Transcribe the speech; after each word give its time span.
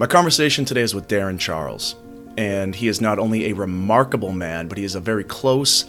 My 0.00 0.06
conversation 0.06 0.64
today 0.64 0.80
is 0.80 0.94
with 0.94 1.08
Darren 1.08 1.38
Charles, 1.38 1.94
and 2.38 2.74
he 2.74 2.88
is 2.88 3.02
not 3.02 3.18
only 3.18 3.50
a 3.50 3.52
remarkable 3.52 4.32
man, 4.32 4.66
but 4.66 4.78
he 4.78 4.84
is 4.84 4.94
a 4.94 5.00
very 5.00 5.24
close 5.24 5.84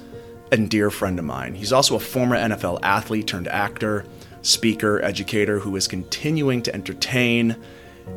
and 0.51 0.69
dear 0.69 0.91
friend 0.91 1.17
of 1.17 1.23
mine. 1.23 1.55
He's 1.55 1.71
also 1.71 1.95
a 1.95 1.99
former 2.01 2.35
NFL 2.35 2.79
athlete 2.83 3.27
turned 3.27 3.47
actor, 3.47 4.03
speaker, 4.41 5.01
educator 5.01 5.59
who 5.59 5.77
is 5.77 5.87
continuing 5.87 6.61
to 6.63 6.75
entertain 6.75 7.55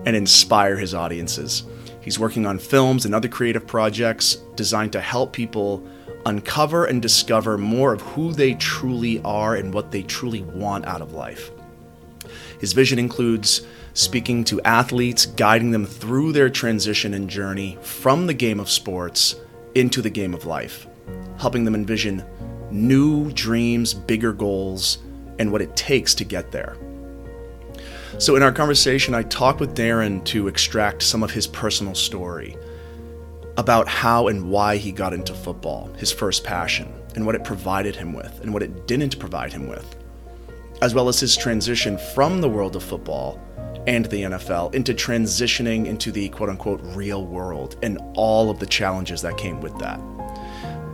and 0.05 0.17
inspire 0.17 0.77
his 0.77 0.95
audiences. 0.95 1.63
He's 2.01 2.19
working 2.19 2.45
on 2.45 2.59
films 2.59 3.05
and 3.05 3.15
other 3.15 3.29
creative 3.29 3.65
projects 3.65 4.35
designed 4.57 4.95
to 4.95 5.01
help 5.01 5.33
people 5.33 5.87
uncover 6.27 6.87
and 6.87 7.01
discover 7.01 7.57
more 7.57 7.93
of 7.93 8.01
who 8.01 8.33
they 8.33 8.55
truly 8.55 9.23
are 9.23 9.55
and 9.55 9.73
what 9.73 9.93
they 9.93 10.03
truly 10.03 10.43
want 10.43 10.87
out 10.87 11.03
of 11.03 11.13
life. 11.13 11.53
His 12.59 12.73
vision 12.73 12.99
includes 12.99 13.63
speaking 13.95 14.43
to 14.43 14.61
athletes, 14.63 15.25
guiding 15.25 15.71
them 15.71 15.87
through 15.87 16.33
their 16.33 16.51
transition 16.51 17.15
and 17.15 17.31
journey 17.31 17.79
from 17.81 18.27
the 18.27 18.35
game 18.35 18.59
of 18.59 18.69
sports 18.69 19.37
into 19.77 20.03
the 20.03 20.11
game 20.11 20.35
of 20.35 20.47
life, 20.47 20.87
helping 21.39 21.65
them 21.65 21.77
envision 21.77 22.25
new 22.71 23.31
dreams, 23.33 23.95
bigger 23.95 24.33
goals, 24.33 24.99
and 25.39 25.51
what 25.51 25.63
it 25.63 25.77
takes 25.77 26.15
to 26.15 26.25
get 26.25 26.51
there. 26.51 26.77
So, 28.19 28.37
in 28.37 28.43
our 28.43 28.53
conversation, 28.53 29.15
I 29.15 29.23
talked 29.23 29.61
with 29.61 29.77
Darren 29.77 30.25
to 30.27 30.49
extract 30.49 31.03
some 31.03 31.23
of 31.23 31.31
his 31.31 31.47
personal 31.47 31.95
story 31.95 32.57
about 33.57 33.89
how 33.89 34.27
and 34.29 34.51
why 34.51 34.77
he 34.77 34.91
got 34.93 35.13
into 35.13 35.35
football, 35.35 35.93
his 35.97 36.13
first 36.13 36.43
passion, 36.43 36.93
and 37.15 37.27
what 37.27 37.35
it 37.37 37.45
provided 37.45 37.95
him 37.95 38.13
with, 38.13 38.41
and 38.41 38.53
what 38.53 38.63
it 38.63 38.87
didn't 38.87 39.19
provide 39.19 39.53
him 39.53 39.69
with, 39.69 39.97
as 40.83 40.95
well 40.95 41.09
as 41.09 41.21
his 41.21 41.37
transition 41.37 41.99
from 42.15 42.41
the 42.41 42.49
world 42.49 42.75
of 42.75 42.83
football 42.83 43.41
and 43.87 44.07
the 44.07 44.23
NFL 44.23 44.75
into 44.75 44.95
transitioning 44.95 45.87
into 45.87 46.11
the 46.11 46.29
quote 46.31 46.49
unquote 46.49 46.81
real 46.97 47.27
world 47.27 47.77
and 47.83 47.99
all 48.15 48.51
of 48.51 48.59
the 48.59 48.67
challenges 48.67 49.23
that 49.23 49.37
came 49.37 49.61
with 49.61 49.77
that. 49.79 50.01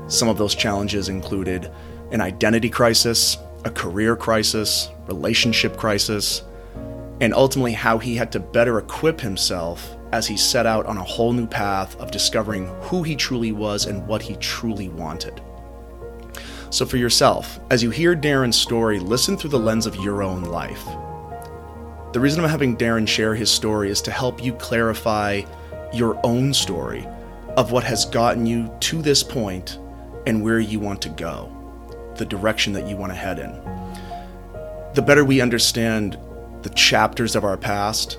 Some 0.08 0.28
of 0.28 0.38
those 0.38 0.54
challenges 0.54 1.08
included 1.08 1.70
an 2.10 2.20
identity 2.20 2.68
crisis, 2.68 3.36
a 3.64 3.70
career 3.70 4.16
crisis, 4.16 4.90
relationship 5.06 5.76
crisis, 5.76 6.42
and 7.20 7.34
ultimately 7.34 7.72
how 7.72 7.98
he 7.98 8.16
had 8.16 8.32
to 8.32 8.40
better 8.40 8.78
equip 8.78 9.20
himself 9.20 9.96
as 10.12 10.26
he 10.26 10.36
set 10.36 10.66
out 10.66 10.86
on 10.86 10.96
a 10.96 11.04
whole 11.04 11.32
new 11.32 11.46
path 11.46 11.96
of 12.00 12.10
discovering 12.10 12.66
who 12.80 13.02
he 13.02 13.14
truly 13.14 13.52
was 13.52 13.86
and 13.86 14.04
what 14.08 14.22
he 14.22 14.34
truly 14.36 14.88
wanted. 14.88 15.40
So, 16.70 16.86
for 16.86 16.96
yourself, 16.96 17.60
as 17.70 17.82
you 17.82 17.90
hear 17.90 18.16
Darren's 18.16 18.56
story, 18.56 18.98
listen 18.98 19.36
through 19.36 19.50
the 19.50 19.58
lens 19.58 19.86
of 19.86 19.96
your 19.96 20.22
own 20.22 20.44
life. 20.44 20.84
The 22.12 22.18
reason 22.18 22.42
I'm 22.42 22.50
having 22.50 22.76
Darren 22.76 23.06
share 23.06 23.36
his 23.36 23.52
story 23.52 23.88
is 23.88 24.02
to 24.02 24.10
help 24.10 24.42
you 24.42 24.52
clarify 24.54 25.42
your 25.92 26.18
own 26.24 26.52
story 26.52 27.06
of 27.56 27.70
what 27.70 27.84
has 27.84 28.04
gotten 28.04 28.46
you 28.46 28.68
to 28.80 29.00
this 29.00 29.22
point 29.22 29.78
and 30.26 30.42
where 30.42 30.58
you 30.58 30.80
want 30.80 31.00
to 31.02 31.08
go, 31.10 31.52
the 32.16 32.24
direction 32.24 32.72
that 32.72 32.88
you 32.88 32.96
want 32.96 33.12
to 33.12 33.16
head 33.16 33.38
in. 33.38 33.52
The 34.94 35.02
better 35.02 35.24
we 35.24 35.40
understand 35.40 36.18
the 36.62 36.70
chapters 36.70 37.36
of 37.36 37.44
our 37.44 37.56
past, 37.56 38.18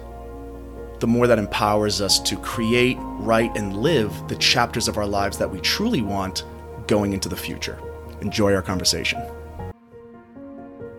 the 1.02 1.08
more 1.08 1.28
that 1.28 1.38
empowers 1.38 2.00
us 2.00 2.18
to 2.22 2.38
create, 2.38 2.96
write, 3.02 3.58
and 3.58 3.76
live 3.76 4.14
the 4.30 4.38
chapters 4.38 4.88
of 4.88 4.98
our 4.98 5.06
lives 5.06 5.38
that 5.38 5.52
we 5.52 5.60
truly 5.60 6.02
want 6.02 6.46
going 6.88 7.12
into 7.12 7.28
the 7.28 7.36
future. 7.36 7.78
Enjoy 8.22 8.54
our 8.56 8.62
conversation. 8.62 9.22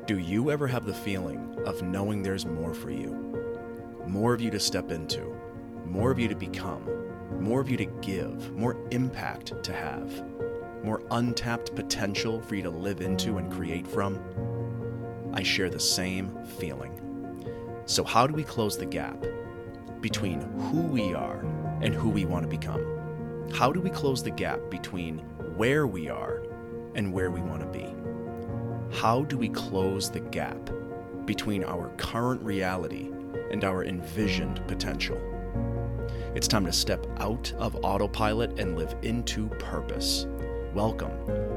Do 0.05 0.19
you 0.19 0.51
ever 0.51 0.67
have 0.67 0.85
the 0.85 0.93
feeling 0.93 1.57
of 1.65 1.81
knowing 1.83 2.25
there's 2.25 2.45
more 2.45 2.75
for 2.75 2.91
you? 2.91 3.13
More 4.05 4.35
of 4.35 4.41
you 4.41 4.51
to 4.51 4.59
step 4.59 4.91
into, 4.91 5.33
more 5.87 6.11
of 6.11 6.19
you 6.19 6.27
to 6.27 6.35
become, 6.35 6.85
more 7.39 7.61
of 7.61 7.71
you 7.71 7.77
to 7.77 7.85
give, 7.85 8.53
more 8.53 8.77
impact 8.91 9.63
to 9.63 9.73
have, 9.73 10.11
more 10.83 11.05
untapped 11.13 11.77
potential 11.77 12.43
for 12.43 12.57
you 12.57 12.65
to 12.65 12.71
live 12.71 13.01
into 13.01 13.39
and 13.39 13.53
create 13.53 13.87
from? 13.87 14.19
I 15.35 15.45
share 15.45 15.71
the 15.71 15.79
same 15.79 16.37
feeling. 16.59 16.99
So, 17.87 18.03
how 18.03 18.27
do 18.27 18.35
we 18.35 18.43
close 18.43 18.77
the 18.77 18.87
gap 18.87 19.25
between 20.01 20.41
who 20.41 20.81
we 20.81 21.15
are 21.15 21.47
and 21.81 21.95
who 21.95 22.09
we 22.09 22.25
want 22.25 22.43
to 22.43 22.49
become? 22.49 23.51
How 23.55 23.71
do 23.71 23.81
we 23.81 23.91
close 23.91 24.21
the 24.21 24.33
gap 24.33 24.69
between 24.69 25.19
where 25.57 25.87
we 25.87 26.09
are 26.09 26.43
and 26.97 27.13
where 27.13 27.31
we 27.31 27.41
want 27.41 27.61
to 27.61 27.69
be? 27.69 28.02
How 28.93 29.23
do 29.23 29.39
we 29.39 29.49
close 29.49 30.11
the 30.11 30.21
gap 30.21 30.71
between 31.25 31.65
our 31.65 31.89
current 31.97 32.43
reality 32.43 33.11
and 33.51 33.65
our 33.65 33.85
envisioned 33.85 34.65
potential? 34.69 35.19
It's 36.35 36.47
time 36.47 36.67
to 36.67 36.73
step 36.73 37.07
out 37.19 37.53
of 37.55 37.83
autopilot 37.83 38.61
and 38.61 38.77
live 38.77 38.95
into 39.03 39.49
purpose. 39.59 40.27
Welcome 40.75 41.11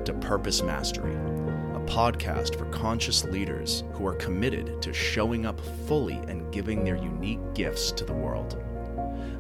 to 0.06 0.14
Purpose 0.14 0.64
Mastery, 0.64 1.14
a 1.14 1.86
podcast 1.86 2.58
for 2.58 2.66
conscious 2.68 3.26
leaders 3.26 3.84
who 3.94 4.08
are 4.08 4.16
committed 4.16 4.82
to 4.82 4.94
showing 4.94 5.46
up 5.46 5.60
fully 5.88 6.16
and 6.30 6.52
giving 6.54 6.86
their 6.86 6.98
unique 6.98 7.54
gifts 7.54 7.92
to 7.92 8.06
the 8.06 8.14
world. 8.14 8.64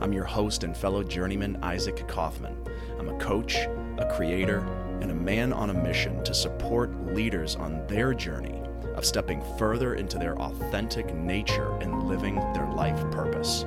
I'm 0.02 0.12
your 0.12 0.26
host 0.26 0.66
and 0.66 0.76
fellow 0.76 1.02
journeyman, 1.02 1.58
Isaac 1.64 2.06
Kaufman. 2.10 2.58
I'm 3.00 3.08
a 3.08 3.18
coach, 3.20 3.56
a 3.98 4.14
creator, 4.16 4.68
and 5.02 5.12
a 5.12 5.16
man 5.16 5.54
on 5.54 5.70
a 5.70 5.74
mission 5.74 6.24
to 6.24 6.34
support 6.34 6.92
leaders 7.14 7.56
on 7.56 7.86
their 7.88 8.14
journey 8.14 8.62
of 8.96 9.06
stepping 9.06 9.44
further 9.58 9.96
into 9.96 10.18
their 10.18 10.40
authentic 10.40 11.14
nature 11.14 11.78
and 11.82 12.04
living 12.04 12.36
their 12.54 12.68
life 12.68 13.00
purpose. 13.12 13.66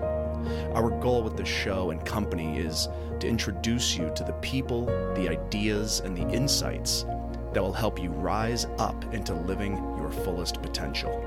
Our 0.75 0.91
goal 1.01 1.23
with 1.23 1.37
this 1.37 1.49
show 1.49 1.91
and 1.91 2.05
company 2.05 2.59
is 2.59 2.89
to 3.21 3.29
introduce 3.29 3.97
you 3.97 4.11
to 4.15 4.25
the 4.25 4.33
people, 4.35 4.87
the 5.15 5.29
ideas, 5.29 6.01
and 6.01 6.17
the 6.17 6.29
insights 6.31 7.05
that 7.53 7.63
will 7.63 7.73
help 7.73 8.01
you 8.01 8.11
rise 8.11 8.67
up 8.79 9.13
into 9.13 9.35
living 9.35 9.77
your 9.99 10.11
fullest 10.11 10.63
potential. 10.63 11.25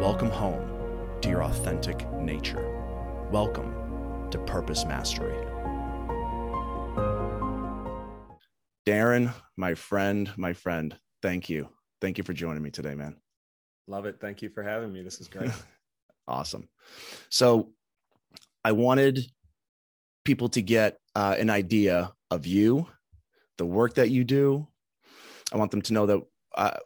Welcome 0.00 0.30
home 0.30 1.18
to 1.22 1.28
your 1.28 1.44
authentic 1.44 2.10
nature. 2.12 2.64
Welcome 3.30 4.28
to 4.30 4.38
Purpose 4.38 4.84
Mastery. 4.84 5.55
Darren, 8.86 9.34
my 9.56 9.74
friend, 9.74 10.30
my 10.36 10.52
friend, 10.52 10.96
thank 11.20 11.50
you. 11.50 11.68
Thank 12.00 12.18
you 12.18 12.24
for 12.24 12.32
joining 12.32 12.62
me 12.62 12.70
today, 12.70 12.94
man. 12.94 13.16
Love 13.88 14.06
it. 14.06 14.18
Thank 14.20 14.42
you 14.42 14.48
for 14.48 14.62
having 14.62 14.92
me. 14.92 15.02
This 15.02 15.20
is 15.20 15.26
great. 15.26 15.50
awesome. 16.28 16.68
So, 17.28 17.72
I 18.64 18.72
wanted 18.72 19.20
people 20.24 20.48
to 20.50 20.62
get 20.62 20.98
uh, 21.14 21.36
an 21.38 21.50
idea 21.50 22.12
of 22.30 22.46
you, 22.46 22.86
the 23.58 23.66
work 23.66 23.94
that 23.94 24.10
you 24.10 24.24
do. 24.24 24.66
I 25.52 25.56
want 25.56 25.70
them 25.70 25.82
to 25.82 25.92
know 25.92 26.06
that 26.06 26.20
uh, 26.56 26.76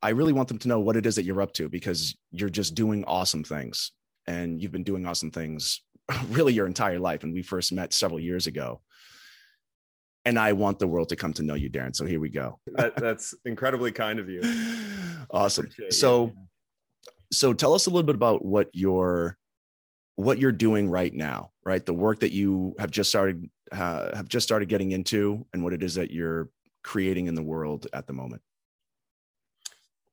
I 0.00 0.10
really 0.10 0.32
want 0.32 0.48
them 0.48 0.58
to 0.58 0.68
know 0.68 0.78
what 0.78 0.96
it 0.96 1.06
is 1.06 1.16
that 1.16 1.24
you're 1.24 1.42
up 1.42 1.52
to 1.54 1.68
because 1.68 2.16
you're 2.30 2.48
just 2.48 2.74
doing 2.76 3.04
awesome 3.04 3.42
things 3.42 3.90
and 4.28 4.62
you've 4.62 4.72
been 4.72 4.84
doing 4.84 5.06
awesome 5.06 5.32
things 5.32 5.82
really 6.28 6.52
your 6.52 6.66
entire 6.66 7.00
life. 7.00 7.24
And 7.24 7.34
we 7.34 7.42
first 7.42 7.72
met 7.72 7.92
several 7.92 8.20
years 8.20 8.46
ago 8.46 8.80
and 10.24 10.38
I 10.38 10.52
want 10.52 10.78
the 10.78 10.86
world 10.86 11.08
to 11.10 11.16
come 11.16 11.32
to 11.34 11.42
know 11.42 11.54
you, 11.54 11.70
Darren. 11.70 11.94
So 11.94 12.04
here 12.04 12.20
we 12.20 12.28
go. 12.28 12.58
that, 12.74 12.96
that's 12.96 13.34
incredibly 13.44 13.92
kind 13.92 14.18
of 14.18 14.28
you. 14.28 14.42
Awesome. 15.30 15.68
So, 15.90 16.32
so 17.30 17.52
tell 17.52 17.74
us 17.74 17.84
a 17.84 17.90
little 17.90 18.06
bit 18.06 18.14
about 18.14 18.42
what 18.42 18.70
you're 18.72 19.36
what 20.16 20.38
you're 20.38 20.52
doing 20.52 20.88
right 20.88 21.12
now, 21.12 21.50
right? 21.64 21.84
The 21.84 21.92
work 21.92 22.20
that 22.20 22.32
you 22.32 22.74
have 22.78 22.90
just 22.90 23.10
started 23.10 23.48
uh, 23.70 24.16
have 24.16 24.26
just 24.26 24.46
started 24.46 24.70
getting 24.70 24.92
into, 24.92 25.46
and 25.52 25.62
what 25.62 25.74
it 25.74 25.82
is 25.82 25.96
that 25.96 26.10
you're 26.10 26.48
creating 26.82 27.26
in 27.26 27.34
the 27.34 27.42
world 27.42 27.86
at 27.92 28.06
the 28.06 28.14
moment. 28.14 28.40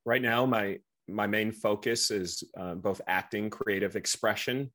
Right 0.05 0.21
now, 0.21 0.45
my 0.45 0.79
my 1.07 1.27
main 1.27 1.51
focus 1.51 2.11
is 2.11 2.43
uh, 2.57 2.75
both 2.75 3.01
acting, 3.07 3.49
creative 3.49 3.95
expression, 3.95 4.71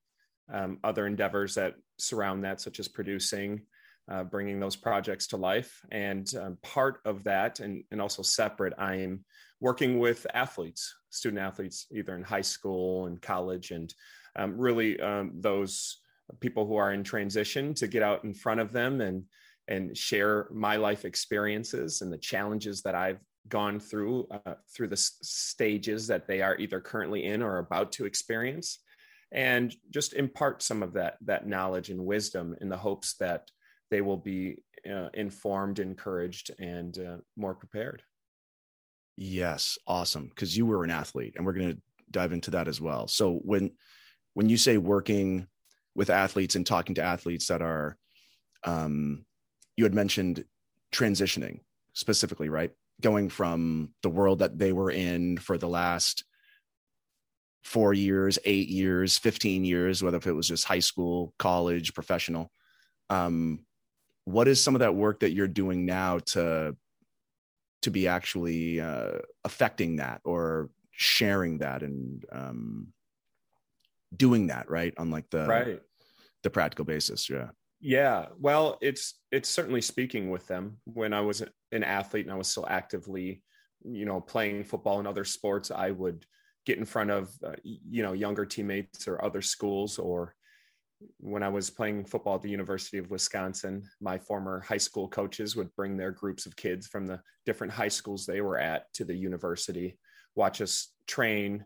um, 0.53 0.79
other 0.83 1.07
endeavors 1.07 1.55
that 1.57 1.75
surround 1.99 2.45
that, 2.45 2.61
such 2.61 2.81
as 2.81 2.89
producing, 2.89 3.63
uh, 4.11 4.25
bringing 4.25 4.59
those 4.61 4.77
projects 4.77 5.27
to 5.29 5.37
life. 5.37 5.81
And 5.91 6.31
um, 6.37 6.59
part 6.63 7.01
of 7.05 7.25
that, 7.25 7.61
and, 7.61 7.85
and 7.91 8.01
also 8.01 8.23
separate, 8.23 8.75
I 8.79 8.97
am 8.97 9.25
working 9.61 9.99
with 9.99 10.27
athletes, 10.35 10.95
student 11.11 11.41
athletes, 11.41 11.87
either 11.93 12.17
in 12.17 12.23
high 12.23 12.41
school 12.41 13.07
and 13.07 13.21
college, 13.21 13.71
and 13.71 13.93
um, 14.37 14.57
really 14.57 15.01
um, 15.01 15.33
those 15.35 15.99
people 16.41 16.67
who 16.67 16.77
are 16.77 16.93
in 16.93 17.03
transition 17.03 17.75
to 17.75 17.89
get 17.89 18.03
out 18.03 18.25
in 18.25 18.35
front 18.35 18.61
of 18.61 18.73
them 18.73 19.01
and 19.01 19.25
and 19.69 19.97
share 19.97 20.49
my 20.51 20.77
life 20.77 21.05
experiences 21.05 22.01
and 22.01 22.13
the 22.13 22.19
challenges 22.19 22.83
that 22.83 22.95
I've 22.95 23.21
gone 23.49 23.79
through 23.79 24.27
uh, 24.31 24.55
through 24.75 24.89
the 24.89 24.95
s- 24.95 25.19
stages 25.23 26.07
that 26.09 26.27
they 26.27 26.43
are 26.43 26.57
either 26.57 26.81
currently 26.81 27.25
in 27.25 27.43
or 27.43 27.59
about 27.59 27.93
to 27.93 28.05
experience 28.05 28.79
and 29.33 29.75
just 29.91 30.15
impart 30.15 30.63
some 30.63 30.83
of 30.83 30.93
that 30.95 31.17
that 31.23 31.47
knowledge 31.47 31.91
and 31.91 32.05
wisdom 32.05 32.57
in 32.61 32.69
the 32.69 32.77
hopes 32.77 33.15
that 33.19 33.51
they 33.91 34.01
will 34.01 34.17
be 34.17 34.57
uh, 34.91 35.09
informed, 35.15 35.79
encouraged, 35.79 36.51
and 36.59 36.99
uh, 36.99 37.17
more 37.37 37.55
prepared. 37.55 38.03
Yes, 39.17 39.79
awesome. 39.87 40.29
Because 40.29 40.57
you 40.57 40.65
were 40.65 40.85
an 40.85 40.91
athlete, 40.91 41.35
and 41.37 41.45
we're 41.45 41.53
going 41.53 41.73
to 41.73 41.83
dive 42.11 42.33
into 42.33 42.51
that 42.53 42.69
as 42.69 42.81
well. 42.81 43.07
So 43.09 43.41
when 43.45 43.73
when 44.35 44.49
you 44.49 44.57
say 44.57 44.79
working 44.79 45.47
with 45.95 46.11
athletes 46.11 46.55
and 46.55 46.65
talking 46.65 46.95
to 46.95 47.03
athletes 47.03 47.49
that 47.49 47.63
are 47.63 47.97
um, 48.65 49.25
you 49.77 49.85
had 49.85 49.95
mentioned 49.95 50.45
transitioning 50.93 51.61
specifically 51.93 52.49
right 52.49 52.71
going 53.01 53.29
from 53.29 53.91
the 54.03 54.09
world 54.11 54.41
that 54.41 54.59
they 54.59 54.73
were 54.73 54.91
in 54.91 55.37
for 55.39 55.57
the 55.59 55.69
last 55.69 56.25
four 57.65 57.93
years 57.93 58.39
eight 58.45 58.69
years 58.69 59.19
15 59.19 59.65
years 59.65 60.03
whether 60.03 60.17
if 60.17 60.27
it 60.27 60.33
was 60.33 60.49
just 60.49 60.65
high 60.65 60.81
school 60.81 61.35
college 61.39 61.95
professional 61.95 62.51
um, 63.09 63.61
what 64.25 64.49
is 64.49 64.63
some 64.63 64.75
of 64.75 64.81
that 64.81 64.95
work 64.95 65.21
that 65.21 65.33
you're 65.33 65.49
doing 65.49 65.87
now 65.87 66.19
to 66.19 66.77
to 67.83 67.91
be 67.91 68.07
actually 68.07 68.81
uh, 68.81 69.13
affecting 69.45 69.97
that 69.97 70.21
or 70.25 70.71
sharing 70.91 71.59
that 71.59 71.83
and 71.83 72.25
um, 72.31 72.89
doing 74.15 74.49
that 74.49 74.71
right 74.71 74.93
on 74.99 75.11
like 75.11 75.29
the 75.31 75.47
right. 75.47 75.81
the 76.43 76.51
practical 76.51 76.85
basis? 76.85 77.31
Yeah. 77.31 77.49
Yeah. 77.81 78.27
Well 78.39 78.79
it's 78.81 79.15
it's 79.33 79.49
certainly 79.49 79.81
speaking 79.81 80.31
with 80.31 80.47
them. 80.47 80.77
When 80.85 81.13
i 81.13 81.21
was 81.21 81.43
an 81.73 81.85
athlete 81.85 82.27
and 82.27 82.35
i 82.35 82.37
was 82.37 82.49
still 82.49 82.67
actively 82.69 83.43
you 83.85 84.05
know 84.05 84.21
playing 84.21 84.65
football 84.65 84.99
and 84.99 85.09
other 85.09 85.25
sports 85.25 85.71
i 85.71 85.91
would 85.91 86.27
get 86.67 86.79
in 86.79 86.85
front 86.85 87.11
of 87.11 87.31
uh, 87.45 87.55
you 87.65 88.03
know 88.03 88.13
younger 88.13 88.45
teammates 88.45 89.09
or 89.09 89.25
other 89.25 89.41
schools 89.41 89.99
or 89.99 90.35
when 91.19 91.43
I 91.43 91.49
was 91.49 91.71
playing 91.71 92.05
football 92.05 92.37
at 92.37 92.43
the 92.43 92.51
University 92.51 92.99
of 92.99 93.11
Wisconsin, 93.11 93.83
my 94.01 94.19
former 94.19 94.61
high 94.61 94.77
school 94.77 95.09
coaches 95.09 95.57
would 95.57 95.75
bring 95.75 95.97
their 95.97 96.11
groups 96.11 96.47
of 96.47 96.57
kids 96.57 96.87
from 96.87 97.07
the 97.07 97.21
different 97.47 97.73
high 97.73 97.89
schools 97.89 98.27
they 98.27 98.41
were 98.41 98.59
at 98.59 98.93
to 98.95 99.05
the 99.05 99.15
university, 99.15 99.99
watch 100.35 100.61
us 100.61 100.93
train 101.07 101.65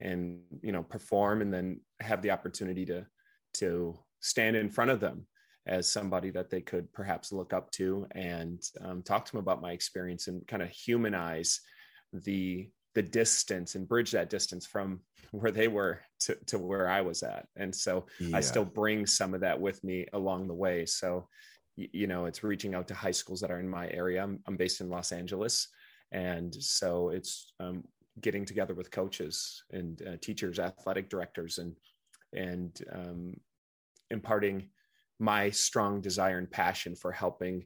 and 0.00 0.40
you 0.62 0.72
know 0.72 0.82
perform 0.82 1.42
and 1.42 1.52
then 1.52 1.80
have 2.00 2.22
the 2.22 2.30
opportunity 2.30 2.86
to 2.86 3.04
to 3.52 3.98
stand 4.20 4.56
in 4.56 4.68
front 4.68 4.90
of 4.90 5.00
them 5.00 5.26
as 5.66 5.88
somebody 5.88 6.30
that 6.30 6.50
they 6.50 6.60
could 6.60 6.90
perhaps 6.92 7.32
look 7.32 7.52
up 7.52 7.70
to 7.70 8.06
and 8.12 8.62
um, 8.80 9.02
talk 9.02 9.24
to 9.24 9.32
them 9.32 9.40
about 9.40 9.60
my 9.60 9.72
experience 9.72 10.26
and 10.26 10.46
kind 10.46 10.62
of 10.62 10.70
humanize 10.70 11.60
the 12.12 12.68
the 12.94 13.02
distance 13.02 13.74
and 13.74 13.88
bridge 13.88 14.10
that 14.12 14.30
distance 14.30 14.66
from 14.66 15.00
where 15.32 15.52
they 15.52 15.68
were 15.68 16.00
to, 16.20 16.36
to 16.46 16.58
where 16.58 16.88
I 16.88 17.00
was 17.00 17.22
at. 17.22 17.46
And 17.56 17.74
so 17.74 18.06
yeah. 18.18 18.36
I 18.36 18.40
still 18.40 18.64
bring 18.64 19.06
some 19.06 19.34
of 19.34 19.40
that 19.40 19.60
with 19.60 19.82
me 19.84 20.06
along 20.12 20.48
the 20.48 20.54
way. 20.54 20.86
So, 20.86 21.28
you 21.76 22.06
know, 22.06 22.26
it's 22.26 22.42
reaching 22.42 22.74
out 22.74 22.88
to 22.88 22.94
high 22.94 23.12
schools 23.12 23.40
that 23.40 23.50
are 23.50 23.60
in 23.60 23.68
my 23.68 23.88
area. 23.90 24.22
I'm, 24.22 24.40
I'm 24.46 24.56
based 24.56 24.80
in 24.80 24.90
Los 24.90 25.12
Angeles. 25.12 25.68
And 26.12 26.52
so 26.54 27.10
it's 27.10 27.52
um, 27.60 27.84
getting 28.20 28.44
together 28.44 28.74
with 28.74 28.90
coaches 28.90 29.62
and 29.70 30.02
uh, 30.02 30.16
teachers, 30.20 30.58
athletic 30.58 31.08
directors, 31.08 31.58
and, 31.58 31.76
and 32.32 32.82
um, 32.92 33.34
imparting 34.10 34.68
my 35.20 35.50
strong 35.50 36.00
desire 36.00 36.38
and 36.38 36.50
passion 36.50 36.96
for 36.96 37.12
helping 37.12 37.64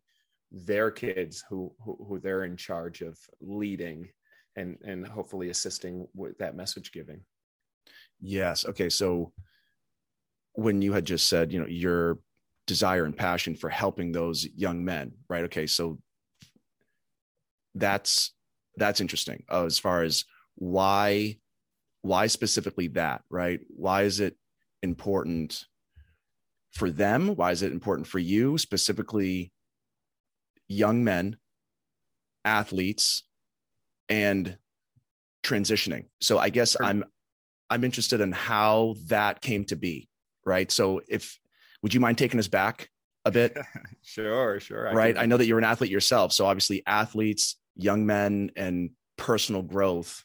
their 0.52 0.90
kids 0.90 1.44
who, 1.48 1.72
who, 1.82 1.96
who 2.06 2.18
they're 2.18 2.44
in 2.44 2.56
charge 2.56 3.00
of 3.00 3.18
leading 3.40 4.08
and 4.56 4.78
and 4.84 5.06
hopefully 5.06 5.50
assisting 5.50 6.06
with 6.14 6.38
that 6.38 6.56
message 6.56 6.92
giving. 6.92 7.20
Yes. 8.20 8.64
Okay. 8.66 8.88
So 8.88 9.32
when 10.52 10.82
you 10.82 10.92
had 10.92 11.04
just 11.04 11.26
said 11.26 11.52
you 11.52 11.60
know 11.60 11.66
your 11.66 12.18
desire 12.66 13.04
and 13.04 13.16
passion 13.16 13.54
for 13.54 13.68
helping 13.68 14.12
those 14.12 14.46
young 14.56 14.84
men 14.84 15.12
right? 15.28 15.44
Okay. 15.44 15.66
So 15.66 15.98
that's 17.74 18.32
that's 18.76 19.00
interesting 19.00 19.44
as 19.50 19.78
far 19.78 20.02
as 20.02 20.24
why 20.56 21.36
why 22.02 22.26
specifically 22.26 22.88
that 22.88 23.22
right? 23.30 23.60
Why 23.68 24.02
is 24.02 24.20
it 24.20 24.36
important 24.82 25.64
for 26.72 26.90
them? 26.90 27.34
Why 27.36 27.50
is 27.52 27.62
it 27.62 27.72
important 27.72 28.06
for 28.06 28.18
you? 28.18 28.58
Specifically 28.58 29.52
young 30.68 31.04
men 31.04 31.36
athletes 32.44 33.24
and 34.08 34.56
transitioning. 35.44 36.06
So 36.20 36.38
I 36.38 36.48
guess 36.48 36.72
sure. 36.72 36.84
I'm 36.84 37.04
I'm 37.70 37.84
interested 37.84 38.20
in 38.20 38.32
how 38.32 38.96
that 39.06 39.40
came 39.40 39.64
to 39.66 39.76
be, 39.76 40.08
right? 40.44 40.70
So 40.70 41.00
if 41.08 41.38
would 41.82 41.94
you 41.94 42.00
mind 42.00 42.18
taking 42.18 42.40
us 42.40 42.48
back 42.48 42.88
a 43.24 43.30
bit? 43.30 43.56
sure, 44.02 44.58
sure. 44.60 44.88
I 44.88 44.92
right. 44.92 45.14
Can... 45.14 45.22
I 45.22 45.26
know 45.26 45.36
that 45.36 45.46
you're 45.46 45.58
an 45.58 45.64
athlete 45.64 45.90
yourself. 45.90 46.32
So 46.32 46.46
obviously 46.46 46.82
athletes, 46.86 47.56
young 47.76 48.06
men 48.06 48.50
and 48.56 48.90
personal 49.16 49.62
growth 49.62 50.24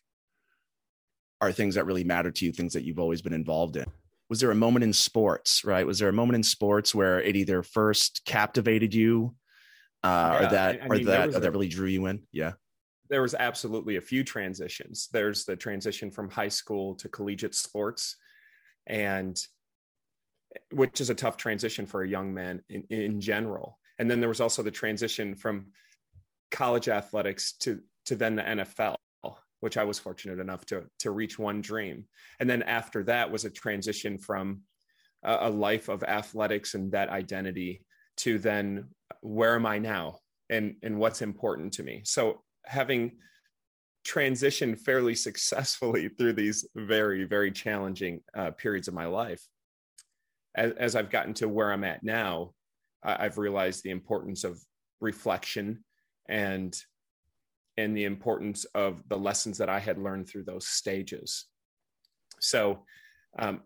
are 1.41 1.51
things 1.51 1.75
that 1.75 1.85
really 1.85 2.03
matter 2.03 2.31
to 2.31 2.45
you, 2.45 2.51
things 2.51 2.73
that 2.73 2.83
you've 2.83 2.99
always 2.99 3.21
been 3.21 3.33
involved 3.33 3.77
in. 3.77 3.85
Was 4.29 4.41
there 4.41 4.51
a 4.51 4.55
moment 4.55 4.83
in 4.83 4.93
sports, 4.93 5.63
right? 5.65 5.87
Was 5.87 5.99
there 5.99 6.09
a 6.09 6.13
moment 6.13 6.35
in 6.35 6.43
sports 6.43 6.93
where 6.93 7.21
it 7.21 7.35
either 7.35 7.63
first 7.63 8.21
captivated 8.25 8.93
you 8.93 9.33
uh, 10.03 10.07
yeah, 10.07 10.37
or 10.37 10.51
that 10.51 10.69
I 10.83 10.87
mean, 10.87 11.01
or 11.01 11.05
that 11.05 11.29
or 11.29 11.37
a... 11.37 11.39
that 11.39 11.51
really 11.51 11.67
drew 11.67 11.87
you 11.87 12.05
in? 12.05 12.23
Yeah 12.31 12.51
there 13.09 13.21
was 13.21 13.33
absolutely 13.33 13.95
a 13.95 14.01
few 14.01 14.23
transitions. 14.23 15.09
There's 15.11 15.45
the 15.45 15.56
transition 15.56 16.11
from 16.11 16.29
high 16.29 16.50
school 16.50 16.95
to 16.95 17.09
collegiate 17.09 17.56
sports, 17.56 18.15
and 18.88 19.39
which 20.71 21.01
is 21.01 21.09
a 21.09 21.15
tough 21.15 21.38
transition 21.38 21.85
for 21.85 22.03
a 22.03 22.07
young 22.07 22.33
man 22.33 22.61
in, 22.69 22.83
in 22.89 23.21
general. 23.21 23.79
And 23.97 24.09
then 24.09 24.19
there 24.19 24.29
was 24.29 24.41
also 24.41 24.63
the 24.63 24.71
transition 24.71 25.35
from 25.35 25.67
college 26.51 26.88
athletics 26.88 27.53
to 27.59 27.81
to 28.06 28.15
then 28.15 28.35
the 28.35 28.44
NFL, 28.44 28.95
which 29.59 29.77
I 29.77 29.83
was 29.83 30.00
fortunate 30.00 30.39
enough 30.39 30.65
to 30.67 30.85
to 31.00 31.12
reach 31.12 31.38
one 31.39 31.62
dream. 31.62 32.05
And 32.39 32.50
then 32.50 32.63
after 32.63 33.03
that 33.03 33.31
was 33.31 33.45
a 33.45 33.50
transition 33.50 34.17
from 34.17 34.62
a, 35.23 35.38
a 35.41 35.50
life 35.50 35.89
of 35.89 36.03
athletics 36.03 36.75
and 36.75 36.91
that 36.91 37.09
identity 37.09 37.83
to 38.17 38.38
then 38.38 38.89
where 39.21 39.55
am 39.55 39.65
I 39.65 39.79
now 39.79 40.19
and 40.50 40.75
and 40.83 40.97
what's 41.00 41.21
important 41.21 41.73
to 41.73 41.83
me. 41.83 42.01
So 42.05 42.41
having 42.69 43.12
transitioned 44.06 44.80
fairly 44.80 45.16
successfully 45.16 46.07
through 46.18 46.33
these 46.33 46.68
very 46.75 47.24
very 47.25 47.51
challenging 47.51 48.21
uh, 48.36 48.51
periods 48.51 48.88
of 48.88 48.94
my 48.94 49.06
life 49.06 49.42
as, 50.56 50.71
as, 50.74 50.95
i've 50.95 51.10
gotten 51.10 51.33
to 51.33 51.50
where 51.50 51.71
i'm 51.71 51.83
at 51.83 52.04
now 52.04 52.51
i've 53.04 53.38
realized 53.38 53.83
the 53.83 53.89
importance 53.89 54.44
of 54.44 54.62
reflection 55.01 55.83
and 56.27 56.83
and 57.77 57.95
the 57.95 58.06
importance 58.06 58.66
of 58.75 59.01
the 59.10 59.18
lessons 59.18 59.57
that 59.57 59.69
i 59.69 59.80
had 59.80 59.98
learned 59.98 60.27
through 60.27 60.44
those 60.44 60.68
stages. 60.68 61.45
So 62.39 62.86
um, 63.38 63.62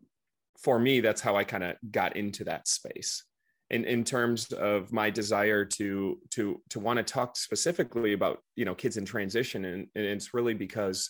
for 0.60 0.80
me 0.80 1.02
that's 1.02 1.22
how 1.22 1.36
i 1.36 1.44
kind 1.44 1.64
of 1.64 1.76
got 1.92 2.16
into 2.16 2.44
that 2.46 2.68
space 2.68 3.24
in, 3.74 3.86
in 3.86 4.04
terms 4.04 4.52
of 4.54 4.94
my 4.94 5.10
desire 5.10 5.66
to 5.66 6.20
to 6.30 6.62
to 6.70 6.80
want 6.80 6.98
to 6.98 7.04
talk 7.04 7.36
specifically 7.36 8.14
about 8.14 8.40
you 8.56 8.66
know 8.66 8.76
kids 8.76 8.98
in 8.98 9.06
transition 9.06 9.66
and, 9.66 9.88
and 9.96 10.06
it's 10.06 10.34
really 10.34 10.54
because 10.54 11.10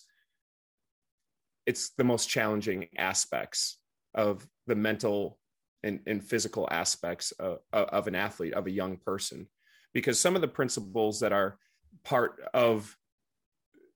it's 1.66 1.92
the 1.98 2.04
most 2.04 2.30
challenging 2.30 2.88
aspects 2.98 3.80
of 4.16 4.48
the 4.68 4.76
mental 4.76 5.38
and, 5.84 6.00
and 6.08 6.24
physical 6.24 6.68
aspects 6.72 7.32
of, 7.34 7.60
of 7.74 8.08
an 8.08 8.16
athlete 8.16 8.54
of 8.54 8.68
a 8.68 8.72
young 8.72 8.98
person. 8.98 9.48
Because 9.94 10.20
some 10.20 10.36
of 10.36 10.42
the 10.42 10.48
principles 10.48 11.20
that 11.20 11.34
are 11.34 11.58
part 12.04 12.42
of 12.54 12.96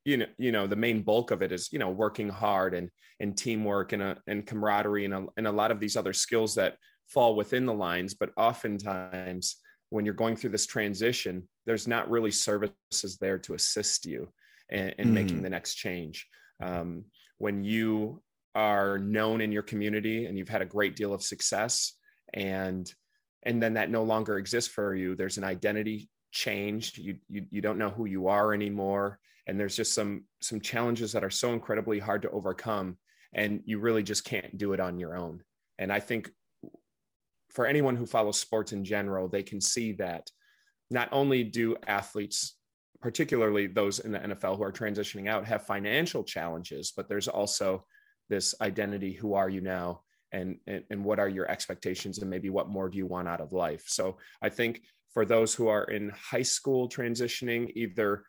you 0.06 0.18
know 0.18 0.26
you 0.38 0.52
know 0.52 0.68
the 0.68 0.76
main 0.76 1.02
bulk 1.02 1.32
of 1.32 1.42
it 1.42 1.52
is 1.52 1.70
you 1.72 1.80
know 1.80 1.90
working 1.90 2.30
hard 2.30 2.74
and 2.74 2.90
and 3.20 3.38
teamwork 3.38 3.94
and 3.94 4.04
a, 4.04 4.18
and 4.28 4.46
camaraderie 4.46 5.06
and 5.06 5.14
a, 5.14 5.26
and 5.38 5.48
a 5.48 5.52
lot 5.52 5.72
of 5.72 5.80
these 5.80 5.98
other 5.98 6.14
skills 6.14 6.56
that 6.56 6.78
fall 7.08 7.36
within 7.36 7.66
the 7.66 7.74
lines 7.74 8.14
but 8.14 8.32
oftentimes 8.38 9.58
when 9.90 10.06
you're 10.06 10.14
going 10.14 10.36
through 10.36 10.50
this 10.50 10.66
transition 10.66 11.48
there's 11.66 11.88
not 11.88 12.10
really 12.10 12.32
services 12.32 13.18
there 13.20 13.38
to 13.38 13.54
assist 13.54 14.06
you 14.06 14.28
in, 14.70 14.90
in 14.98 15.10
mm. 15.10 15.14
making 15.14 15.42
the 15.42 15.50
next 15.50 15.76
change. 15.76 16.26
Um, 16.62 17.06
when 17.38 17.64
you 17.64 18.22
are 18.56 18.98
known 18.98 19.42
in 19.42 19.52
your 19.52 19.62
community 19.62 20.26
and 20.26 20.38
you've 20.38 20.50
had 20.50 20.64
a 20.64 20.66
great 20.66 20.96
deal 20.96 21.14
of 21.14 21.22
success 21.22 21.94
and 22.34 22.92
and 23.44 23.62
then 23.62 23.76
that 23.76 23.92
no 23.92 24.02
longer 24.04 24.40
exists 24.40 24.74
for 24.74 24.96
you 24.96 25.16
there's 25.16 25.38
an 25.38 25.44
identity 25.44 26.10
change. 26.32 26.98
You, 26.98 27.18
you 27.30 27.46
you 27.52 27.62
don't 27.62 27.78
know 27.78 27.90
who 27.90 28.06
you 28.06 28.28
are 28.28 28.54
anymore. 28.54 29.20
And 29.46 29.60
there's 29.60 29.76
just 29.76 29.94
some 29.94 30.26
some 30.42 30.60
challenges 30.60 31.12
that 31.12 31.24
are 31.24 31.30
so 31.30 31.54
incredibly 31.54 32.00
hard 32.00 32.24
to 32.24 32.32
overcome 32.32 32.98
and 33.34 33.62
you 33.66 33.80
really 33.80 34.04
just 34.04 34.24
can't 34.24 34.58
do 34.58 34.74
it 34.74 34.80
on 34.80 35.00
your 35.00 35.16
own. 35.16 35.44
And 35.80 35.92
i 35.94 36.00
think 36.00 36.32
for 37.50 37.66
anyone 37.66 37.96
who 37.96 38.06
follows 38.06 38.40
sports 38.40 38.74
in 38.74 38.84
general, 38.84 39.28
they 39.28 39.44
can 39.44 39.62
see 39.62 39.94
that 39.94 40.30
not 40.90 41.10
only 41.12 41.44
do 41.44 41.76
athletes, 41.88 42.56
particularly 43.02 43.68
those 43.68 44.00
in 44.00 44.12
the 44.12 44.20
NFL 44.20 44.58
who 44.58 44.64
are 44.64 44.72
transitioning 44.72 45.28
out, 45.28 45.46
have 45.46 45.66
financial 45.66 46.24
challenges, 46.24 46.94
but 46.96 47.10
there's 47.10 47.28
also 47.28 47.86
this 48.30 48.56
identity 48.62 49.14
who 49.14 49.34
are 49.34 49.50
you 49.50 49.62
now? 49.62 50.02
And, 50.34 50.58
and, 50.68 50.84
and 50.90 51.06
what 51.06 51.20
are 51.20 51.30
your 51.30 51.50
expectations 51.50 52.18
and 52.18 52.30
maybe 52.30 52.50
what 52.50 52.68
more 52.68 52.90
do 52.90 52.98
you 52.98 53.06
want 53.06 53.30
out 53.30 53.40
of 53.40 53.54
life 53.54 53.86
so 53.88 54.18
i 54.42 54.50
think 54.50 54.82
for 55.14 55.24
those 55.24 55.54
who 55.56 55.70
are 55.70 55.86
in 55.86 56.10
high 56.10 56.42
school 56.42 56.90
transitioning 56.90 57.72
either 57.76 58.26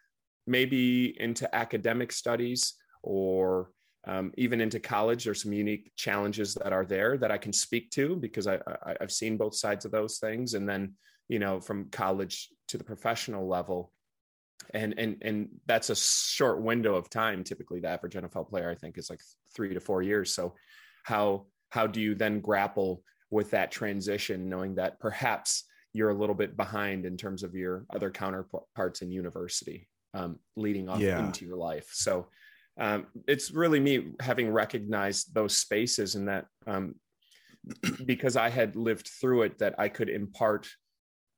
maybe 0.47 1.21
into 1.21 1.53
academic 1.55 2.13
studies 2.13 2.75
or 3.03 3.71
um, 4.09 4.33
even 4.39 4.61
into 4.63 4.81
college, 4.81 5.25
there's 5.25 5.43
some 5.43 5.53
unique 5.53 5.93
challenges 5.95 6.55
that 6.55 6.73
are 6.73 6.87
there 6.87 7.19
that 7.19 7.31
I 7.31 7.37
can 7.37 7.53
speak 7.53 7.91
to 7.91 8.17
because 8.17 8.47
I, 8.47 8.57
I 8.57 8.97
I've 9.01 9.13
seen 9.13 9.37
both 9.37 9.55
sides 9.55 9.85
of 9.85 9.93
those 9.93 10.19
things, 10.19 10.55
and 10.55 10.67
then 10.67 10.95
you 11.29 11.39
know 11.39 11.61
from 11.61 11.91
college 11.91 12.49
to 12.69 12.79
the 12.79 12.85
professional 12.85 13.47
level, 13.47 13.93
and 14.73 14.95
and 14.99 15.19
and 15.21 15.49
that's 15.67 15.91
a 15.91 15.95
short 15.95 16.63
window 16.63 16.95
of 16.95 17.11
time. 17.11 17.45
Typically, 17.45 17.81
the 17.81 17.89
average 17.89 18.15
NFL 18.15 18.49
player 18.49 18.71
I 18.71 18.75
think 18.75 18.97
is 18.97 19.11
like 19.11 19.21
three 19.55 19.75
to 19.75 19.81
four 19.81 20.01
years. 20.01 20.33
So 20.33 20.55
how 21.05 21.47
how 21.69 21.87
do 21.87 22.01
you 22.01 22.15
then 22.15 22.41
grapple 22.41 23.03
with 23.31 23.51
that 23.51 23.71
transition, 23.71 24.49
knowing 24.49 24.77
that 24.77 24.99
perhaps 25.01 25.65
you're 25.93 26.11
a 26.11 26.15
little 26.15 26.35
bit 26.35 26.57
behind 26.57 27.05
in 27.05 27.19
terms 27.19 27.43
of 27.43 27.55
your 27.55 27.85
other 27.91 28.11
counterparts 28.11 29.03
in 29.03 29.11
university 29.11 29.87
um, 30.15 30.39
leading 30.57 30.89
off 30.89 31.01
yeah. 31.01 31.25
into 31.25 31.45
your 31.45 31.57
life. 31.57 31.91
So 31.93 32.29
um, 32.79 33.07
it's 33.27 33.51
really 33.51 33.81
me 33.81 34.13
having 34.21 34.51
recognized 34.51 35.35
those 35.35 35.57
spaces 35.57 36.15
and 36.15 36.29
that 36.29 36.47
um, 36.67 36.95
because 38.05 38.37
I 38.37 38.49
had 38.49 38.77
lived 38.77 39.09
through 39.21 39.43
it, 39.43 39.59
that 39.59 39.75
I 39.79 39.89
could 39.89 40.09
impart 40.09 40.69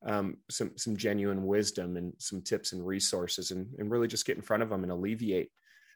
um, 0.05 0.37
some 0.49 0.71
some 0.77 0.97
genuine 0.97 1.45
wisdom 1.45 1.97
and 1.97 2.13
some 2.17 2.41
tips 2.41 2.73
and 2.73 2.85
resources, 2.85 3.51
and, 3.51 3.67
and 3.77 3.91
really 3.91 4.07
just 4.07 4.25
get 4.25 4.35
in 4.35 4.41
front 4.41 4.63
of 4.63 4.69
them 4.69 4.83
and 4.83 4.91
alleviate 4.91 5.51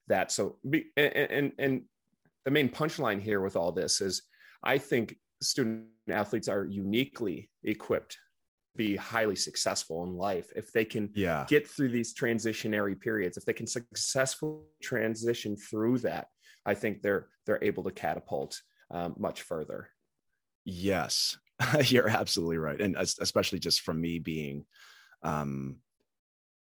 that. 0.07 0.31
So, 0.31 0.57
be, 0.69 0.85
and, 0.97 1.15
and 1.15 1.51
and 1.57 1.81
the 2.43 2.51
main 2.51 2.69
punchline 2.69 3.21
here 3.21 3.41
with 3.41 3.55
all 3.55 3.71
this 3.71 4.01
is, 4.01 4.23
I 4.63 4.77
think 4.77 5.15
student 5.41 5.85
athletes 6.09 6.47
are 6.47 6.65
uniquely 6.65 7.49
equipped 7.63 8.17
be 8.75 8.96
highly 8.96 9.36
successful 9.36 10.03
in 10.03 10.15
life 10.15 10.51
if 10.55 10.72
they 10.72 10.86
can 10.86 11.10
yeah. 11.13 11.46
get 11.48 11.67
through 11.67 11.89
these 11.89 12.13
transitionary 12.13 13.00
periods 13.00 13.38
if 13.38 13.46
they 13.46 13.53
can 13.53 13.67
successfully 13.67 14.62
transition 14.82 15.55
through 15.55 15.98
that 15.98 16.27
i 16.65 16.74
think 16.74 17.01
they're 17.01 17.27
they're 17.46 17.63
able 17.63 17.84
to 17.84 17.91
catapult 17.91 18.62
um, 18.91 19.15
much 19.17 19.41
further. 19.41 19.89
Yes. 20.63 21.38
You're 21.86 22.10
absolutely 22.10 22.58
right. 22.58 22.79
And 22.79 22.96
especially 22.96 23.60
just 23.60 23.82
from 23.82 24.01
me 24.01 24.20
being 24.20 24.65
um, 25.24 25.77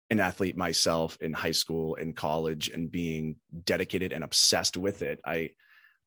an 0.10 0.20
athlete 0.20 0.58
myself 0.58 1.18
in 1.22 1.34
high 1.34 1.52
school 1.52 1.96
and 1.96 2.16
college 2.16 2.70
and 2.70 2.92
being 2.92 3.38
dedicated 3.64 4.14
and 4.14 4.24
obsessed 4.24 4.78
with 4.78 5.02
it 5.02 5.20
i 5.26 5.50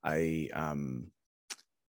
i 0.04 0.48
um 0.52 1.08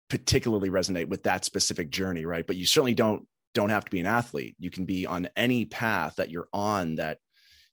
particularly 0.09 0.69
resonate 0.69 1.09
with 1.09 1.23
that 1.23 1.43
specific 1.43 1.89
journey 1.89 2.23
right? 2.25 2.47
But 2.47 2.55
you 2.55 2.65
certainly 2.65 2.93
don't 2.93 3.27
don't 3.53 3.69
have 3.69 3.85
to 3.85 3.91
be 3.91 3.99
an 3.99 4.05
athlete. 4.05 4.55
You 4.59 4.69
can 4.69 4.85
be 4.85 5.05
on 5.05 5.29
any 5.35 5.65
path 5.65 6.15
that 6.17 6.29
you're 6.29 6.49
on 6.53 6.95
that 6.95 7.19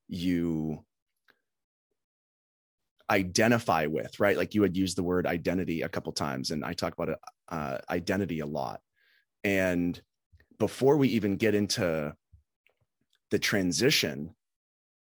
you 0.09 0.85
identify 3.11 3.87
with, 3.87 4.19
right? 4.19 4.37
Like 4.37 4.55
you 4.55 4.63
had 4.63 4.77
used 4.77 4.97
the 4.97 5.03
word 5.03 5.27
identity 5.27 5.83
a 5.83 5.89
couple 5.89 6.13
times, 6.13 6.51
and 6.51 6.65
I 6.65 6.73
talk 6.73 6.95
about 6.95 7.19
uh, 7.49 7.79
identity 7.91 8.41
a 8.41 8.47
lot. 8.47 8.81
And 9.43 10.01
before 10.59 10.97
we 10.97 11.09
even 11.09 11.37
get 11.37 11.55
into 11.55 12.15
the 13.31 13.39
transition 13.39 14.35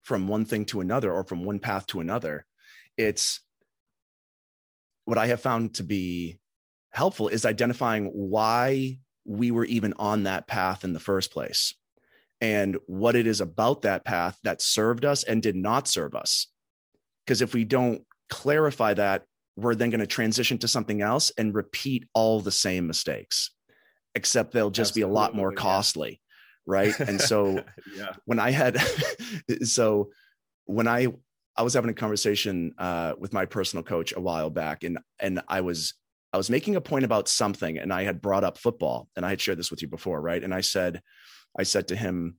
from 0.02 0.28
one 0.28 0.44
thing 0.44 0.64
to 0.66 0.80
another 0.80 1.12
or 1.12 1.24
from 1.24 1.44
one 1.44 1.58
path 1.58 1.86
to 1.88 2.00
another, 2.00 2.46
it's 2.96 3.40
what 5.04 5.18
I 5.18 5.26
have 5.26 5.40
found 5.40 5.74
to 5.74 5.82
be 5.82 6.38
helpful 6.90 7.28
is 7.28 7.44
identifying 7.44 8.06
why 8.06 8.98
we 9.24 9.50
were 9.50 9.64
even 9.64 9.94
on 9.98 10.24
that 10.24 10.46
path 10.46 10.84
in 10.84 10.92
the 10.92 11.00
first 11.00 11.32
place 11.32 11.74
and 12.40 12.76
what 12.86 13.14
it 13.14 13.26
is 13.26 13.40
about 13.40 13.82
that 13.82 14.04
path 14.04 14.38
that 14.42 14.60
served 14.60 15.04
us 15.04 15.22
and 15.22 15.42
did 15.42 15.54
not 15.54 15.86
serve 15.86 16.14
us. 16.14 16.48
Because 17.24 17.40
if 17.40 17.54
we 17.54 17.64
don't 17.64 18.02
clarify 18.28 18.94
that, 18.94 19.24
we're 19.56 19.76
then 19.76 19.90
going 19.90 20.00
to 20.00 20.06
transition 20.06 20.58
to 20.58 20.68
something 20.68 21.02
else 21.02 21.30
and 21.38 21.54
repeat 21.54 22.08
all 22.14 22.40
the 22.40 22.50
same 22.50 22.86
mistakes, 22.86 23.50
except 24.14 24.52
they'll 24.52 24.70
just 24.70 24.90
Absolutely, 24.90 25.08
be 25.08 25.12
a 25.12 25.14
lot 25.14 25.36
more 25.36 25.52
costly. 25.52 26.20
Right. 26.66 26.98
And 26.98 27.20
so 27.20 27.64
yeah. 27.96 28.12
when 28.24 28.40
I 28.40 28.50
had, 28.50 28.78
so 29.62 30.10
when 30.64 30.88
I, 30.88 31.08
I 31.56 31.62
was 31.62 31.74
having 31.74 31.90
a 31.90 31.94
conversation 31.94 32.72
uh, 32.78 33.12
with 33.18 33.32
my 33.32 33.44
personal 33.44 33.84
coach 33.84 34.14
a 34.16 34.20
while 34.20 34.48
back, 34.48 34.84
and 34.84 34.98
and 35.20 35.42
I 35.48 35.60
was 35.60 35.94
I 36.32 36.38
was 36.38 36.50
making 36.50 36.76
a 36.76 36.80
point 36.80 37.04
about 37.04 37.28
something 37.28 37.78
and 37.78 37.92
I 37.92 38.04
had 38.04 38.22
brought 38.22 38.44
up 38.44 38.56
football 38.56 39.08
and 39.16 39.26
I 39.26 39.30
had 39.30 39.40
shared 39.40 39.58
this 39.58 39.70
with 39.70 39.82
you 39.82 39.88
before, 39.88 40.20
right? 40.20 40.42
And 40.42 40.54
I 40.54 40.62
said, 40.62 41.02
I 41.58 41.64
said 41.64 41.88
to 41.88 41.96
him, 41.96 42.36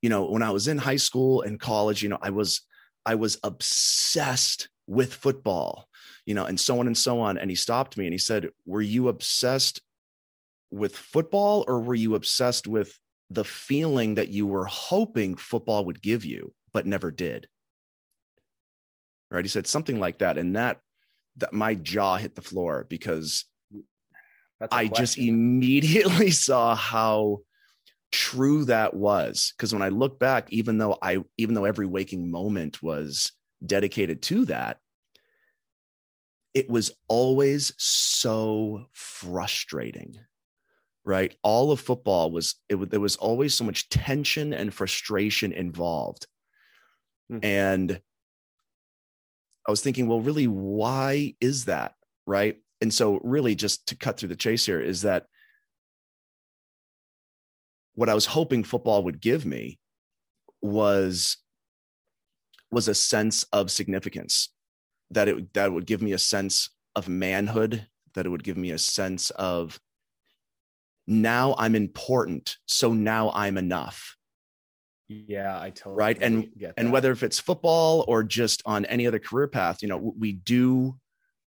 you 0.00 0.08
know, 0.08 0.26
when 0.26 0.42
I 0.42 0.50
was 0.50 0.68
in 0.68 0.78
high 0.78 0.96
school 0.96 1.42
and 1.42 1.58
college, 1.58 2.02
you 2.02 2.08
know, 2.08 2.18
I 2.22 2.30
was, 2.30 2.62
I 3.04 3.16
was 3.16 3.38
obsessed 3.42 4.68
with 4.86 5.14
football, 5.14 5.88
you 6.26 6.34
know, 6.34 6.44
and 6.44 6.58
so 6.58 6.78
on 6.78 6.86
and 6.86 6.96
so 6.96 7.20
on. 7.20 7.38
And 7.38 7.50
he 7.50 7.56
stopped 7.56 7.96
me 7.96 8.06
and 8.06 8.14
he 8.14 8.18
said, 8.18 8.50
Were 8.66 8.82
you 8.82 9.08
obsessed 9.08 9.80
with 10.70 10.96
football 10.96 11.64
or 11.66 11.80
were 11.80 11.94
you 11.94 12.14
obsessed 12.14 12.68
with 12.68 12.96
the 13.30 13.44
feeling 13.44 14.14
that 14.14 14.28
you 14.28 14.46
were 14.46 14.66
hoping 14.66 15.36
football 15.36 15.84
would 15.86 16.02
give 16.02 16.24
you, 16.24 16.52
but 16.72 16.86
never 16.86 17.10
did? 17.10 17.48
Right. 19.30 19.44
He 19.44 19.48
said 19.48 19.66
something 19.66 19.98
like 19.98 20.18
that. 20.18 20.36
And 20.36 20.54
that 20.56 20.78
that 21.36 21.52
my 21.52 21.74
jaw 21.74 22.16
hit 22.16 22.34
the 22.34 22.42
floor 22.42 22.86
because 22.88 23.44
I 24.70 24.88
just 24.88 25.18
immediately 25.18 26.30
saw 26.48 26.74
how 26.74 27.38
true 28.10 28.64
that 28.66 28.94
was. 28.94 29.52
Because 29.56 29.72
when 29.72 29.82
I 29.82 29.88
look 29.88 30.18
back 30.18 30.52
even 30.52 30.78
though 30.78 30.96
I 31.02 31.18
even 31.38 31.54
though 31.54 31.64
every 31.64 31.86
waking 31.86 32.30
moment 32.30 32.82
was 32.82 33.32
dedicated 33.64 34.22
to 34.22 34.44
that 34.46 34.78
it 36.52 36.68
was 36.68 36.90
always 37.08 37.72
so 37.78 38.86
frustrating 38.92 40.18
right? 41.04 41.34
All 41.42 41.72
of 41.72 41.80
football 41.80 42.30
was 42.30 42.56
it 42.68 42.76
was 42.76 42.88
there 42.88 43.00
was 43.00 43.16
always 43.16 43.54
so 43.54 43.64
much 43.64 43.88
tension 43.88 44.52
and 44.52 44.72
frustration 44.72 45.52
involved. 45.52 46.26
Mm-hmm. 47.30 47.44
and 47.44 48.00
I 49.66 49.70
was 49.70 49.80
thinking, 49.80 50.08
well, 50.08 50.20
really, 50.20 50.46
why 50.46 51.34
is 51.40 51.66
that? 51.66 51.94
Right. 52.26 52.56
And 52.80 52.92
so, 52.92 53.20
really, 53.22 53.54
just 53.54 53.86
to 53.88 53.96
cut 53.96 54.18
through 54.18 54.30
the 54.30 54.36
chase 54.36 54.66
here, 54.66 54.80
is 54.80 55.02
that 55.02 55.26
what 57.94 58.08
I 58.08 58.14
was 58.14 58.26
hoping 58.26 58.64
football 58.64 59.04
would 59.04 59.20
give 59.20 59.44
me 59.44 59.78
was 60.60 61.36
was 62.70 62.88
a 62.88 62.94
sense 62.94 63.44
of 63.52 63.70
significance 63.70 64.48
that 65.10 65.28
it 65.28 65.52
that 65.54 65.72
would 65.72 65.86
give 65.86 66.02
me 66.02 66.12
a 66.12 66.18
sense 66.18 66.70
of 66.96 67.08
manhood 67.08 67.86
that 68.14 68.26
it 68.26 68.28
would 68.28 68.44
give 68.44 68.56
me 68.56 68.70
a 68.70 68.78
sense 68.78 69.30
of 69.30 69.78
now 71.06 71.54
i'm 71.58 71.74
important 71.74 72.56
so 72.66 72.92
now 72.92 73.30
i'm 73.34 73.58
enough 73.58 74.16
yeah, 75.28 75.60
I 75.60 75.70
totally 75.70 75.96
right. 75.96 76.18
And 76.20 76.48
and 76.76 76.92
whether 76.92 77.10
if 77.12 77.22
it's 77.22 77.38
football 77.38 78.04
or 78.08 78.22
just 78.22 78.62
on 78.66 78.84
any 78.86 79.06
other 79.06 79.18
career 79.18 79.48
path, 79.48 79.82
you 79.82 79.88
know, 79.88 80.14
we 80.18 80.32
do 80.32 80.96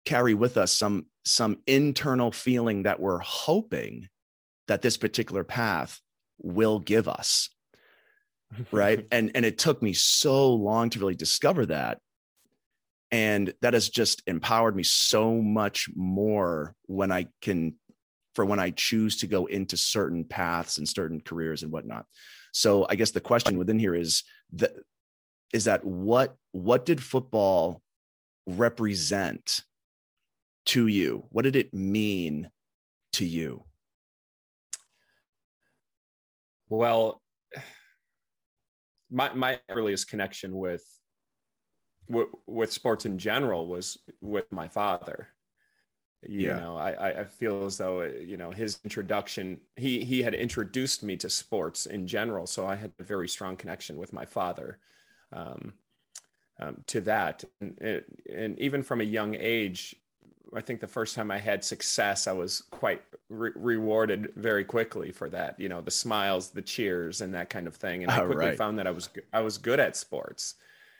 carry 0.04 0.34
with 0.34 0.56
us 0.56 0.76
some 0.76 1.06
some 1.24 1.58
internal 1.66 2.32
feeling 2.32 2.82
that 2.82 3.00
we're 3.00 3.18
hoping 3.18 4.08
that 4.68 4.82
this 4.82 4.96
particular 4.96 5.44
path 5.44 6.00
will 6.38 6.78
give 6.78 7.08
us. 7.08 7.50
right. 8.70 9.06
and 9.12 9.30
and 9.34 9.44
it 9.44 9.58
took 9.58 9.82
me 9.82 9.92
so 9.92 10.52
long 10.52 10.90
to 10.90 10.98
really 10.98 11.14
discover 11.14 11.66
that. 11.66 11.98
And 13.10 13.52
that 13.60 13.74
has 13.74 13.90
just 13.90 14.22
empowered 14.26 14.74
me 14.74 14.82
so 14.84 15.34
much 15.34 15.90
more 15.94 16.74
when 16.86 17.12
I 17.12 17.26
can 17.42 17.74
for 18.34 18.44
when 18.44 18.58
I 18.58 18.70
choose 18.70 19.18
to 19.18 19.26
go 19.26 19.46
into 19.46 19.76
certain 19.76 20.24
paths 20.24 20.78
and 20.78 20.88
certain 20.88 21.20
careers 21.20 21.62
and 21.62 21.70
whatnot. 21.70 22.06
So 22.52 22.86
I 22.88 22.94
guess 22.94 23.10
the 23.10 23.20
question 23.20 23.58
within 23.58 23.78
here 23.78 23.94
is 23.94 24.24
that 24.52 24.72
is 25.52 25.64
that 25.64 25.84
what 25.84 26.36
what 26.52 26.86
did 26.86 27.02
football 27.02 27.82
represent 28.46 29.62
to 30.66 30.86
you? 30.86 31.24
What 31.30 31.42
did 31.42 31.56
it 31.56 31.74
mean 31.74 32.50
to 33.14 33.24
you? 33.24 33.64
Well, 36.68 37.20
my 39.10 39.32
my 39.34 39.60
earliest 39.68 40.08
connection 40.08 40.56
with 40.56 40.84
with, 42.08 42.28
with 42.46 42.72
sports 42.72 43.06
in 43.06 43.18
general 43.18 43.66
was 43.66 43.98
with 44.20 44.50
my 44.52 44.68
father 44.68 45.28
you 46.28 46.48
yeah. 46.48 46.60
know 46.60 46.76
I, 46.76 47.20
I 47.20 47.24
feel 47.24 47.64
as 47.64 47.78
though 47.78 48.02
you 48.02 48.36
know 48.36 48.50
his 48.50 48.78
introduction 48.84 49.60
he 49.76 50.04
he 50.04 50.22
had 50.22 50.34
introduced 50.34 51.02
me 51.02 51.16
to 51.16 51.28
sports 51.28 51.86
in 51.86 52.06
general 52.06 52.46
so 52.46 52.66
i 52.66 52.74
had 52.74 52.92
a 52.98 53.02
very 53.02 53.28
strong 53.28 53.56
connection 53.56 53.96
with 53.96 54.12
my 54.12 54.24
father 54.24 54.78
um, 55.32 55.72
um, 56.60 56.76
to 56.86 57.00
that 57.02 57.44
and, 57.60 58.04
and, 58.32 58.58
even 58.58 58.82
from 58.82 59.00
a 59.00 59.04
young 59.04 59.34
age 59.34 59.96
i 60.54 60.60
think 60.60 60.80
the 60.80 60.86
first 60.86 61.14
time 61.16 61.30
i 61.30 61.38
had 61.38 61.64
success 61.64 62.26
i 62.26 62.32
was 62.32 62.62
quite 62.70 63.02
re- 63.28 63.50
rewarded 63.56 64.32
very 64.36 64.64
quickly 64.64 65.10
for 65.10 65.28
that 65.28 65.58
you 65.58 65.68
know 65.68 65.80
the 65.80 65.90
smiles 65.90 66.50
the 66.50 66.62
cheers 66.62 67.20
and 67.20 67.34
that 67.34 67.50
kind 67.50 67.66
of 67.66 67.74
thing 67.74 68.02
and 68.02 68.12
i 68.12 68.18
quickly 68.18 68.46
right. 68.46 68.58
found 68.58 68.78
that 68.78 68.86
i 68.86 68.90
was 68.92 69.08
i 69.32 69.40
was 69.40 69.58
good 69.58 69.80
at 69.80 69.96
sports 69.96 70.54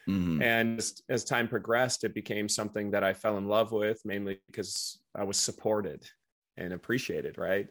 Mm-hmm. 0.08 0.42
And 0.42 0.78
as, 0.78 1.02
as, 1.08 1.24
time 1.24 1.46
progressed, 1.46 2.02
it 2.02 2.14
became 2.14 2.48
something 2.48 2.90
that 2.90 3.04
I 3.04 3.12
fell 3.12 3.38
in 3.38 3.46
love 3.46 3.70
with, 3.70 4.00
mainly 4.04 4.40
because 4.48 4.98
I 5.14 5.22
was 5.22 5.36
supported 5.36 6.04
and 6.56 6.72
appreciated, 6.72 7.38
right? 7.38 7.68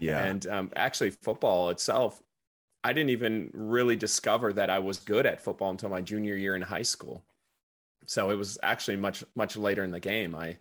Yeah. 0.00 0.24
And 0.24 0.46
um, 0.48 0.70
actually, 0.74 1.10
football 1.10 1.70
itself, 1.70 2.20
I 2.82 2.92
didn't 2.92 3.10
even 3.10 3.50
really 3.52 3.96
discover 3.96 4.52
that 4.54 4.70
I 4.70 4.78
was 4.78 4.98
good 4.98 5.26
at 5.26 5.40
football 5.40 5.70
until 5.70 5.88
my 5.88 6.00
junior 6.00 6.36
year 6.36 6.56
in 6.56 6.62
high 6.62 6.82
school. 6.82 7.24
So 8.06 8.30
it 8.30 8.36
was 8.36 8.58
actually 8.62 8.96
much 8.96 9.22
much 9.36 9.56
later 9.56 9.84
in 9.84 9.90
the 9.90 10.00
game. 10.00 10.34
I 10.34 10.56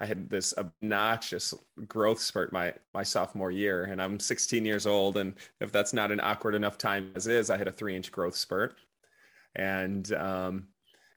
I 0.00 0.06
had 0.06 0.30
this 0.30 0.54
obnoxious 0.56 1.54
growth 1.86 2.20
spurt 2.20 2.52
my 2.52 2.74
my 2.94 3.02
sophomore 3.02 3.50
year, 3.50 3.84
and 3.84 4.00
I'm 4.00 4.18
16 4.18 4.64
years 4.64 4.86
old. 4.86 5.16
And 5.16 5.34
if 5.60 5.72
that's 5.72 5.92
not 5.92 6.10
an 6.10 6.20
awkward 6.20 6.54
enough 6.54 6.78
time 6.78 7.12
as 7.14 7.26
is, 7.26 7.50
I 7.50 7.56
had 7.58 7.68
a 7.68 7.72
three 7.72 7.94
inch 7.94 8.10
growth 8.10 8.34
spurt, 8.34 8.76
and 9.56 10.12
um, 10.12 10.68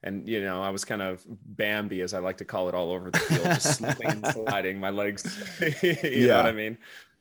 and 0.02 0.28
you 0.28 0.42
know 0.42 0.62
I 0.62 0.70
was 0.70 0.84
kind 0.84 1.02
of 1.02 1.24
Bambi, 1.28 2.02
as 2.02 2.14
I 2.14 2.18
like 2.18 2.38
to 2.38 2.44
call 2.44 2.68
it, 2.68 2.74
all 2.74 2.92
over 2.92 3.10
the 3.10 3.18
field, 3.18 3.44
just 3.44 3.74
slipping 3.78 4.08
and 4.08 4.26
sliding 4.26 4.78
my 4.78 4.90
legs. 4.90 5.24
you 5.82 5.98
yeah. 6.02 6.26
know 6.26 6.36
what 6.36 6.46
I 6.46 6.52
mean? 6.52 6.78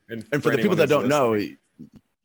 And, 0.10 0.26
and 0.32 0.44
for, 0.44 0.52
for 0.52 0.58
the 0.58 0.62
people 0.62 0.76
that 0.78 0.90
don't 0.90 1.08
listening, 1.08 1.50
know, 1.50 1.56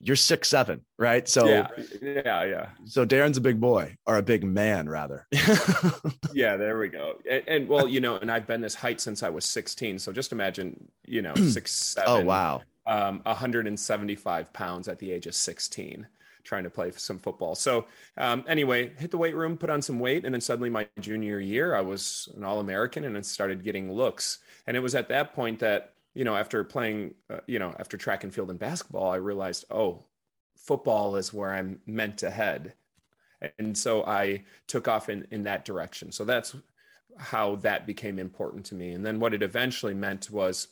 you're 0.00 0.16
six 0.16 0.48
seven, 0.48 0.80
right? 0.96 1.28
So 1.28 1.46
yeah, 1.46 1.68
yeah, 2.00 2.44
yeah. 2.44 2.66
So 2.84 3.04
Darren's 3.04 3.36
a 3.36 3.40
big 3.40 3.60
boy, 3.60 3.96
or 4.06 4.16
a 4.16 4.22
big 4.22 4.44
man, 4.44 4.88
rather. 4.88 5.26
yeah, 6.32 6.56
there 6.56 6.78
we 6.78 6.88
go. 6.88 7.14
And, 7.28 7.42
and, 7.48 7.68
well, 7.68 7.88
you 7.88 8.00
know, 8.00 8.16
and 8.16 8.30
I've 8.30 8.46
been 8.46 8.60
this 8.60 8.74
height 8.74 9.00
since 9.00 9.22
I 9.22 9.28
was 9.28 9.44
16. 9.44 9.98
So 9.98 10.12
just 10.12 10.30
imagine, 10.30 10.88
you 11.04 11.22
know, 11.22 11.34
six 11.48 11.96
oh, 11.98 12.02
seven. 12.02 12.22
Oh 12.22 12.24
wow. 12.24 12.62
Um, 12.86 13.20
175 13.24 14.52
pounds 14.52 14.88
at 14.88 14.98
the 14.98 15.12
age 15.12 15.26
of 15.26 15.34
16, 15.34 16.06
trying 16.48 16.64
to 16.64 16.70
play 16.70 16.90
some 16.92 17.18
football. 17.18 17.54
So 17.54 17.86
um, 18.16 18.44
anyway, 18.48 18.90
hit 18.96 19.10
the 19.10 19.18
weight 19.18 19.36
room, 19.36 19.56
put 19.56 19.70
on 19.70 19.82
some 19.82 20.00
weight, 20.00 20.24
and 20.24 20.34
then 20.34 20.40
suddenly 20.40 20.70
my 20.70 20.88
junior 20.98 21.38
year, 21.38 21.74
I 21.74 21.82
was 21.82 22.28
an 22.36 22.44
All 22.44 22.60
American, 22.60 23.04
and 23.04 23.14
then 23.14 23.22
started 23.22 23.62
getting 23.62 23.92
looks. 23.92 24.38
And 24.66 24.76
it 24.76 24.80
was 24.80 24.94
at 24.94 25.08
that 25.08 25.34
point 25.34 25.58
that 25.60 25.94
you 26.14 26.24
know, 26.24 26.34
after 26.34 26.64
playing, 26.64 27.14
uh, 27.30 27.38
you 27.46 27.60
know, 27.60 27.72
after 27.78 27.96
track 27.96 28.24
and 28.24 28.34
field 28.34 28.50
and 28.50 28.58
basketball, 28.58 29.12
I 29.12 29.16
realized, 29.16 29.64
oh, 29.70 30.02
football 30.56 31.14
is 31.14 31.32
where 31.32 31.52
I'm 31.52 31.78
meant 31.86 32.18
to 32.18 32.30
head. 32.30 32.74
And 33.60 33.78
so 33.78 34.04
I 34.04 34.42
took 34.66 34.88
off 34.88 35.08
in, 35.08 35.28
in 35.30 35.44
that 35.44 35.64
direction. 35.64 36.10
So 36.10 36.24
that's 36.24 36.56
how 37.18 37.56
that 37.56 37.86
became 37.86 38.18
important 38.18 38.64
to 38.66 38.74
me. 38.74 38.92
And 38.92 39.06
then 39.06 39.20
what 39.20 39.32
it 39.32 39.44
eventually 39.44 39.94
meant 39.94 40.28
was 40.28 40.66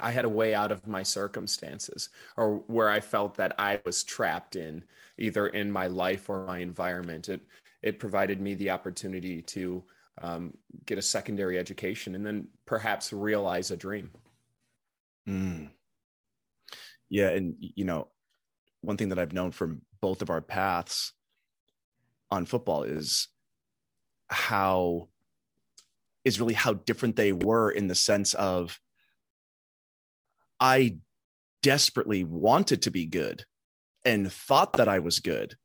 I 0.00 0.10
had 0.10 0.24
a 0.24 0.28
way 0.28 0.54
out 0.54 0.72
of 0.72 0.86
my 0.86 1.02
circumstances 1.02 2.08
or 2.36 2.58
where 2.66 2.88
I 2.88 3.00
felt 3.00 3.36
that 3.36 3.54
I 3.58 3.80
was 3.84 4.04
trapped 4.04 4.56
in 4.56 4.84
either 5.18 5.48
in 5.48 5.70
my 5.70 5.86
life 5.86 6.30
or 6.30 6.46
my 6.46 6.58
environment. 6.58 7.28
It, 7.28 7.42
it 7.82 7.98
provided 7.98 8.40
me 8.40 8.54
the 8.54 8.70
opportunity 8.70 9.42
to 9.42 9.82
um, 10.20 10.54
get 10.86 10.98
a 10.98 11.02
secondary 11.02 11.58
education 11.58 12.14
and 12.14 12.24
then 12.24 12.48
perhaps 12.66 13.12
realize 13.12 13.70
a 13.70 13.76
dream. 13.76 14.10
Mm. 15.28 15.70
Yeah, 17.08 17.28
and 17.30 17.56
you 17.58 17.84
know, 17.84 18.08
one 18.80 18.96
thing 18.96 19.10
that 19.10 19.18
I've 19.18 19.32
known 19.32 19.50
from 19.50 19.82
both 20.00 20.22
of 20.22 20.30
our 20.30 20.40
paths 20.40 21.12
on 22.30 22.46
football 22.46 22.82
is 22.82 23.28
how 24.28 25.08
is 26.24 26.40
really 26.40 26.54
how 26.54 26.72
different 26.72 27.16
they 27.16 27.32
were 27.32 27.70
in 27.70 27.88
the 27.88 27.94
sense 27.94 28.32
of 28.34 28.80
I 30.62 30.94
desperately 31.64 32.22
wanted 32.22 32.82
to 32.82 32.92
be 32.92 33.04
good 33.04 33.44
and 34.04 34.32
thought 34.32 34.74
that 34.74 34.88
I 34.88 35.00
was 35.00 35.18
good, 35.18 35.56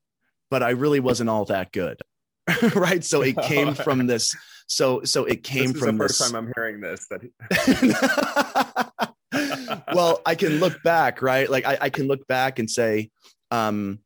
but 0.50 0.63
I 0.63 0.72
really 0.72 1.00
wasn't 1.00 1.30
all 1.30 1.46
that 1.46 1.72
good. 1.72 2.01
right. 2.75 3.04
So 3.04 3.22
it 3.22 3.38
came 3.38 3.74
from 3.75 4.08
this. 4.08 4.36
So 4.66 5.04
so 5.04 5.25
it 5.25 5.44
came 5.44 5.74
this 5.74 5.82
from 5.82 5.98
the 5.98 6.04
first 6.04 6.18
this. 6.20 6.32
time 6.32 6.36
I'm 6.36 6.51
hearing 6.56 6.82
this. 6.82 7.08
That 7.10 7.22
well, 9.94 10.20
I 10.25 10.34
can 10.34 10.60
look 10.60 10.82
back, 10.82 11.22
right? 11.22 11.48
Like 11.48 11.68
I, 11.68 11.77
I 11.82 11.89
can 11.92 12.08
look 12.08 12.25
back 12.27 12.58
and 12.58 12.68
say, 12.70 13.12
um, 13.51 14.00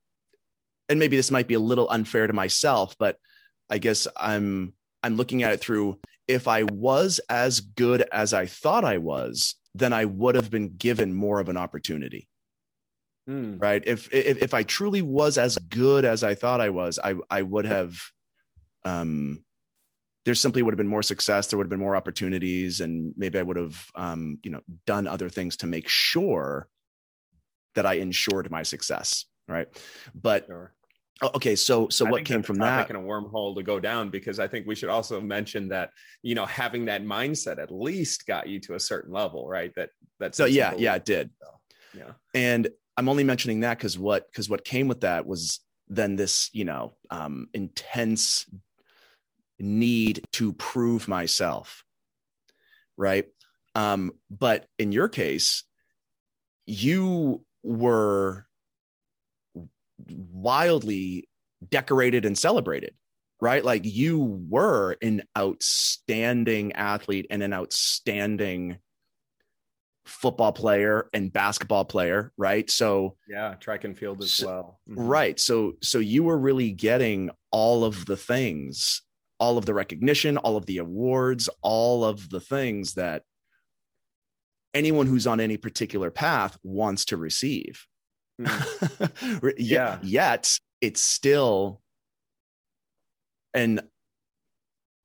and 0.89 0.99
maybe 0.99 1.15
this 1.15 1.31
might 1.31 1.47
be 1.47 1.53
a 1.53 1.59
little 1.59 1.89
unfair 1.89 2.27
to 2.27 2.33
myself, 2.33 2.97
but 2.99 3.15
I 3.69 3.77
guess 3.77 4.07
I'm 4.17 4.73
I'm 5.03 5.15
looking 5.15 5.41
at 5.43 5.53
it 5.53 5.61
through 5.61 5.99
if 6.27 6.49
I 6.49 6.63
was 6.63 7.21
as 7.29 7.61
good 7.61 8.03
as 8.11 8.33
I 8.33 8.45
thought 8.45 8.83
I 8.83 8.97
was, 8.97 9.55
then 9.73 9.93
I 9.93 10.05
would 10.05 10.35
have 10.35 10.51
been 10.51 10.75
given 10.75 11.13
more 11.13 11.39
of 11.39 11.49
an 11.49 11.57
opportunity. 11.57 12.27
Mm. 13.29 13.61
Right. 13.61 13.83
If, 13.85 14.11
if 14.13 14.41
if 14.41 14.53
I 14.53 14.63
truly 14.63 15.01
was 15.01 15.37
as 15.37 15.57
good 15.57 16.05
as 16.05 16.23
I 16.23 16.33
thought 16.33 16.59
I 16.59 16.69
was, 16.69 16.99
I 17.03 17.15
I 17.29 17.43
would 17.43 17.65
have 17.65 17.99
um 18.83 19.43
there 20.25 20.35
simply 20.35 20.61
would 20.61 20.73
have 20.73 20.77
been 20.77 20.87
more 20.87 21.03
success 21.03 21.47
there 21.47 21.57
would 21.57 21.65
have 21.65 21.69
been 21.69 21.79
more 21.79 21.95
opportunities 21.95 22.81
and 22.81 23.13
maybe 23.17 23.39
i 23.39 23.41
would 23.41 23.57
have 23.57 23.85
um, 23.95 24.37
you 24.43 24.51
know 24.51 24.61
done 24.85 25.07
other 25.07 25.29
things 25.29 25.57
to 25.57 25.67
make 25.67 25.87
sure 25.87 26.67
that 27.75 27.85
i 27.85 27.93
ensured 27.93 28.49
my 28.51 28.63
success 28.63 29.25
right 29.47 29.67
but 30.13 30.45
sure. 30.47 30.73
Okay 31.23 31.55
so 31.55 31.87
so 31.89 32.05
I 32.07 32.11
what 32.11 32.25
came 32.25 32.41
from 32.41 32.57
that? 32.57 32.89
and 32.89 32.97
a 32.97 33.01
wormhole 33.01 33.55
to 33.55 33.63
go 33.63 33.79
down 33.79 34.09
because 34.09 34.39
i 34.39 34.47
think 34.47 34.65
we 34.65 34.75
should 34.75 34.89
also 34.89 35.21
mention 35.21 35.67
that 35.69 35.91
you 36.23 36.35
know 36.35 36.45
having 36.45 36.85
that 36.85 37.03
mindset 37.03 37.59
at 37.59 37.71
least 37.71 38.25
got 38.25 38.47
you 38.47 38.59
to 38.61 38.75
a 38.75 38.79
certain 38.79 39.11
level 39.13 39.47
right? 39.47 39.71
That 39.75 39.89
that's 40.19 40.37
so 40.37 40.45
yeah 40.45 40.73
yeah 40.77 40.95
it 40.95 41.05
did. 41.05 41.29
so, 41.41 41.47
yeah. 41.97 42.11
And 42.33 42.69
i'm 42.97 43.09
only 43.09 43.23
mentioning 43.23 43.61
that 43.61 43.77
because 43.77 43.97
what 43.99 44.27
because 44.31 44.49
what 44.49 44.65
came 44.65 44.87
with 44.87 45.01
that 45.01 45.25
was 45.25 45.59
then 45.87 46.15
this 46.15 46.49
you 46.53 46.65
know 46.65 46.93
um, 47.09 47.47
intense 47.53 48.45
need 49.59 50.23
to 50.33 50.53
prove 50.53 51.07
myself 51.07 51.83
right? 52.97 53.25
Um 53.75 54.11
but 54.29 54.65
in 54.79 54.91
your 54.91 55.07
case 55.07 55.63
you 56.65 57.43
were 57.63 58.45
wildly 60.09 61.27
decorated 61.69 62.25
and 62.25 62.37
celebrated 62.37 62.93
right 63.39 63.63
like 63.63 63.85
you 63.85 64.43
were 64.49 64.95
an 65.01 65.21
outstanding 65.37 66.71
athlete 66.73 67.27
and 67.29 67.43
an 67.43 67.53
outstanding 67.53 68.77
football 70.05 70.51
player 70.51 71.07
and 71.13 71.31
basketball 71.31 71.85
player 71.85 72.31
right 72.37 72.69
so 72.71 73.15
yeah 73.29 73.53
track 73.55 73.83
and 73.83 73.97
field 73.97 74.21
as 74.21 74.43
well 74.43 74.79
mm-hmm. 74.89 74.99
right 74.99 75.39
so 75.39 75.73
so 75.81 75.99
you 75.99 76.23
were 76.23 76.37
really 76.37 76.71
getting 76.71 77.29
all 77.51 77.83
of 77.83 78.05
the 78.07 78.17
things 78.17 79.03
all 79.41 79.57
of 79.57 79.65
the 79.65 79.73
recognition, 79.73 80.37
all 80.37 80.55
of 80.55 80.67
the 80.67 80.77
awards, 80.77 81.49
all 81.63 82.05
of 82.05 82.29
the 82.29 82.39
things 82.39 82.93
that 82.93 83.23
anyone 84.75 85.07
who's 85.07 85.25
on 85.25 85.39
any 85.39 85.57
particular 85.57 86.11
path 86.11 86.55
wants 86.63 87.05
to 87.05 87.17
receive. 87.17 87.87
Mm. 89.21 89.53
yeah. 89.57 89.99
Yet 90.01 90.57
it's 90.79 91.01
still, 91.01 91.81
and 93.53 93.81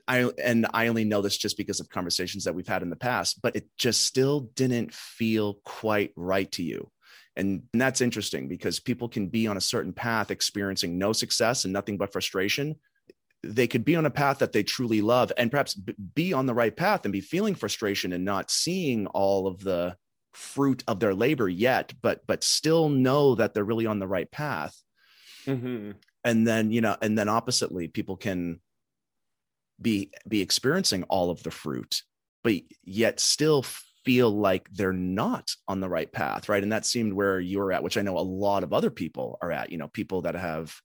I 0.09 0.31
and 0.43 0.67
I 0.73 0.89
only 0.89 1.05
know 1.05 1.23
this 1.23 1.37
just 1.37 1.57
because 1.57 1.81
of 1.81 1.89
conversations 1.89 2.45
that 2.45 2.55
we've 2.55 2.69
had 2.69 2.83
in 2.83 2.91
the 2.91 2.97
past, 2.97 3.41
but 3.43 3.57
it 3.57 3.67
just 3.77 4.03
still 4.03 4.41
didn't 4.41 4.93
feel 4.95 5.55
quite 5.65 6.13
right 6.17 6.51
to 6.53 6.63
you. 6.63 6.91
And, 7.37 7.65
and 7.73 7.81
that's 7.83 8.01
interesting 8.01 8.49
because 8.49 8.81
people 8.81 9.09
can 9.09 9.29
be 9.29 9.47
on 9.47 9.57
a 9.57 9.61
certain 9.61 9.93
path 9.93 10.31
experiencing 10.31 10.97
no 10.99 11.13
success 11.13 11.65
and 11.65 11.73
nothing 11.73 11.99
but 11.99 12.13
frustration 12.13 12.77
they 13.43 13.67
could 13.67 13.85
be 13.85 13.97
on 13.97 14.07
a 14.07 14.11
path 14.11 14.39
that 14.39 14.53
they 14.53 14.63
truly 14.63 15.01
love 15.01 15.33
and 15.37 15.51
perhaps 15.51 15.75
be 15.75 16.33
on 16.33 16.47
the 16.47 16.55
right 16.55 16.77
path 16.77 17.05
and 17.05 17.13
be 17.13 17.21
feeling 17.21 17.55
frustration 17.55 18.13
and 18.13 18.25
not 18.25 18.51
seeing 18.51 19.07
all 19.09 19.47
of 19.47 19.61
the 19.61 19.97
fruit 20.37 20.85
of 20.87 21.01
their 21.01 21.15
labor 21.15 21.49
yet 21.49 21.95
but 22.03 22.21
but 22.27 22.45
still 22.45 22.91
know 22.91 23.35
that 23.35 23.55
they're 23.55 23.65
really 23.65 23.87
on 23.87 23.99
the 23.99 24.07
right 24.07 24.31
path 24.31 24.77
mm-hmm. 25.47 25.93
and 26.25 26.47
then 26.47 26.71
you 26.71 26.83
know 26.83 26.95
and 27.01 27.19
then 27.19 27.29
oppositely 27.29 27.89
people 27.89 28.17
can 28.17 28.61
be 29.81 30.11
be 30.29 30.43
experiencing 30.43 31.05
all 31.05 31.31
of 31.31 31.43
the 31.43 31.51
fruit 31.51 32.03
but 32.45 32.53
yet 32.85 33.19
still 33.19 33.65
feel 34.05 34.31
like 34.31 34.69
they're 34.73 34.93
not 34.93 35.51
on 35.67 35.81
the 35.81 35.89
right 35.89 36.13
path 36.13 36.51
right 36.51 36.63
and 36.63 36.71
that 36.71 36.85
seemed 36.85 37.15
where 37.15 37.41
you're 37.41 37.73
at 37.73 37.83
which 37.83 37.97
i 37.97 38.03
know 38.03 38.19
a 38.19 38.21
lot 38.21 38.63
of 38.63 38.75
other 38.75 38.91
people 38.91 39.39
are 39.41 39.51
at 39.51 39.73
you 39.73 39.79
know 39.79 39.89
people 39.89 40.23
that 40.23 40.35
have 40.35 40.79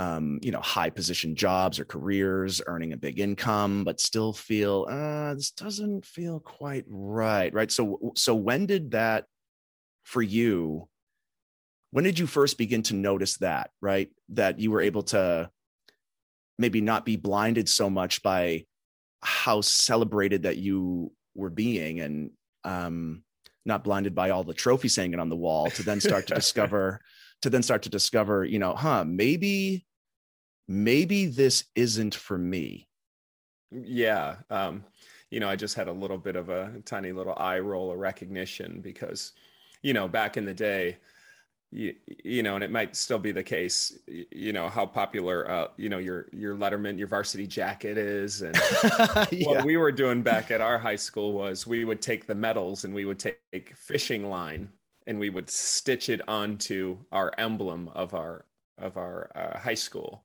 um, 0.00 0.40
you 0.42 0.50
know, 0.50 0.60
high 0.60 0.90
position 0.90 1.36
jobs 1.36 1.78
or 1.78 1.84
careers, 1.84 2.60
earning 2.66 2.92
a 2.92 2.96
big 2.96 3.20
income, 3.20 3.84
but 3.84 4.00
still 4.00 4.32
feel 4.32 4.86
uh, 4.90 5.34
this 5.34 5.52
doesn't 5.52 6.04
feel 6.04 6.40
quite 6.40 6.84
right, 6.88 7.52
right? 7.54 7.70
So, 7.70 8.12
so 8.16 8.34
when 8.34 8.66
did 8.66 8.92
that 8.92 9.26
for 10.02 10.22
you? 10.22 10.88
When 11.92 12.02
did 12.02 12.18
you 12.18 12.26
first 12.26 12.58
begin 12.58 12.82
to 12.84 12.94
notice 12.94 13.36
that, 13.38 13.70
right? 13.80 14.10
That 14.30 14.58
you 14.58 14.72
were 14.72 14.80
able 14.80 15.04
to 15.04 15.48
maybe 16.58 16.80
not 16.80 17.04
be 17.04 17.16
blinded 17.16 17.68
so 17.68 17.88
much 17.88 18.22
by 18.22 18.64
how 19.22 19.60
celebrated 19.60 20.42
that 20.42 20.56
you 20.56 21.12
were 21.36 21.50
being, 21.50 22.00
and 22.00 22.30
um, 22.64 23.22
not 23.64 23.84
blinded 23.84 24.14
by 24.14 24.30
all 24.30 24.42
the 24.42 24.54
trophies 24.54 24.96
hanging 24.96 25.20
on 25.20 25.28
the 25.28 25.36
wall, 25.36 25.70
to 25.70 25.84
then 25.84 26.00
start 26.00 26.26
to 26.26 26.34
discover 26.34 27.00
to 27.44 27.50
then 27.50 27.62
start 27.62 27.82
to 27.82 27.90
discover, 27.90 28.42
you 28.42 28.58
know, 28.58 28.74
huh, 28.74 29.04
maybe 29.06 29.84
maybe 30.66 31.26
this 31.26 31.64
isn't 31.74 32.14
for 32.14 32.38
me. 32.38 32.88
Yeah. 33.70 34.36
Um, 34.48 34.82
you 35.30 35.40
know, 35.40 35.48
I 35.50 35.56
just 35.56 35.74
had 35.74 35.86
a 35.86 35.92
little 35.92 36.16
bit 36.16 36.36
of 36.36 36.48
a 36.48 36.72
tiny 36.86 37.12
little 37.12 37.34
eye 37.36 37.58
roll 37.58 37.92
of 37.92 37.98
recognition 37.98 38.80
because, 38.80 39.32
you 39.82 39.92
know, 39.92 40.08
back 40.08 40.38
in 40.38 40.46
the 40.46 40.54
day, 40.54 40.96
you, 41.70 41.94
you 42.06 42.42
know, 42.42 42.54
and 42.54 42.64
it 42.64 42.70
might 42.70 42.96
still 42.96 43.18
be 43.18 43.30
the 43.30 43.42
case, 43.42 43.98
you 44.06 44.54
know, 44.54 44.70
how 44.70 44.86
popular, 44.86 45.50
uh, 45.50 45.66
you 45.76 45.90
know, 45.90 45.98
your, 45.98 46.28
your 46.32 46.56
Letterman, 46.56 46.96
your 46.96 47.08
varsity 47.08 47.46
jacket 47.46 47.98
is. 47.98 48.40
And 48.40 48.56
yeah. 49.30 49.48
what 49.48 49.66
we 49.66 49.76
were 49.76 49.92
doing 49.92 50.22
back 50.22 50.50
at 50.50 50.62
our 50.62 50.78
high 50.78 50.96
school 50.96 51.34
was 51.34 51.66
we 51.66 51.84
would 51.84 52.00
take 52.00 52.26
the 52.26 52.34
medals 52.34 52.84
and 52.84 52.94
we 52.94 53.04
would 53.04 53.18
take 53.18 53.74
fishing 53.76 54.30
line 54.30 54.70
and 55.06 55.18
we 55.18 55.30
would 55.30 55.50
stitch 55.50 56.08
it 56.08 56.20
onto 56.28 56.98
our 57.12 57.32
emblem 57.38 57.88
of 57.94 58.14
our, 58.14 58.44
of 58.78 58.96
our 58.96 59.30
uh, 59.34 59.58
high 59.58 59.74
school. 59.74 60.24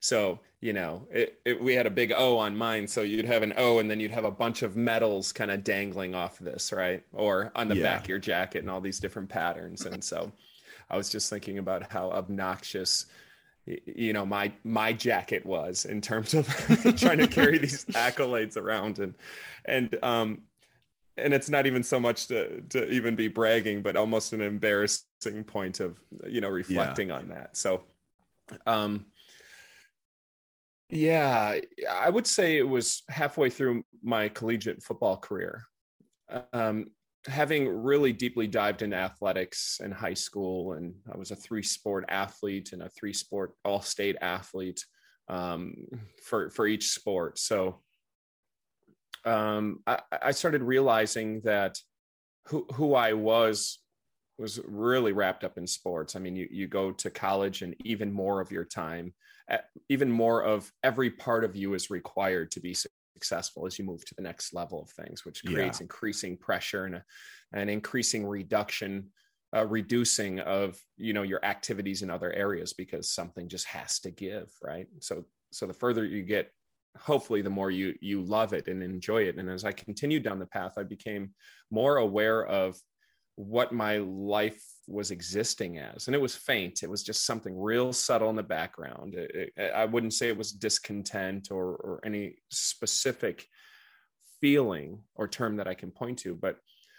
So, 0.00 0.40
you 0.60 0.72
know, 0.72 1.06
it, 1.10 1.40
it, 1.44 1.62
we 1.62 1.74
had 1.74 1.86
a 1.86 1.90
big 1.90 2.12
O 2.12 2.38
on 2.38 2.56
mine. 2.56 2.86
So 2.86 3.02
you'd 3.02 3.24
have 3.24 3.42
an 3.42 3.54
O 3.56 3.78
and 3.78 3.90
then 3.90 4.00
you'd 4.00 4.12
have 4.12 4.24
a 4.24 4.30
bunch 4.30 4.62
of 4.62 4.76
medals 4.76 5.32
kind 5.32 5.50
of 5.50 5.64
dangling 5.64 6.14
off 6.14 6.38
this, 6.38 6.72
right? 6.72 7.02
Or 7.12 7.50
on 7.56 7.68
the 7.68 7.76
yeah. 7.76 7.82
back 7.82 8.02
of 8.02 8.08
your 8.08 8.18
jacket 8.18 8.60
and 8.60 8.70
all 8.70 8.80
these 8.80 9.00
different 9.00 9.28
patterns. 9.28 9.86
And 9.86 10.02
so 10.02 10.30
I 10.90 10.96
was 10.96 11.08
just 11.08 11.30
thinking 11.30 11.58
about 11.58 11.90
how 11.90 12.10
obnoxious 12.10 13.06
you 13.84 14.12
know 14.12 14.24
my 14.24 14.50
my 14.64 14.92
jacket 14.92 15.44
was 15.44 15.84
in 15.84 16.00
terms 16.00 16.34
of 16.34 16.46
trying 16.96 17.18
to 17.18 17.26
carry 17.26 17.58
these 17.58 17.84
accolades 17.90 18.56
around 18.56 18.98
and 18.98 19.14
and 19.66 19.98
um 20.02 20.40
and 21.18 21.34
it's 21.34 21.50
not 21.50 21.66
even 21.66 21.82
so 21.82 21.98
much 21.98 22.26
to 22.26 22.60
to 22.62 22.88
even 22.90 23.14
be 23.14 23.28
bragging 23.28 23.82
but 23.82 23.96
almost 23.96 24.32
an 24.32 24.40
embarrassing 24.40 25.44
point 25.46 25.80
of 25.80 25.98
you 26.26 26.40
know 26.40 26.48
reflecting 26.48 27.08
yeah. 27.08 27.16
on 27.16 27.28
that 27.28 27.56
so 27.56 27.82
um 28.66 29.04
yeah, 30.90 31.58
I 31.90 32.08
would 32.08 32.26
say 32.26 32.56
it 32.56 32.68
was 32.68 33.02
halfway 33.08 33.50
through 33.50 33.84
my 34.02 34.28
collegiate 34.28 34.82
football 34.82 35.18
career. 35.18 35.64
Um, 36.52 36.86
having 37.26 37.68
really 37.68 38.12
deeply 38.12 38.46
dived 38.46 38.80
into 38.80 38.96
athletics 38.96 39.80
in 39.84 39.90
high 39.90 40.14
school, 40.14 40.72
and 40.72 40.94
I 41.12 41.18
was 41.18 41.30
a 41.30 41.36
three 41.36 41.62
sport 41.62 42.06
athlete 42.08 42.72
and 42.72 42.82
a 42.82 42.88
three 42.88 43.12
sport 43.12 43.52
all 43.64 43.82
state 43.82 44.16
athlete 44.22 44.82
um, 45.28 45.74
for, 46.24 46.48
for 46.50 46.66
each 46.66 46.90
sport. 46.90 47.38
So 47.38 47.80
um, 49.24 49.80
I, 49.86 50.00
I 50.22 50.30
started 50.32 50.62
realizing 50.62 51.40
that 51.42 51.78
who, 52.46 52.66
who 52.74 52.94
I 52.94 53.12
was 53.12 53.78
was 54.38 54.60
really 54.64 55.12
wrapped 55.12 55.42
up 55.42 55.58
in 55.58 55.66
sports. 55.66 56.14
I 56.14 56.20
mean, 56.20 56.36
you, 56.36 56.46
you 56.50 56.68
go 56.68 56.92
to 56.92 57.10
college 57.10 57.62
and 57.62 57.74
even 57.80 58.12
more 58.12 58.40
of 58.40 58.52
your 58.52 58.64
time 58.64 59.12
even 59.88 60.10
more 60.10 60.42
of 60.42 60.70
every 60.82 61.10
part 61.10 61.44
of 61.44 61.56
you 61.56 61.74
is 61.74 61.90
required 61.90 62.50
to 62.52 62.60
be 62.60 62.76
successful 63.14 63.66
as 63.66 63.78
you 63.78 63.84
move 63.84 64.04
to 64.04 64.14
the 64.14 64.22
next 64.22 64.52
level 64.54 64.82
of 64.82 64.90
things, 64.90 65.24
which 65.24 65.44
creates 65.44 65.80
yeah. 65.80 65.84
increasing 65.84 66.36
pressure 66.36 66.84
and 66.84 66.96
a, 66.96 67.04
an 67.52 67.68
increasing 67.68 68.26
reduction, 68.26 69.08
uh, 69.56 69.66
reducing 69.66 70.40
of 70.40 70.78
you 70.98 71.12
know 71.14 71.22
your 71.22 71.42
activities 71.44 72.02
in 72.02 72.10
other 72.10 72.32
areas 72.32 72.74
because 72.74 73.10
something 73.10 73.48
just 73.48 73.66
has 73.66 73.98
to 74.00 74.10
give, 74.10 74.50
right? 74.62 74.86
So 75.00 75.24
so 75.50 75.66
the 75.66 75.72
further 75.72 76.04
you 76.04 76.22
get, 76.22 76.52
hopefully 76.96 77.42
the 77.42 77.50
more 77.50 77.70
you 77.70 77.94
you 78.00 78.22
love 78.22 78.52
it 78.52 78.68
and 78.68 78.82
enjoy 78.82 79.22
it. 79.22 79.36
And 79.36 79.50
as 79.50 79.64
I 79.64 79.72
continued 79.72 80.22
down 80.22 80.38
the 80.38 80.46
path, 80.46 80.74
I 80.76 80.82
became 80.82 81.34
more 81.70 81.98
aware 81.98 82.46
of 82.46 82.76
what 83.38 83.72
my 83.72 83.98
life 83.98 84.60
was 84.88 85.12
existing 85.12 85.78
as 85.78 86.08
and 86.08 86.14
it 86.16 86.20
was 86.20 86.34
faint 86.34 86.82
it 86.82 86.90
was 86.90 87.04
just 87.04 87.24
something 87.24 87.56
real 87.56 87.92
subtle 87.92 88.30
in 88.30 88.34
the 88.34 88.42
background 88.42 89.14
it, 89.14 89.52
it, 89.56 89.72
i 89.76 89.84
wouldn't 89.84 90.12
say 90.12 90.26
it 90.26 90.36
was 90.36 90.50
discontent 90.50 91.52
or, 91.52 91.76
or 91.76 92.00
any 92.04 92.34
specific 92.50 93.46
feeling 94.40 94.98
or 95.14 95.28
term 95.28 95.56
that 95.56 95.68
i 95.68 95.74
can 95.74 95.92
point 95.92 96.18
to 96.18 96.34
but 96.34 96.56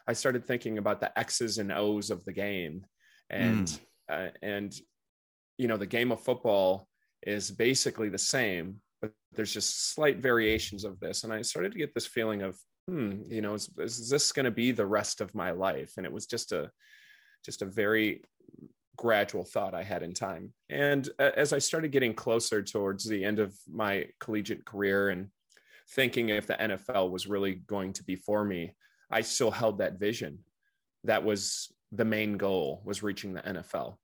i 0.07 0.13
started 0.13 0.45
thinking 0.45 0.77
about 0.77 1.01
the 1.01 1.19
x's 1.19 1.57
and 1.57 1.73
o's 1.73 2.09
of 2.09 2.23
the 2.23 2.31
game 2.31 2.85
and 3.29 3.67
mm. 3.67 3.79
uh, 4.09 4.29
and 4.41 4.79
you 5.57 5.67
know 5.67 5.77
the 5.77 5.85
game 5.85 6.13
of 6.13 6.21
football 6.21 6.87
is 7.23 7.51
basically 7.51 8.07
the 8.07 8.17
same 8.17 8.79
but 9.01 9.11
there's 9.33 9.53
just 9.53 9.93
slight 9.93 10.17
variations 10.17 10.83
of 10.83 10.99
this 10.99 11.23
and 11.23 11.33
i 11.33 11.41
started 11.41 11.71
to 11.71 11.77
get 11.77 11.93
this 11.93 12.05
feeling 12.05 12.41
of 12.41 12.57
hmm, 12.89 13.21
you 13.29 13.41
know, 13.41 13.53
is, 13.53 13.69
is 13.77 14.09
this 14.09 14.31
going 14.31 14.45
to 14.45 14.51
be 14.51 14.71
the 14.71 14.85
rest 14.85 15.21
of 15.21 15.35
my 15.35 15.51
life? 15.51 15.93
And 15.97 16.05
it 16.05 16.11
was 16.11 16.25
just 16.25 16.51
a, 16.51 16.71
just 17.45 17.61
a 17.61 17.65
very 17.65 18.23
gradual 18.97 19.43
thought 19.43 19.75
I 19.75 19.83
had 19.83 20.03
in 20.03 20.13
time. 20.13 20.53
And 20.69 21.07
as 21.19 21.53
I 21.53 21.59
started 21.59 21.91
getting 21.91 22.13
closer 22.13 22.61
towards 22.61 23.05
the 23.05 23.23
end 23.23 23.39
of 23.39 23.55
my 23.71 24.07
collegiate 24.19 24.65
career 24.65 25.09
and 25.09 25.27
thinking 25.91 26.29
if 26.29 26.47
the 26.47 26.55
NFL 26.55 27.11
was 27.11 27.27
really 27.27 27.55
going 27.55 27.93
to 27.93 28.03
be 28.03 28.15
for 28.15 28.43
me, 28.43 28.75
I 29.11 29.21
still 29.21 29.51
held 29.51 29.77
that 29.77 29.99
vision. 29.99 30.39
That 31.03 31.23
was 31.23 31.71
the 31.91 32.05
main 32.05 32.37
goal 32.37 32.81
was 32.83 33.03
reaching 33.03 33.33
the 33.33 33.41
NFL. 33.41 33.95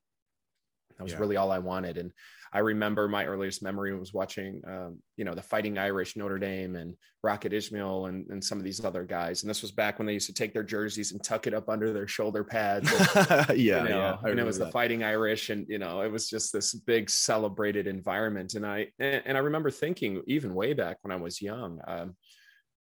That 0.98 1.04
was 1.04 1.14
yeah. 1.14 1.20
really 1.20 1.38
all 1.38 1.52
I 1.52 1.60
wanted. 1.60 1.98
And 1.98 2.12
I 2.54 2.60
remember 2.60 3.10
my 3.10 3.26
earliest 3.26 3.62
memory 3.62 3.98
was 3.98 4.14
watching, 4.14 4.62
um, 4.66 5.00
you 5.18 5.26
know, 5.26 5.36
the 5.36 5.42
Fighting 5.42 5.78
Irish, 5.78 6.16
Notre 6.16 6.40
Dame, 6.40 6.78
and 6.78 6.96
Rocket 7.22 7.52
Ismail, 7.52 8.06
and, 8.06 8.26
and 8.30 8.42
some 8.42 8.58
of 8.58 8.64
these 8.64 8.84
other 8.84 9.04
guys. 9.04 9.44
And 9.44 9.50
this 9.50 9.62
was 9.62 9.72
back 9.72 10.00
when 10.00 10.06
they 10.06 10.14
used 10.14 10.28
to 10.28 10.34
take 10.34 10.54
their 10.54 10.64
jerseys 10.64 11.12
and 11.12 11.22
tuck 11.22 11.48
it 11.48 11.54
up 11.54 11.68
under 11.68 11.92
their 11.92 12.08
shoulder 12.08 12.46
pads. 12.46 12.90
And, 12.94 13.10
yeah, 13.60 13.84
you 13.84 13.90
know, 13.90 14.18
yeah. 14.24 14.30
And 14.30 14.40
it 14.40 14.46
was 14.46 14.58
that. 14.58 14.66
the 14.66 14.72
Fighting 14.72 15.04
Irish, 15.04 15.50
and 15.50 15.66
you 15.68 15.80
know, 15.80 16.02
it 16.02 16.12
was 16.12 16.30
just 16.30 16.54
this 16.54 16.74
big 16.74 17.10
celebrated 17.10 17.88
environment. 17.88 18.54
And 18.54 18.66
I 18.66 18.88
and, 19.00 19.22
and 19.26 19.38
I 19.38 19.42
remember 19.42 19.70
thinking, 19.70 20.22
even 20.28 20.56
way 20.56 20.74
back 20.74 20.98
when 21.02 21.12
I 21.12 21.18
was 21.18 21.42
young. 21.42 21.82
Um, 21.86 22.16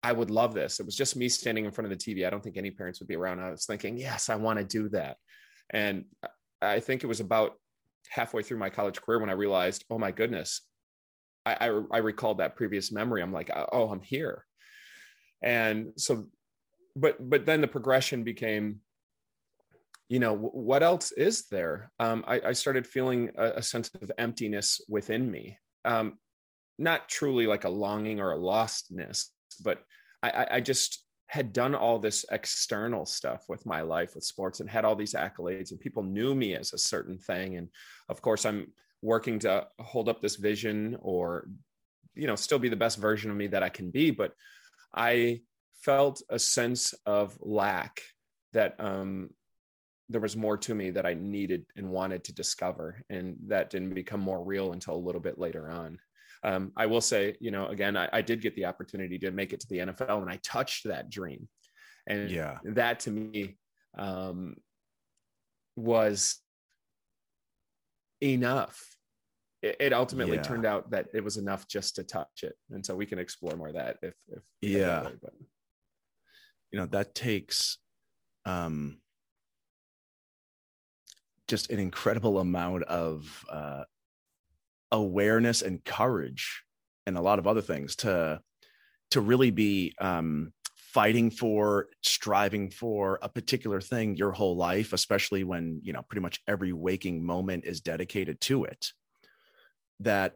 I 0.03 0.11
would 0.11 0.29
love 0.29 0.53
this. 0.53 0.79
It 0.79 0.85
was 0.85 0.95
just 0.95 1.15
me 1.15 1.27
standing 1.27 1.65
in 1.65 1.71
front 1.71 1.91
of 1.91 1.97
the 1.97 2.03
TV. 2.13 2.27
I 2.27 2.29
don't 2.29 2.43
think 2.43 2.57
any 2.57 2.69
parents 2.69 2.99
would 2.99 3.07
be 3.07 3.15
around. 3.15 3.39
I 3.39 3.49
was 3.49 3.65
thinking, 3.65 3.97
yes, 3.97 4.29
I 4.29 4.35
want 4.35 4.59
to 4.59 4.63
do 4.63 4.89
that. 4.89 5.17
And 5.71 6.05
I 6.61 6.79
think 6.79 7.03
it 7.03 7.07
was 7.07 7.21
about 7.21 7.53
halfway 8.09 8.43
through 8.43 8.57
my 8.57 8.69
college 8.69 9.01
career 9.01 9.19
when 9.19 9.29
I 9.29 9.33
realized, 9.33 9.85
oh 9.89 9.97
my 9.97 10.11
goodness, 10.11 10.61
I, 11.45 11.55
I, 11.59 11.81
I 11.91 11.97
recalled 11.99 12.39
that 12.39 12.55
previous 12.55 12.91
memory. 12.91 13.21
I'm 13.21 13.33
like, 13.33 13.51
oh, 13.71 13.89
I'm 13.89 14.01
here. 14.01 14.45
And 15.41 15.93
so, 15.97 16.27
but, 16.95 17.29
but 17.29 17.45
then 17.45 17.61
the 17.61 17.67
progression 17.67 18.23
became, 18.23 18.79
you 20.09 20.19
know, 20.19 20.35
what 20.35 20.83
else 20.83 21.11
is 21.11 21.47
there? 21.49 21.91
Um, 21.99 22.23
I, 22.27 22.41
I, 22.47 22.53
started 22.53 22.85
feeling 22.85 23.31
a, 23.37 23.53
a, 23.55 23.63
sense 23.63 23.89
of 24.01 24.11
emptiness 24.19 24.79
within 24.87 25.29
me. 25.29 25.57
Um, 25.83 26.19
not 26.77 27.09
truly 27.09 27.47
like 27.47 27.63
a 27.63 27.69
longing 27.69 28.19
or 28.19 28.31
a 28.31 28.37
lostness, 28.37 29.25
but 29.63 29.81
I, 30.21 30.47
I 30.51 30.61
just 30.61 31.04
had 31.27 31.53
done 31.53 31.73
all 31.73 31.99
this 31.99 32.25
external 32.31 33.05
stuff 33.05 33.45
with 33.49 33.65
my 33.65 33.81
life 33.81 34.15
with 34.15 34.23
sports 34.23 34.59
and 34.59 34.69
had 34.69 34.85
all 34.85 34.95
these 34.95 35.13
accolades 35.13 35.71
and 35.71 35.79
people 35.79 36.03
knew 36.03 36.35
me 36.35 36.55
as 36.55 36.73
a 36.73 36.77
certain 36.77 37.17
thing. 37.17 37.55
And 37.55 37.69
of 38.09 38.21
course 38.21 38.45
i'm 38.45 38.67
working 39.01 39.39
to 39.39 39.67
hold 39.79 40.09
up 40.09 40.21
this 40.21 40.35
vision 40.35 40.97
or 41.01 41.47
you 42.13 42.27
know 42.27 42.35
still 42.35 42.59
be 42.59 42.69
the 42.69 42.75
best 42.75 42.97
version 42.97 43.29
of 43.31 43.37
me 43.37 43.47
that 43.47 43.63
i 43.63 43.69
can 43.69 43.89
be. 43.89 44.11
But 44.11 44.33
i 44.93 45.41
felt 45.81 46.21
a 46.29 46.39
sense 46.39 46.93
of 47.05 47.37
lack 47.41 48.01
that 48.53 48.75
um 48.79 49.29
there 50.09 50.21
was 50.21 50.37
more 50.37 50.57
to 50.57 50.75
me 50.75 50.91
that 50.91 51.05
i 51.05 51.13
needed 51.13 51.65
and 51.75 51.89
wanted 51.89 52.23
to 52.23 52.33
discover 52.33 53.03
and 53.09 53.35
that 53.47 53.69
didn't 53.69 53.93
become 53.93 54.19
more 54.19 54.43
real 54.43 54.71
until 54.71 54.95
a 54.95 55.05
little 55.05 55.21
bit 55.21 55.37
later 55.39 55.69
on 55.69 55.99
um, 56.45 56.71
I 56.77 56.85
will 56.85 57.01
say, 57.01 57.35
you 57.39 57.49
know, 57.49 57.67
again, 57.67 57.97
I, 57.97 58.07
I, 58.13 58.21
did 58.21 58.39
get 58.39 58.55
the 58.55 58.65
opportunity 58.65 59.17
to 59.17 59.31
make 59.31 59.51
it 59.51 59.59
to 59.61 59.67
the 59.67 59.79
NFL 59.79 60.21
and 60.21 60.29
I 60.29 60.39
touched 60.43 60.83
that 60.85 61.09
dream. 61.09 61.49
And 62.05 62.29
yeah, 62.29 62.59
that 62.63 62.99
to 63.01 63.11
me 63.11 63.57
um, 63.97 64.55
was 65.75 66.39
enough. 68.21 68.79
It, 69.63 69.77
it 69.79 69.93
ultimately 69.93 70.37
yeah. 70.37 70.43
turned 70.43 70.67
out 70.67 70.91
that 70.91 71.07
it 71.15 71.23
was 71.23 71.37
enough 71.37 71.67
just 71.67 71.95
to 71.95 72.03
touch 72.03 72.43
it. 72.43 72.53
And 72.69 72.85
so 72.85 72.95
we 72.95 73.07
can 73.07 73.17
explore 73.17 73.55
more 73.57 73.69
of 73.69 73.73
that 73.73 73.97
if, 74.03 74.13
if 74.27 74.43
yeah, 74.61 75.07
but. 75.19 75.33
you 76.71 76.77
know, 76.77 76.85
that 76.85 77.15
takes, 77.15 77.79
um, 78.45 78.99
just 81.47 81.71
an 81.71 81.79
incredible 81.79 82.37
amount 82.37 82.83
of 82.83 83.45
uh, 83.51 83.83
awareness 84.91 85.61
and 85.61 85.83
courage 85.83 86.63
and 87.05 87.17
a 87.17 87.21
lot 87.21 87.39
of 87.39 87.47
other 87.47 87.61
things 87.61 87.95
to 87.97 88.39
to 89.11 89.21
really 89.21 89.51
be 89.51 89.93
um, 89.99 90.51
fighting 90.75 91.29
for 91.29 91.87
striving 92.01 92.69
for 92.69 93.19
a 93.21 93.29
particular 93.29 93.81
thing 93.81 94.15
your 94.15 94.31
whole 94.31 94.55
life 94.55 94.93
especially 94.93 95.43
when 95.43 95.79
you 95.83 95.93
know 95.93 96.01
pretty 96.03 96.21
much 96.21 96.41
every 96.47 96.73
waking 96.73 97.25
moment 97.25 97.65
is 97.65 97.81
dedicated 97.81 98.39
to 98.39 98.63
it 98.63 98.91
that 99.99 100.35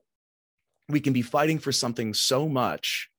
we 0.90 1.00
can 1.00 1.14
be 1.14 1.22
fighting 1.22 1.60
for 1.60 1.72
something 1.72 2.14
so 2.14 2.50
much 2.50 3.10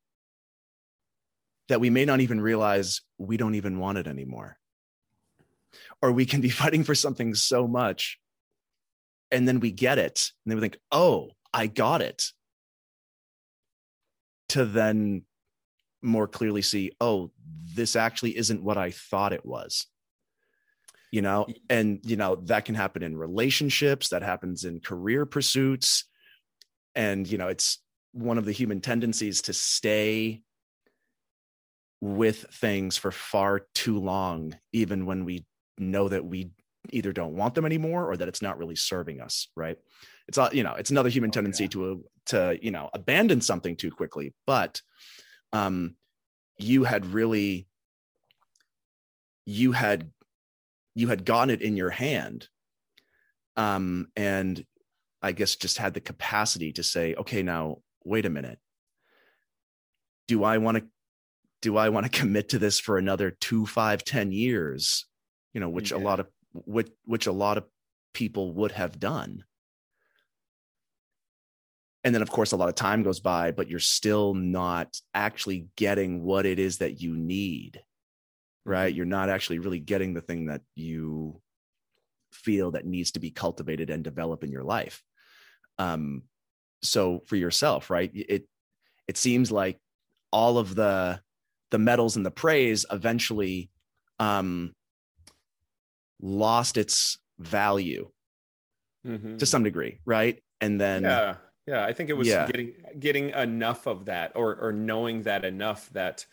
that 1.69 1.81
we 1.81 1.89
may 1.89 2.05
not 2.05 2.21
even 2.21 2.41
realize 2.41 3.01
we 3.17 3.37
don't 3.37 3.55
even 3.55 3.79
want 3.79 3.97
it 3.97 4.09
anymore. 4.09 4.59
Or 6.03 6.11
we 6.11 6.27
can 6.27 6.41
be 6.41 6.51
fighting 6.63 6.85
for 6.85 6.97
something 6.97 7.35
so 7.35 7.67
much 7.67 8.19
and 9.31 9.47
then 9.47 9.61
we 9.61 9.71
get 9.71 9.99
it 9.99 10.31
and 10.45 10.51
then 10.51 10.57
we 10.57 10.63
think 10.63 10.79
oh 10.93 11.31
I 11.53 11.67
got 11.67 12.03
it. 12.03 12.25
To 14.51 14.65
then 14.65 15.23
more 16.03 16.27
clearly 16.27 16.63
see, 16.63 16.93
oh, 17.01 17.31
this 17.75 17.95
actually 17.97 18.37
isn't 18.37 18.63
what 18.63 18.79
I 18.79 18.91
thought 18.91 19.33
it 19.33 19.45
was. 19.45 19.87
You 21.13 21.23
know, 21.23 21.47
and 21.69 22.01
you 22.05 22.17
know, 22.17 22.37
that 22.45 22.65
can 22.65 22.75
happen 22.75 23.03
in 23.03 23.17
relationships, 23.17 24.09
that 24.09 24.23
happens 24.23 24.65
in 24.65 24.81
career 24.81 25.27
pursuits. 25.27 26.05
And, 26.95 27.31
you 27.31 27.39
know, 27.39 27.49
it's 27.49 27.79
one 28.13 28.39
of 28.39 28.45
the 28.45 28.53
human 28.53 28.81
tendencies 28.81 29.43
to 29.43 29.53
stay 29.53 30.43
with 32.01 32.47
things 32.53 32.97
for 32.97 33.11
far 33.11 33.67
too 33.75 33.99
long, 33.99 34.57
even 34.73 35.07
when 35.07 35.25
we 35.25 35.47
know 35.79 36.09
that 36.09 36.25
we 36.25 36.51
either 36.93 37.13
don't 37.13 37.37
want 37.37 37.55
them 37.55 37.67
anymore 37.67 38.11
or 38.11 38.17
that 38.17 38.29
it's 38.29 38.43
not 38.43 38.59
really 38.59 38.77
serving 38.77 39.21
us, 39.21 39.49
right? 39.57 39.77
It's 40.29 40.39
all 40.39 40.51
you 40.53 40.63
know, 40.63 40.75
it's 40.75 40.91
another 40.91 41.09
human 41.09 41.31
tendency 41.31 41.65
oh, 41.65 41.67
yeah. 41.67 41.71
to 41.71 42.05
to 42.27 42.59
you 42.65 42.71
know 42.71 42.91
abandon 42.95 43.41
something 43.41 43.77
too 43.77 43.91
quickly, 43.91 44.35
but 44.47 44.81
um, 45.53 45.97
you 46.59 46.85
had 46.85 47.07
really 47.07 47.67
you 49.47 49.73
had 49.73 50.11
you 50.95 51.09
had 51.09 51.25
gotten 51.25 51.51
it 51.51 51.63
in 51.63 51.77
your 51.77 51.91
hand 51.91 52.49
um, 53.57 54.09
and 54.17 54.65
i 55.23 55.33
guess 55.33 55.57
just 55.57 55.79
had 55.79 55.95
the 55.95 56.01
capacity 56.01 56.73
to 56.73 56.83
say 56.83 57.15
okay 57.15 57.43
now 57.43 57.79
wait 58.05 58.27
a 58.27 58.31
minute 58.31 58.59
do 60.29 60.45
i 60.45 60.59
want 60.59 60.79
to 60.79 60.85
do 61.63 61.77
i 61.77 61.89
want 61.89 62.11
to 62.11 62.19
commit 62.19 62.51
to 62.51 62.59
this 62.59 62.79
for 62.79 62.97
another 62.97 63.31
two 63.31 63.67
five 63.67 64.05
ten 64.05 64.33
years 64.33 65.07
you 65.53 65.61
know 65.61 65.69
which 65.69 65.91
yeah. 65.91 65.97
a 65.97 66.01
lot 66.01 66.21
of 66.21 66.27
which 66.53 66.91
which 67.05 67.27
a 67.27 67.33
lot 67.33 67.59
of 67.59 67.65
people 68.13 68.53
would 68.55 68.73
have 68.73 68.99
done. 68.99 69.45
And 72.03 72.15
then 72.15 72.23
of 72.23 72.31
course 72.31 72.53
a 72.53 72.57
lot 72.57 72.69
of 72.69 72.75
time 72.75 73.03
goes 73.03 73.21
by 73.21 73.51
but 73.51 73.69
you're 73.69 73.79
still 73.79 74.35
not 74.35 74.99
actually 75.15 75.67
getting 75.77 76.23
what 76.23 76.47
it 76.47 76.59
is 76.59 76.79
that 76.79 77.01
you 77.01 77.17
need 77.17 77.83
right? 78.67 78.95
You're 78.95 79.07
not 79.07 79.31
actually 79.31 79.59
really 79.59 79.81
getting 79.81 80.13
the 80.13 80.21
thing 80.21 80.47
that 80.47 80.61
you 80.75 81.41
feel 82.31 82.73
that 82.73 82.87
needs 82.87 83.13
to 83.13 83.21
be 83.21 83.31
cultivated 83.31 83.91
and 83.91 84.05
develop 84.05 84.45
in 84.45 84.53
your 84.53 84.63
life. 84.63 85.03
Um 85.79 86.23
so 86.83 87.23
for 87.27 87.37
yourself 87.37 87.91
right 87.91 88.11
it 88.15 88.47
it 89.07 89.17
seems 89.17 89.51
like 89.51 89.79
all 90.33 90.59
of 90.59 90.75
the 90.75 91.21
the 91.71 91.79
medals 91.79 92.17
and 92.17 92.25
the 92.25 92.31
praise 92.31 92.87
eventually 92.91 93.71
um 94.19 94.73
lost 96.21 96.77
its 96.77 97.19
value 97.39 98.11
mm-hmm. 99.07 99.37
to 99.37 99.47
some 99.47 99.63
degree 99.63 99.99
right 100.05 100.43
and 100.61 100.81
then 100.81 101.03
yeah 101.03 101.35
yeah 101.67 101.85
i 101.85 101.93
think 101.93 102.11
it 102.11 102.17
was 102.17 102.29
yeah. 102.29 102.47
getting 102.47 102.73
getting 102.99 103.31
enough 103.31 103.87
of 103.87 104.07
that 104.07 104.33
or 104.35 104.57
or 104.57 104.73
knowing 104.73 105.23
that 105.23 105.45
enough 105.45 105.89
that 105.93 106.27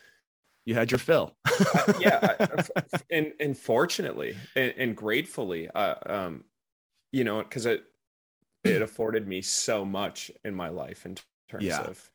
you 0.66 0.74
had 0.74 0.92
your 0.92 1.00
fill 1.00 1.36
uh, 1.76 1.94
yeah 2.00 2.48
and 3.10 3.32
and 3.40 3.58
fortunately 3.58 4.36
and, 4.56 4.74
and 4.78 4.98
gratefully 4.98 5.70
uh, 5.70 5.96
um 6.06 6.44
you 7.12 7.24
know 7.24 7.40
because 7.40 7.66
it 7.66 7.84
it 8.64 8.82
afforded 8.82 9.28
me 9.28 9.42
so 9.42 9.86
much 9.86 10.30
in 10.44 10.54
my 10.54 10.70
life 10.70 11.06
in 11.06 11.16
terms 11.50 11.64
yeah. 11.64 11.82
of 11.82 12.12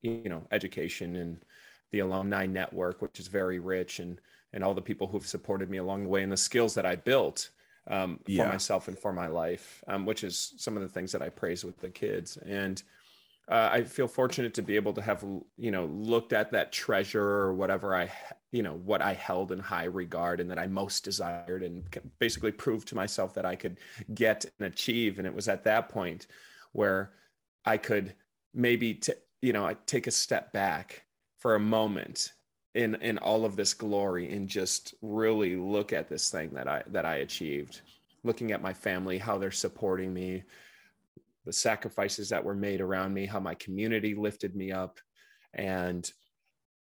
you 0.00 0.28
know 0.28 0.46
education 0.50 1.16
and 1.16 1.44
the 1.92 1.98
alumni 1.98 2.46
network 2.46 3.02
which 3.02 3.20
is 3.20 3.28
very 3.28 3.58
rich 3.58 3.98
and 3.98 4.20
and 4.54 4.64
all 4.64 4.72
the 4.72 4.80
people 4.80 5.06
who've 5.06 5.26
supported 5.26 5.68
me 5.68 5.76
along 5.76 6.04
the 6.04 6.08
way 6.08 6.22
and 6.22 6.32
the 6.32 6.36
skills 6.36 6.72
that 6.74 6.86
i 6.86 6.96
built 6.96 7.50
um, 7.86 8.18
for 8.24 8.30
yeah. 8.30 8.48
myself 8.48 8.88
and 8.88 8.98
for 8.98 9.12
my 9.12 9.26
life, 9.26 9.82
um, 9.88 10.06
which 10.06 10.24
is 10.24 10.54
some 10.56 10.76
of 10.76 10.82
the 10.82 10.88
things 10.88 11.12
that 11.12 11.22
I 11.22 11.28
praise 11.28 11.64
with 11.64 11.78
the 11.78 11.90
kids. 11.90 12.36
And 12.38 12.82
uh, 13.48 13.68
I 13.72 13.82
feel 13.82 14.08
fortunate 14.08 14.54
to 14.54 14.62
be 14.62 14.76
able 14.76 14.94
to 14.94 15.02
have, 15.02 15.22
you 15.58 15.70
know, 15.70 15.84
looked 15.86 16.32
at 16.32 16.50
that 16.52 16.72
treasure 16.72 17.22
or 17.22 17.52
whatever 17.52 17.94
I, 17.94 18.10
you 18.52 18.62
know, 18.62 18.74
what 18.84 19.02
I 19.02 19.12
held 19.12 19.52
in 19.52 19.58
high 19.58 19.84
regard 19.84 20.40
and 20.40 20.50
that 20.50 20.58
I 20.58 20.66
most 20.66 21.04
desired 21.04 21.62
and 21.62 21.84
basically 22.18 22.52
proved 22.52 22.88
to 22.88 22.94
myself 22.94 23.34
that 23.34 23.44
I 23.44 23.54
could 23.54 23.78
get 24.14 24.46
and 24.58 24.66
achieve. 24.66 25.18
And 25.18 25.26
it 25.26 25.34
was 25.34 25.48
at 25.48 25.64
that 25.64 25.90
point 25.90 26.26
where 26.72 27.12
I 27.66 27.76
could 27.76 28.14
maybe, 28.54 28.94
t- 28.94 29.12
you 29.42 29.52
know, 29.52 29.66
I 29.66 29.76
take 29.84 30.06
a 30.06 30.10
step 30.10 30.54
back 30.54 31.04
for 31.38 31.54
a 31.54 31.60
moment 31.60 32.32
in 32.74 32.96
in 32.96 33.18
all 33.18 33.44
of 33.44 33.56
this 33.56 33.72
glory 33.72 34.32
and 34.32 34.48
just 34.48 34.94
really 35.00 35.56
look 35.56 35.92
at 35.92 36.08
this 36.08 36.30
thing 36.30 36.50
that 36.54 36.68
I 36.68 36.82
that 36.88 37.04
I 37.04 37.16
achieved. 37.16 37.80
Looking 38.24 38.52
at 38.52 38.62
my 38.62 38.72
family 38.72 39.18
how 39.18 39.38
they're 39.38 39.50
supporting 39.50 40.12
me 40.12 40.42
the 41.44 41.52
sacrifices 41.52 42.30
that 42.30 42.44
were 42.44 42.54
made 42.54 42.80
around 42.80 43.12
me 43.12 43.26
how 43.26 43.38
my 43.38 43.54
community 43.54 44.14
lifted 44.14 44.56
me 44.56 44.72
up. 44.72 44.98
And 45.52 46.10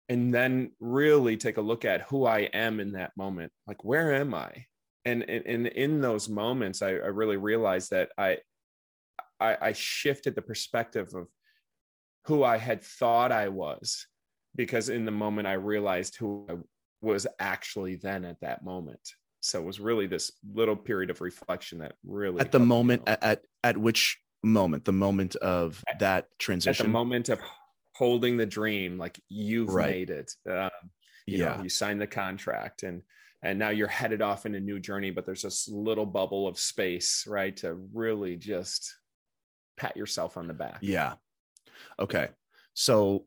and 0.09 0.33
then 0.33 0.71
really 0.79 1.37
take 1.37 1.57
a 1.57 1.61
look 1.61 1.85
at 1.85 2.01
who 2.01 2.25
I 2.25 2.41
am 2.53 2.79
in 2.79 2.93
that 2.93 3.15
moment. 3.17 3.51
Like 3.67 3.83
where 3.83 4.13
am 4.13 4.33
I? 4.33 4.65
And 5.05 5.23
and, 5.23 5.45
and 5.45 5.67
in 5.67 5.99
those 5.99 6.29
moments 6.29 6.81
I, 6.81 6.91
I 6.91 7.07
really 7.07 7.37
realized 7.37 7.91
that 7.91 8.11
I, 8.17 8.37
I 9.39 9.57
I 9.61 9.73
shifted 9.73 10.35
the 10.35 10.41
perspective 10.41 11.13
of 11.13 11.27
who 12.25 12.41
I 12.41 12.57
had 12.57 12.83
thought 12.83 13.33
I 13.33 13.49
was 13.49 14.07
because 14.55 14.89
in 14.89 15.05
the 15.05 15.11
moment 15.11 15.47
I 15.47 15.53
realized 15.53 16.15
who 16.17 16.45
I 16.49 16.55
was 17.01 17.27
actually 17.39 17.95
then 17.95 18.25
at 18.25 18.39
that 18.41 18.63
moment. 18.63 19.01
So 19.41 19.59
it 19.59 19.65
was 19.65 19.79
really 19.79 20.07
this 20.07 20.31
little 20.53 20.75
period 20.75 21.09
of 21.09 21.19
reflection 21.19 21.79
that 21.79 21.93
really 22.05 22.39
at 22.39 22.51
the 22.51 22.59
moment 22.59 23.03
at, 23.07 23.23
at 23.23 23.41
at 23.63 23.77
which 23.77 24.17
moment? 24.41 24.85
The 24.85 24.93
moment 24.93 25.35
of 25.37 25.83
at, 25.89 25.99
that 25.99 26.27
transition? 26.39 26.85
at 26.85 26.87
the 26.87 26.93
moment 26.93 27.29
of 27.29 27.39
holding 27.95 28.37
the 28.37 28.45
dream 28.45 28.97
like 28.97 29.19
you've 29.29 29.73
right. 29.73 29.89
made 29.89 30.09
it 30.09 30.31
um, 30.49 30.69
you 31.27 31.39
yeah. 31.39 31.57
know, 31.57 31.63
you 31.63 31.69
signed 31.69 32.01
the 32.01 32.07
contract 32.07 32.83
and 32.83 33.01
and 33.43 33.59
now 33.59 33.69
you're 33.69 33.87
headed 33.87 34.21
off 34.21 34.45
in 34.45 34.55
a 34.55 34.59
new 34.59 34.79
journey 34.79 35.11
but 35.11 35.25
there's 35.25 35.43
this 35.43 35.67
little 35.67 36.05
bubble 36.05 36.47
of 36.47 36.57
space 36.57 37.25
right 37.27 37.57
to 37.57 37.73
really 37.93 38.37
just 38.37 38.95
pat 39.77 39.97
yourself 39.97 40.37
on 40.37 40.47
the 40.47 40.53
back. 40.53 40.77
Yeah. 40.81 41.13
Okay. 41.99 42.29
So 42.73 43.25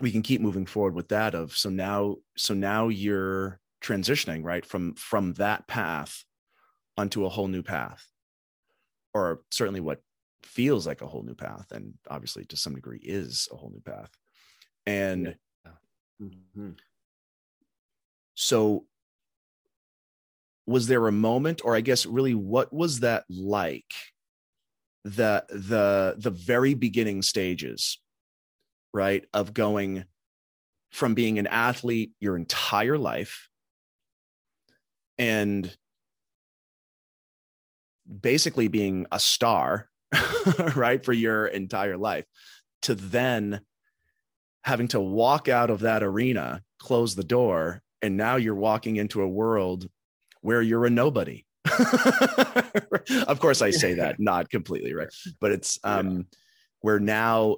we 0.00 0.10
can 0.10 0.22
keep 0.22 0.40
moving 0.40 0.66
forward 0.66 0.94
with 0.94 1.08
that 1.08 1.34
of 1.34 1.56
so 1.56 1.70
now 1.70 2.16
so 2.36 2.54
now 2.54 2.88
you're 2.88 3.60
transitioning 3.82 4.42
right 4.42 4.64
from 4.64 4.94
from 4.94 5.32
that 5.34 5.66
path 5.68 6.24
onto 6.96 7.24
a 7.24 7.28
whole 7.28 7.48
new 7.48 7.62
path 7.62 8.06
or 9.12 9.42
certainly 9.50 9.80
what 9.80 10.00
feels 10.42 10.86
like 10.86 11.02
a 11.02 11.06
whole 11.06 11.22
new 11.22 11.34
path 11.34 11.66
and 11.70 11.94
obviously 12.10 12.44
to 12.44 12.56
some 12.56 12.74
degree 12.74 13.00
is 13.02 13.48
a 13.52 13.56
whole 13.56 13.70
new 13.70 13.80
path 13.80 14.10
and 14.86 15.36
yeah. 15.64 15.72
mm-hmm. 16.20 16.70
so 18.34 18.84
was 20.66 20.86
there 20.86 21.06
a 21.06 21.12
moment 21.12 21.60
or 21.64 21.76
i 21.76 21.80
guess 21.80 22.04
really 22.06 22.34
what 22.34 22.72
was 22.72 23.00
that 23.00 23.24
like 23.28 23.92
the 25.04 25.44
the 25.50 26.14
the 26.18 26.30
very 26.30 26.74
beginning 26.74 27.20
stages 27.22 27.98
right? 28.94 29.24
Of 29.34 29.52
going 29.52 30.04
from 30.90 31.14
being 31.14 31.38
an 31.38 31.48
athlete 31.48 32.12
your 32.20 32.36
entire 32.36 32.96
life 32.96 33.48
and 35.18 35.76
basically 38.20 38.68
being 38.68 39.06
a 39.10 39.18
star, 39.18 39.88
right, 40.76 41.04
for 41.04 41.12
your 41.12 41.46
entire 41.46 41.96
life, 41.96 42.24
to 42.82 42.94
then 42.94 43.60
having 44.62 44.88
to 44.88 45.00
walk 45.00 45.48
out 45.48 45.70
of 45.70 45.80
that 45.80 46.02
arena, 46.02 46.62
close 46.78 47.14
the 47.14 47.24
door, 47.24 47.82
and 48.00 48.16
now 48.16 48.36
you're 48.36 48.54
walking 48.54 48.96
into 48.96 49.20
a 49.20 49.28
world 49.28 49.88
where 50.40 50.62
you're 50.62 50.86
a 50.86 50.90
nobody. 50.90 51.44
of 53.26 53.40
course, 53.40 53.62
I 53.62 53.70
say 53.70 53.94
that 53.94 54.16
not 54.18 54.50
completely, 54.50 54.94
right? 54.94 55.08
But 55.40 55.52
it's 55.52 55.78
um, 55.82 56.16
yeah. 56.16 56.22
where 56.80 57.00
now 57.00 57.56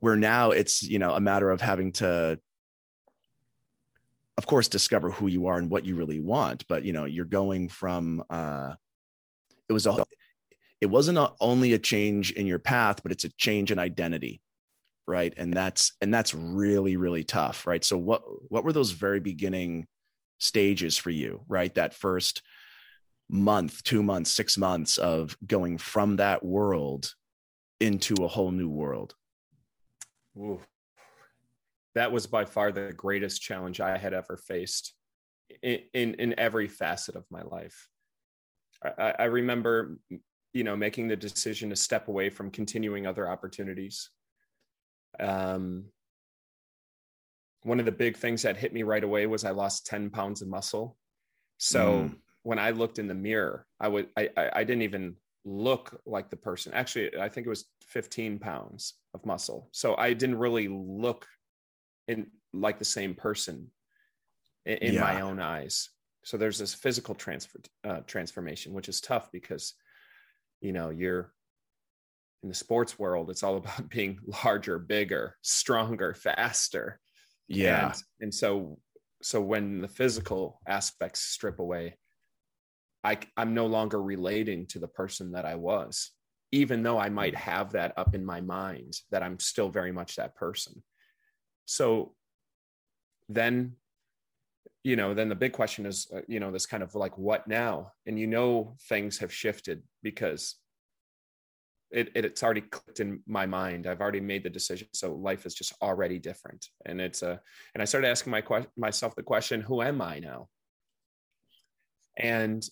where 0.00 0.16
now 0.16 0.50
it's 0.50 0.82
you 0.82 0.98
know 0.98 1.14
a 1.14 1.20
matter 1.20 1.50
of 1.50 1.60
having 1.60 1.92
to 1.92 2.38
of 4.36 4.46
course 4.46 4.68
discover 4.68 5.10
who 5.10 5.26
you 5.26 5.46
are 5.46 5.58
and 5.58 5.70
what 5.70 5.84
you 5.84 5.94
really 5.94 6.20
want. 6.20 6.66
But 6.66 6.84
you 6.84 6.92
know 6.92 7.04
you're 7.04 7.24
going 7.24 7.68
from 7.68 8.24
uh 8.30 8.74
it 9.68 9.72
was 9.72 9.86
a 9.86 10.04
it 10.80 10.86
wasn't 10.86 11.18
a, 11.18 11.32
only 11.40 11.74
a 11.74 11.78
change 11.78 12.32
in 12.32 12.46
your 12.46 12.58
path 12.58 13.02
but 13.02 13.12
it's 13.12 13.24
a 13.24 13.32
change 13.36 13.70
in 13.70 13.78
identity 13.78 14.40
right? 15.06 15.34
And 15.36 15.52
that's 15.52 15.92
and 16.00 16.12
that's 16.14 16.34
really 16.34 16.96
really 16.96 17.24
tough 17.24 17.66
right? 17.66 17.84
So 17.84 17.98
what 17.98 18.22
what 18.50 18.64
were 18.64 18.72
those 18.72 18.92
very 18.92 19.20
beginning 19.20 19.86
stages 20.38 20.96
for 20.96 21.10
you 21.10 21.42
right? 21.48 21.74
That 21.74 21.94
first 21.94 22.42
month 23.28 23.82
two 23.84 24.02
months 24.02 24.30
six 24.32 24.56
months 24.56 24.98
of 24.98 25.36
going 25.46 25.78
from 25.78 26.16
that 26.16 26.44
world 26.44 27.14
into 27.78 28.14
a 28.24 28.28
whole 28.28 28.50
new 28.50 28.68
world 28.68 29.14
Ooh. 30.38 30.60
That 31.94 32.12
was 32.12 32.26
by 32.26 32.44
far 32.44 32.72
the 32.72 32.92
greatest 32.92 33.42
challenge 33.42 33.80
I 33.80 33.98
had 33.98 34.14
ever 34.14 34.36
faced 34.36 34.94
in, 35.62 35.80
in, 35.92 36.14
in 36.14 36.38
every 36.38 36.68
facet 36.68 37.16
of 37.16 37.24
my 37.30 37.42
life. 37.42 37.88
I, 38.84 39.14
I 39.18 39.24
remember 39.24 39.98
you 40.52 40.64
know 40.64 40.76
making 40.76 41.08
the 41.08 41.16
decision 41.16 41.70
to 41.70 41.76
step 41.76 42.08
away 42.08 42.30
from 42.30 42.50
continuing 42.50 43.06
other 43.06 43.28
opportunities 43.28 44.10
um 45.18 45.84
one 47.62 47.78
of 47.78 47.84
the 47.84 47.92
big 47.92 48.16
things 48.16 48.42
that 48.42 48.56
hit 48.56 48.72
me 48.72 48.82
right 48.82 49.04
away 49.04 49.26
was 49.26 49.44
i 49.44 49.50
lost 49.50 49.86
10 49.86 50.10
pounds 50.10 50.42
of 50.42 50.48
muscle 50.48 50.96
so 51.58 52.08
mm. 52.08 52.16
when 52.42 52.58
i 52.58 52.70
looked 52.70 52.98
in 52.98 53.06
the 53.06 53.14
mirror 53.14 53.66
i 53.78 53.88
would 53.88 54.08
I, 54.16 54.28
I 54.36 54.64
didn't 54.64 54.82
even 54.82 55.16
look 55.44 56.00
like 56.06 56.30
the 56.30 56.36
person. 56.36 56.72
Actually 56.74 57.16
i 57.18 57.28
think 57.28 57.46
it 57.46 57.50
was 57.50 57.66
15 57.82 58.38
pounds 58.38 58.94
of 59.14 59.24
muscle. 59.26 59.68
So 59.72 59.96
i 59.96 60.12
didn't 60.12 60.38
really 60.38 60.68
look 60.68 61.26
in 62.08 62.26
like 62.52 62.78
the 62.78 62.84
same 62.84 63.14
person 63.14 63.70
in, 64.66 64.78
in 64.78 64.94
yeah. 64.94 65.00
my 65.00 65.20
own 65.20 65.40
eyes. 65.40 65.90
So 66.24 66.36
there's 66.36 66.58
this 66.58 66.74
physical 66.74 67.14
transfer 67.14 67.60
uh, 67.84 68.00
transformation 68.06 68.72
which 68.72 68.88
is 68.88 69.00
tough 69.00 69.30
because 69.32 69.74
you 70.60 70.72
know 70.72 70.90
you're 70.90 71.32
in 72.42 72.48
the 72.48 72.54
sports 72.54 72.98
world 72.98 73.30
it's 73.30 73.42
all 73.42 73.56
about 73.62 73.88
being 73.88 74.18
larger 74.44 74.78
bigger 74.78 75.36
stronger 75.42 76.14
faster. 76.14 77.00
Yeah. 77.48 77.86
And, 77.86 78.02
and 78.20 78.34
so 78.34 78.78
so 79.22 79.40
when 79.40 79.80
the 79.80 79.88
physical 79.88 80.60
aspects 80.66 81.20
strip 81.20 81.58
away 81.58 81.96
i 83.04 83.18
i'm 83.36 83.54
no 83.54 83.66
longer 83.66 84.02
relating 84.02 84.66
to 84.66 84.78
the 84.78 84.88
person 84.88 85.32
that 85.32 85.44
i 85.44 85.54
was 85.54 86.10
even 86.52 86.82
though 86.82 86.98
i 86.98 87.08
might 87.08 87.34
have 87.34 87.72
that 87.72 87.92
up 87.96 88.14
in 88.14 88.24
my 88.24 88.40
mind 88.40 88.94
that 89.10 89.22
i'm 89.22 89.38
still 89.38 89.68
very 89.68 89.92
much 89.92 90.16
that 90.16 90.34
person. 90.34 90.82
So 91.70 92.14
then 93.28 93.76
you 94.82 94.96
know 94.96 95.14
then 95.14 95.28
the 95.28 95.34
big 95.36 95.52
question 95.52 95.86
is 95.86 96.08
uh, 96.12 96.22
you 96.26 96.40
know 96.40 96.50
this 96.50 96.66
kind 96.66 96.82
of 96.82 96.94
like 96.94 97.16
what 97.16 97.46
now? 97.46 97.92
And 98.06 98.18
you 98.18 98.26
know 98.26 98.74
things 98.88 99.18
have 99.18 99.32
shifted 99.32 99.82
because 100.02 100.56
it, 101.92 102.10
it, 102.14 102.24
it's 102.24 102.42
already 102.42 102.62
clicked 102.62 103.00
in 103.00 103.20
my 103.26 103.46
mind. 103.46 103.86
I've 103.86 104.00
already 104.00 104.20
made 104.20 104.44
the 104.44 104.50
decision. 104.50 104.88
So 104.92 105.14
life 105.14 105.44
is 105.44 105.54
just 105.54 105.74
already 105.82 106.18
different. 106.18 106.66
And 106.86 107.00
it's 107.00 107.22
a 107.22 107.40
and 107.74 107.82
i 107.82 107.84
started 107.84 108.08
asking 108.08 108.32
my 108.32 108.42
myself 108.76 109.14
the 109.14 109.22
question 109.22 109.60
who 109.60 109.80
am 109.82 110.02
i 110.02 110.18
now? 110.18 110.48
And 112.16 112.68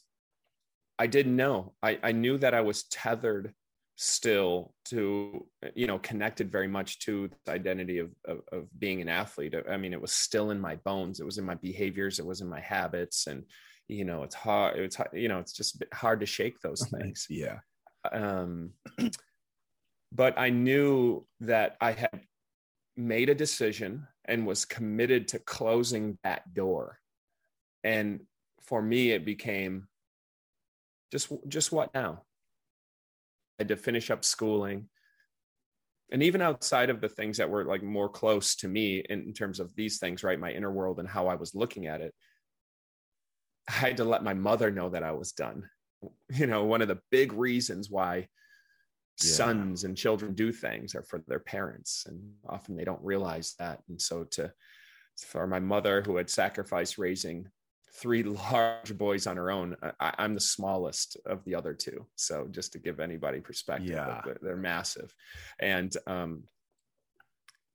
i 0.99 1.07
didn't 1.07 1.37
know. 1.37 1.75
I 1.83 1.99
i 2.03 2.13
knew 2.13 2.39
that 2.39 2.55
i 2.55 2.61
was 2.61 2.85
tethered 2.85 3.55
still 4.01 4.73
to 4.85 5.45
you 5.75 5.89
know 5.89 5.99
connected 5.99 6.53
very 6.53 6.69
much 6.69 7.01
to 7.01 7.29
the 7.45 7.53
identity 7.53 7.99
of, 7.99 8.11
of, 8.25 8.41
of 8.53 8.69
being 8.79 9.01
an 9.01 9.09
athlete. 9.09 9.55
I 9.69 9.77
mean 9.77 9.93
it 9.93 10.01
was 10.01 10.13
still 10.13 10.51
in 10.51 10.61
my 10.61 10.77
bones. 10.77 11.19
It 11.19 11.27
was 11.27 11.39
in 11.39 11.45
my 11.45 11.57
behaviors. 11.57 12.19
It 12.19 12.27
was 12.27 12.41
in 12.41 12.49
my 12.49 12.61
habits. 12.61 13.27
And 13.27 13.45
you 13.89 14.05
know 14.05 14.23
it's 14.23 14.35
hard 14.35 14.79
it's 14.79 14.99
you 15.13 15.29
know 15.29 15.41
it's 15.41 15.53
just 15.53 15.83
hard 15.93 16.21
to 16.21 16.27
shake 16.27 16.61
those 16.61 16.87
things. 16.95 17.27
Yeah. 17.29 17.59
Um 18.13 18.71
but 20.13 20.39
i 20.39 20.49
knew 20.49 21.27
that 21.41 21.77
i 21.81 21.93
had 21.93 22.21
made 22.97 23.29
a 23.29 23.35
decision 23.35 24.07
and 24.25 24.47
was 24.47 24.65
committed 24.65 25.29
to 25.29 25.39
closing 25.39 26.19
that 26.25 26.55
door. 26.55 26.99
And 27.85 28.21
for 28.63 28.83
me 28.83 29.11
it 29.13 29.25
became 29.25 29.89
just 31.11 31.33
just 31.49 31.73
what 31.73 31.93
now? 31.95 32.23
I 33.59 33.63
had 33.63 33.69
to 33.69 33.77
finish 33.77 34.11
up 34.11 34.25
schooling. 34.25 34.89
And 36.11 36.23
even 36.23 36.41
outside 36.41 36.89
of 36.89 37.01
the 37.01 37.09
things 37.09 37.37
that 37.37 37.51
were 37.51 37.65
like 37.65 37.83
more 37.83 38.09
close 38.09 38.55
to 38.57 38.69
me 38.69 39.05
in, 39.11 39.25
in, 39.25 39.33
terms 39.35 39.61
of 39.61 39.75
these 39.75 39.99
things 39.99 40.25
right 40.25 40.41
my 40.41 40.51
inner 40.51 40.73
world 40.73 41.01
and 41.01 41.09
how 41.09 41.27
i 41.27 41.35
was 41.35 41.55
looking 41.55 41.87
at 41.87 42.01
it 42.01 42.15
i 43.69 43.73
had 43.73 43.99
to 43.99 44.05
let 44.05 44.25
my 44.25 44.33
mother 44.33 44.71
know 44.71 44.89
that 44.89 45.03
i 45.03 45.13
was 45.13 45.33
done. 45.33 45.69
You 46.31 46.47
know 46.47 46.65
one 46.65 46.81
of 46.81 46.89
the 46.89 47.01
big 47.11 47.33
reasons 47.33 47.91
why 47.91 48.29
yeah. 49.23 49.31
sons 49.31 49.85
and 49.85 49.97
children 49.97 50.35
do 50.35 50.53
things 50.53 50.95
are 50.95 51.03
for 51.03 51.23
their 51.27 51.41
parents 51.41 52.07
and 52.07 52.21
often 52.49 52.77
they 52.77 52.85
don't 52.85 53.03
realize 53.03 53.55
that. 53.59 53.81
And 53.89 54.01
so 54.01 54.25
to 54.33 54.53
for 55.27 55.47
my 55.47 55.59
mother 55.59 56.03
who 56.03 56.17
had 56.17 56.31
sacrificed 56.31 56.99
raising 56.99 57.49
three 57.95 58.23
large 58.53 58.97
boys 58.97 59.27
on 59.27 59.37
her 59.37 59.51
own. 59.51 59.77
I, 60.01 60.15
am 60.19 60.35
the 60.35 60.41
smallest 60.41 61.17
of 61.27 61.45
the 61.45 61.55
other 61.55 61.75
two. 61.75 62.07
So 62.17 62.49
just 62.51 62.73
to 62.73 62.79
give 62.79 63.01
anybody 63.01 63.41
perspective, 63.41 63.91
yeah. 63.91 64.21
they're, 64.25 64.39
they're, 64.41 64.57
massive. 64.57 65.15
And, 65.61 65.95
um, 66.07 66.45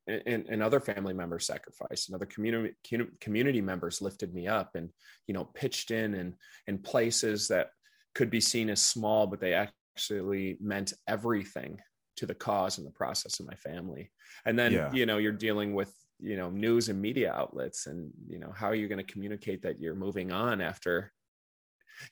and, 0.07 0.45
and 0.49 0.61
other 0.61 0.79
family 0.79 1.13
members 1.13 1.45
sacrificed 1.45 2.09
and 2.09 2.15
other 2.15 2.25
community 2.25 2.75
community 3.21 3.61
members 3.61 4.01
lifted 4.01 4.33
me 4.33 4.47
up 4.47 4.75
and 4.75 4.89
you 5.27 5.33
know 5.33 5.45
pitched 5.45 5.91
in 5.91 6.13
and 6.15 6.33
in 6.67 6.77
places 6.77 7.47
that 7.47 7.69
could 8.13 8.29
be 8.29 8.41
seen 8.41 8.69
as 8.69 8.81
small 8.81 9.27
but 9.27 9.39
they 9.39 9.53
actually 9.53 10.57
meant 10.59 10.93
everything 11.07 11.79
to 12.17 12.25
the 12.25 12.35
cause 12.35 12.77
and 12.77 12.85
the 12.85 12.91
process 12.91 13.39
of 13.39 13.47
my 13.47 13.55
family 13.55 14.11
and 14.45 14.59
then 14.59 14.73
yeah. 14.73 14.91
you 14.91 15.05
know 15.05 15.19
you're 15.19 15.31
dealing 15.31 15.73
with 15.73 15.93
you 16.19 16.37
know 16.37 16.49
news 16.49 16.89
and 16.89 17.01
media 17.01 17.31
outlets 17.33 17.87
and 17.87 18.11
you 18.27 18.39
know 18.39 18.51
how 18.55 18.67
are 18.67 18.75
you 18.75 18.87
going 18.87 19.03
to 19.03 19.11
communicate 19.11 19.61
that 19.61 19.79
you're 19.79 19.95
moving 19.95 20.31
on 20.31 20.61
after 20.61 21.11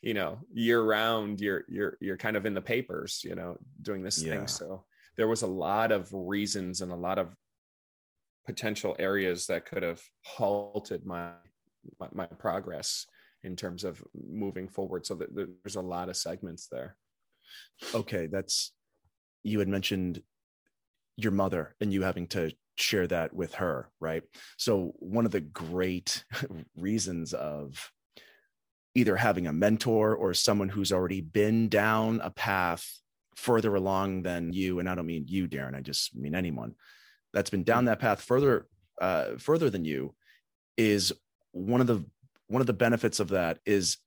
you 0.02 0.14
know 0.14 0.40
year 0.54 0.84
round 0.84 1.40
you're 1.40 1.64
you're 1.68 1.98
you're 2.02 2.18
kind 2.18 2.36
of 2.36 2.46
in 2.46 2.54
the 2.54 2.62
papers 2.62 3.22
you 3.24 3.36
know 3.36 3.58
doing 3.82 4.04
this 4.04 4.22
yeah. 4.22 4.36
thing 4.36 4.48
so 4.48 4.84
there 5.18 5.28
was 5.28 5.42
a 5.42 5.48
lot 5.48 5.92
of 5.92 6.10
reasons 6.12 6.82
and 6.82 6.92
a 6.92 6.96
lot 6.96 7.20
of 7.20 7.36
potential 8.46 8.96
areas 9.00 9.48
that 9.48 9.66
could 9.66 9.84
have 9.84 10.02
halted 10.24 11.06
my 11.06 11.32
my, 12.00 12.08
my 12.14 12.26
progress 12.26 13.06
in 13.44 13.56
terms 13.56 13.84
of 13.84 14.04
moving 14.14 14.68
forward. 14.68 15.06
So 15.06 15.16
that 15.16 15.36
there's 15.36 15.76
a 15.76 15.82
lot 15.82 16.10
of 16.10 16.18
segments 16.18 16.68
there. 16.72 16.96
Okay 17.94 18.28
that's 18.28 18.72
you 19.44 19.60
had 19.60 19.68
mentioned 19.68 20.22
your 21.18 21.32
mother 21.32 21.76
and 21.82 21.92
you 21.92 22.04
having 22.04 22.28
to 22.28 22.52
share 22.76 23.08
that 23.08 23.34
with 23.34 23.56
her, 23.56 23.90
right? 24.00 24.24
So, 24.58 24.94
one 25.00 25.26
of 25.26 25.32
the 25.32 25.42
great 25.42 26.24
reasons 26.78 27.34
of 27.34 27.92
either 28.96 29.16
having 29.16 29.48
a 29.48 29.54
mentor 29.54 30.16
or 30.16 30.34
someone 30.34 30.70
who's 30.70 30.92
already 30.92 31.22
been 31.22 31.70
down 31.70 32.20
a 32.22 32.30
path 32.30 32.86
further 33.36 33.76
along 33.76 34.24
than 34.24 34.52
you, 34.54 34.80
and 34.80 34.90
I 34.90 34.96
don't 34.96 35.06
mean 35.06 35.26
you, 35.28 35.48
Darren, 35.48 35.76
I 35.76 35.82
just 35.82 36.16
mean 36.16 36.36
anyone 36.36 36.76
that's 37.34 37.50
been 37.50 37.64
down 37.64 37.86
that 37.86 38.00
path 38.00 38.22
further 38.22 38.68
uh, 39.00 39.38
further 39.38 39.70
than 39.70 39.86
you, 39.86 40.14
is 40.78 41.14
one 41.52 41.82
of 41.82 41.88
the 41.88 42.06
one 42.48 42.62
of 42.62 42.68
the 42.68 42.74
benefits 42.74 43.20
of 43.20 43.30
that 43.30 43.60
is 43.66 43.98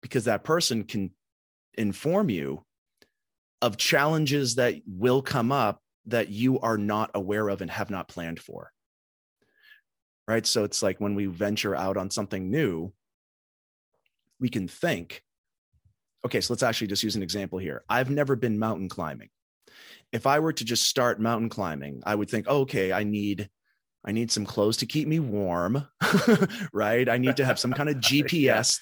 because 0.00 0.24
that 0.24 0.44
person 0.44 0.84
can 0.84 1.10
inform 1.76 2.30
you 2.30 2.64
of 3.60 3.76
challenges 3.76 4.56
that 4.56 4.74
will 4.86 5.22
come 5.22 5.50
up 5.50 5.80
that 6.06 6.28
you 6.28 6.60
are 6.60 6.78
not 6.78 7.10
aware 7.14 7.48
of 7.48 7.62
and 7.62 7.70
have 7.70 7.90
not 7.90 8.08
planned 8.08 8.40
for. 8.40 8.70
Right. 10.26 10.46
So 10.46 10.64
it's 10.64 10.82
like 10.82 11.00
when 11.00 11.14
we 11.14 11.26
venture 11.26 11.74
out 11.74 11.96
on 11.96 12.10
something 12.10 12.50
new, 12.50 12.92
we 14.40 14.48
can 14.48 14.68
think, 14.68 15.22
okay, 16.24 16.40
so 16.40 16.52
let's 16.52 16.62
actually 16.62 16.86
just 16.86 17.02
use 17.02 17.16
an 17.16 17.22
example 17.22 17.58
here. 17.58 17.84
I've 17.88 18.10
never 18.10 18.34
been 18.34 18.58
mountain 18.58 18.88
climbing. 18.88 19.28
If 20.12 20.26
I 20.26 20.38
were 20.38 20.52
to 20.52 20.64
just 20.64 20.84
start 20.84 21.20
mountain 21.20 21.48
climbing, 21.50 22.02
I 22.06 22.14
would 22.14 22.30
think, 22.30 22.46
oh, 22.48 22.60
okay, 22.60 22.92
I 22.92 23.04
need 23.04 23.50
I 24.06 24.12
need 24.12 24.30
some 24.30 24.44
clothes 24.44 24.76
to 24.78 24.86
keep 24.86 25.08
me 25.08 25.18
warm, 25.18 25.88
right? 26.74 27.08
I 27.08 27.16
need 27.16 27.38
to 27.38 27.44
have 27.44 27.58
some 27.58 27.72
kind 27.72 27.88
of 27.88 27.96
GPS 27.96 28.32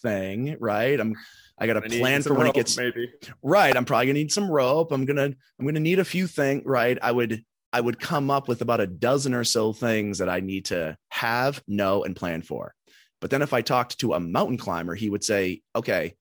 yeah. 0.04 0.10
thing, 0.10 0.56
right? 0.58 0.98
I'm 0.98 1.14
I 1.62 1.66
got 1.66 1.76
a 1.76 1.82
plan 1.82 2.22
for 2.22 2.34
when 2.34 2.46
rope, 2.46 2.56
it 2.56 2.58
gets 2.58 2.76
maybe 2.76 3.08
right. 3.40 3.76
I'm 3.76 3.84
probably 3.84 4.06
gonna 4.06 4.18
need 4.18 4.32
some 4.32 4.50
rope. 4.50 4.90
I'm 4.90 5.04
gonna 5.04 5.30
I'm 5.58 5.64
gonna 5.64 5.78
need 5.78 6.00
a 6.00 6.04
few 6.04 6.26
things. 6.26 6.64
Right. 6.66 6.98
I 7.00 7.12
would 7.12 7.44
I 7.72 7.80
would 7.80 8.00
come 8.00 8.32
up 8.32 8.48
with 8.48 8.62
about 8.62 8.80
a 8.80 8.86
dozen 8.88 9.32
or 9.32 9.44
so 9.44 9.72
things 9.72 10.18
that 10.18 10.28
I 10.28 10.40
need 10.40 10.64
to 10.66 10.96
have, 11.10 11.62
know, 11.68 12.02
and 12.02 12.16
plan 12.16 12.42
for. 12.42 12.74
But 13.20 13.30
then 13.30 13.42
if 13.42 13.52
I 13.52 13.62
talked 13.62 14.00
to 14.00 14.14
a 14.14 14.20
mountain 14.20 14.58
climber, 14.58 14.96
he 14.96 15.08
would 15.08 15.22
say, 15.22 15.62
okay, 15.76 16.16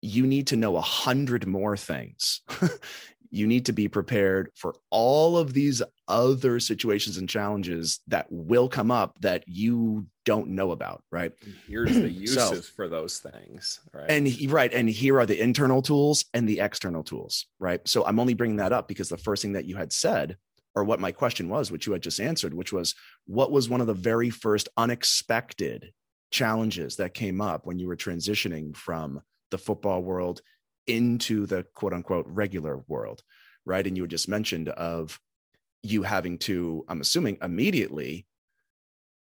you 0.00 0.26
need 0.26 0.46
to 0.46 0.56
know 0.56 0.78
a 0.78 0.80
hundred 0.80 1.46
more 1.46 1.76
things. 1.76 2.40
you 3.30 3.46
need 3.46 3.66
to 3.66 3.72
be 3.72 3.88
prepared 3.88 4.50
for 4.54 4.74
all 4.90 5.36
of 5.36 5.52
these 5.52 5.82
other 6.06 6.60
situations 6.60 7.18
and 7.18 7.28
challenges 7.28 8.00
that 8.08 8.26
will 8.30 8.68
come 8.68 8.90
up 8.90 9.18
that 9.20 9.44
you 9.46 10.06
don't 10.24 10.48
know 10.48 10.70
about 10.70 11.02
right? 11.10 11.32
Here's 11.66 11.94
the 11.94 12.08
uses 12.10 12.34
so, 12.34 12.60
for 12.60 12.88
those 12.88 13.18
things 13.18 13.80
right? 13.92 14.10
And 14.10 14.50
right 14.50 14.72
and 14.72 14.88
here 14.88 15.18
are 15.18 15.26
the 15.26 15.40
internal 15.40 15.82
tools 15.82 16.24
and 16.34 16.48
the 16.48 16.60
external 16.60 17.02
tools 17.02 17.46
right? 17.58 17.86
So 17.86 18.04
i'm 18.04 18.20
only 18.20 18.34
bringing 18.34 18.56
that 18.56 18.72
up 18.72 18.88
because 18.88 19.08
the 19.08 19.16
first 19.16 19.42
thing 19.42 19.52
that 19.52 19.64
you 19.64 19.76
had 19.76 19.92
said 19.92 20.36
or 20.74 20.84
what 20.84 21.00
my 21.00 21.12
question 21.12 21.48
was 21.48 21.70
which 21.70 21.86
you 21.86 21.92
had 21.92 22.02
just 22.02 22.20
answered 22.20 22.54
which 22.54 22.72
was 22.72 22.94
what 23.26 23.50
was 23.50 23.68
one 23.68 23.80
of 23.80 23.86
the 23.86 23.94
very 23.94 24.30
first 24.30 24.68
unexpected 24.76 25.92
challenges 26.30 26.96
that 26.96 27.14
came 27.14 27.40
up 27.40 27.66
when 27.66 27.78
you 27.78 27.86
were 27.86 27.96
transitioning 27.96 28.76
from 28.76 29.20
the 29.50 29.58
football 29.58 30.02
world 30.02 30.42
into 30.88 31.46
the 31.46 31.64
quote 31.74 31.92
unquote 31.92 32.26
regular 32.28 32.82
world, 32.88 33.22
right? 33.64 33.86
And 33.86 33.96
you 33.96 34.06
just 34.06 34.28
mentioned 34.28 34.68
of 34.70 35.20
you 35.82 36.02
having 36.02 36.38
to, 36.38 36.84
I'm 36.88 37.00
assuming, 37.00 37.38
immediately 37.42 38.26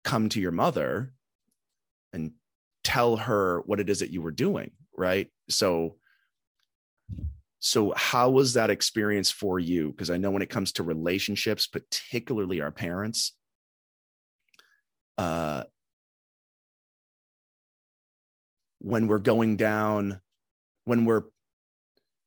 come 0.03 0.29
to 0.29 0.39
your 0.39 0.51
mother 0.51 1.13
and 2.13 2.33
tell 2.83 3.17
her 3.17 3.61
what 3.65 3.79
it 3.79 3.89
is 3.89 3.99
that 3.99 4.11
you 4.11 4.21
were 4.21 4.31
doing, 4.31 4.71
right? 4.95 5.27
So 5.49 5.97
So, 7.59 7.93
how 7.95 8.29
was 8.29 8.53
that 8.53 8.69
experience 8.69 9.31
for 9.31 9.59
you? 9.59 9.89
Because 9.89 10.11
I 10.11 10.17
know 10.17 10.29
when 10.29 10.43
it 10.43 10.51
comes 10.51 10.73
to 10.73 10.83
relationships, 10.83 11.65
particularly 11.65 12.61
our 12.61 12.71
parents, 12.71 13.33
uh, 15.17 15.63
when 18.79 19.07
we're 19.07 19.17
going 19.17 19.57
down, 19.57 20.21
when 20.83 21.05
we're 21.05 21.23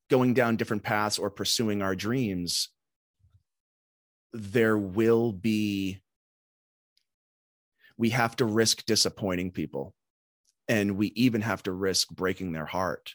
going 0.08 0.34
down 0.34 0.56
different 0.56 0.82
paths 0.82 1.18
or 1.18 1.30
pursuing 1.30 1.82
our 1.82 1.94
dreams, 1.94 2.70
there 4.32 4.76
will 4.76 5.32
be, 5.32 6.00
we 7.96 8.10
have 8.10 8.36
to 8.36 8.44
risk 8.44 8.84
disappointing 8.86 9.50
people. 9.50 9.94
And 10.68 10.96
we 10.96 11.08
even 11.08 11.40
have 11.42 11.62
to 11.62 11.72
risk 11.72 12.10
breaking 12.10 12.52
their 12.52 12.66
heart. 12.66 13.14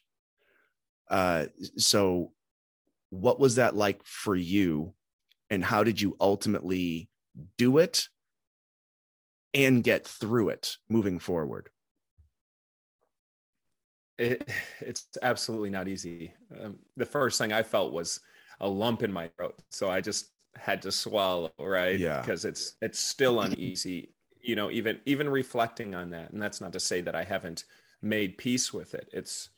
Uh, 1.10 1.46
so, 1.78 2.32
what 3.12 3.39
was 3.39 3.56
that 3.56 3.76
like 3.76 4.04
for 4.04 4.36
you? 4.36 4.96
And 5.52 5.64
how 5.64 5.84
did 5.84 6.02
you 6.02 6.18
ultimately 6.20 7.10
do 7.60 7.78
it 7.78 8.08
and 9.54 9.84
get 9.84 10.08
through 10.08 10.50
it 10.50 10.78
moving 10.89 11.20
forward? 11.20 11.70
It, 14.18 14.49
it's 14.80 15.05
absolutely 15.22 15.70
not 15.70 15.88
easy. 15.88 16.34
Um, 16.61 16.78
the 16.97 17.05
first 17.05 17.38
thing 17.38 17.53
I 17.53 17.64
felt 17.64 17.93
was 17.93 18.20
a 18.59 18.68
lump 18.68 19.03
in 19.03 19.11
my 19.11 19.28
throat, 19.30 19.55
so 19.70 19.89
I 19.89 20.01
just 20.01 20.32
had 20.55 20.82
to 20.84 20.91
swallow, 20.91 21.51
right? 21.59 21.99
Yeah, 21.99 22.22
because 22.22 22.45
it's 22.45 22.76
it's 22.82 22.99
still 22.99 23.41
uneasy. 23.41 24.14
You 24.41 24.55
know, 24.55 24.70
even 24.72 24.99
even 25.05 25.30
reflecting 25.30 25.95
on 25.95 26.09
that, 26.11 26.32
and 26.32 26.41
that's 26.41 26.61
not 26.61 26.74
to 26.74 26.80
say 26.80 27.01
that 27.01 27.16
I 27.16 27.24
haven't 27.24 27.66
made 28.01 28.38
peace 28.38 28.74
with 28.74 28.93
it. 28.93 29.09
It's 29.14 29.49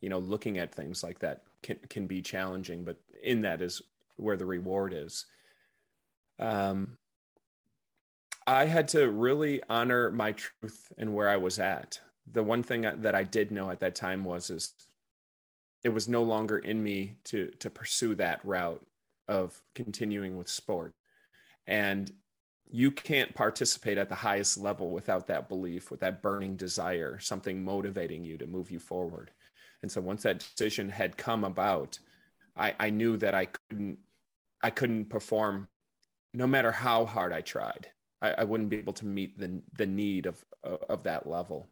you 0.00 0.08
know, 0.08 0.18
looking 0.18 0.58
at 0.58 0.74
things 0.74 1.02
like 1.02 1.18
that 1.20 1.42
can 1.62 1.78
can 1.88 2.06
be 2.06 2.22
challenging, 2.22 2.84
but 2.84 2.98
in 3.22 3.42
that 3.42 3.60
is 3.60 3.82
where 4.16 4.36
the 4.36 4.46
reward 4.46 4.92
is. 4.94 5.26
Um, 6.38 6.98
I 8.46 8.64
had 8.66 8.88
to 8.88 9.10
really 9.10 9.60
honor 9.68 10.10
my 10.10 10.32
truth 10.32 10.92
and 10.96 11.14
where 11.14 11.28
I 11.28 11.36
was 11.36 11.58
at. 11.58 12.00
The 12.32 12.42
one 12.42 12.62
thing 12.62 12.82
that 12.82 13.14
I 13.14 13.24
did 13.24 13.50
know 13.50 13.70
at 13.70 13.80
that 13.80 13.94
time 13.94 14.24
was 14.24 14.50
is 14.50 14.74
it 15.84 15.90
was 15.90 16.08
no 16.08 16.22
longer 16.22 16.58
in 16.58 16.82
me 16.82 17.16
to 17.24 17.50
to 17.60 17.70
pursue 17.70 18.14
that 18.16 18.44
route 18.44 18.84
of 19.28 19.60
continuing 19.74 20.36
with 20.36 20.48
sport. 20.48 20.94
And 21.66 22.10
you 22.70 22.90
can't 22.90 23.34
participate 23.34 23.98
at 23.98 24.08
the 24.08 24.14
highest 24.14 24.58
level 24.58 24.90
without 24.90 25.26
that 25.28 25.48
belief, 25.48 25.90
with 25.90 26.00
that 26.00 26.22
burning 26.22 26.56
desire, 26.56 27.18
something 27.18 27.64
motivating 27.64 28.24
you 28.24 28.36
to 28.38 28.46
move 28.46 28.70
you 28.70 28.78
forward. 28.78 29.30
And 29.82 29.90
so 29.90 30.00
once 30.00 30.22
that 30.24 30.40
decision 30.40 30.88
had 30.88 31.16
come 31.16 31.44
about, 31.44 31.98
I, 32.56 32.74
I 32.78 32.90
knew 32.90 33.16
that 33.18 33.34
I 33.34 33.46
couldn't 33.46 33.98
I 34.62 34.70
couldn't 34.70 35.06
perform 35.06 35.68
no 36.34 36.46
matter 36.46 36.72
how 36.72 37.06
hard 37.06 37.32
I 37.32 37.40
tried. 37.40 37.88
I, 38.20 38.30
I 38.38 38.44
wouldn't 38.44 38.70
be 38.70 38.78
able 38.78 38.92
to 38.94 39.06
meet 39.06 39.38
the 39.38 39.62
the 39.76 39.86
need 39.86 40.26
of 40.26 40.44
of 40.64 41.04
that 41.04 41.26
level. 41.26 41.68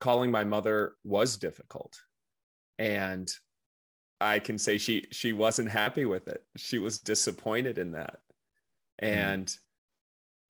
Calling 0.00 0.30
my 0.30 0.44
mother 0.44 0.94
was 1.04 1.36
difficult, 1.36 1.98
and 2.78 3.30
I 4.20 4.38
can 4.38 4.58
say 4.58 4.78
she 4.78 5.06
she 5.10 5.32
wasn't 5.32 5.70
happy 5.70 6.04
with 6.04 6.28
it. 6.28 6.42
She 6.56 6.78
was 6.78 6.98
disappointed 6.98 7.78
in 7.78 7.92
that, 7.92 8.18
mm-hmm. 9.02 9.18
and 9.18 9.46
mm. 9.46 9.58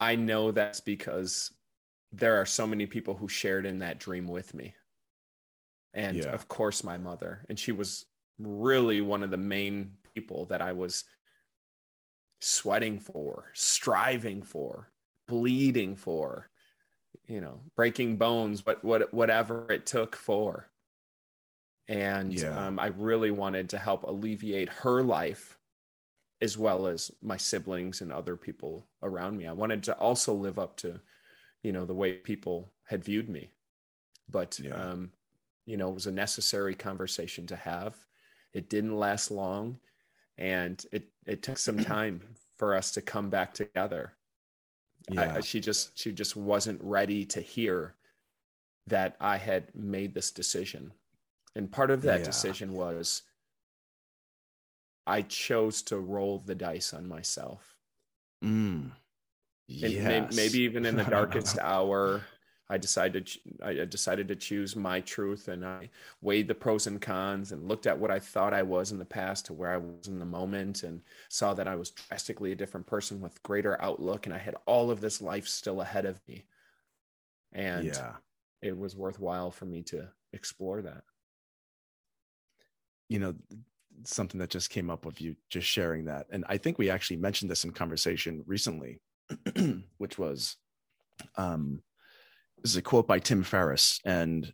I 0.00 0.16
know 0.16 0.50
that's 0.50 0.80
because 0.80 1.52
there 2.12 2.40
are 2.40 2.46
so 2.46 2.66
many 2.66 2.86
people 2.86 3.14
who 3.14 3.28
shared 3.28 3.66
in 3.66 3.78
that 3.80 4.00
dream 4.00 4.26
with 4.26 4.52
me, 4.54 4.74
and 5.94 6.16
yeah. 6.16 6.32
of 6.32 6.48
course 6.48 6.82
my 6.82 6.98
mother, 6.98 7.44
and 7.48 7.58
she 7.58 7.72
was 7.72 8.06
really 8.38 9.00
one 9.00 9.22
of 9.22 9.30
the 9.30 9.36
main 9.36 9.92
people 10.14 10.46
that 10.46 10.60
I 10.60 10.72
was 10.72 11.04
sweating 12.40 13.00
for, 13.00 13.50
striving 13.54 14.42
for, 14.42 14.90
bleeding 15.26 15.96
for, 15.96 16.48
you 17.28 17.40
know, 17.40 17.60
breaking 17.74 18.16
bones, 18.16 18.60
but 18.60 18.84
what 18.84 19.12
whatever 19.12 19.70
it 19.70 19.86
took 19.86 20.16
for. 20.16 20.68
And 21.88 22.34
yeah. 22.34 22.66
um, 22.66 22.78
I 22.78 22.86
really 22.86 23.30
wanted 23.30 23.70
to 23.70 23.78
help 23.78 24.02
alleviate 24.02 24.68
her 24.68 25.02
life 25.02 25.58
as 26.40 26.58
well 26.58 26.86
as 26.86 27.10
my 27.22 27.36
siblings 27.36 28.00
and 28.00 28.12
other 28.12 28.36
people 28.36 28.86
around 29.02 29.36
me. 29.36 29.46
I 29.46 29.52
wanted 29.52 29.84
to 29.84 29.96
also 29.96 30.34
live 30.34 30.58
up 30.58 30.76
to, 30.78 31.00
you 31.62 31.72
know, 31.72 31.84
the 31.84 31.94
way 31.94 32.14
people 32.14 32.72
had 32.84 33.04
viewed 33.04 33.28
me. 33.28 33.50
But 34.28 34.58
yeah. 34.58 34.74
um, 34.74 35.12
you 35.64 35.76
know, 35.76 35.88
it 35.88 35.94
was 35.94 36.06
a 36.06 36.12
necessary 36.12 36.74
conversation 36.74 37.46
to 37.48 37.56
have. 37.56 37.96
It 38.52 38.68
didn't 38.68 38.96
last 38.96 39.30
long 39.30 39.78
and 40.38 40.84
it 40.92 41.08
it 41.26 41.42
took 41.42 41.58
some 41.58 41.78
time 41.78 42.20
for 42.56 42.74
us 42.74 42.92
to 42.92 43.02
come 43.02 43.30
back 43.30 43.54
together. 43.54 44.12
Yeah. 45.10 45.36
I, 45.36 45.40
she 45.40 45.60
just 45.60 45.98
she 45.98 46.12
just 46.12 46.36
wasn't 46.36 46.80
ready 46.82 47.24
to 47.26 47.40
hear 47.40 47.94
that 48.86 49.16
I 49.20 49.36
had 49.36 49.74
made 49.74 50.14
this 50.14 50.30
decision. 50.30 50.92
And 51.54 51.70
part 51.70 51.90
of 51.90 52.02
that 52.02 52.20
yeah. 52.20 52.26
decision 52.26 52.72
was 52.72 53.22
I 55.06 55.22
chose 55.22 55.82
to 55.82 55.98
roll 55.98 56.42
the 56.44 56.54
dice 56.54 56.92
on 56.92 57.08
myself. 57.08 57.76
Mm. 58.44 58.92
Yes. 59.68 60.34
maybe 60.34 60.60
even 60.60 60.84
in 60.86 60.96
the 60.96 61.04
darkest 61.10 61.58
hour, 61.58 62.22
I 62.68 62.78
decided 62.78 63.30
I 63.62 63.74
decided 63.84 64.26
to 64.28 64.36
choose 64.36 64.74
my 64.74 65.00
truth, 65.00 65.48
and 65.48 65.64
I 65.64 65.88
weighed 66.20 66.48
the 66.48 66.54
pros 66.54 66.88
and 66.88 67.00
cons, 67.00 67.52
and 67.52 67.68
looked 67.68 67.86
at 67.86 67.98
what 67.98 68.10
I 68.10 68.18
thought 68.18 68.52
I 68.52 68.62
was 68.62 68.90
in 68.90 68.98
the 68.98 69.04
past 69.04 69.46
to 69.46 69.52
where 69.52 69.70
I 69.70 69.76
was 69.76 70.08
in 70.08 70.18
the 70.18 70.24
moment, 70.24 70.82
and 70.82 71.00
saw 71.28 71.54
that 71.54 71.68
I 71.68 71.76
was 71.76 71.90
drastically 71.90 72.50
a 72.52 72.56
different 72.56 72.86
person 72.86 73.20
with 73.20 73.42
greater 73.44 73.80
outlook, 73.80 74.26
and 74.26 74.34
I 74.34 74.38
had 74.38 74.56
all 74.66 74.90
of 74.90 75.00
this 75.00 75.22
life 75.22 75.46
still 75.46 75.80
ahead 75.80 76.06
of 76.06 76.20
me, 76.26 76.44
and 77.52 77.86
yeah. 77.86 78.14
it 78.62 78.76
was 78.76 78.96
worthwhile 78.96 79.52
for 79.52 79.66
me 79.66 79.82
to 79.84 80.08
explore 80.32 80.82
that. 80.82 81.04
You 83.08 83.20
know, 83.20 83.34
something 84.02 84.40
that 84.40 84.50
just 84.50 84.70
came 84.70 84.90
up 84.90 85.06
with 85.06 85.20
you 85.20 85.36
just 85.50 85.68
sharing 85.68 86.06
that, 86.06 86.26
and 86.30 86.44
I 86.48 86.56
think 86.56 86.78
we 86.78 86.90
actually 86.90 87.18
mentioned 87.18 87.48
this 87.48 87.62
in 87.62 87.70
conversation 87.70 88.42
recently, 88.44 89.00
which 89.98 90.18
was, 90.18 90.56
um 91.36 91.80
this 92.62 92.72
is 92.72 92.76
a 92.76 92.82
quote 92.82 93.06
by 93.06 93.18
Tim 93.18 93.42
Ferriss, 93.42 94.00
and 94.04 94.52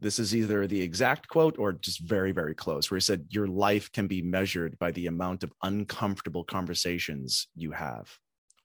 this 0.00 0.18
is 0.18 0.34
either 0.34 0.66
the 0.66 0.80
exact 0.80 1.28
quote 1.28 1.58
or 1.58 1.72
just 1.72 2.00
very, 2.00 2.32
very 2.32 2.54
close, 2.54 2.90
where 2.90 2.98
he 2.98 3.02
said, 3.02 3.26
Your 3.30 3.48
life 3.48 3.90
can 3.92 4.06
be 4.06 4.22
measured 4.22 4.78
by 4.78 4.92
the 4.92 5.06
amount 5.06 5.42
of 5.42 5.52
uncomfortable 5.62 6.44
conversations 6.44 7.48
you 7.56 7.72
have 7.72 8.10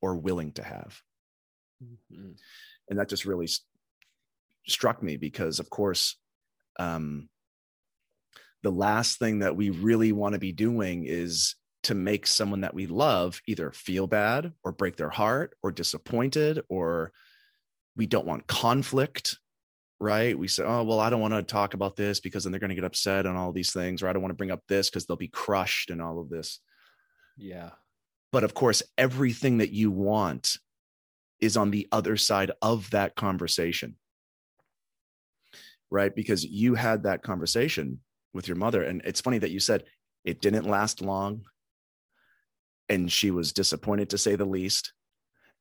or 0.02 0.16
willing 0.16 0.52
to 0.54 0.64
have. 0.64 1.02
Mm-hmm. 1.84 2.32
And 2.90 3.00
that 3.00 3.10
just 3.10 3.26
really 3.26 3.48
st- 3.48 3.66
struck 4.68 5.02
me 5.02 5.18
because, 5.18 5.60
of 5.60 5.70
course, 5.70 6.18
um, 6.78 7.30
the 8.62 8.72
last 8.72 9.20
thing 9.20 9.40
that 9.40 9.56
we 9.56 9.70
really 9.70 10.12
want 10.12 10.34
to 10.34 10.40
be 10.40 10.52
doing 10.52 11.06
is 11.06 11.56
to 11.84 11.96
make 11.96 12.26
someone 12.28 12.62
that 12.62 12.74
we 12.74 12.88
love 12.88 13.42
either 13.48 13.72
feel 13.72 14.08
bad 14.08 14.54
or 14.64 14.72
break 14.72 14.96
their 14.96 15.10
heart 15.10 15.56
or 15.62 15.72
disappointed 15.72 16.62
or 16.70 17.12
we 17.96 18.06
don't 18.06 18.26
want 18.26 18.48
conflict 18.48 19.38
right? 20.04 20.38
We 20.38 20.50
say 20.50 20.64
oh 20.64 20.84
well 20.84 21.00
i 21.00 21.10
don't 21.10 21.22
want 21.22 21.34
to 21.34 21.42
talk 21.42 21.74
about 21.74 21.96
this 21.96 22.20
because 22.20 22.44
then 22.44 22.52
they're 22.52 22.60
going 22.60 22.70
to 22.70 22.76
get 22.76 22.84
upset 22.84 23.26
and 23.26 23.38
all 23.38 23.54
these 23.54 23.72
things 23.72 24.04
or 24.04 24.10
i 24.10 24.14
don't 24.14 24.22
want 24.22 24.32
to 24.32 24.38
bring 24.38 24.52
up 24.52 24.62
this 24.68 24.90
because 24.90 25.06
they'll 25.06 25.16
be 25.16 25.30
crushed 25.30 25.90
and 25.90 26.02
all 26.02 26.20
of 26.20 26.30
this. 26.30 26.60
Yeah. 27.38 27.72
But 28.32 28.44
of 28.44 28.54
course 28.54 28.84
everything 28.98 29.60
that 29.60 29.72
you 29.72 29.92
want 29.92 30.58
is 31.40 31.56
on 31.56 31.72
the 31.72 31.88
other 31.92 32.18
side 32.18 32.52
of 32.62 32.90
that 32.92 33.16
conversation. 33.16 33.96
Right? 35.90 36.14
Because 36.14 36.44
you 36.44 36.76
had 36.76 37.04
that 37.04 37.24
conversation 37.24 38.00
with 38.34 38.48
your 38.48 38.58
mother 38.58 38.84
and 38.84 39.02
it's 39.06 39.22
funny 39.22 39.38
that 39.38 39.52
you 39.52 39.60
said 39.60 39.86
it 40.26 40.42
didn't 40.42 40.66
last 40.66 41.02
long 41.02 41.46
and 42.90 43.10
she 43.12 43.32
was 43.32 43.54
disappointed 43.54 44.10
to 44.10 44.18
say 44.18 44.36
the 44.36 44.44
least 44.44 44.92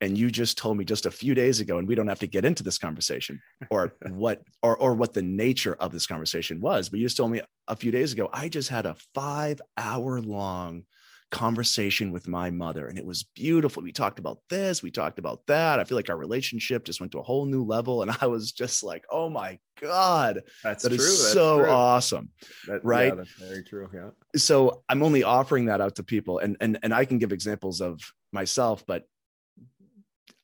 and 0.02 0.18
you 0.18 0.30
just 0.30 0.58
told 0.58 0.76
me 0.76 0.84
just 0.84 1.06
a 1.06 1.10
few 1.10 1.32
days 1.32 1.60
ago 1.60 1.78
and 1.78 1.86
we 1.86 1.94
don't 1.94 2.08
have 2.08 2.18
to 2.18 2.26
get 2.26 2.44
into 2.44 2.62
this 2.62 2.76
conversation 2.76 3.40
or 3.70 3.94
what 4.10 4.42
or 4.62 4.76
or 4.76 4.94
what 4.94 5.14
the 5.14 5.22
nature 5.22 5.76
of 5.80 5.92
this 5.92 6.06
conversation 6.06 6.60
was 6.60 6.90
but 6.90 6.98
you 6.98 7.06
just 7.06 7.16
told 7.16 7.30
me 7.30 7.40
a 7.68 7.76
few 7.76 7.90
days 7.90 8.12
ago 8.12 8.28
i 8.34 8.48
just 8.48 8.68
had 8.68 8.84
a 8.84 8.96
5 9.14 9.62
hour 9.78 10.20
long 10.20 10.82
conversation 11.30 12.12
with 12.12 12.28
my 12.28 12.50
mother 12.50 12.88
and 12.88 12.98
it 12.98 13.06
was 13.06 13.22
beautiful 13.34 13.82
we 13.82 13.90
talked 13.90 14.18
about 14.18 14.38
this 14.50 14.82
we 14.82 14.90
talked 14.90 15.18
about 15.18 15.40
that 15.46 15.80
i 15.80 15.84
feel 15.84 15.96
like 15.96 16.10
our 16.10 16.16
relationship 16.18 16.84
just 16.84 17.00
went 17.00 17.10
to 17.10 17.18
a 17.18 17.22
whole 17.22 17.46
new 17.46 17.64
level 17.64 18.02
and 18.02 18.14
i 18.20 18.26
was 18.26 18.52
just 18.52 18.82
like 18.82 19.02
oh 19.10 19.30
my 19.30 19.58
god 19.80 20.42
that's 20.62 20.82
that 20.82 20.90
true. 20.90 20.98
is 20.98 21.22
that's 21.22 21.32
so 21.32 21.60
true. 21.60 21.70
awesome 21.70 22.28
that, 22.66 22.84
right 22.84 23.06
yeah, 23.06 23.14
that's 23.14 23.32
very 23.32 23.64
true 23.64 23.88
yeah 23.94 24.10
so 24.36 24.82
i'm 24.90 25.02
only 25.02 25.22
offering 25.22 25.66
that 25.66 25.80
out 25.80 25.94
to 25.94 26.02
people 26.02 26.38
and 26.38 26.58
and 26.60 26.78
and 26.82 26.92
i 26.92 27.06
can 27.06 27.16
give 27.16 27.32
examples 27.32 27.80
of 27.80 27.98
myself 28.30 28.84
but 28.86 29.06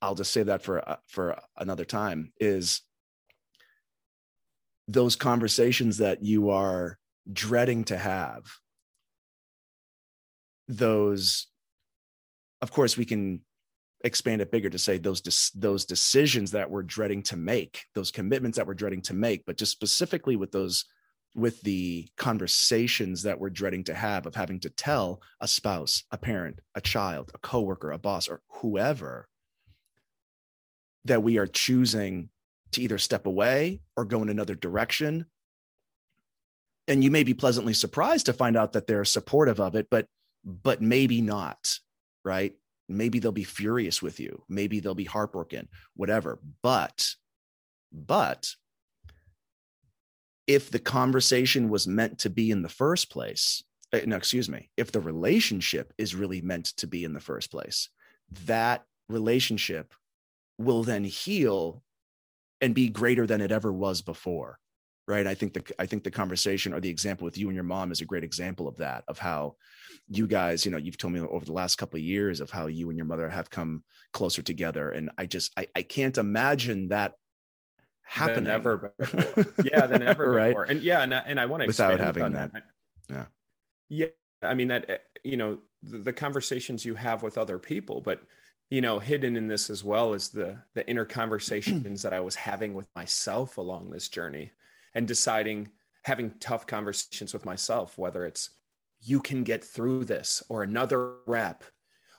I'll 0.00 0.14
just 0.14 0.32
say 0.32 0.42
that 0.44 0.62
for 0.62 0.88
uh, 0.88 0.96
for 1.06 1.38
another 1.56 1.84
time 1.84 2.32
is 2.40 2.82
those 4.86 5.16
conversations 5.16 5.98
that 5.98 6.24
you 6.24 6.50
are 6.50 6.98
dreading 7.30 7.84
to 7.84 7.96
have 7.96 8.44
those 10.68 11.46
of 12.62 12.72
course 12.72 12.96
we 12.96 13.04
can 13.04 13.40
expand 14.04 14.40
it 14.40 14.50
bigger 14.50 14.70
to 14.70 14.78
say 14.78 14.96
those 14.96 15.50
those 15.54 15.84
decisions 15.84 16.52
that 16.52 16.70
we're 16.70 16.82
dreading 16.82 17.22
to 17.22 17.36
make 17.36 17.84
those 17.94 18.10
commitments 18.10 18.56
that 18.56 18.66
we're 18.66 18.74
dreading 18.74 19.02
to 19.02 19.14
make 19.14 19.44
but 19.44 19.56
just 19.56 19.72
specifically 19.72 20.36
with 20.36 20.52
those 20.52 20.84
with 21.34 21.60
the 21.62 22.08
conversations 22.16 23.22
that 23.22 23.38
we're 23.38 23.50
dreading 23.50 23.84
to 23.84 23.94
have 23.94 24.26
of 24.26 24.34
having 24.34 24.60
to 24.60 24.70
tell 24.70 25.20
a 25.40 25.48
spouse 25.48 26.04
a 26.12 26.18
parent 26.18 26.60
a 26.74 26.80
child 26.80 27.30
a 27.34 27.38
coworker 27.38 27.90
a 27.90 27.98
boss 27.98 28.28
or 28.28 28.40
whoever 28.48 29.28
that 31.08 31.22
we 31.22 31.38
are 31.38 31.46
choosing 31.46 32.30
to 32.72 32.82
either 32.82 32.98
step 32.98 33.26
away 33.26 33.80
or 33.96 34.04
go 34.04 34.22
in 34.22 34.28
another 34.28 34.54
direction. 34.54 35.26
And 36.86 37.04
you 37.04 37.10
may 37.10 37.22
be 37.22 37.34
pleasantly 37.34 37.74
surprised 37.74 38.26
to 38.26 38.32
find 38.32 38.56
out 38.56 38.72
that 38.72 38.86
they're 38.86 39.04
supportive 39.04 39.60
of 39.60 39.74
it 39.74 39.88
but 39.90 40.06
but 40.44 40.80
maybe 40.80 41.20
not 41.20 41.78
right? 42.24 42.52
Maybe 42.90 43.18
they'll 43.18 43.32
be 43.32 43.44
furious 43.44 44.02
with 44.02 44.20
you. 44.20 44.42
Maybe 44.48 44.80
they'll 44.80 44.94
be 44.94 45.04
heartbroken 45.04 45.68
whatever. 45.94 46.40
But 46.62 47.14
but 47.92 48.50
if 50.46 50.70
the 50.70 50.78
conversation 50.78 51.68
was 51.68 51.86
meant 51.86 52.18
to 52.20 52.30
be 52.30 52.50
in 52.50 52.62
the 52.62 52.68
first 52.68 53.10
place 53.10 53.62
eh, 53.92 54.02
no 54.06 54.16
excuse 54.16 54.48
me 54.48 54.68
if 54.76 54.92
the 54.92 55.00
relationship 55.00 55.92
is 55.96 56.14
really 56.14 56.42
meant 56.42 56.66
to 56.76 56.86
be 56.86 57.02
in 57.04 57.14
the 57.14 57.20
first 57.20 57.50
place 57.50 57.88
that 58.44 58.84
relationship 59.08 59.94
will 60.58 60.82
then 60.82 61.04
heal 61.04 61.82
and 62.60 62.74
be 62.74 62.88
greater 62.88 63.26
than 63.26 63.40
it 63.40 63.52
ever 63.52 63.72
was 63.72 64.02
before 64.02 64.58
right 65.06 65.26
i 65.26 65.34
think 65.34 65.54
the 65.54 65.62
i 65.78 65.86
think 65.86 66.04
the 66.04 66.10
conversation 66.10 66.72
or 66.72 66.80
the 66.80 66.88
example 66.88 67.24
with 67.24 67.38
you 67.38 67.48
and 67.48 67.54
your 67.54 67.64
mom 67.64 67.90
is 67.90 68.00
a 68.00 68.04
great 68.04 68.24
example 68.24 68.68
of 68.68 68.76
that 68.76 69.02
of 69.08 69.18
how 69.18 69.54
you 70.08 70.26
guys 70.26 70.64
you 70.64 70.70
know 70.70 70.76
you've 70.76 70.98
told 70.98 71.12
me 71.12 71.20
over 71.20 71.44
the 71.44 71.52
last 71.52 71.76
couple 71.76 71.96
of 71.96 72.04
years 72.04 72.40
of 72.40 72.50
how 72.50 72.66
you 72.66 72.90
and 72.90 72.96
your 72.96 73.06
mother 73.06 73.28
have 73.28 73.50
come 73.50 73.82
closer 74.12 74.42
together 74.42 74.90
and 74.90 75.10
i 75.16 75.26
just 75.26 75.52
i, 75.56 75.66
I 75.74 75.82
can't 75.82 76.18
imagine 76.18 76.88
that 76.88 77.14
happening 78.02 78.44
than 78.44 78.52
ever 78.52 78.94
before. 78.98 79.46
yeah 79.64 79.86
than 79.86 80.02
ever 80.02 80.30
right? 80.30 80.48
before 80.48 80.64
and 80.64 80.82
yeah 80.82 81.02
and, 81.02 81.12
and 81.12 81.40
i 81.40 81.46
want 81.46 81.62
to 81.62 81.66
without 81.66 81.98
having 81.98 82.32
that. 82.32 82.52
that 82.52 82.62
yeah 83.10 83.24
yeah 83.88 84.06
i 84.42 84.54
mean 84.54 84.68
that 84.68 84.88
eh, 84.88 84.96
you 85.24 85.36
know 85.36 85.58
the, 85.82 85.98
the 85.98 86.12
conversations 86.12 86.84
you 86.84 86.94
have 86.94 87.22
with 87.22 87.38
other 87.38 87.58
people 87.58 88.00
but 88.00 88.20
you 88.70 88.80
know 88.80 88.98
hidden 88.98 89.36
in 89.36 89.48
this 89.48 89.70
as 89.70 89.82
well 89.82 90.14
is 90.14 90.28
the 90.28 90.56
the 90.74 90.86
inner 90.90 91.04
conversations 91.04 92.02
that 92.02 92.12
i 92.12 92.20
was 92.20 92.34
having 92.34 92.74
with 92.74 92.86
myself 92.94 93.58
along 93.58 93.90
this 93.90 94.08
journey 94.08 94.52
and 94.94 95.06
deciding 95.06 95.68
having 96.02 96.32
tough 96.40 96.66
conversations 96.66 97.32
with 97.32 97.44
myself 97.44 97.98
whether 97.98 98.24
it's 98.24 98.50
you 99.00 99.20
can 99.20 99.44
get 99.44 99.62
through 99.62 100.04
this 100.04 100.42
or 100.48 100.62
another 100.62 101.14
rep 101.26 101.64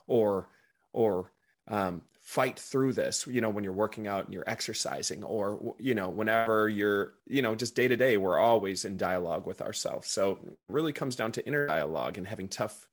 or 0.06 0.48
or 0.92 1.32
um, 1.68 2.02
fight 2.22 2.58
through 2.58 2.92
this 2.92 3.26
you 3.26 3.40
know 3.40 3.50
when 3.50 3.64
you're 3.64 3.72
working 3.72 4.06
out 4.06 4.24
and 4.24 4.32
you're 4.34 4.48
exercising 4.48 5.24
or 5.24 5.74
you 5.78 5.94
know 5.94 6.08
whenever 6.08 6.68
you're 6.68 7.14
you 7.26 7.42
know 7.42 7.54
just 7.54 7.74
day 7.74 7.88
to 7.88 7.96
day 7.96 8.16
we're 8.16 8.38
always 8.38 8.84
in 8.84 8.96
dialogue 8.96 9.46
with 9.46 9.60
ourselves. 9.60 10.08
So 10.08 10.38
it 10.46 10.58
really 10.68 10.92
comes 10.92 11.16
down 11.16 11.32
to 11.32 11.46
inner 11.46 11.66
dialogue 11.66 12.18
and 12.18 12.26
having 12.26 12.48
tough 12.48 12.86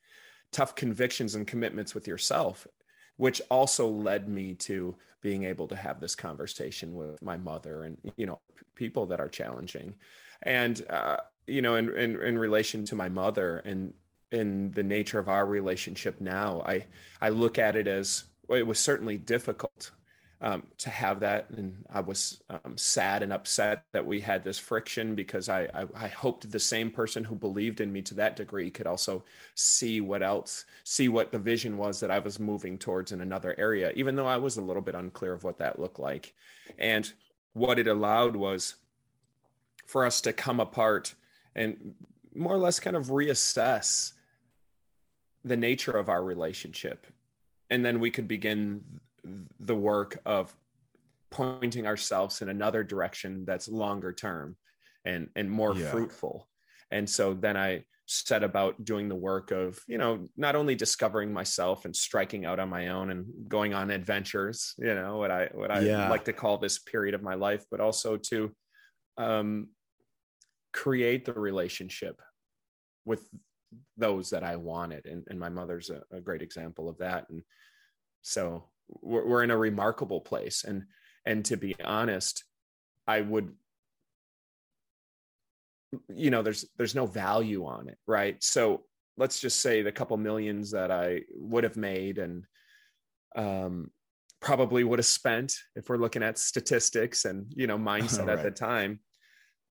tough 0.52 0.76
convictions 0.76 1.36
and 1.36 1.46
commitments 1.46 1.94
with 1.94 2.08
yourself 2.08 2.66
which 3.18 3.42
also 3.50 3.88
led 3.88 4.30
me 4.30 4.54
to 4.54 4.96
being 5.22 5.44
able 5.44 5.68
to 5.68 5.76
have 5.76 6.00
this 6.00 6.16
conversation 6.16 6.96
with 6.96 7.22
my 7.22 7.38
mother 7.38 7.84
and 7.84 7.98
you 8.16 8.26
know 8.26 8.40
people 8.76 9.06
that 9.08 9.20
are 9.20 9.30
challenging. 9.30 9.96
And 10.44 10.86
uh, 10.90 11.18
you 11.48 11.62
know 11.62 11.76
in, 11.76 11.90
in 11.98 12.22
in 12.22 12.38
relation 12.38 12.86
to 12.86 12.96
my 12.96 13.10
mother 13.10 13.60
and 13.66 13.94
in 14.32 14.72
the 14.72 14.84
nature 14.84 15.20
of 15.20 15.30
our 15.30 15.46
relationship 15.46 16.20
now 16.20 16.62
i 16.68 16.86
i 17.22 17.30
look 17.30 17.58
at 17.58 17.76
it 17.76 17.88
as 17.88 18.26
it 18.50 18.68
was 18.68 18.78
certainly 18.78 19.18
difficult 19.18 19.92
um, 20.42 20.64
to 20.78 20.90
have 20.90 21.20
that. 21.22 21.50
And 21.50 21.84
I 21.92 22.02
was 22.02 22.42
um, 22.50 22.78
sad 22.78 23.24
and 23.24 23.34
upset 23.34 23.84
that 23.92 24.06
we 24.06 24.20
had 24.20 24.44
this 24.44 24.60
friction 24.60 25.16
because 25.16 25.50
I, 25.50 25.64
I, 25.74 25.86
I, 25.96 26.08
hoped 26.08 26.50
the 26.52 26.60
same 26.60 26.92
person 26.92 27.24
who 27.24 27.36
believed 27.36 27.82
in 27.82 27.92
me 27.92 28.04
to 28.04 28.14
that 28.16 28.36
degree 28.36 28.70
could 28.70 28.86
also 28.86 29.24
see 29.56 30.00
what 30.00 30.22
else, 30.22 30.66
see 30.84 31.10
what 31.10 31.32
the 31.32 31.40
vision 31.40 31.78
was 31.78 32.00
that 32.00 32.12
I 32.12 32.20
was 32.20 32.40
moving 32.40 32.78
towards 32.78 33.12
in 33.12 33.22
another 33.22 33.56
area, 33.58 33.92
even 33.96 34.16
though 34.16 34.28
I 34.28 34.38
was 34.38 34.58
a 34.58 34.62
little 34.62 34.82
bit 34.82 34.96
unclear 34.96 35.34
of 35.34 35.44
what 35.44 35.58
that 35.58 35.80
looked 35.80 36.00
like. 36.00 36.34
And 36.78 37.12
what 37.54 37.80
it 37.80 37.88
allowed 37.88 38.36
was 38.36 38.76
for 39.88 40.06
us 40.06 40.22
to 40.22 40.34
come 40.34 40.60
apart 40.60 41.16
and 41.56 41.96
more 42.36 42.54
or 42.54 42.60
less 42.60 42.80
kind 42.80 42.96
of 42.96 43.08
reassess 43.08 44.14
the 45.44 45.58
nature 45.58 45.94
of 45.94 46.10
our 46.10 46.24
relationship 46.24 47.08
and 47.70 47.84
then 47.84 48.00
we 48.00 48.12
could 48.12 48.28
begin 48.28 48.84
the 49.60 49.76
work 49.76 50.20
of 50.26 50.54
pointing 51.30 51.86
ourselves 51.86 52.42
in 52.42 52.50
another 52.50 52.84
direction 52.84 53.44
that's 53.46 53.68
longer 53.68 54.14
term 54.14 54.56
and 55.06 55.30
and 55.36 55.50
more 55.50 55.76
yeah. 55.76 55.90
fruitful 55.90 56.48
and 56.92 57.10
so 57.10 57.34
then 57.34 57.58
i 57.58 57.84
set 58.10 58.42
about 58.42 58.86
doing 58.86 59.10
the 59.10 59.16
work 59.16 59.52
of 59.52 59.80
you 59.88 59.98
know 59.98 60.30
not 60.38 60.56
only 60.56 60.76
discovering 60.76 61.34
myself 61.34 61.84
and 61.84 61.94
striking 61.94 62.46
out 62.46 62.60
on 62.60 62.70
my 62.70 62.88
own 62.88 63.12
and 63.12 63.26
going 63.50 63.74
on 63.74 63.92
adventures 63.92 64.74
you 64.78 64.96
know 64.96 65.18
what 65.18 65.30
i 65.30 65.50
what 65.54 65.70
i 65.70 65.80
yeah. 65.82 66.10
like 66.10 66.24
to 66.24 66.32
call 66.32 66.58
this 66.58 66.80
period 66.80 67.14
of 67.14 67.22
my 67.22 67.36
life 67.36 67.66
but 67.70 67.82
also 67.82 68.16
to 68.16 68.50
um 69.18 69.68
create 70.72 71.26
the 71.26 71.34
relationship 71.34 72.22
with 73.04 73.28
those 73.98 74.30
that 74.30 74.44
i 74.44 74.56
wanted 74.56 75.06
and, 75.06 75.26
and 75.30 75.38
my 75.38 75.50
mother's 75.50 75.90
a, 75.90 76.02
a 76.12 76.22
great 76.22 76.42
example 76.42 76.88
of 76.88 76.98
that 77.00 77.30
and 77.30 77.42
so 78.22 78.64
we're, 78.88 79.28
we're 79.28 79.44
in 79.44 79.52
a 79.52 79.58
remarkable 79.58 80.22
place. 80.22 80.64
And 80.64 80.84
and 81.28 81.44
to 81.46 81.58
be 81.58 81.76
honest 81.84 82.44
i 83.08 83.22
would 83.22 83.54
you 86.10 86.32
know 86.32 86.42
there's 86.42 86.66
there's 86.78 86.96
no 86.96 87.06
value 87.06 87.66
on 87.66 87.88
it 87.88 87.98
right? 88.08 88.42
So 88.44 88.84
let's 89.18 89.40
just 89.40 89.62
say 89.62 89.82
the 89.82 89.92
couple 89.92 90.18
millions 90.18 90.72
that 90.72 90.92
i 90.92 91.22
would 91.36 91.64
have 91.64 91.78
made 91.78 92.18
and 92.18 92.46
um 93.36 93.92
probably 94.40 94.84
would 94.84 95.00
have 95.00 95.06
spent 95.06 95.56
if 95.76 95.90
we're 95.90 95.98
looking 95.98 96.24
at 96.24 96.38
statistics 96.38 97.26
and 97.26 97.52
you 97.56 97.68
know 97.68 97.78
mindset 97.92 98.28
right. 98.28 98.38
at 98.38 98.44
the 98.44 98.52
time 98.52 99.00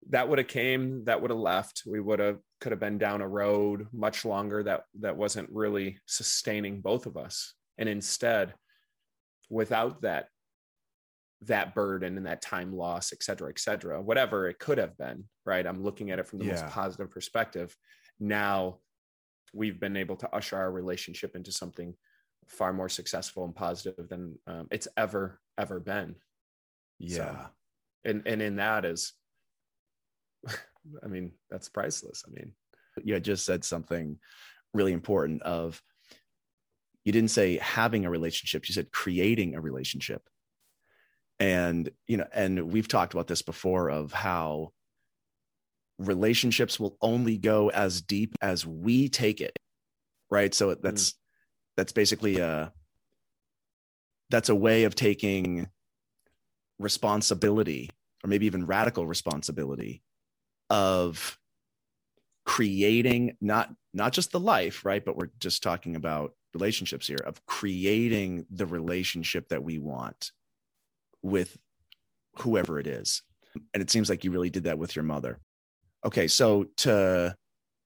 that 0.09 0.30
would 0.30 0.38
have 0.38 0.47
came 0.47 1.03
that 1.05 1.20
would 1.22 1.32
have 1.32 1.39
left. 1.39 1.82
We 1.86 1.99
would 1.99 2.20
have 2.20 2.38
could 2.61 2.72
have 2.72 2.80
been 2.80 2.99
down 2.99 3.22
a 3.22 3.28
road 3.28 3.88
much 3.91 4.24
longer 4.24 4.61
that 4.63 4.84
that 4.99 5.18
wasn't 5.18 5.49
really 5.51 5.97
sustaining 6.05 6.82
both 6.82 7.07
of 7.07 7.18
us. 7.18 7.55
And 7.78 7.89
instead 7.89 8.53
without 9.49 10.01
that 10.01 10.27
that 11.41 11.75
burden 11.75 12.17
and 12.17 12.25
that 12.25 12.41
time 12.41 12.73
loss 12.73 13.13
et 13.13 13.21
cetera 13.21 13.49
et 13.49 13.59
cetera 13.59 14.01
whatever 14.01 14.47
it 14.47 14.57
could 14.57 14.77
have 14.77 14.97
been 14.97 15.25
right? 15.45 15.65
I'm 15.65 15.83
looking 15.83 16.11
at 16.11 16.19
it 16.19 16.27
from 16.27 16.39
the 16.39 16.45
yeah. 16.45 16.53
most 16.53 16.67
positive 16.67 17.11
perspective. 17.11 17.75
Now 18.19 18.79
we've 19.53 19.79
been 19.79 19.95
able 19.95 20.15
to 20.17 20.35
usher 20.35 20.57
our 20.57 20.71
relationship 20.71 21.35
into 21.35 21.51
something 21.51 21.93
far 22.47 22.73
more 22.73 22.89
successful 22.89 23.45
and 23.45 23.55
positive 23.55 24.09
than 24.09 24.37
um, 24.47 24.67
it's 24.71 24.87
ever 24.97 25.39
ever 25.57 25.79
been. 25.79 26.15
Yeah. 26.99 27.17
so, 27.17 27.37
and 28.05 28.23
and 28.25 28.41
in 28.41 28.55
that 28.57 28.85
is 28.85 29.13
i 31.03 31.07
mean 31.07 31.31
that's 31.49 31.69
priceless 31.69 32.23
i 32.27 32.31
mean. 32.31 32.53
You 33.03 33.19
just 33.19 33.45
said 33.45 33.65
something 33.65 34.17
really 34.73 34.93
important 34.93 35.41
of 35.41 35.81
you 37.05 37.11
didn't 37.11 37.31
say 37.31 37.57
having 37.57 38.05
a 38.05 38.09
relationship 38.09 38.67
you 38.67 38.73
said 38.73 38.91
creating 38.91 39.55
a 39.55 39.61
relationship 39.61 40.27
and 41.39 41.89
you 42.07 42.17
know 42.17 42.27
and 42.33 42.71
we've 42.71 42.87
talked 42.87 43.13
about 43.13 43.27
this 43.27 43.41
before 43.41 43.89
of 43.89 44.11
how 44.11 44.71
relationships 45.99 46.79
will 46.79 46.97
only 47.01 47.37
go 47.37 47.69
as 47.69 48.01
deep 48.01 48.35
as 48.41 48.65
we 48.65 49.07
take 49.07 49.39
it 49.39 49.57
right 50.29 50.53
so 50.53 50.75
that's 50.75 51.11
mm. 51.11 51.15
that's 51.77 51.93
basically 51.93 52.39
a 52.39 52.73
that's 54.29 54.49
a 54.49 54.55
way 54.55 54.83
of 54.83 54.95
taking 54.95 55.67
responsibility 56.79 57.89
or 58.23 58.27
maybe 58.27 58.45
even 58.45 58.65
radical 58.65 59.05
responsibility 59.05 60.01
of 60.69 61.37
creating 62.55 63.35
not 63.41 63.69
not 63.93 64.13
just 64.13 64.31
the 64.31 64.39
life 64.39 64.85
right 64.85 65.03
but 65.03 65.17
we're 65.17 65.31
just 65.39 65.61
talking 65.61 65.95
about 65.95 66.31
relationships 66.55 67.05
here 67.05 67.19
of 67.25 67.45
creating 67.45 68.45
the 68.49 68.65
relationship 68.65 69.49
that 69.49 69.63
we 69.63 69.77
want 69.77 70.31
with 71.21 71.57
whoever 72.39 72.79
it 72.79 72.87
is. 72.87 73.21
And 73.73 73.83
it 73.83 73.91
seems 73.91 74.09
like 74.09 74.23
you 74.23 74.31
really 74.31 74.49
did 74.49 74.63
that 74.63 74.77
with 74.77 74.95
your 74.95 75.03
mother. 75.03 75.39
Okay, 76.05 76.27
so 76.27 76.65
to 76.77 77.35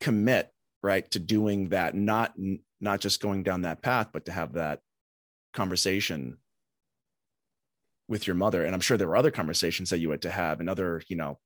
commit, 0.01 0.51
right, 0.83 1.09
to 1.11 1.19
doing 1.19 1.69
that, 1.69 1.95
not 1.95 2.33
not 2.79 2.99
just 3.01 3.21
going 3.21 3.43
down 3.43 3.63
that 3.63 3.81
path, 3.81 4.09
but 4.13 4.25
to 4.25 4.31
have 4.31 4.53
that 4.53 4.81
conversation 5.53 6.37
with 8.07 8.27
your 8.27 8.35
mother. 8.35 8.63
And 8.63 8.73
I'm 8.73 8.81
sure 8.81 8.97
there 8.97 9.07
were 9.07 9.17
other 9.17 9.31
conversations 9.31 9.89
that 9.89 9.99
you 9.99 10.11
had 10.11 10.21
to 10.23 10.31
have 10.31 10.59
and 10.59 10.69
other, 10.69 11.01
you 11.07 11.15
know, 11.15 11.39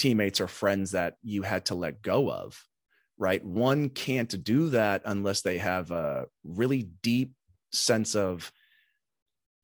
teammates 0.00 0.40
or 0.40 0.48
friends 0.48 0.92
that 0.92 1.16
you 1.22 1.42
had 1.42 1.66
to 1.66 1.74
let 1.74 2.00
go 2.00 2.30
of, 2.30 2.64
right? 3.18 3.44
One 3.44 3.90
can't 3.90 4.42
do 4.42 4.70
that 4.70 5.02
unless 5.04 5.42
they 5.42 5.58
have 5.58 5.90
a 5.90 6.26
really 6.42 6.88
deep 7.02 7.34
sense 7.72 8.16
of, 8.16 8.50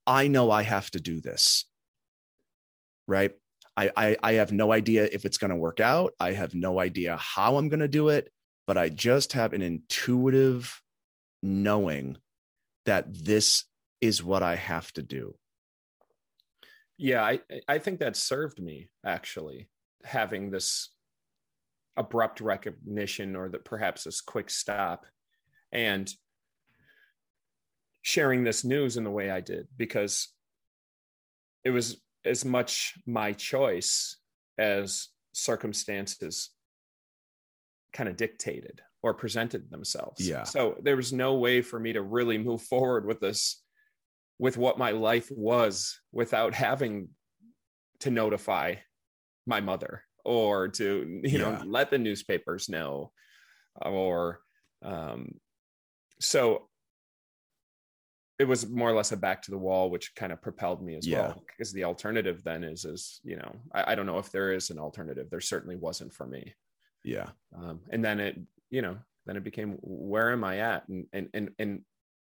I 0.06 0.28
know 0.28 0.50
I 0.50 0.62
have 0.62 0.90
to 0.90 1.00
do 1.00 1.22
this, 1.22 1.64
right? 3.08 3.32
I, 3.78 3.90
I, 3.96 4.16
I 4.22 4.32
have 4.34 4.52
no 4.52 4.72
idea 4.72 5.08
if 5.10 5.24
it's 5.24 5.38
going 5.38 5.50
to 5.50 5.56
work 5.56 5.80
out. 5.80 6.12
I 6.20 6.32
have 6.32 6.54
no 6.54 6.78
idea 6.78 7.16
how 7.16 7.56
I'm 7.56 7.70
going 7.70 7.80
to 7.80 7.88
do 7.88 8.10
it, 8.10 8.30
but 8.66 8.76
I 8.76 8.90
just 8.90 9.32
have 9.32 9.54
an 9.54 9.62
intuitive 9.62 10.82
knowing 11.42 12.18
that 12.84 13.06
this 13.12 13.64
is 14.02 14.22
what 14.22 14.42
I 14.42 14.56
have 14.56 14.92
to 14.92 15.02
do. 15.02 15.34
Yeah, 16.98 17.22
I, 17.24 17.40
I 17.66 17.78
think 17.78 18.00
that 18.00 18.16
served 18.16 18.60
me 18.60 18.88
actually 19.04 19.68
having 20.06 20.50
this 20.50 20.90
abrupt 21.96 22.40
recognition 22.40 23.34
or 23.34 23.48
that 23.48 23.64
perhaps 23.64 24.04
this 24.04 24.20
quick 24.20 24.50
stop 24.50 25.06
and 25.72 26.12
sharing 28.02 28.44
this 28.44 28.64
news 28.64 28.96
in 28.96 29.04
the 29.04 29.10
way 29.10 29.30
I 29.30 29.40
did 29.40 29.66
because 29.76 30.28
it 31.64 31.70
was 31.70 32.00
as 32.24 32.44
much 32.44 32.94
my 33.06 33.32
choice 33.32 34.16
as 34.58 35.08
circumstances 35.32 36.50
kind 37.92 38.08
of 38.08 38.16
dictated 38.16 38.82
or 39.02 39.14
presented 39.14 39.70
themselves. 39.70 40.26
Yeah. 40.26 40.44
So 40.44 40.76
there 40.82 40.96
was 40.96 41.12
no 41.12 41.34
way 41.34 41.62
for 41.62 41.80
me 41.80 41.92
to 41.94 42.02
really 42.02 42.38
move 42.38 42.62
forward 42.62 43.06
with 43.06 43.20
this, 43.20 43.62
with 44.38 44.56
what 44.56 44.78
my 44.78 44.92
life 44.92 45.30
was 45.30 45.98
without 46.12 46.54
having 46.54 47.08
to 48.00 48.10
notify 48.10 48.74
my 49.46 49.60
mother 49.60 50.02
or 50.24 50.68
to, 50.68 51.20
you 51.24 51.38
know, 51.38 51.62
let 51.66 51.90
the 51.90 51.98
newspapers 51.98 52.68
know 52.68 53.12
or, 53.80 54.40
um, 54.84 55.34
so 56.20 56.68
it 58.38 58.46
was 58.46 58.68
more 58.68 58.90
or 58.90 58.94
less 58.94 59.12
a 59.12 59.16
back 59.16 59.42
to 59.42 59.50
the 59.50 59.58
wall, 59.58 59.90
which 59.90 60.14
kind 60.14 60.32
of 60.32 60.42
propelled 60.42 60.82
me 60.82 60.94
as 60.94 61.06
yeah. 61.06 61.20
well. 61.20 61.42
Because 61.46 61.72
the 61.72 61.84
alternative 61.84 62.42
then 62.44 62.64
is, 62.64 62.84
is 62.84 63.20
you 63.24 63.36
know, 63.36 63.54
I, 63.72 63.92
I, 63.92 63.94
don't 63.94 64.06
know 64.06 64.18
if 64.18 64.30
there 64.30 64.52
is 64.52 64.68
an 64.70 64.78
alternative. 64.78 65.28
There 65.30 65.40
certainly 65.40 65.76
wasn't 65.76 66.12
for 66.12 66.26
me. 66.26 66.54
Yeah. 67.02 67.30
Um, 67.56 67.80
and 67.90 68.04
then 68.04 68.20
it, 68.20 68.38
you 68.70 68.82
know, 68.82 68.98
then 69.24 69.36
it 69.36 69.44
became 69.44 69.78
where 69.80 70.32
am 70.32 70.44
I 70.44 70.58
at, 70.58 70.88
and 70.88 71.06
and 71.12 71.28
and 71.34 71.50
and 71.58 71.80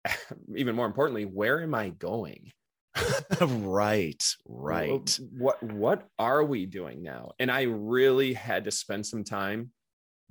even 0.55 0.75
more 0.75 0.85
importantly, 0.85 1.25
where 1.25 1.61
am 1.61 1.75
I 1.75 1.89
going? 1.89 2.51
right, 3.41 4.23
right. 4.47 5.19
What 5.37 5.61
what 5.63 6.07
are 6.17 6.43
we 6.43 6.65
doing 6.65 7.03
now? 7.03 7.31
And 7.39 7.51
I 7.51 7.63
really 7.63 8.33
had 8.33 8.65
to 8.65 8.71
spend 8.71 9.05
some 9.05 9.23
time 9.23 9.71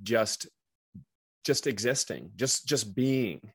just 0.03 0.47
just 1.45 1.67
existing, 1.67 2.31
just 2.35 2.67
just 2.67 2.95
being 2.95 3.51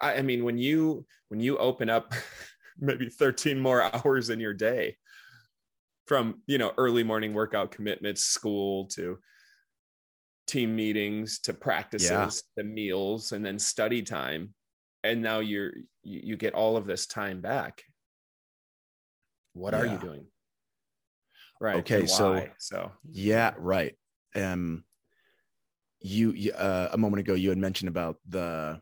I, 0.00 0.14
I 0.14 0.22
mean, 0.22 0.44
when 0.44 0.58
you 0.58 1.06
when 1.28 1.40
you 1.40 1.58
open 1.58 1.90
up 1.90 2.14
maybe 2.78 3.08
13 3.08 3.60
more 3.60 3.82
hours 3.94 4.30
in 4.30 4.40
your 4.40 4.54
day 4.54 4.96
from 6.06 6.42
you 6.46 6.58
know 6.58 6.72
early 6.78 7.04
morning 7.04 7.34
workout 7.34 7.70
commitments, 7.70 8.24
school 8.24 8.86
to 8.86 9.18
team 10.46 10.74
meetings 10.74 11.38
to 11.38 11.54
practices 11.54 12.10
yeah. 12.56 12.62
to 12.62 12.68
meals 12.68 13.30
and 13.30 13.44
then 13.44 13.56
study 13.56 14.02
time 14.02 14.52
and 15.02 15.22
now 15.22 15.40
you're 15.40 15.72
you, 16.02 16.20
you 16.24 16.36
get 16.36 16.54
all 16.54 16.76
of 16.76 16.86
this 16.86 17.06
time 17.06 17.40
back. 17.40 17.82
What 19.52 19.74
yeah. 19.74 19.80
are 19.80 19.86
you 19.86 19.98
doing? 19.98 20.26
Right 21.60 21.76
okay 21.76 22.06
so 22.06 22.46
so. 22.58 22.90
yeah 23.10 23.52
right 23.58 23.94
um 24.34 24.82
you 26.00 26.52
uh, 26.52 26.88
a 26.90 26.96
moment 26.96 27.20
ago 27.20 27.34
you 27.34 27.50
had 27.50 27.58
mentioned 27.58 27.90
about 27.90 28.16
the 28.26 28.80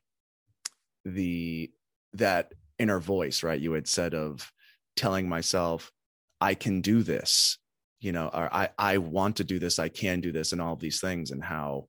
the 1.04 1.72
that 2.12 2.52
inner 2.78 3.00
voice 3.00 3.42
right? 3.42 3.60
You 3.60 3.72
had 3.72 3.88
said 3.88 4.14
of 4.14 4.48
telling 4.98 5.28
myself 5.28 5.92
i 6.40 6.54
can 6.54 6.80
do 6.80 7.04
this 7.04 7.58
you 8.00 8.10
know 8.10 8.28
or 8.34 8.52
i 8.52 8.68
i 8.76 8.98
want 8.98 9.36
to 9.36 9.44
do 9.44 9.60
this 9.60 9.78
i 9.78 9.88
can 9.88 10.20
do 10.20 10.32
this 10.32 10.50
and 10.50 10.60
all 10.60 10.74
these 10.74 11.00
things 11.00 11.30
and 11.30 11.42
how 11.42 11.86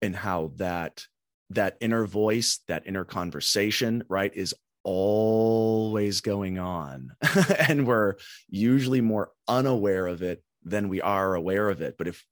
and 0.00 0.16
how 0.16 0.50
that 0.56 1.04
that 1.50 1.76
inner 1.80 2.06
voice 2.06 2.60
that 2.68 2.86
inner 2.86 3.04
conversation 3.04 4.02
right 4.08 4.34
is 4.34 4.54
always 4.82 6.20
going 6.20 6.58
on. 6.58 7.12
And 7.68 7.86
we're 7.86 8.14
usually 8.48 9.00
more 9.00 9.32
unaware 9.48 10.06
of 10.06 10.22
it 10.22 10.42
than 10.64 10.88
we 10.88 11.00
are 11.00 11.34
aware 11.34 11.68
of 11.68 11.82
it. 11.82 11.96
But 11.98 12.08
if 12.08 12.24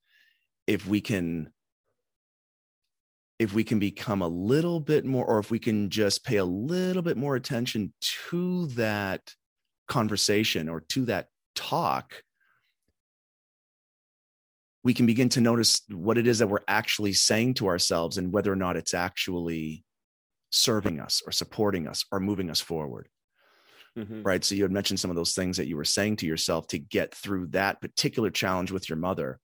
if 0.66 0.86
we 0.86 1.00
can 1.00 1.50
if 3.38 3.52
we 3.52 3.64
can 3.64 3.80
become 3.80 4.22
a 4.22 4.28
little 4.28 4.78
bit 4.78 5.04
more, 5.04 5.26
or 5.26 5.38
if 5.40 5.50
we 5.50 5.58
can 5.58 5.90
just 5.90 6.24
pay 6.24 6.36
a 6.36 6.44
little 6.44 7.02
bit 7.02 7.16
more 7.16 7.34
attention 7.34 7.92
to 8.00 8.66
that 8.68 9.34
conversation 9.88 10.68
or 10.68 10.80
to 10.80 11.04
that 11.06 11.28
talk, 11.56 12.22
we 14.84 14.92
can 14.92 15.06
begin 15.06 15.30
to 15.30 15.40
notice 15.40 15.80
what 15.90 16.18
it 16.18 16.26
is 16.26 16.38
that 16.38 16.46
we're 16.46 16.60
actually 16.68 17.14
saying 17.14 17.54
to 17.54 17.66
ourselves 17.66 18.18
and 18.18 18.32
whether 18.32 18.52
or 18.52 18.56
not 18.56 18.76
it's 18.76 18.92
actually 18.92 19.82
serving 20.50 21.00
us 21.00 21.22
or 21.26 21.32
supporting 21.32 21.88
us 21.88 22.04
or 22.12 22.20
moving 22.20 22.50
us 22.50 22.60
forward. 22.60 23.08
Mm-hmm. 23.98 24.22
Right. 24.22 24.44
So 24.44 24.54
you 24.54 24.62
had 24.62 24.72
mentioned 24.72 25.00
some 25.00 25.10
of 25.10 25.16
those 25.16 25.34
things 25.34 25.56
that 25.56 25.66
you 25.66 25.76
were 25.76 25.84
saying 25.84 26.16
to 26.16 26.26
yourself 26.26 26.66
to 26.68 26.78
get 26.78 27.14
through 27.14 27.46
that 27.48 27.80
particular 27.80 28.28
challenge 28.28 28.70
with 28.72 28.88
your 28.88 28.98
mother. 28.98 29.38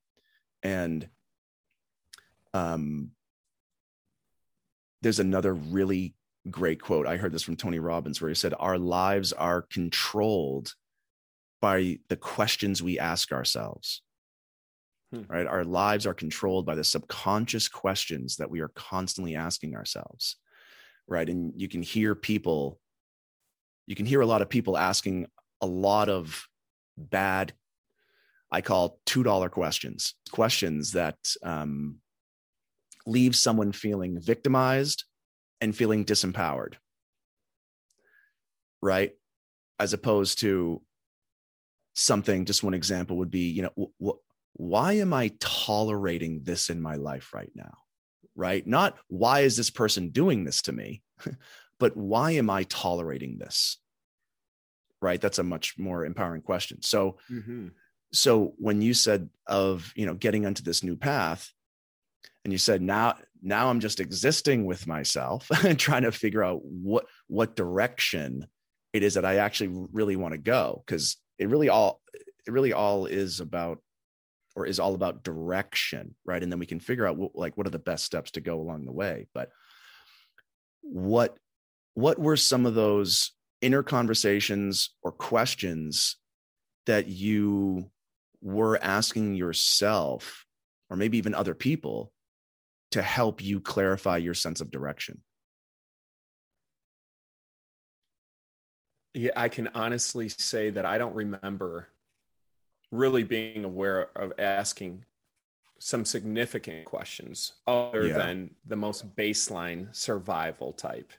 And 0.63 1.09
um, 2.53 3.13
there's 5.03 5.21
another 5.21 5.55
really 5.55 6.15
great 6.51 6.83
quote. 6.83 7.07
I 7.07 7.17
heard 7.17 7.33
this 7.33 7.45
from 7.45 7.57
Tony 7.57 7.79
Robbins 7.79 8.21
where 8.21 8.29
he 8.29 8.35
said, 8.35 8.55
Our 8.59 8.77
lives 8.77 9.33
are 9.33 9.63
controlled 9.63 10.75
by 11.63 11.99
the 12.09 12.17
questions 12.17 12.83
we 12.83 12.99
ask 12.99 13.33
ourselves. 13.33 14.03
Hmm. 15.13 15.23
Right? 15.29 15.47
Our 15.47 15.65
lives 15.65 16.07
are 16.07 16.15
controlled 16.15 16.67
by 16.67 16.75
the 16.75 16.85
subconscious 16.85 17.69
questions 17.69 18.37
that 18.37 18.51
we 18.51 18.61
are 18.61 18.69
constantly 18.69 19.35
asking 19.35 19.75
ourselves. 19.75 20.37
Right. 21.09 21.29
And 21.29 21.53
you 21.57 21.69
can 21.69 21.83
hear 21.83 22.15
people, 22.15 22.79
you 23.87 23.97
can 23.97 24.07
hear 24.07 24.21
a 24.21 24.27
lot 24.27 24.43
of 24.43 24.49
people 24.49 24.79
asking 24.79 25.27
a 25.61 25.67
lot 25.67 26.09
of 26.09 26.47
bad, 26.97 27.53
I 28.53 28.61
call 28.61 29.01
$2 29.07 29.51
questions, 29.51 30.15
questions 30.31 30.93
that 30.93 31.19
um, 31.43 31.97
leaves 33.07 33.41
someone 33.41 33.73
feeling 33.73 34.21
victimized 34.21 35.05
and 35.61 35.75
feeling 35.75 36.05
disempowered. 36.05 36.75
Right? 38.81 39.13
As 39.81 39.93
opposed 39.93 40.41
to 40.41 40.83
something, 41.95 42.45
just 42.45 42.63
one 42.63 42.75
example 42.75 43.17
would 43.17 43.31
be, 43.31 43.51
you 43.51 43.63
know, 43.63 43.91
wh- 44.03 44.30
why 44.61 44.93
am 44.95 45.15
I 45.15 45.33
tolerating 45.41 46.43
this 46.43 46.69
in 46.69 46.83
my 46.83 46.97
life 46.97 47.33
right 47.33 47.51
now? 47.55 47.79
Right? 48.37 48.67
Not 48.67 48.99
why 49.09 49.41
is 49.41 49.57
this 49.57 49.71
person 49.71 50.11
doing 50.11 50.45
this 50.45 50.61
to 50.63 50.73
me, 50.73 51.03
but 51.79 51.97
why 51.97 52.33
am 52.33 52.51
I 52.51 52.65
tolerating 52.65 53.39
this? 53.39 53.79
Right? 55.01 55.19
That's 55.19 55.39
a 55.39 55.43
much 55.43 55.79
more 55.79 56.05
empowering 56.05 56.43
question. 56.43 56.83
So, 56.83 57.17
mm-hmm. 57.31 57.69
so 58.13 58.53
when 58.59 58.83
you 58.83 58.93
said 58.93 59.31
of, 59.47 59.91
you 59.97 60.05
know, 60.05 60.13
getting 60.13 60.45
onto 60.45 60.63
this 60.63 60.83
new 60.83 60.95
path, 60.95 61.51
and 62.45 62.53
you 62.53 62.59
said 62.59 62.81
now 62.81 63.17
now 63.43 63.69
i'm 63.69 63.81
just 63.81 64.01
existing 64.01 64.65
with 64.65 64.87
myself 64.87 65.47
and 65.65 65.79
trying 65.79 66.05
to 66.05 66.11
figure 66.11 66.43
out 66.43 66.63
what 66.65 67.05
what 67.27 67.55
direction 67.55 68.47
it 68.95 69.03
is 69.03 69.13
that 69.13 69.27
i 69.27 69.37
actually 69.37 69.69
really 69.93 70.17
want 70.17 70.33
to 70.33 70.39
go 70.39 70.83
because 70.87 71.19
it 71.39 71.51
really 71.51 71.69
all 71.69 72.01
it 72.47 72.53
really 72.53 72.73
all 72.73 73.05
is 73.05 73.41
about 73.41 73.83
or 74.61 74.67
is 74.67 74.79
all 74.79 74.95
about 74.95 75.25
direction 75.25 76.15
right 76.25 76.43
and 76.43 76.53
then 76.53 76.59
we 76.59 76.67
can 76.67 76.81
figure 76.81 77.07
out 77.07 77.17
what, 77.17 77.35
like 77.35 77.57
what 77.57 77.67
are 77.67 77.71
the 77.71 77.79
best 77.79 78.05
steps 78.05 78.31
to 78.31 78.41
go 78.41 78.61
along 78.61 78.85
the 78.85 78.93
way 78.93 79.27
but 79.35 79.51
what 80.83 81.39
what 81.95 82.19
were 82.19 82.37
some 82.37 82.67
of 82.67 82.75
those 82.75 83.33
inner 83.61 83.83
conversations 83.83 84.91
or 85.03 85.13
questions 85.13 86.17
that 86.87 87.09
you 87.09 87.91
were 88.41 88.79
asking 88.83 89.35
yourself 89.35 90.47
or 90.89 90.97
maybe 90.97 91.19
even 91.19 91.35
other 91.35 91.55
people 91.55 92.13
to 92.91 93.03
help 93.03 93.43
you 93.43 93.61
clarify 93.61 94.17
your 94.17 94.35
sense 94.35 94.61
of 94.61 94.71
direction? 94.71 95.21
Yeah, 99.15 99.33
I 99.37 99.49
can 99.49 99.69
honestly 99.75 100.29
say 100.29 100.71
that 100.71 100.87
I 100.87 100.99
don't 100.99 101.15
remember 101.15 101.89
really 102.91 103.23
being 103.23 103.65
aware 103.65 104.11
of 104.17 104.33
asking 104.39 105.05
some 105.79 106.05
significant 106.05 106.85
questions 106.85 107.55
other 107.67 108.07
yeah. 108.07 108.19
than 108.19 108.51
the 108.67 108.77
most 108.77 109.17
baseline 109.17 109.95
survival 109.97 110.73
type. 110.73 111.13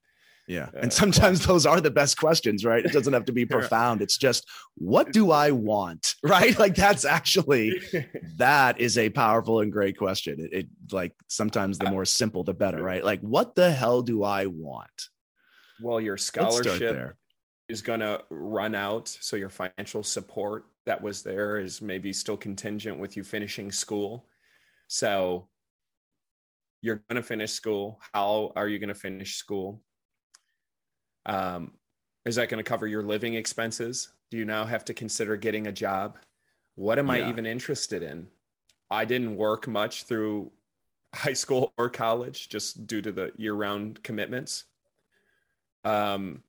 Yeah. 0.47 0.69
Uh, 0.75 0.81
and 0.81 0.93
sometimes 0.93 1.45
those 1.45 1.65
are 1.65 1.79
the 1.79 1.91
best 1.91 2.17
questions, 2.17 2.65
right? 2.65 2.83
It 2.83 2.91
doesn't 2.91 3.13
have 3.13 3.25
to 3.25 3.31
be 3.31 3.45
profound. 3.47 4.01
It's 4.01 4.17
just, 4.17 4.47
what 4.75 5.11
do 5.11 5.31
I 5.31 5.51
want? 5.51 6.15
Right. 6.23 6.57
Like 6.57 6.75
that's 6.75 7.03
actually, 7.03 7.81
that 8.37 8.79
is 8.79 8.97
a 8.97 9.09
powerful 9.09 9.61
and 9.61 9.71
great 9.71 9.97
question. 9.97 10.39
It, 10.39 10.53
it, 10.53 10.67
like 10.91 11.13
sometimes 11.27 11.77
the 11.77 11.89
more 11.89 12.05
simple, 12.05 12.43
the 12.43 12.53
better, 12.53 12.81
right? 12.81 13.03
Like, 13.03 13.21
what 13.21 13.55
the 13.55 13.71
hell 13.71 14.01
do 14.01 14.23
I 14.23 14.45
want? 14.45 15.09
Well, 15.81 15.99
your 15.99 16.17
scholarship 16.17 17.15
is 17.67 17.81
going 17.81 18.01
to 18.01 18.21
run 18.29 18.75
out. 18.75 19.07
So 19.07 19.35
your 19.35 19.49
financial 19.49 20.03
support 20.03 20.65
that 20.85 21.01
was 21.01 21.23
there 21.23 21.59
is 21.59 21.81
maybe 21.81 22.11
still 22.13 22.37
contingent 22.37 22.99
with 22.99 23.15
you 23.15 23.23
finishing 23.23 23.71
school. 23.71 24.27
So 24.87 25.47
you're 26.81 27.03
going 27.09 27.21
to 27.21 27.27
finish 27.27 27.51
school. 27.51 27.99
How 28.13 28.51
are 28.55 28.67
you 28.67 28.79
going 28.79 28.89
to 28.89 28.95
finish 28.95 29.35
school? 29.35 29.81
Um, 31.25 31.73
is 32.25 32.35
that 32.35 32.49
going 32.49 32.63
to 32.63 32.69
cover 32.69 32.87
your 32.87 33.03
living 33.03 33.35
expenses? 33.35 34.09
Do 34.31 34.37
you 34.37 34.45
now 34.45 34.65
have 34.65 34.85
to 34.85 34.93
consider 34.93 35.37
getting 35.37 35.67
a 35.67 35.71
job? 35.71 36.17
What 36.75 36.99
am 36.99 37.07
yeah. 37.07 37.13
I 37.13 37.29
even 37.29 37.45
interested 37.45 38.01
in? 38.01 38.27
I 38.89 39.05
didn't 39.05 39.35
work 39.35 39.67
much 39.67 40.03
through 40.03 40.51
high 41.13 41.33
school 41.33 41.73
or 41.77 41.89
college 41.89 42.49
just 42.49 42.87
due 42.87 43.01
to 43.01 43.11
the 43.11 43.31
year 43.37 43.53
round 43.53 44.01
commitments. 44.03 44.65
Um, 45.83 46.43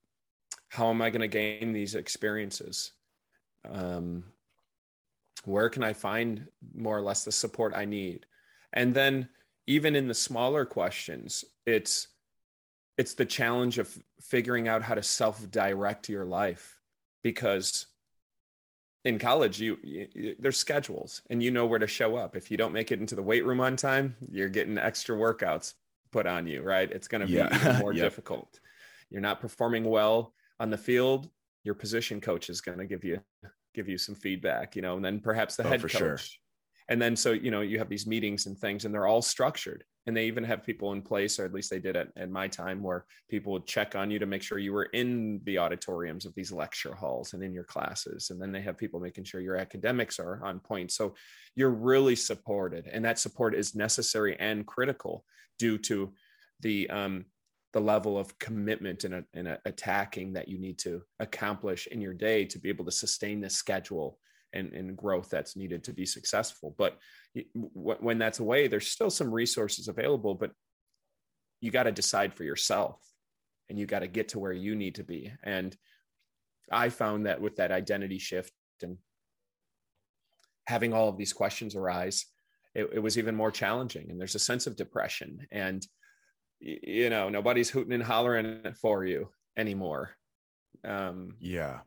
how 0.68 0.90
am 0.90 1.02
I 1.02 1.10
going 1.10 1.20
to 1.20 1.28
gain 1.28 1.72
these 1.72 1.94
experiences? 1.94 2.92
Um, 3.68 4.24
where 5.44 5.68
can 5.68 5.82
I 5.82 5.92
find 5.92 6.46
more 6.74 6.96
or 6.96 7.02
less 7.02 7.24
the 7.24 7.32
support 7.32 7.72
I 7.74 7.84
need? 7.84 8.26
And 8.72 8.94
then 8.94 9.28
even 9.66 9.96
in 9.96 10.08
the 10.08 10.14
smaller 10.14 10.64
questions, 10.64 11.44
it's 11.66 12.08
it's 12.98 13.14
the 13.14 13.24
challenge 13.24 13.78
of 13.78 13.98
figuring 14.20 14.68
out 14.68 14.82
how 14.82 14.94
to 14.94 15.02
self-direct 15.02 16.08
your 16.08 16.24
life 16.24 16.78
because 17.22 17.86
in 19.04 19.18
college 19.18 19.60
you, 19.60 19.78
you, 19.82 20.36
there's 20.38 20.58
schedules 20.58 21.22
and 21.30 21.42
you 21.42 21.50
know 21.50 21.66
where 21.66 21.78
to 21.78 21.86
show 21.86 22.16
up 22.16 22.36
if 22.36 22.50
you 22.50 22.56
don't 22.56 22.72
make 22.72 22.92
it 22.92 23.00
into 23.00 23.14
the 23.14 23.22
weight 23.22 23.44
room 23.44 23.60
on 23.60 23.76
time 23.76 24.14
you're 24.30 24.48
getting 24.48 24.78
extra 24.78 25.16
workouts 25.16 25.74
put 26.12 26.26
on 26.26 26.46
you 26.46 26.62
right 26.62 26.92
it's 26.92 27.08
going 27.08 27.20
to 27.20 27.26
be 27.26 27.34
yeah. 27.34 27.78
more 27.80 27.92
yep. 27.92 28.04
difficult 28.04 28.60
you're 29.10 29.20
not 29.20 29.40
performing 29.40 29.84
well 29.84 30.34
on 30.60 30.70
the 30.70 30.78
field 30.78 31.28
your 31.64 31.74
position 31.74 32.20
coach 32.20 32.50
is 32.50 32.60
going 32.60 32.78
to 32.78 32.86
give 32.86 33.04
you 33.04 33.20
give 33.74 33.88
you 33.88 33.98
some 33.98 34.14
feedback 34.14 34.76
you 34.76 34.82
know 34.82 34.96
and 34.96 35.04
then 35.04 35.20
perhaps 35.20 35.56
the 35.56 35.64
oh, 35.64 35.68
head 35.68 35.80
coach 35.80 35.92
sure. 35.92 36.18
and 36.88 37.00
then 37.00 37.16
so 37.16 37.32
you 37.32 37.50
know 37.50 37.60
you 37.60 37.78
have 37.78 37.88
these 37.88 38.06
meetings 38.06 38.46
and 38.46 38.58
things 38.58 38.84
and 38.84 38.94
they're 38.94 39.06
all 39.06 39.22
structured 39.22 39.84
and 40.06 40.16
they 40.16 40.26
even 40.26 40.42
have 40.42 40.64
people 40.64 40.92
in 40.92 41.00
place 41.00 41.38
or 41.38 41.44
at 41.44 41.54
least 41.54 41.70
they 41.70 41.78
did 41.78 41.96
at, 41.96 42.08
at 42.16 42.28
my 42.28 42.48
time 42.48 42.82
where 42.82 43.06
people 43.30 43.52
would 43.52 43.66
check 43.66 43.94
on 43.94 44.10
you 44.10 44.18
to 44.18 44.26
make 44.26 44.42
sure 44.42 44.58
you 44.58 44.72
were 44.72 44.86
in 44.86 45.40
the 45.44 45.56
auditoriums 45.56 46.26
of 46.26 46.34
these 46.34 46.50
lecture 46.50 46.94
halls 46.94 47.34
and 47.34 47.42
in 47.42 47.54
your 47.54 47.64
classes 47.64 48.30
and 48.30 48.40
then 48.40 48.52
they 48.52 48.60
have 48.60 48.76
people 48.76 49.00
making 49.00 49.24
sure 49.24 49.40
your 49.40 49.56
academics 49.56 50.18
are 50.18 50.44
on 50.44 50.58
point 50.58 50.90
so 50.90 51.14
you're 51.54 51.70
really 51.70 52.16
supported 52.16 52.86
and 52.88 53.04
that 53.04 53.18
support 53.18 53.54
is 53.54 53.74
necessary 53.74 54.36
and 54.38 54.66
critical 54.66 55.24
due 55.58 55.78
to 55.78 56.12
the 56.60 56.88
um, 56.90 57.24
the 57.72 57.80
level 57.80 58.18
of 58.18 58.38
commitment 58.38 59.04
and, 59.04 59.24
and 59.34 59.58
attacking 59.64 60.34
that 60.34 60.48
you 60.48 60.58
need 60.58 60.78
to 60.78 61.02
accomplish 61.20 61.86
in 61.86 62.00
your 62.00 62.12
day 62.12 62.44
to 62.44 62.58
be 62.58 62.68
able 62.68 62.84
to 62.84 62.90
sustain 62.90 63.40
the 63.40 63.48
schedule 63.48 64.18
and, 64.52 64.72
and 64.74 64.96
growth 64.96 65.30
that's 65.30 65.56
needed 65.56 65.82
to 65.84 65.92
be 65.92 66.04
successful. 66.04 66.74
But 66.76 66.98
when 67.54 68.18
that's 68.18 68.40
away, 68.40 68.68
there's 68.68 68.88
still 68.88 69.10
some 69.10 69.32
resources 69.32 69.88
available, 69.88 70.34
but 70.34 70.52
you 71.60 71.70
got 71.70 71.84
to 71.84 71.92
decide 71.92 72.34
for 72.34 72.44
yourself 72.44 73.00
and 73.70 73.78
you 73.78 73.86
got 73.86 74.00
to 74.00 74.08
get 74.08 74.28
to 74.28 74.38
where 74.38 74.52
you 74.52 74.74
need 74.74 74.96
to 74.96 75.04
be. 75.04 75.32
And 75.42 75.74
I 76.70 76.90
found 76.90 77.26
that 77.26 77.40
with 77.40 77.56
that 77.56 77.72
identity 77.72 78.18
shift 78.18 78.52
and 78.82 78.98
having 80.66 80.92
all 80.92 81.08
of 81.08 81.16
these 81.16 81.32
questions 81.32 81.74
arise, 81.74 82.26
it, 82.74 82.90
it 82.92 82.98
was 82.98 83.16
even 83.16 83.34
more 83.34 83.50
challenging. 83.50 84.10
And 84.10 84.20
there's 84.20 84.34
a 84.34 84.40
sense 84.40 84.66
of 84.66 84.76
depression 84.76 85.46
and 85.50 85.86
you 86.62 87.10
know 87.10 87.28
nobody's 87.28 87.70
hooting 87.70 87.92
and 87.92 88.02
hollering 88.02 88.74
for 88.80 89.04
you 89.04 89.28
anymore. 89.56 90.10
Um 90.84 91.36
yeah. 91.40 91.80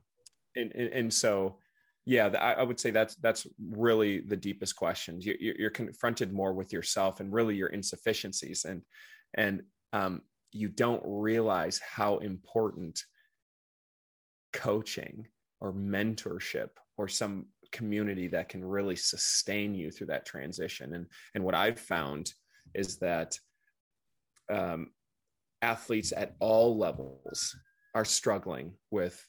and, 0.55 0.71
and, 0.73 0.93
and 0.93 1.13
so 1.13 1.57
yeah 2.05 2.27
I, 2.27 2.61
would 2.63 2.79
say 2.79 2.91
that's 2.91 3.15
that's 3.15 3.47
really 3.59 4.19
the 4.19 4.37
deepest 4.37 4.75
questions. 4.75 5.25
You, 5.25 5.35
you're 5.39 5.71
confronted 5.71 6.31
more 6.31 6.53
with 6.53 6.71
yourself 6.71 7.19
and 7.19 7.33
really 7.33 7.55
your 7.55 7.69
insufficiencies. 7.69 8.65
And 8.65 8.81
and 9.33 9.63
um, 9.93 10.21
you 10.51 10.67
don't 10.67 11.01
realize 11.05 11.79
how 11.79 12.17
important 12.17 13.03
coaching 14.53 15.27
or 15.61 15.73
mentorship 15.73 16.69
or 16.97 17.07
some 17.07 17.47
community 17.71 18.27
that 18.27 18.49
can 18.49 18.63
really 18.63 18.95
sustain 18.95 19.73
you 19.73 19.89
through 19.91 20.07
that 20.07 20.25
transition. 20.25 20.93
And 20.93 21.07
and 21.33 21.43
what 21.43 21.55
i've 21.55 21.79
found 21.79 22.31
is 22.73 22.97
that 22.97 23.37
um, 24.49 24.91
athletes 25.61 26.13
at 26.15 26.35
all 26.39 26.77
levels 26.77 27.55
are 27.93 28.05
struggling 28.05 28.73
with 28.91 29.25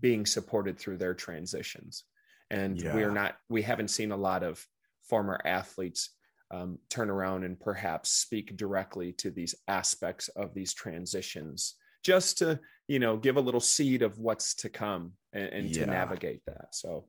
being 0.00 0.26
supported 0.26 0.78
through 0.78 0.96
their 0.96 1.14
transitions 1.14 2.04
and 2.50 2.80
yeah. 2.80 2.94
we 2.94 3.02
are 3.02 3.10
not 3.10 3.36
we 3.48 3.62
haven't 3.62 3.88
seen 3.88 4.12
a 4.12 4.16
lot 4.16 4.42
of 4.42 4.64
former 5.02 5.40
athletes 5.44 6.10
um, 6.50 6.78
turn 6.90 7.10
around 7.10 7.44
and 7.44 7.58
perhaps 7.58 8.10
speak 8.10 8.56
directly 8.56 9.12
to 9.12 9.30
these 9.30 9.54
aspects 9.68 10.28
of 10.28 10.54
these 10.54 10.74
transitions 10.74 11.74
just 12.04 12.38
to 12.38 12.60
you 12.86 12.98
know 12.98 13.16
give 13.16 13.36
a 13.36 13.40
little 13.40 13.60
seed 13.60 14.02
of 14.02 14.18
what's 14.18 14.54
to 14.54 14.68
come 14.68 15.12
and, 15.32 15.48
and 15.48 15.76
yeah. 15.76 15.84
to 15.84 15.90
navigate 15.90 16.42
that 16.46 16.66
so 16.72 17.06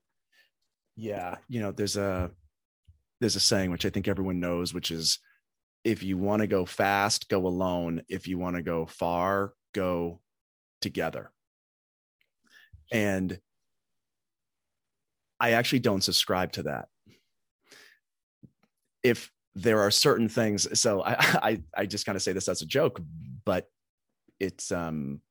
yeah 0.95 1.36
you 1.49 1.59
know 1.59 1.71
there's 1.71 1.97
a 1.97 2.32
there's 3.19 3.36
a 3.36 3.41
saying 3.41 3.71
which 3.71 3.86
i 3.86 3.89
think 3.89 4.07
everyone 4.07 4.39
knows 4.39 4.73
which 4.73 4.91
is 4.91 5.19
if 5.86 6.03
you 6.03 6.17
want 6.17 6.41
to 6.41 6.47
go 6.47 6.65
fast 6.65 7.29
go 7.29 7.47
alone 7.47 8.01
if 8.09 8.27
you 8.27 8.38
want 8.38 8.57
to 8.57 8.61
go 8.61 8.86
far 8.86 9.53
go 9.73 10.19
together 10.81 11.31
and 12.91 13.39
I 15.39 15.51
actually 15.51 15.79
don't 15.79 16.03
subscribe 16.03 16.53
to 16.53 16.63
that. 16.63 16.88
If 19.03 19.31
there 19.53 19.81
are 19.81 19.91
certain 19.91 20.29
things, 20.29 20.79
so 20.79 21.03
I 21.03 21.13
I, 21.19 21.61
I 21.75 21.86
just 21.86 22.05
kind 22.05 22.15
of 22.15 22.21
say 22.21 22.33
this 22.33 22.47
as 22.47 22.61
a 22.61 22.65
joke, 22.65 22.99
but 23.43 23.69
it's 24.39 24.71
um 24.71 25.21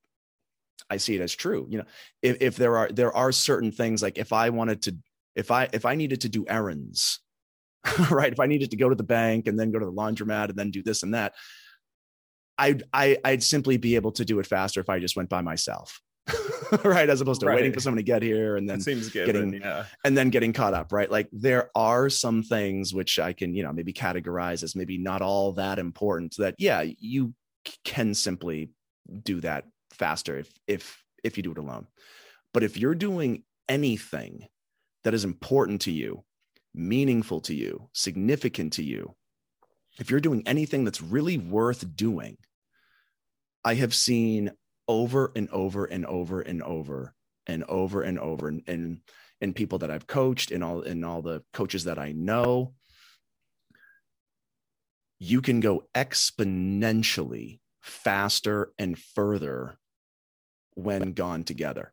I 0.91 0.99
see 0.99 1.15
it 1.15 1.21
as 1.21 1.35
true. 1.35 1.67
You 1.69 1.79
know, 1.79 1.85
if, 2.23 2.37
if 2.41 2.57
there 2.57 2.77
are 2.77 2.89
there 2.89 3.13
are 3.13 3.33
certain 3.33 3.73
things 3.73 4.03
like 4.03 4.19
if 4.19 4.33
I 4.33 4.51
wanted 4.51 4.83
to 4.83 4.97
if 5.35 5.51
I 5.51 5.69
if 5.73 5.85
I 5.85 5.95
needed 5.95 6.21
to 6.23 6.29
do 6.29 6.45
errands, 6.49 7.21
right? 8.11 8.33
If 8.33 8.41
I 8.41 8.47
needed 8.47 8.71
to 8.71 8.77
go 8.77 8.89
to 8.89 8.95
the 8.95 9.03
bank 9.03 9.47
and 9.47 9.59
then 9.59 9.71
go 9.71 9.79
to 9.79 9.87
the 9.87 9.93
laundromat 9.93 10.51
and 10.51 10.59
then 10.59 10.71
do 10.71 10.83
this 10.83 11.03
and 11.03 11.15
that, 11.15 11.35
I'd 12.59 12.85
I, 12.93 13.19
I'd 13.25 13.43
simply 13.43 13.77
be 13.77 13.97
able 13.97 14.13
to 14.13 14.25
do 14.25 14.39
it 14.39 14.47
faster 14.47 14.81
if 14.81 14.89
I 14.89 14.99
just 14.99 15.17
went 15.17 15.29
by 15.29 15.41
myself. 15.41 16.01
right 16.85 17.11
as 17.11 17.21
opposed 17.21 17.41
to 17.41 17.47
right. 17.47 17.57
waiting 17.57 17.73
for 17.73 17.81
someone 17.81 17.99
to 17.99 18.03
get 18.03 18.23
here 18.23 18.57
and 18.57 18.69
then 18.69 18.81
seems 18.81 19.11
good, 19.11 19.27
getting 19.27 19.53
yeah. 19.55 19.85
and 20.05 20.17
then 20.17 20.31
getting 20.31 20.55
caught 20.55 20.73
up 20.73 20.91
right 20.91 21.11
like 21.11 21.29
there 21.33 21.71
are 21.75 22.09
some 22.09 22.43
things 22.43 22.95
which 22.95 23.19
i 23.19 23.31
can 23.31 23.55
you 23.55 23.63
know 23.63 23.75
maybe 23.75 23.93
categorize 23.93 24.63
as 24.63 24.75
maybe 24.75 24.97
not 24.97 25.21
all 25.21 25.53
that 25.53 25.79
important 25.79 26.35
that 26.39 26.55
yeah 26.57 26.83
you 26.99 27.35
can 27.85 28.15
simply 28.15 28.71
do 29.23 29.39
that 29.43 29.65
faster 29.93 30.39
if 30.39 30.51
if 30.67 31.05
if 31.23 31.37
you 31.37 31.43
do 31.43 31.53
it 31.53 31.59
alone 31.59 31.87
but 32.55 32.63
if 32.63 32.79
you're 32.79 32.95
doing 32.95 33.43
anything 33.69 34.47
that 35.03 35.13
is 35.13 35.25
important 35.25 35.83
to 35.83 35.91
you 35.91 36.25
meaningful 36.75 37.41
to 37.41 37.55
you 37.55 37.89
significant 37.93 38.73
to 38.73 38.83
you 38.83 39.15
if 39.99 40.11
you're 40.11 40.21
doing 40.21 40.43
anything 40.47 40.85
that's 40.85 41.01
really 41.01 41.39
worth 41.39 41.97
doing 41.97 42.37
i 43.65 43.75
have 43.75 43.95
seen 43.95 44.51
over 44.89 45.33
and 45.35 45.49
over 45.51 45.85
and 45.85 46.05
over 46.07 46.41
and 46.41 46.63
over 46.63 47.15
and 47.47 47.65
over 47.65 48.03
and 48.03 48.19
over 48.19 48.49
and 48.49 48.63
and, 48.67 48.99
and 49.41 49.57
people 49.57 49.79
that 49.79 49.91
I've 49.91 50.07
coached 50.07 50.51
and 50.51 50.63
all 50.63 50.83
and 50.83 51.05
all 51.05 51.23
the 51.23 51.43
coaches 51.53 51.85
that 51.85 51.99
I 51.99 52.13
know 52.13 52.75
you 55.19 55.41
can 55.41 55.61
go 55.61 55.85
exponentially 55.95 57.61
faster 57.81 58.73
and 58.79 58.99
further 58.99 59.79
when 60.75 61.13
gone 61.13 61.45
together. 61.45 61.93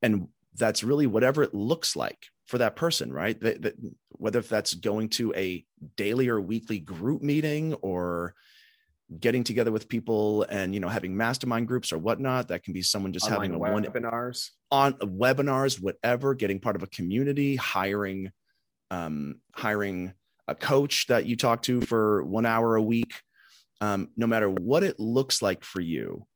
And 0.00 0.28
that's 0.54 0.84
really 0.84 1.06
whatever 1.06 1.42
it 1.42 1.54
looks 1.54 1.96
like 1.96 2.26
for 2.52 2.58
that 2.58 2.76
person 2.76 3.10
right? 3.10 3.40
That, 3.40 3.62
that, 3.62 3.74
whether 4.10 4.42
that's 4.42 4.74
going 4.74 5.08
to 5.10 5.32
a 5.34 5.64
daily 5.96 6.28
or 6.28 6.38
weekly 6.38 6.80
group 6.80 7.22
meeting 7.22 7.72
or 7.80 8.34
getting 9.18 9.42
together 9.42 9.72
with 9.72 9.88
people 9.88 10.42
and 10.50 10.74
you 10.74 10.80
know 10.80 10.90
having 10.90 11.16
mastermind 11.16 11.66
groups 11.66 11.94
or 11.94 11.98
whatnot 11.98 12.48
that 12.48 12.62
can 12.62 12.74
be 12.74 12.82
someone 12.82 13.10
just 13.14 13.24
Online 13.24 13.40
having 13.40 13.54
a 13.54 13.58
one 13.58 13.84
webinars? 13.84 14.50
on 14.70 14.92
webinars 14.92 15.80
whatever 15.80 16.34
getting 16.34 16.60
part 16.60 16.76
of 16.76 16.82
a 16.82 16.86
community 16.88 17.56
hiring 17.56 18.30
um, 18.90 19.40
hiring 19.54 20.12
a 20.46 20.54
coach 20.54 21.06
that 21.06 21.24
you 21.24 21.36
talk 21.36 21.62
to 21.62 21.80
for 21.80 22.22
one 22.24 22.44
hour 22.44 22.76
a 22.76 22.82
week. 22.82 23.14
Um, 23.80 24.10
no 24.14 24.26
matter 24.26 24.50
what 24.50 24.82
it 24.82 25.00
looks 25.00 25.40
like 25.40 25.64
for 25.64 25.80
you, 25.80 26.26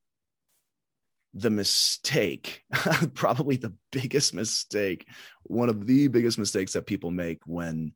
the 1.35 1.51
mistake, 1.51 2.63
probably 3.15 3.57
the 3.57 3.75
biggest 3.93 4.35
mistake, 4.35 5.07
one 5.45 5.69
of 5.69 5.87
the 5.87 6.09
biggest 6.09 6.39
mistakes 6.39 6.73
that 6.73 6.87
people 6.87 7.11
make 7.11 7.41
when, 7.45 7.93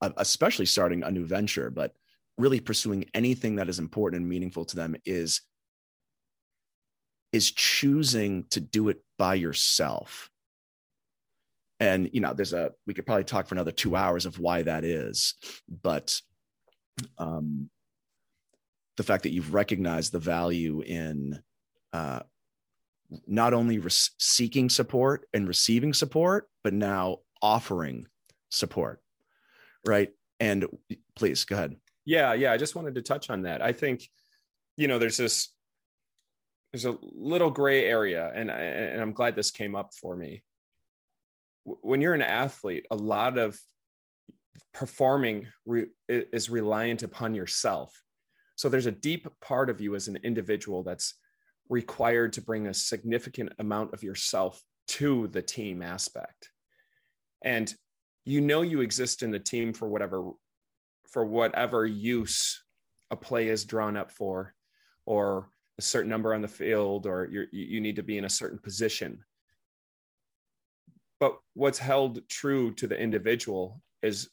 uh, 0.00 0.10
especially 0.16 0.66
starting 0.66 1.02
a 1.02 1.10
new 1.10 1.24
venture, 1.24 1.70
but 1.70 1.92
really 2.38 2.60
pursuing 2.60 3.04
anything 3.14 3.56
that 3.56 3.68
is 3.68 3.78
important 3.78 4.20
and 4.20 4.28
meaningful 4.28 4.64
to 4.64 4.76
them 4.76 4.96
is 5.04 5.42
is 7.32 7.50
choosing 7.50 8.44
to 8.44 8.60
do 8.60 8.88
it 8.88 9.02
by 9.18 9.34
yourself. 9.34 10.30
And 11.80 12.08
you 12.12 12.20
know 12.20 12.32
there's 12.32 12.52
a 12.52 12.70
we 12.86 12.94
could 12.94 13.06
probably 13.06 13.24
talk 13.24 13.46
for 13.46 13.56
another 13.56 13.72
two 13.72 13.96
hours 13.96 14.26
of 14.26 14.38
why 14.38 14.62
that 14.62 14.84
is 14.84 15.34
but 15.82 16.20
um 17.18 17.68
the 18.96 19.02
fact 19.02 19.24
that 19.24 19.32
you've 19.32 19.52
recognized 19.52 20.12
the 20.12 20.20
value 20.20 20.82
in 20.82 21.42
uh 21.92 22.20
not 23.26 23.54
only 23.54 23.78
re- 23.78 23.90
seeking 24.18 24.68
support 24.68 25.26
and 25.32 25.46
receiving 25.46 25.92
support 25.92 26.48
but 26.62 26.72
now 26.72 27.18
offering 27.42 28.06
support 28.50 29.00
right? 29.86 30.10
And 30.40 30.66
please 31.16 31.44
go 31.44 31.56
ahead. 31.56 31.76
Yeah 32.06 32.34
yeah 32.34 32.52
i 32.52 32.56
just 32.56 32.74
wanted 32.74 32.94
to 32.96 33.02
touch 33.02 33.30
on 33.30 33.42
that. 33.42 33.62
I 33.62 33.72
think 33.72 34.08
you 34.76 34.88
know 34.88 34.98
there's 34.98 35.16
this 35.16 35.48
there's 36.72 36.84
a 36.84 36.96
little 37.00 37.50
gray 37.50 37.84
area 37.84 38.32
and, 38.34 38.50
and 38.50 39.00
i'm 39.00 39.12
glad 39.12 39.36
this 39.36 39.50
came 39.50 39.74
up 39.74 39.92
for 39.94 40.16
me. 40.16 40.42
When 41.64 42.00
you're 42.00 42.14
an 42.14 42.22
athlete 42.22 42.86
a 42.90 42.96
lot 42.96 43.38
of 43.38 43.58
performing 44.72 45.46
re- 45.64 45.86
is 46.08 46.50
reliant 46.50 47.02
upon 47.02 47.34
yourself. 47.34 48.02
So 48.56 48.68
there's 48.68 48.86
a 48.86 48.92
deep 48.92 49.26
part 49.40 49.70
of 49.70 49.80
you 49.80 49.94
as 49.94 50.08
an 50.08 50.18
individual 50.22 50.82
that's 50.82 51.14
required 51.68 52.32
to 52.34 52.42
bring 52.42 52.66
a 52.66 52.74
significant 52.74 53.52
amount 53.58 53.94
of 53.94 54.02
yourself 54.02 54.62
to 54.86 55.28
the 55.28 55.42
team 55.42 55.82
aspect. 55.82 56.50
And 57.42 57.72
you 58.24 58.40
know 58.40 58.62
you 58.62 58.80
exist 58.80 59.22
in 59.22 59.30
the 59.30 59.38
team 59.38 59.72
for 59.72 59.88
whatever 59.88 60.30
for 61.10 61.24
whatever 61.24 61.86
use 61.86 62.62
a 63.10 63.16
play 63.16 63.48
is 63.48 63.64
drawn 63.64 63.96
up 63.96 64.10
for 64.10 64.54
or 65.06 65.48
a 65.78 65.82
certain 65.82 66.10
number 66.10 66.34
on 66.34 66.42
the 66.42 66.48
field 66.48 67.06
or 67.06 67.28
you 67.30 67.46
you 67.52 67.80
need 67.80 67.96
to 67.96 68.02
be 68.02 68.18
in 68.18 68.24
a 68.24 68.30
certain 68.30 68.58
position. 68.58 69.22
But 71.20 71.38
what's 71.54 71.78
held 71.78 72.26
true 72.28 72.74
to 72.74 72.86
the 72.86 72.98
individual 72.98 73.80
is 74.02 74.28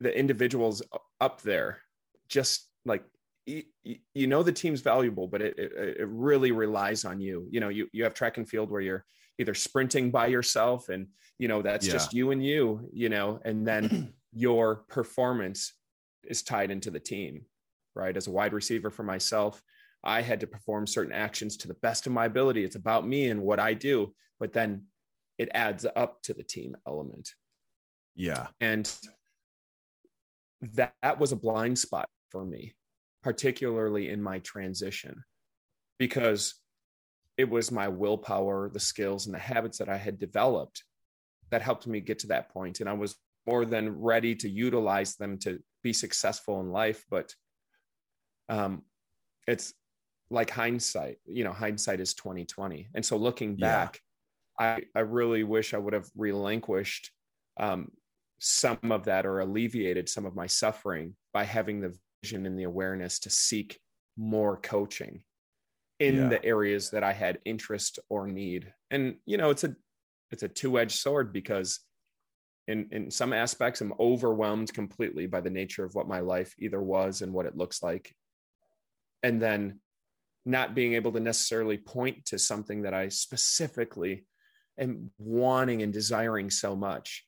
the 0.00 0.16
individuals 0.16 0.82
up 1.20 1.40
there 1.42 1.80
just 2.28 2.68
like 2.84 3.04
you, 3.46 4.26
know 4.26 4.42
the 4.42 4.52
team's 4.52 4.80
valuable 4.80 5.28
but 5.28 5.40
it, 5.40 5.56
it, 5.56 5.72
it 6.00 6.08
really 6.08 6.50
relies 6.50 7.04
on 7.04 7.20
you 7.20 7.46
you 7.50 7.60
know 7.60 7.68
you 7.68 7.88
you 7.92 8.02
have 8.02 8.12
track 8.12 8.38
and 8.38 8.48
field 8.48 8.70
where 8.70 8.80
you're 8.80 9.04
either 9.38 9.54
sprinting 9.54 10.10
by 10.10 10.26
yourself 10.26 10.88
and 10.88 11.06
you 11.38 11.46
know 11.46 11.62
that's 11.62 11.86
yeah. 11.86 11.92
just 11.92 12.12
you 12.12 12.32
and 12.32 12.44
you 12.44 12.88
you 12.92 13.08
know 13.08 13.40
and 13.44 13.66
then 13.66 14.12
your 14.32 14.76
performance 14.88 15.74
is 16.24 16.42
tied 16.42 16.72
into 16.72 16.90
the 16.90 16.98
team 16.98 17.42
right? 17.96 18.16
As 18.16 18.28
a 18.28 18.30
wide 18.30 18.52
receiver 18.52 18.90
for 18.90 19.02
myself, 19.02 19.60
I 20.04 20.20
had 20.20 20.38
to 20.40 20.46
perform 20.46 20.86
certain 20.86 21.12
actions 21.12 21.56
to 21.56 21.68
the 21.68 21.74
best 21.74 22.06
of 22.06 22.12
my 22.12 22.26
ability. 22.26 22.62
It's 22.62 22.76
about 22.76 23.08
me 23.08 23.30
and 23.30 23.42
what 23.42 23.58
I 23.58 23.74
do, 23.74 24.14
but 24.38 24.52
then 24.52 24.84
it 25.38 25.48
adds 25.54 25.84
up 25.96 26.22
to 26.22 26.34
the 26.34 26.44
team 26.44 26.76
element. 26.86 27.30
Yeah. 28.14 28.48
And 28.60 28.90
that, 30.74 30.94
that 31.02 31.18
was 31.18 31.32
a 31.32 31.36
blind 31.36 31.78
spot 31.78 32.08
for 32.30 32.44
me, 32.44 32.74
particularly 33.22 34.10
in 34.10 34.22
my 34.22 34.38
transition, 34.40 35.22
because 35.98 36.54
it 37.36 37.48
was 37.48 37.70
my 37.70 37.88
willpower, 37.88 38.70
the 38.72 38.80
skills, 38.80 39.26
and 39.26 39.34
the 39.34 39.38
habits 39.38 39.78
that 39.78 39.88
I 39.88 39.96
had 39.96 40.18
developed 40.18 40.82
that 41.50 41.62
helped 41.62 41.86
me 41.86 42.00
get 42.00 42.20
to 42.20 42.28
that 42.28 42.50
point. 42.50 42.80
And 42.80 42.88
I 42.88 42.94
was 42.94 43.16
more 43.46 43.64
than 43.64 44.00
ready 44.00 44.34
to 44.34 44.48
utilize 44.48 45.16
them 45.16 45.38
to 45.38 45.60
be 45.82 45.92
successful 45.92 46.60
in 46.60 46.70
life. 46.70 47.04
But 47.10 47.32
um, 48.48 48.82
it's 49.46 49.74
like 50.30 50.50
hindsight 50.50 51.18
you 51.24 51.44
know 51.44 51.52
hindsight 51.52 52.00
is 52.00 52.14
2020 52.14 52.88
and 52.94 53.04
so 53.04 53.16
looking 53.16 53.54
back 53.54 54.00
yeah. 54.60 54.74
i 54.94 54.98
i 54.98 55.00
really 55.00 55.44
wish 55.44 55.72
i 55.72 55.78
would 55.78 55.92
have 55.92 56.08
relinquished 56.16 57.10
um, 57.58 57.90
some 58.38 58.78
of 58.90 59.04
that 59.04 59.24
or 59.24 59.40
alleviated 59.40 60.08
some 60.08 60.26
of 60.26 60.36
my 60.36 60.46
suffering 60.46 61.14
by 61.32 61.44
having 61.44 61.80
the 61.80 61.96
vision 62.22 62.46
and 62.46 62.58
the 62.58 62.64
awareness 62.64 63.18
to 63.20 63.30
seek 63.30 63.78
more 64.16 64.56
coaching 64.56 65.22
in 65.98 66.16
yeah. 66.16 66.28
the 66.28 66.44
areas 66.44 66.90
that 66.90 67.04
i 67.04 67.12
had 67.12 67.38
interest 67.44 67.98
or 68.08 68.26
need 68.26 68.72
and 68.90 69.16
you 69.26 69.36
know 69.36 69.50
it's 69.50 69.64
a 69.64 69.74
it's 70.30 70.42
a 70.42 70.48
two-edged 70.48 70.96
sword 70.96 71.32
because 71.32 71.80
in 72.68 72.88
in 72.90 73.10
some 73.10 73.32
aspects 73.32 73.80
i'm 73.80 73.94
overwhelmed 73.98 74.72
completely 74.72 75.26
by 75.26 75.40
the 75.40 75.50
nature 75.50 75.84
of 75.84 75.94
what 75.94 76.08
my 76.08 76.20
life 76.20 76.54
either 76.58 76.82
was 76.82 77.22
and 77.22 77.32
what 77.32 77.46
it 77.46 77.56
looks 77.56 77.82
like 77.82 78.14
and 79.22 79.40
then 79.40 79.80
not 80.46 80.76
being 80.76 80.94
able 80.94 81.12
to 81.12 81.20
necessarily 81.20 81.76
point 81.76 82.24
to 82.26 82.38
something 82.38 82.82
that 82.82 82.94
I 82.94 83.08
specifically 83.08 84.24
am 84.78 85.10
wanting 85.18 85.82
and 85.82 85.92
desiring 85.92 86.50
so 86.50 86.76
much. 86.76 87.24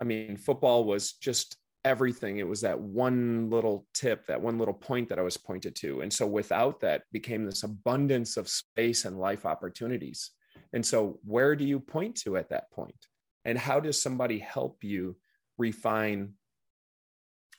I 0.00 0.04
mean, 0.04 0.38
football 0.38 0.84
was 0.84 1.12
just 1.12 1.56
everything. 1.84 2.38
It 2.38 2.48
was 2.48 2.60
that 2.62 2.78
one 2.78 3.50
little 3.50 3.86
tip, 3.94 4.26
that 4.26 4.40
one 4.40 4.58
little 4.58 4.74
point 4.74 5.08
that 5.08 5.18
I 5.18 5.22
was 5.22 5.36
pointed 5.36 5.74
to. 5.76 6.00
And 6.00 6.12
so 6.12 6.26
without 6.26 6.80
that 6.80 7.02
became 7.12 7.44
this 7.44 7.62
abundance 7.62 8.36
of 8.36 8.48
space 8.48 9.04
and 9.04 9.18
life 9.18 9.46
opportunities. 9.46 10.30
And 10.72 10.84
so 10.84 11.18
where 11.24 11.56
do 11.56 11.64
you 11.64 11.80
point 11.80 12.16
to 12.22 12.36
at 12.36 12.50
that 12.50 12.70
point? 12.70 13.06
And 13.44 13.56
how 13.56 13.80
does 13.80 14.00
somebody 14.00 14.38
help 14.38 14.84
you 14.84 15.16
refine 15.58 16.34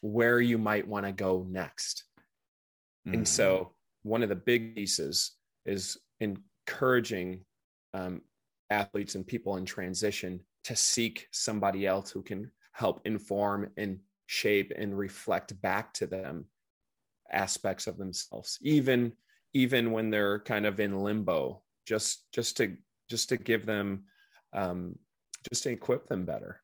where 0.01 0.39
you 0.39 0.57
might 0.57 0.87
want 0.87 1.05
to 1.05 1.11
go 1.11 1.45
next? 1.49 2.03
Mm-hmm. 3.07 3.19
And 3.19 3.27
so, 3.27 3.73
one 4.03 4.23
of 4.23 4.29
the 4.29 4.35
big 4.35 4.75
pieces 4.75 5.31
is 5.65 5.97
encouraging 6.19 7.41
um, 7.93 8.21
athletes 8.69 9.15
and 9.15 9.25
people 9.25 9.57
in 9.57 9.65
transition 9.65 10.39
to 10.63 10.75
seek 10.75 11.27
somebody 11.31 11.85
else 11.85 12.09
who 12.09 12.21
can 12.23 12.51
help 12.73 13.01
inform 13.05 13.69
and 13.77 13.99
shape 14.31 14.71
and 14.77 14.97
reflect 14.97 15.59
back 15.61 15.93
to 15.93 16.07
them 16.07 16.45
aspects 17.31 17.87
of 17.87 17.97
themselves 17.97 18.57
even 18.61 19.11
even 19.53 19.91
when 19.91 20.09
they're 20.09 20.39
kind 20.39 20.65
of 20.65 20.79
in 20.79 21.03
limbo 21.03 21.61
just 21.85 22.31
just 22.31 22.57
to 22.57 22.75
just 23.09 23.29
to 23.29 23.37
give 23.37 23.65
them 23.65 24.03
um 24.53 24.95
just 25.49 25.63
to 25.63 25.69
equip 25.69 26.07
them 26.07 26.25
better 26.25 26.61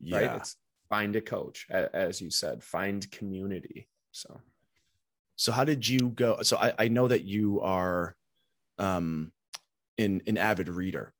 yeah. 0.00 0.16
right 0.18 0.36
it's 0.36 0.56
find 0.88 1.14
a 1.14 1.20
coach 1.20 1.66
as 1.70 2.20
you 2.20 2.30
said 2.30 2.62
find 2.62 3.10
community 3.10 3.88
so 4.10 4.40
so 5.40 5.52
how 5.52 5.64
did 5.64 5.88
you 5.88 6.10
go? 6.10 6.42
So 6.42 6.58
I, 6.58 6.74
I 6.78 6.88
know 6.88 7.08
that 7.08 7.24
you 7.24 7.62
are 7.62 8.14
um 8.76 9.32
in 9.96 10.20
an 10.26 10.36
avid 10.36 10.68
reader, 10.68 11.14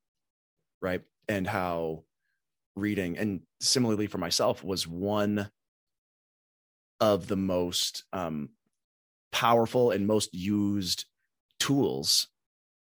right? 0.83 1.01
And 1.27 1.47
how 1.47 2.05
reading 2.77 3.17
and 3.17 3.41
similarly 3.61 4.09
for 4.09 4.19
myself 4.19 4.63
was 4.63 4.87
one 4.87 5.51
of 7.01 7.27
the 7.27 7.37
most 7.37 8.05
um, 8.13 8.51
powerful 9.33 9.91
and 9.91 10.07
most 10.07 10.35
used 10.35 11.05
tools 11.59 12.29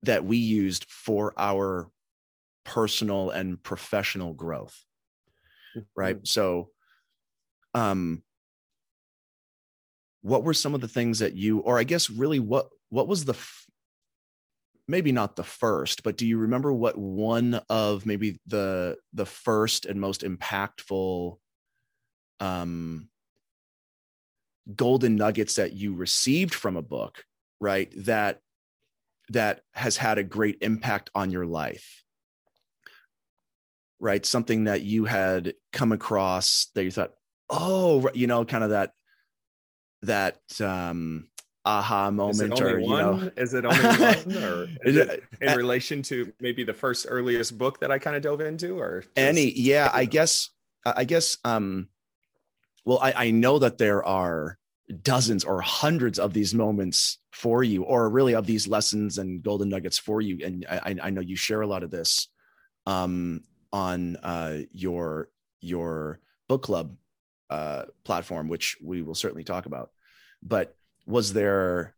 that 0.03 0.25
we 0.25 0.37
used 0.37 0.85
for 0.89 1.33
our 1.37 1.89
personal 2.63 3.29
and 3.29 3.61
professional 3.61 4.33
growth 4.33 4.83
right 5.95 6.17
mm-hmm. 6.17 6.25
so 6.25 6.69
um 7.73 8.21
what 10.21 10.43
were 10.43 10.53
some 10.53 10.75
of 10.75 10.81
the 10.81 10.87
things 10.87 11.19
that 11.19 11.33
you 11.33 11.59
or 11.59 11.79
i 11.79 11.83
guess 11.83 12.09
really 12.09 12.39
what 12.39 12.69
what 12.89 13.07
was 13.07 13.25
the 13.25 13.35
maybe 14.87 15.11
not 15.11 15.35
the 15.35 15.43
first 15.43 16.03
but 16.03 16.17
do 16.17 16.27
you 16.27 16.37
remember 16.37 16.71
what 16.71 16.97
one 16.97 17.59
of 17.69 18.05
maybe 18.05 18.39
the 18.47 18.97
the 19.13 19.25
first 19.25 19.85
and 19.85 19.99
most 19.99 20.21
impactful 20.21 21.37
um 22.39 23.07
golden 24.75 25.15
nuggets 25.15 25.55
that 25.55 25.73
you 25.73 25.93
received 25.95 26.53
from 26.53 26.77
a 26.77 26.81
book 26.81 27.23
right 27.59 27.91
that 28.05 28.39
that 29.29 29.61
has 29.73 29.97
had 29.97 30.17
a 30.17 30.23
great 30.23 30.57
impact 30.61 31.09
on 31.15 31.31
your 31.31 31.45
life. 31.45 32.03
Right? 33.99 34.25
Something 34.25 34.65
that 34.65 34.81
you 34.81 35.05
had 35.05 35.53
come 35.71 35.91
across 35.91 36.67
that 36.75 36.83
you 36.83 36.91
thought 36.91 37.13
oh 37.49 38.09
you 38.13 38.27
know 38.27 38.45
kind 38.45 38.63
of 38.63 38.71
that 38.71 38.93
that 40.03 40.39
um 40.61 41.27
aha 41.63 42.09
moment 42.09 42.59
or 42.59 42.79
you 42.79 42.87
know? 42.87 43.31
Is 43.37 43.53
it 43.53 43.65
only 43.65 43.79
one 43.79 44.43
or 44.43 44.67
is 44.83 44.95
it 44.95 45.23
in 45.39 45.57
relation 45.57 46.01
to 46.03 46.31
maybe 46.39 46.63
the 46.63 46.73
first 46.73 47.05
earliest 47.07 47.55
book 47.57 47.79
that 47.81 47.91
i 47.91 47.99
kind 47.99 48.15
of 48.15 48.23
dove 48.23 48.41
into 48.41 48.79
or 48.79 49.01
just, 49.01 49.11
any 49.15 49.51
yeah 49.51 49.91
i 49.93 50.05
guess 50.05 50.49
i 50.87 51.03
guess 51.03 51.37
um 51.45 51.87
well 52.85 52.99
i 53.01 53.13
i 53.13 53.31
know 53.31 53.59
that 53.59 53.77
there 53.77 54.03
are 54.03 54.57
dozens 54.91 55.43
or 55.43 55.61
hundreds 55.61 56.19
of 56.19 56.33
these 56.33 56.53
moments 56.53 57.19
for 57.31 57.63
you, 57.63 57.83
or 57.83 58.09
really 58.09 58.35
of 58.35 58.45
these 58.45 58.67
lessons 58.67 59.17
and 59.17 59.43
golden 59.43 59.69
nuggets 59.69 59.97
for 59.97 60.21
you. 60.21 60.45
And 60.45 60.65
I, 60.69 60.95
I 61.01 61.09
know 61.09 61.21
you 61.21 61.35
share 61.35 61.61
a 61.61 61.67
lot 61.67 61.83
of 61.83 61.91
this 61.91 62.27
um, 62.85 63.41
on 63.71 64.17
uh, 64.17 64.59
your 64.71 65.29
your 65.61 66.19
book 66.47 66.63
club 66.63 66.95
uh, 67.49 67.83
platform, 68.03 68.47
which 68.47 68.77
we 68.81 69.01
will 69.01 69.15
certainly 69.15 69.43
talk 69.43 69.65
about. 69.65 69.91
But 70.43 70.75
was 71.05 71.33
there 71.33 71.95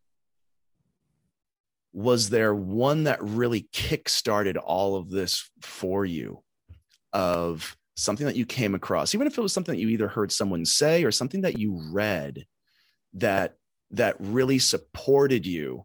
was 1.92 2.28
there 2.30 2.54
one 2.54 3.04
that 3.04 3.22
really 3.22 3.68
kick-started 3.72 4.56
all 4.56 4.96
of 4.96 5.10
this 5.10 5.48
for 5.60 6.04
you 6.04 6.42
of 7.12 7.76
something 7.96 8.26
that 8.26 8.36
you 8.36 8.44
came 8.44 8.74
across 8.74 9.14
even 9.14 9.26
if 9.26 9.38
it 9.38 9.40
was 9.40 9.52
something 9.52 9.74
that 9.74 9.80
you 9.80 9.88
either 9.88 10.08
heard 10.08 10.32
someone 10.32 10.64
say 10.64 11.04
or 11.04 11.12
something 11.12 11.42
that 11.42 11.58
you 11.58 11.80
read 11.92 12.44
that 13.12 13.56
that 13.90 14.16
really 14.18 14.58
supported 14.58 15.46
you 15.46 15.84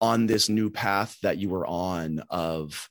on 0.00 0.26
this 0.26 0.48
new 0.48 0.70
path 0.70 1.16
that 1.22 1.38
you 1.38 1.48
were 1.48 1.66
on 1.66 2.22
of 2.28 2.90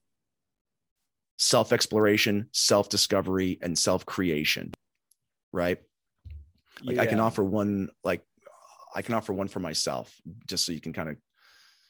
self 1.37 1.73
exploration, 1.73 2.47
self 2.51 2.89
discovery, 2.89 3.59
and 3.61 3.77
self 3.77 4.05
creation. 4.05 4.73
Right. 5.51 5.79
Like 6.83 6.97
yeah. 6.97 7.03
I 7.03 7.05
can 7.05 7.19
offer 7.19 7.43
one, 7.43 7.89
like 8.03 8.21
I 8.93 9.01
can 9.01 9.15
offer 9.15 9.33
one 9.33 9.47
for 9.47 9.59
myself 9.59 10.13
just 10.47 10.65
so 10.65 10.71
you 10.71 10.81
can 10.81 10.93
kind 10.93 11.09
of 11.09 11.17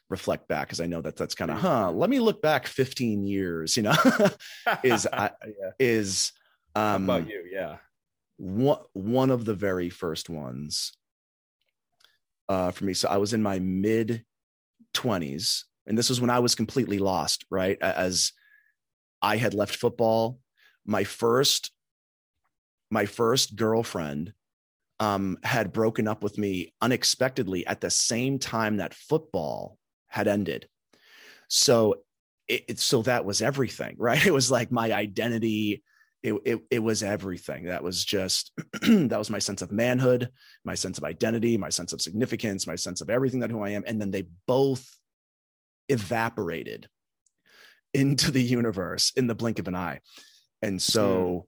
reflect 0.09 0.47
back 0.47 0.67
because 0.67 0.81
I 0.81 0.85
know 0.85 1.01
that 1.01 1.15
that's 1.15 1.35
kind 1.35 1.51
of, 1.51 1.57
huh, 1.57 1.91
let 1.91 2.09
me 2.09 2.19
look 2.19 2.41
back 2.41 2.67
15 2.67 3.25
years, 3.25 3.75
you 3.75 3.83
know, 3.83 3.95
is, 4.83 5.07
I, 5.11 5.31
yeah. 5.45 5.71
is, 5.79 6.31
um, 6.75 7.07
How 7.07 7.17
about 7.17 7.29
you? 7.29 7.47
Yeah. 7.51 7.77
One, 8.37 8.79
one 8.93 9.31
of 9.31 9.45
the 9.45 9.55
very 9.55 9.89
first 9.89 10.29
ones 10.29 10.93
uh, 12.49 12.71
for 12.71 12.85
me. 12.85 12.93
So 12.93 13.07
I 13.09 13.17
was 13.17 13.33
in 13.33 13.41
my 13.41 13.59
mid 13.59 14.23
20s, 14.93 15.63
and 15.87 15.97
this 15.97 16.09
was 16.09 16.21
when 16.21 16.29
I 16.29 16.39
was 16.39 16.55
completely 16.55 16.99
lost, 16.99 17.45
right? 17.49 17.77
As 17.81 18.33
I 19.21 19.37
had 19.37 19.53
left 19.53 19.75
football. 19.75 20.39
My 20.85 21.03
first, 21.03 21.71
my 22.91 23.07
first 23.07 23.55
girlfriend 23.55 24.33
um, 24.99 25.37
had 25.43 25.73
broken 25.73 26.07
up 26.07 26.23
with 26.23 26.37
me 26.37 26.73
unexpectedly 26.79 27.65
at 27.65 27.81
the 27.81 27.89
same 27.89 28.37
time 28.37 28.77
that 28.77 28.93
football 28.93 29.77
had 30.15 30.29
ended. 30.29 30.67
So 31.49 31.95
it, 32.47 32.63
it, 32.69 32.79
so 32.79 33.01
that 33.01 33.25
was 33.25 33.41
everything, 33.41 33.95
right? 33.99 34.25
It 34.25 34.33
was 34.33 34.49
like 34.49 34.71
my 34.71 34.91
identity. 34.93 35.83
It, 36.23 36.33
it, 36.43 36.59
it 36.71 36.79
was 36.79 37.03
everything. 37.03 37.65
That 37.65 37.83
was 37.83 38.03
just, 38.03 38.51
that 38.81 39.19
was 39.19 39.29
my 39.29 39.37
sense 39.37 39.61
of 39.61 39.71
manhood, 39.71 40.29
my 40.63 40.73
sense 40.73 40.97
of 40.97 41.03
identity, 41.03 41.55
my 41.55 41.69
sense 41.69 41.93
of 41.93 42.01
significance, 42.01 42.65
my 42.65 42.75
sense 42.75 43.01
of 43.01 43.11
everything 43.11 43.41
that 43.41 43.51
who 43.51 43.61
I 43.61 43.71
am. 43.71 43.83
And 43.85 44.01
then 44.01 44.09
they 44.09 44.23
both 44.47 44.89
evaporated 45.87 46.87
into 47.93 48.31
the 48.31 48.41
universe 48.41 49.11
in 49.15 49.27
the 49.27 49.35
blink 49.35 49.59
of 49.59 49.67
an 49.67 49.75
eye. 49.75 49.99
And 50.63 50.81
so, 50.81 51.45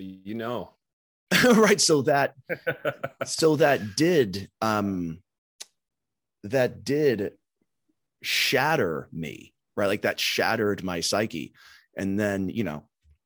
mm. 0.00 0.20
you 0.24 0.34
know, 0.36 0.70
right. 1.44 1.80
So 1.80 2.00
that, 2.02 2.32
so 3.26 3.56
that 3.56 3.94
did, 3.94 4.48
um, 4.62 5.18
that 6.44 6.82
did 6.82 7.32
shatter 8.22 9.08
me, 9.12 9.54
right? 9.76 9.86
Like 9.86 10.02
that 10.02 10.20
shattered 10.20 10.82
my 10.82 11.00
psyche. 11.00 11.52
And 11.96 12.18
then, 12.18 12.48
you 12.48 12.64
know, 12.64 12.84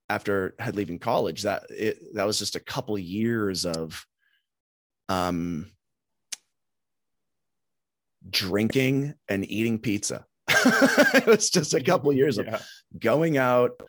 after 0.09 0.55
had 0.59 0.77
leaving 0.77 0.99
college, 0.99 1.43
that 1.43 1.65
it, 1.71 2.15
that 2.15 2.27
was 2.27 2.39
just 2.39 2.57
a 2.57 2.61
couple 2.61 2.99
years 2.99 3.65
of, 3.65 4.07
um, 5.09 5.71
drinking 8.31 9.15
and 9.29 9.51
eating 9.51 9.81
pizza 9.81 10.27
it 11.15 11.27
was 11.27 11.51
just 11.51 11.75
a 11.75 11.83
couple 11.83 12.13
years 12.13 12.39
yeah. 12.39 12.55
of 12.55 12.63
going 12.99 13.37
out, 13.37 13.81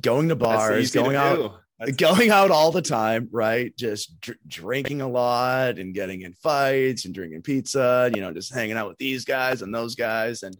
going 0.00 0.28
to 0.28 0.36
bars, 0.36 0.92
going 0.92 1.12
to 1.12 1.52
out, 1.82 1.96
going 1.96 2.30
out 2.30 2.50
all 2.50 2.70
the 2.70 2.82
time, 2.82 3.28
right? 3.32 3.76
Just 3.76 4.20
dr- 4.20 4.38
drinking 4.46 5.00
a 5.00 5.08
lot 5.08 5.78
and 5.78 5.94
getting 5.94 6.22
in 6.22 6.32
fights 6.34 7.04
and 7.04 7.14
drinking 7.14 7.42
pizza, 7.42 8.10
you 8.14 8.20
know, 8.20 8.32
just 8.32 8.54
hanging 8.54 8.76
out 8.76 8.88
with 8.88 8.98
these 8.98 9.24
guys 9.24 9.62
and 9.62 9.74
those 9.74 9.94
guys 9.94 10.42
and 10.42 10.56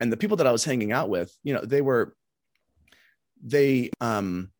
and 0.00 0.12
the 0.12 0.16
people 0.16 0.36
that 0.36 0.46
I 0.46 0.52
was 0.52 0.64
hanging 0.64 0.92
out 0.92 1.08
with, 1.08 1.34
you 1.42 1.54
know, 1.54 1.62
they 1.62 1.80
were 1.80 2.14
they 3.42 3.90
um 4.00 4.50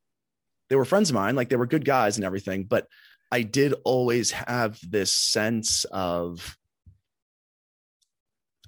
they 0.68 0.76
were 0.76 0.84
friends 0.84 1.10
of 1.10 1.14
mine, 1.14 1.36
like 1.36 1.48
they 1.48 1.56
were 1.56 1.66
good 1.66 1.84
guys 1.84 2.16
and 2.16 2.24
everything, 2.24 2.64
but 2.64 2.86
I 3.30 3.42
did 3.42 3.74
always 3.84 4.30
have 4.30 4.78
this 4.82 5.12
sense 5.12 5.84
of 5.84 6.56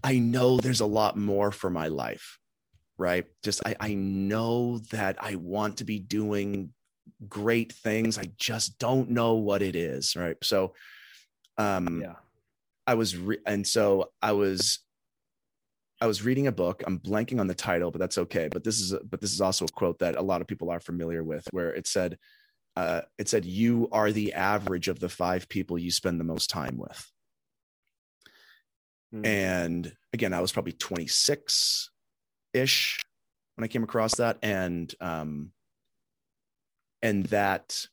I 0.03 0.18
know 0.18 0.59
there's 0.59 0.80
a 0.80 0.86
lot 0.86 1.16
more 1.16 1.51
for 1.51 1.70
my 1.70 1.88
life, 1.88 2.38
right? 2.97 3.26
Just 3.43 3.62
I, 3.66 3.76
I 3.80 3.95
know 3.95 4.78
that 4.91 5.16
I 5.20 5.34
want 5.34 5.78
to 5.78 5.84
be 5.84 5.99
doing 5.99 6.72
great 7.28 7.72
things. 7.72 8.18
I 8.18 8.30
just 8.36 8.78
don't 8.78 9.11
know 9.11 9.34
what 9.34 9.62
it 9.62 9.76
is, 9.76 10.16
right? 10.16 10.36
So, 10.42 10.74
um, 11.58 12.00
yeah, 12.02 12.14
I 12.86 12.94
was, 12.94 13.16
re- 13.16 13.38
and 13.46 13.66
so 13.66 14.11
I 14.22 14.32
was, 14.32 14.80
I 16.00 16.06
was 16.06 16.24
reading 16.24 16.46
a 16.46 16.52
book. 16.52 16.82
I'm 16.86 16.98
blanking 16.98 17.40
on 17.40 17.46
the 17.46 17.54
title, 17.54 17.90
but 17.90 17.98
that's 17.98 18.18
okay. 18.18 18.48
But 18.50 18.64
this 18.64 18.80
is, 18.80 18.92
a, 18.92 19.00
but 19.00 19.20
this 19.20 19.32
is 19.32 19.40
also 19.40 19.66
a 19.66 19.68
quote 19.68 19.98
that 19.98 20.16
a 20.16 20.22
lot 20.22 20.40
of 20.40 20.46
people 20.46 20.70
are 20.70 20.80
familiar 20.80 21.22
with, 21.22 21.46
where 21.50 21.74
it 21.74 21.86
said, 21.86 22.18
uh, 22.76 23.02
it 23.18 23.28
said, 23.28 23.44
"You 23.44 23.88
are 23.92 24.11
the 24.12 24.32
average 24.32 24.88
of 24.88 24.98
the 24.98 25.08
five 25.11 25.48
people 25.48 25.78
you 25.78 25.90
spend 25.90 26.18
the 26.18 26.24
most 26.24 26.48
time 26.48 26.78
with." 26.78 27.11
Mm. 29.14 29.26
And 29.26 29.92
again, 30.12 30.32
I 30.32 30.40
was 30.40 30.52
probably 30.52 30.72
26 30.72 31.90
ish 32.54 33.00
when 33.56 33.64
I 33.64 33.68
came 33.68 33.82
across 33.82 34.16
that. 34.16 34.38
And, 34.42 34.92
um, 35.00 35.52
and 37.03 37.24
that, 37.26 37.86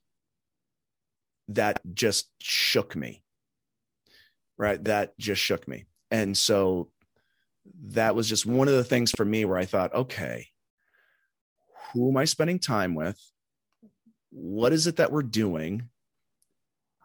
that 1.49 1.82
just 1.93 2.30
shook 2.41 2.95
me. 2.95 3.24
Right. 4.58 4.84
That 4.84 5.18
just 5.20 5.41
shook 5.41 5.68
me. 5.68 5.86
And 6.10 6.36
so 6.36 6.89
that 7.89 8.16
was 8.16 8.28
just 8.28 8.45
one 8.45 8.68
of 8.68 8.74
the 8.74 8.84
things 8.84 9.12
for 9.12 9.26
me 9.26 9.45
where 9.45 9.58
I 9.58 9.66
thought, 9.66 9.93
okay, 9.93 10.47
who 11.93 12.10
am 12.10 12.18
I 12.18 12.26
spending 12.26 12.60
time 12.60 12.95
with? 12.95 13.20
What 14.32 14.74
is 14.74 14.88
it 14.88 14.95
that 14.95 15.12
we're 15.12 15.24
doing? 15.24 15.89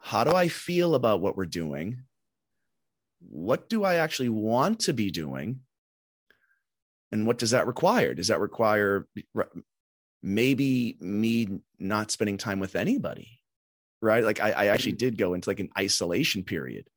How 0.00 0.24
do 0.24 0.32
I 0.32 0.48
feel 0.48 0.94
about 0.94 1.20
what 1.20 1.36
we're 1.36 1.46
doing? 1.46 2.04
what 3.28 3.68
do 3.68 3.84
I 3.84 3.96
actually 3.96 4.28
want 4.28 4.80
to 4.80 4.92
be 4.92 5.10
doing? 5.10 5.60
And 7.10 7.26
what 7.26 7.38
does 7.38 7.50
that 7.50 7.66
require? 7.66 8.14
Does 8.14 8.28
that 8.28 8.40
require 8.40 9.06
maybe 10.22 10.96
me 11.00 11.60
not 11.78 12.10
spending 12.10 12.38
time 12.38 12.60
with 12.60 12.76
anybody? 12.76 13.40
Right. 14.00 14.24
Like 14.24 14.40
I, 14.40 14.50
I 14.52 14.66
actually 14.66 14.92
did 14.92 15.18
go 15.18 15.34
into 15.34 15.48
like 15.48 15.60
an 15.60 15.70
isolation 15.78 16.42
period. 16.42 16.88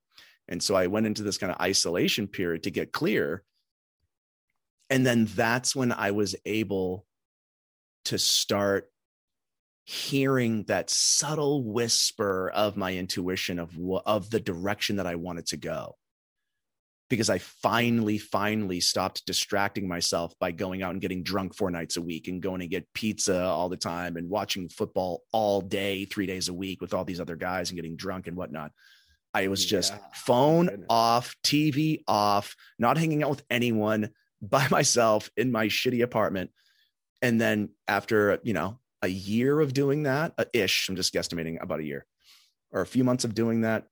And 0.47 0.61
so 0.61 0.75
I 0.75 0.87
went 0.87 1.05
into 1.05 1.23
this 1.23 1.37
kind 1.37 1.51
of 1.51 1.59
isolation 1.59 2.27
period 2.27 2.63
to 2.63 2.71
get 2.71 2.91
clear. 2.91 3.43
And 4.89 5.05
then 5.05 5.25
that's 5.25 5.75
when 5.75 5.91
I 5.91 6.11
was 6.11 6.35
able 6.45 7.05
to 8.05 8.19
start 8.19 8.91
hearing 9.85 10.63
that 10.63 10.89
subtle 10.89 11.63
whisper 11.63 12.49
of 12.49 12.75
my 12.75 12.93
intuition 12.95 13.59
of 13.59 13.77
of 14.05 14.29
the 14.31 14.39
direction 14.39 14.95
that 14.95 15.05
I 15.05 15.15
wanted 15.15 15.45
to 15.47 15.57
go 15.57 15.95
because 17.09 17.29
I 17.29 17.37
finally, 17.37 18.17
finally 18.17 18.79
stopped 18.79 19.25
distracting 19.25 19.87
myself 19.87 20.33
by 20.39 20.51
going 20.51 20.81
out 20.81 20.91
and 20.91 21.01
getting 21.01 21.23
drunk 21.23 21.55
four 21.55 21.69
nights 21.69 21.97
a 21.97 22.01
week 22.01 22.27
and 22.27 22.41
going 22.41 22.61
to 22.61 22.67
get 22.67 22.91
pizza 22.93 23.43
all 23.43 23.69
the 23.69 23.77
time 23.77 24.17
and 24.17 24.29
watching 24.29 24.69
football 24.69 25.21
all 25.31 25.61
day, 25.61 26.05
three 26.05 26.25
days 26.25 26.49
a 26.49 26.53
week 26.53 26.81
with 26.81 26.93
all 26.93 27.05
these 27.05 27.19
other 27.19 27.35
guys 27.35 27.69
and 27.69 27.77
getting 27.77 27.95
drunk 27.95 28.27
and 28.27 28.35
whatnot. 28.35 28.71
I 29.33 29.49
was 29.49 29.63
just 29.65 29.93
yeah. 29.93 29.99
phone 30.13 30.85
off, 30.89 31.35
TV 31.43 32.01
off, 32.07 32.55
not 32.79 32.97
hanging 32.97 33.21
out 33.21 33.29
with 33.31 33.43
anyone 33.49 34.09
by 34.41 34.67
myself 34.69 35.29
in 35.37 35.51
my 35.51 35.67
shitty 35.67 36.03
apartment. 36.03 36.51
And 37.21 37.39
then 37.39 37.69
after, 37.87 38.39
you 38.43 38.53
know, 38.53 38.79
a 39.01 39.07
year 39.07 39.59
of 39.59 39.73
doing 39.73 40.03
that, 40.03 40.33
uh, 40.37 40.45
ish, 40.53 40.89
I'm 40.89 40.95
just 40.95 41.13
guesstimating 41.13 41.61
about 41.61 41.79
a 41.79 41.83
year 41.83 42.05
or 42.71 42.81
a 42.81 42.87
few 42.87 43.03
months 43.03 43.23
of 43.23 43.35
doing 43.35 43.61
that, 43.61 43.85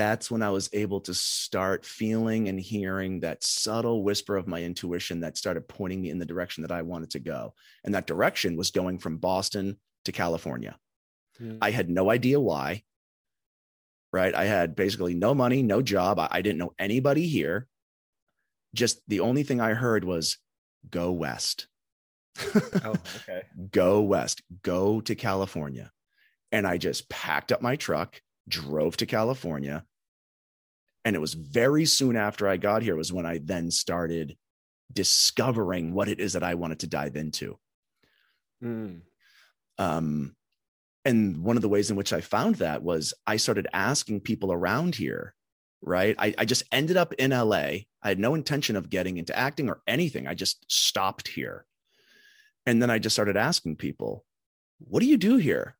that's 0.00 0.30
when 0.30 0.40
I 0.40 0.48
was 0.48 0.70
able 0.72 1.00
to 1.02 1.12
start 1.12 1.84
feeling 1.84 2.48
and 2.48 2.58
hearing 2.58 3.20
that 3.20 3.44
subtle 3.44 4.02
whisper 4.02 4.38
of 4.38 4.48
my 4.48 4.62
intuition 4.62 5.20
that 5.20 5.36
started 5.36 5.68
pointing 5.68 6.00
me 6.00 6.08
in 6.08 6.18
the 6.18 6.24
direction 6.24 6.62
that 6.62 6.72
I 6.72 6.80
wanted 6.80 7.10
to 7.10 7.18
go. 7.18 7.52
And 7.84 7.94
that 7.94 8.06
direction 8.06 8.56
was 8.56 8.70
going 8.70 8.98
from 8.98 9.18
Boston 9.18 9.76
to 10.06 10.12
California. 10.12 10.78
Mm. 11.38 11.58
I 11.60 11.70
had 11.70 11.90
no 11.90 12.10
idea 12.10 12.40
why. 12.40 12.82
Right. 14.10 14.34
I 14.34 14.46
had 14.46 14.74
basically 14.74 15.12
no 15.12 15.34
money, 15.34 15.62
no 15.62 15.82
job. 15.82 16.18
I, 16.18 16.28
I 16.30 16.40
didn't 16.40 16.58
know 16.58 16.72
anybody 16.78 17.28
here. 17.28 17.68
Just 18.74 19.02
the 19.06 19.20
only 19.20 19.42
thing 19.42 19.60
I 19.60 19.74
heard 19.74 20.04
was 20.04 20.38
go 20.88 21.12
west. 21.12 21.68
oh, 22.84 22.94
okay. 23.16 23.42
Go 23.70 24.00
west, 24.00 24.40
go 24.62 25.02
to 25.02 25.14
California. 25.14 25.92
And 26.50 26.66
I 26.66 26.78
just 26.78 27.10
packed 27.10 27.52
up 27.52 27.60
my 27.60 27.76
truck 27.76 28.18
drove 28.50 28.96
to 28.98 29.06
California. 29.06 29.84
And 31.04 31.16
it 31.16 31.20
was 31.20 31.34
very 31.34 31.86
soon 31.86 32.16
after 32.16 32.46
I 32.46 32.56
got 32.56 32.82
here 32.82 32.96
was 32.96 33.12
when 33.12 33.26
I 33.26 33.38
then 33.42 33.70
started 33.70 34.36
discovering 34.92 35.92
what 35.92 36.08
it 36.08 36.20
is 36.20 36.34
that 36.34 36.42
I 36.42 36.54
wanted 36.54 36.80
to 36.80 36.86
dive 36.86 37.16
into. 37.16 37.58
Mm. 38.62 39.02
Um, 39.78 40.36
and 41.04 41.42
one 41.42 41.56
of 41.56 41.62
the 41.62 41.68
ways 41.68 41.90
in 41.90 41.96
which 41.96 42.12
I 42.12 42.20
found 42.20 42.56
that 42.56 42.82
was 42.82 43.14
I 43.26 43.36
started 43.36 43.66
asking 43.72 44.20
people 44.20 44.52
around 44.52 44.94
here, 44.94 45.34
right? 45.80 46.14
I, 46.18 46.34
I 46.36 46.44
just 46.44 46.64
ended 46.70 46.96
up 46.96 47.14
in 47.14 47.30
LA. 47.30 47.86
I 48.02 48.08
had 48.08 48.18
no 48.18 48.34
intention 48.34 48.76
of 48.76 48.90
getting 48.90 49.16
into 49.16 49.36
acting 49.36 49.68
or 49.70 49.80
anything. 49.86 50.26
I 50.26 50.34
just 50.34 50.70
stopped 50.70 51.28
here. 51.28 51.64
And 52.66 52.82
then 52.82 52.90
I 52.90 52.98
just 52.98 53.16
started 53.16 53.38
asking 53.38 53.76
people, 53.76 54.24
what 54.78 55.00
do 55.00 55.06
you 55.06 55.16
do 55.16 55.36
here? 55.36 55.76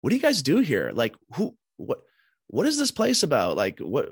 What 0.00 0.10
do 0.10 0.16
you 0.16 0.22
guys 0.22 0.42
do 0.42 0.58
here? 0.58 0.92
Like, 0.94 1.16
who, 1.34 1.56
what, 1.76 2.02
what 2.50 2.66
is 2.66 2.78
this 2.78 2.90
place 2.90 3.22
about? 3.22 3.56
Like, 3.56 3.78
what, 3.78 4.08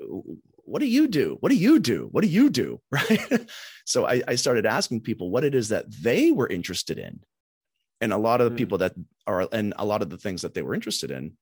what 0.65 0.81
do 0.81 0.87
you 0.87 1.09
do? 1.09 1.37
What 1.41 1.51
do 1.51 1.57
you 1.57 1.79
do? 1.79 2.09
What 2.13 2.23
do 2.23 2.29
you 2.29 2.51
do? 2.51 2.81
Right. 2.91 3.47
so 3.85 4.07
I, 4.07 4.23
I 4.29 4.35
started 4.37 4.67
asking 4.67 5.01
people 5.01 5.31
what 5.31 5.45
it 5.45 5.55
is 5.55 5.69
that 5.69 5.87
they 5.91 6.31
were 6.31 6.49
interested 6.49 6.99
in. 6.99 7.21
And 8.01 8.13
a 8.13 8.19
lot 8.19 8.41
of 8.41 8.51
the 8.51 8.55
mm. 8.55 8.59
people 8.59 8.79
that 8.79 8.95
are, 9.27 9.49
and 9.51 9.75
a 9.77 9.85
lot 9.85 10.03
of 10.03 10.11
the 10.11 10.19
things 10.19 10.43
that 10.43 10.55
they 10.55 10.63
were 10.63 10.75
interested 10.75 11.11
in, 11.11 11.33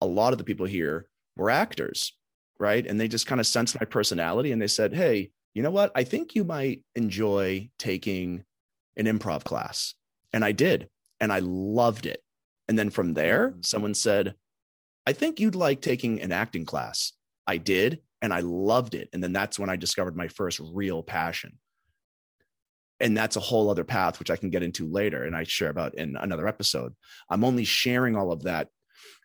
a 0.00 0.06
lot 0.06 0.32
of 0.32 0.38
the 0.38 0.44
people 0.44 0.66
here 0.66 1.06
were 1.36 1.50
actors. 1.50 2.12
Right. 2.58 2.86
And 2.86 3.00
they 3.00 3.08
just 3.08 3.26
kind 3.26 3.40
of 3.40 3.46
sensed 3.46 3.78
my 3.80 3.86
personality 3.86 4.52
and 4.52 4.60
they 4.60 4.66
said, 4.66 4.92
Hey, 4.92 5.30
you 5.54 5.62
know 5.62 5.70
what? 5.70 5.92
I 5.94 6.04
think 6.04 6.34
you 6.34 6.44
might 6.44 6.82
enjoy 6.94 7.70
taking 7.78 8.44
an 8.96 9.06
improv 9.06 9.44
class. 9.44 9.94
And 10.32 10.44
I 10.44 10.52
did. 10.52 10.88
And 11.20 11.32
I 11.32 11.38
loved 11.40 12.06
it. 12.06 12.22
And 12.68 12.78
then 12.78 12.90
from 12.90 13.14
there, 13.14 13.50
mm. 13.50 13.64
someone 13.64 13.94
said, 13.94 14.34
I 15.06 15.12
think 15.12 15.40
you'd 15.40 15.54
like 15.54 15.80
taking 15.80 16.20
an 16.20 16.32
acting 16.32 16.64
class. 16.64 17.12
I 17.46 17.56
did. 17.56 18.00
And 18.22 18.34
I 18.34 18.40
loved 18.40 18.94
it. 18.94 19.08
And 19.12 19.22
then 19.22 19.32
that's 19.32 19.58
when 19.58 19.70
I 19.70 19.76
discovered 19.76 20.14
my 20.14 20.28
first 20.28 20.60
real 20.74 21.02
passion. 21.02 21.58
And 23.00 23.16
that's 23.16 23.36
a 23.36 23.40
whole 23.40 23.70
other 23.70 23.84
path, 23.84 24.18
which 24.18 24.30
I 24.30 24.36
can 24.36 24.50
get 24.50 24.62
into 24.62 24.86
later 24.86 25.24
and 25.24 25.34
I 25.34 25.44
share 25.44 25.70
about 25.70 25.94
in 25.94 26.16
another 26.16 26.46
episode. 26.46 26.94
I'm 27.30 27.44
only 27.44 27.64
sharing 27.64 28.14
all 28.14 28.30
of 28.30 28.42
that 28.42 28.68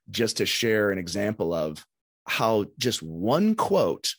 just 0.09 0.38
to 0.38 0.45
share 0.45 0.91
an 0.91 0.97
example 0.97 1.53
of 1.53 1.86
how 2.26 2.65
just 2.78 3.03
one 3.03 3.55
quote 3.55 4.15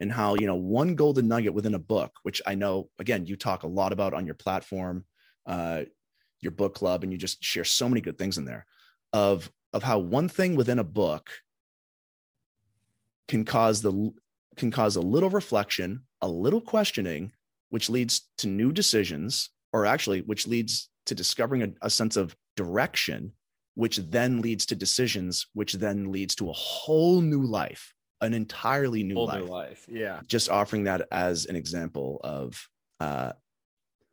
and 0.00 0.10
how 0.10 0.34
you 0.34 0.46
know 0.46 0.56
one 0.56 0.94
golden 0.94 1.28
nugget 1.28 1.54
within 1.54 1.74
a 1.74 1.78
book 1.78 2.12
which 2.22 2.40
i 2.46 2.54
know 2.54 2.88
again 2.98 3.26
you 3.26 3.36
talk 3.36 3.62
a 3.62 3.68
lot 3.68 3.92
about 3.92 4.14
on 4.14 4.26
your 4.26 4.34
platform 4.34 5.04
uh, 5.46 5.82
your 6.40 6.52
book 6.52 6.74
club 6.74 7.02
and 7.02 7.12
you 7.12 7.18
just 7.18 7.42
share 7.42 7.64
so 7.64 7.88
many 7.88 8.00
good 8.00 8.18
things 8.18 8.38
in 8.38 8.44
there 8.44 8.66
of 9.12 9.50
of 9.72 9.82
how 9.82 9.98
one 9.98 10.28
thing 10.28 10.56
within 10.56 10.78
a 10.78 10.84
book 10.84 11.30
can 13.28 13.44
cause 13.44 13.82
the 13.82 14.12
can 14.56 14.70
cause 14.70 14.96
a 14.96 15.00
little 15.00 15.30
reflection 15.30 16.02
a 16.20 16.28
little 16.28 16.60
questioning 16.60 17.32
which 17.70 17.88
leads 17.88 18.28
to 18.36 18.48
new 18.48 18.72
decisions 18.72 19.50
or 19.72 19.86
actually 19.86 20.20
which 20.22 20.46
leads 20.46 20.88
to 21.06 21.14
discovering 21.14 21.62
a, 21.62 21.68
a 21.82 21.90
sense 21.90 22.16
of 22.16 22.36
direction 22.56 23.32
which 23.74 23.98
then 23.98 24.40
leads 24.40 24.66
to 24.66 24.74
decisions 24.74 25.46
which 25.54 25.74
then 25.74 26.10
leads 26.10 26.34
to 26.34 26.50
a 26.50 26.52
whole 26.52 27.20
new 27.20 27.42
life 27.42 27.94
an 28.20 28.34
entirely 28.34 29.02
new 29.02 29.18
life. 29.20 29.40
new 29.40 29.46
life 29.46 29.86
yeah 29.88 30.20
just 30.26 30.50
offering 30.50 30.84
that 30.84 31.06
as 31.10 31.46
an 31.46 31.56
example 31.56 32.20
of 32.24 32.68
uh, 33.00 33.32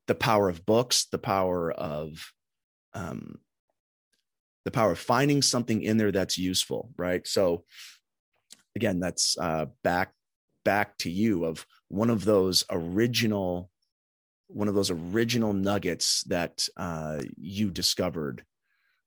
the 0.07 0.15
power 0.15 0.49
of 0.49 0.65
books, 0.65 1.05
the 1.11 1.17
power 1.17 1.71
of 1.71 2.33
um, 2.93 3.39
the 4.67 4.71
power 4.71 4.91
of 4.91 4.99
finding 4.99 5.41
something 5.41 5.81
in 5.81 5.95
there 5.95 6.11
that's 6.11 6.37
useful, 6.37 6.89
right? 6.97 7.25
So 7.25 7.63
again, 8.75 8.99
that's 8.99 9.37
uh, 9.37 9.67
back 9.81 10.11
back 10.65 10.97
to 10.97 11.09
you 11.09 11.45
of 11.45 11.65
one 11.87 12.09
of 12.09 12.25
those 12.25 12.65
original 12.69 13.71
one 14.49 14.67
of 14.67 14.75
those 14.75 14.91
original 14.91 15.53
nuggets 15.53 16.23
that 16.23 16.67
uh, 16.75 17.21
you 17.37 17.71
discovered 17.71 18.43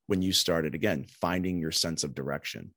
when 0.06 0.22
you 0.22 0.32
started 0.32 0.74
again 0.74 1.04
finding 1.20 1.58
your 1.58 1.72
sense 1.72 2.04
of 2.04 2.14
direction 2.14 2.72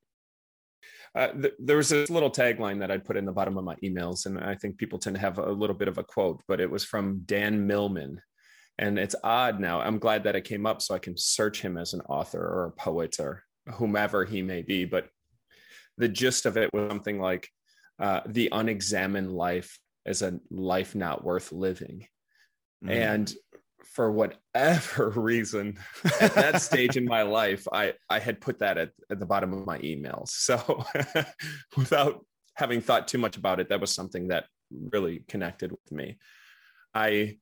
uh, 1.15 1.31
th- 1.31 1.53
there 1.59 1.77
was 1.77 1.87
this 1.87 2.09
little 2.09 2.31
tagline 2.31 2.79
that 2.79 2.91
I'd 2.91 3.05
put 3.05 3.15
in 3.15 3.25
the 3.25 3.31
bottom 3.31 3.57
of 3.57 3.63
my 3.63 3.75
emails, 3.83 4.25
and 4.25 4.39
I 4.39 4.55
think 4.55 4.77
people 4.77 4.97
tend 4.97 5.15
to 5.15 5.21
have 5.21 5.37
a 5.37 5.51
little 5.51 5.75
bit 5.75 5.87
of 5.87 5.99
a 5.99 6.03
quote, 6.03 6.41
but 6.47 6.59
it 6.59 6.69
was 6.69 6.83
from 6.83 7.21
Dan 7.25 7.67
Millman. 7.67 8.19
And 8.79 8.97
it's 8.97 9.15
odd 9.23 9.59
now. 9.59 9.81
I'm 9.81 9.99
glad 9.99 10.23
that 10.23 10.35
it 10.35 10.45
came 10.45 10.65
up 10.65 10.81
so 10.81 10.95
I 10.95 10.99
can 10.99 11.15
search 11.17 11.61
him 11.61 11.77
as 11.77 11.93
an 11.93 12.01
author 12.01 12.41
or 12.41 12.65
a 12.65 12.71
poet 12.71 13.19
or 13.19 13.43
whomever 13.73 14.25
he 14.25 14.41
may 14.41 14.61
be. 14.61 14.85
But 14.85 15.07
the 15.97 16.07
gist 16.07 16.45
of 16.45 16.57
it 16.57 16.73
was 16.73 16.89
something 16.89 17.19
like 17.19 17.49
uh, 17.99 18.21
the 18.25 18.49
unexamined 18.51 19.31
life 19.31 19.79
is 20.05 20.21
a 20.21 20.39
life 20.49 20.95
not 20.95 21.23
worth 21.23 21.51
living. 21.51 22.07
Mm. 22.83 22.89
And 22.89 23.33
for 23.83 24.11
whatever 24.11 25.09
reason 25.15 25.77
at 26.19 26.33
that 26.33 26.61
stage 26.61 26.97
in 26.97 27.05
my 27.05 27.21
life 27.39 27.67
i 27.71 27.93
i 28.09 28.17
had 28.17 28.39
put 28.41 28.59
that 28.59 28.77
at, 28.77 28.91
at 29.11 29.19
the 29.19 29.25
bottom 29.25 29.53
of 29.53 29.65
my 29.65 29.77
emails 29.79 30.29
so 30.29 30.83
without 31.77 32.25
having 32.55 32.81
thought 32.81 33.07
too 33.07 33.17
much 33.17 33.37
about 33.37 33.59
it 33.59 33.69
that 33.69 33.81
was 33.81 33.91
something 33.91 34.29
that 34.29 34.45
really 34.71 35.23
connected 35.27 35.71
with 35.71 35.91
me 35.91 36.17
i 36.93 37.37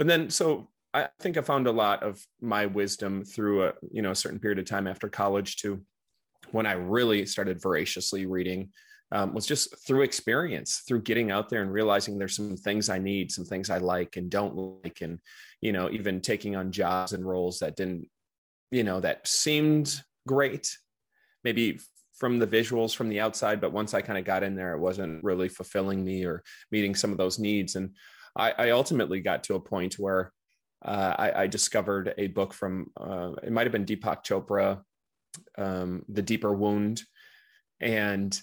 and 0.00 0.10
then 0.10 0.28
so 0.28 0.68
i 0.92 1.08
think 1.20 1.36
i 1.36 1.40
found 1.40 1.66
a 1.66 1.72
lot 1.72 2.02
of 2.02 2.20
my 2.40 2.66
wisdom 2.66 3.24
through 3.24 3.64
a 3.64 3.72
you 3.92 4.02
know 4.02 4.10
a 4.10 4.16
certain 4.16 4.40
period 4.40 4.58
of 4.58 4.64
time 4.64 4.86
after 4.86 5.08
college 5.08 5.56
too 5.56 5.80
when 6.50 6.66
i 6.66 6.72
really 6.72 7.24
started 7.24 7.62
voraciously 7.62 8.26
reading 8.26 8.70
um, 9.12 9.34
was 9.34 9.46
just 9.46 9.76
through 9.86 10.02
experience, 10.02 10.82
through 10.86 11.02
getting 11.02 11.30
out 11.30 11.48
there 11.48 11.62
and 11.62 11.72
realizing 11.72 12.16
there's 12.18 12.36
some 12.36 12.56
things 12.56 12.88
I 12.88 12.98
need, 12.98 13.32
some 13.32 13.44
things 13.44 13.68
I 13.68 13.78
like 13.78 14.16
and 14.16 14.30
don't 14.30 14.54
like, 14.84 15.00
and 15.00 15.18
you 15.60 15.72
know, 15.72 15.90
even 15.90 16.20
taking 16.20 16.54
on 16.54 16.70
jobs 16.70 17.12
and 17.12 17.26
roles 17.26 17.58
that 17.58 17.76
didn't, 17.76 18.08
you 18.70 18.84
know, 18.84 19.00
that 19.00 19.26
seemed 19.26 20.00
great, 20.28 20.76
maybe 21.42 21.80
from 22.18 22.38
the 22.38 22.46
visuals 22.46 22.94
from 22.94 23.08
the 23.08 23.20
outside, 23.20 23.60
but 23.60 23.72
once 23.72 23.94
I 23.94 24.02
kind 24.02 24.18
of 24.18 24.24
got 24.24 24.42
in 24.42 24.54
there, 24.54 24.74
it 24.74 24.80
wasn't 24.80 25.24
really 25.24 25.48
fulfilling 25.48 26.04
me 26.04 26.24
or 26.24 26.44
meeting 26.70 26.94
some 26.94 27.10
of 27.10 27.18
those 27.18 27.38
needs. 27.38 27.76
And 27.76 27.96
I, 28.36 28.52
I 28.52 28.70
ultimately 28.70 29.20
got 29.20 29.44
to 29.44 29.54
a 29.54 29.60
point 29.60 29.98
where 29.98 30.32
uh, 30.84 31.14
I, 31.18 31.42
I, 31.42 31.46
discovered 31.46 32.14
a 32.16 32.28
book 32.28 32.54
from 32.54 32.90
uh, 32.98 33.32
it 33.42 33.52
might 33.52 33.66
have 33.66 33.72
been 33.72 33.84
Deepak 33.84 34.24
Chopra, 34.24 34.80
um, 35.58 36.02
"The 36.08 36.22
Deeper 36.22 36.54
Wound," 36.54 37.02
and 37.80 38.40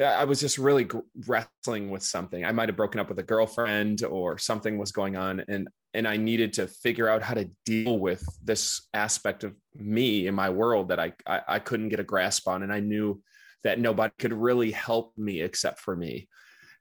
I 0.00 0.24
was 0.24 0.40
just 0.40 0.58
really 0.58 0.88
wrestling 1.28 1.90
with 1.90 2.02
something. 2.02 2.44
I 2.44 2.50
might 2.50 2.68
have 2.68 2.76
broken 2.76 3.00
up 3.00 3.08
with 3.08 3.20
a 3.20 3.24
girlfriend 3.24 4.02
or 4.02 4.38
something 4.38 4.78
was 4.78 4.90
going 4.90 5.16
on 5.16 5.44
and 5.46 5.68
and 5.94 6.08
I 6.08 6.16
needed 6.16 6.54
to 6.54 6.66
figure 6.66 7.08
out 7.08 7.22
how 7.22 7.34
to 7.34 7.48
deal 7.64 8.00
with 8.00 8.26
this 8.42 8.88
aspect 8.92 9.44
of 9.44 9.54
me 9.76 10.26
in 10.26 10.34
my 10.34 10.50
world 10.50 10.88
that 10.88 10.98
I, 10.98 11.12
I, 11.24 11.40
I 11.46 11.58
couldn't 11.60 11.90
get 11.90 12.00
a 12.00 12.04
grasp 12.04 12.48
on 12.48 12.64
and 12.64 12.72
I 12.72 12.80
knew 12.80 13.22
that 13.62 13.78
nobody 13.78 14.12
could 14.18 14.32
really 14.32 14.72
help 14.72 15.12
me 15.16 15.40
except 15.40 15.78
for 15.78 15.94
me. 15.94 16.28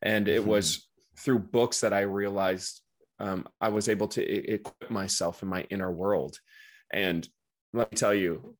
And 0.01 0.27
it 0.27 0.41
mm-hmm. 0.41 0.49
was 0.49 0.89
through 1.17 1.39
books 1.39 1.81
that 1.81 1.93
I 1.93 2.01
realized 2.01 2.81
um, 3.19 3.47
I 3.61 3.69
was 3.69 3.89
able 3.89 4.07
to 4.09 4.53
equip 4.53 4.89
myself 4.89 5.43
in 5.43 5.49
my 5.49 5.61
inner 5.69 5.91
world. 5.91 6.37
And 6.91 7.27
let 7.73 7.91
me 7.91 7.97
tell 7.97 8.13
you, 8.13 8.55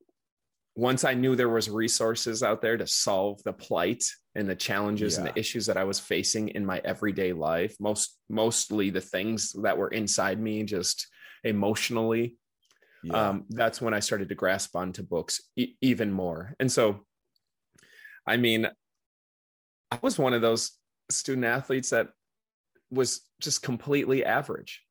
once 0.76 1.04
I 1.04 1.14
knew 1.14 1.36
there 1.36 1.50
was 1.50 1.70
resources 1.70 2.42
out 2.42 2.62
there 2.62 2.78
to 2.78 2.88
solve 2.88 3.44
the 3.44 3.54
plight 3.54 4.04
and 4.36 4.50
the 4.50 4.56
challenges 4.56 5.14
yeah. 5.14 5.20
and 5.20 5.30
the 5.30 5.40
issues 5.40 5.68
that 5.68 5.78
I 5.78 5.84
was 5.84 6.00
facing 6.00 6.50
in 6.50 6.66
my 6.66 6.82
everyday 6.84 7.34
life, 7.34 7.76
most 7.80 8.18
mostly 8.30 8.90
the 8.90 9.02
things 9.02 9.54
that 9.62 9.78
were 9.78 9.90
inside 9.90 10.40
me, 10.40 10.64
just 10.64 11.08
emotionally, 11.44 12.38
yeah. 13.04 13.30
um, 13.30 13.46
that's 13.50 13.82
when 13.82 13.94
I 13.94 14.00
started 14.00 14.30
to 14.30 14.36
grasp 14.36 14.76
onto 14.76 15.04
books 15.04 15.42
e- 15.56 15.76
even 15.82 16.12
more. 16.12 16.56
And 16.60 16.72
so, 16.72 17.06
I 18.26 18.38
mean, 18.38 18.68
I 19.92 20.00
was 20.02 20.18
one 20.18 20.34
of 20.34 20.42
those 20.42 20.72
student 21.12 21.46
athletes 21.46 21.92
that 21.92 22.10
was 22.94 23.22
just 23.42 23.62
completely 23.62 24.24
average. 24.24 24.82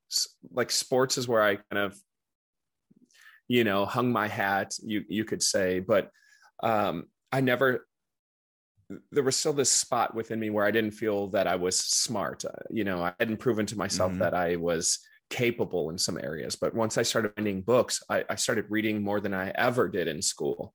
Like 0.53 0.71
sports 0.71 1.17
is 1.17 1.27
where 1.27 1.43
I 1.43 1.57
kind 1.57 1.87
of 1.87 1.97
you 3.53 3.65
know, 3.65 3.85
hung 3.85 4.11
my 4.11 4.29
hat, 4.29 4.73
you 4.83 5.05
you 5.09 5.25
could 5.25 5.43
say, 5.43 5.79
but 5.79 6.11
um, 6.63 7.05
I 7.31 7.43
never. 7.43 7.87
There 9.11 9.23
was 9.23 9.37
still 9.37 9.53
this 9.53 9.71
spot 9.71 10.15
within 10.15 10.41
me 10.41 10.49
where 10.49 10.65
I 10.65 10.71
didn't 10.71 10.93
feel 10.93 11.29
that 11.29 11.47
I 11.47 11.57
was 11.57 11.79
smart. 11.79 12.47
Uh, 12.47 12.65
you 12.71 12.85
know, 12.85 13.03
I 13.03 13.13
hadn't 13.19 13.39
proven 13.39 13.67
to 13.67 13.77
myself 13.77 14.11
mm-hmm. 14.13 14.21
that 14.21 14.33
I 14.33 14.57
was 14.57 15.01
capable 15.29 15.91
in 15.91 15.99
some 15.99 16.19
areas. 16.19 16.57
But 16.57 16.75
once 16.75 16.97
I 16.97 17.03
started 17.03 17.33
reading 17.37 17.61
books, 17.61 18.03
I, 18.09 18.25
I 18.29 18.35
started 18.37 18.67
reading 18.71 19.03
more 19.03 19.21
than 19.21 19.35
I 19.35 19.51
ever 19.51 19.89
did 19.89 20.09
in 20.09 20.23
school. 20.23 20.75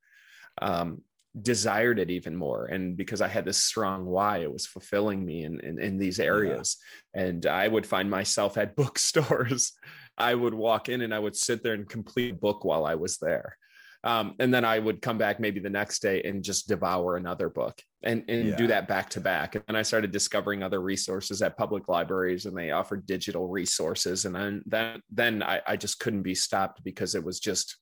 Um, 0.61 1.01
desired 1.41 1.99
it 1.99 2.09
even 2.09 2.35
more 2.35 2.65
and 2.65 2.97
because 2.97 3.21
i 3.21 3.27
had 3.27 3.45
this 3.45 3.57
strong 3.57 4.05
why 4.05 4.37
it 4.37 4.51
was 4.51 4.65
fulfilling 4.65 5.25
me 5.25 5.43
in 5.43 5.59
in, 5.59 5.79
in 5.79 5.97
these 5.97 6.19
areas 6.19 6.77
yeah. 7.13 7.23
and 7.23 7.45
i 7.45 7.67
would 7.67 7.85
find 7.85 8.09
myself 8.09 8.57
at 8.57 8.75
bookstores 8.77 9.73
I 10.17 10.33
would 10.33 10.53
walk 10.53 10.89
in 10.89 11.01
and 11.01 11.13
I 11.13 11.19
would 11.19 11.35
sit 11.35 11.63
there 11.63 11.73
and 11.73 11.87
complete 11.87 12.33
a 12.33 12.37
book 12.37 12.65
while 12.65 12.85
I 12.85 12.95
was 12.95 13.17
there. 13.17 13.57
Um, 14.03 14.35
and 14.39 14.53
then 14.53 14.63
I 14.63 14.79
would 14.79 15.01
come 15.01 15.17
back 15.17 15.39
maybe 15.39 15.59
the 15.59 15.69
next 15.69 16.01
day 16.01 16.21
and 16.23 16.43
just 16.43 16.67
devour 16.67 17.17
another 17.17 17.49
book 17.49 17.81
and, 18.03 18.23
and 18.29 18.49
yeah. 18.49 18.55
do 18.55 18.67
that 18.67 18.87
back 18.87 19.09
to 19.11 19.21
back. 19.21 19.55
And 19.55 19.63
then 19.67 19.75
I 19.75 19.81
started 19.81 20.11
discovering 20.11 20.63
other 20.63 20.79
resources 20.79 21.41
at 21.41 21.57
public 21.57 21.87
libraries 21.87 22.45
and 22.45 22.55
they 22.55 22.71
offered 22.71 23.05
digital 23.05 23.47
resources. 23.47 24.25
And 24.25 24.35
then, 24.35 24.63
then, 24.65 25.01
then 25.11 25.43
I, 25.43 25.61
I 25.67 25.77
just 25.77 25.99
couldn't 25.99 26.21
be 26.21 26.35
stopped 26.35 26.83
because 26.83 27.15
it 27.15 27.23
was 27.23 27.39
just, 27.39 27.77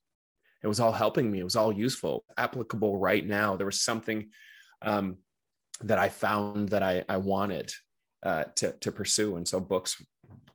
it 0.65 0.67
was 0.67 0.79
all 0.79 0.91
helping 0.91 1.29
me. 1.29 1.39
It 1.39 1.43
was 1.43 1.55
all 1.55 1.71
useful, 1.71 2.25
applicable 2.37 2.97
right 2.97 3.23
now. 3.23 3.55
There 3.55 3.67
was 3.67 3.81
something 3.81 4.31
um, 4.81 5.17
that 5.81 5.99
I 5.99 6.09
found 6.09 6.69
that 6.69 6.81
I, 6.81 7.03
I 7.07 7.17
wanted 7.17 7.71
uh, 8.23 8.45
to, 8.55 8.71
to 8.71 8.91
pursue. 8.91 9.35
And 9.35 9.47
so 9.47 9.59
books 9.59 10.03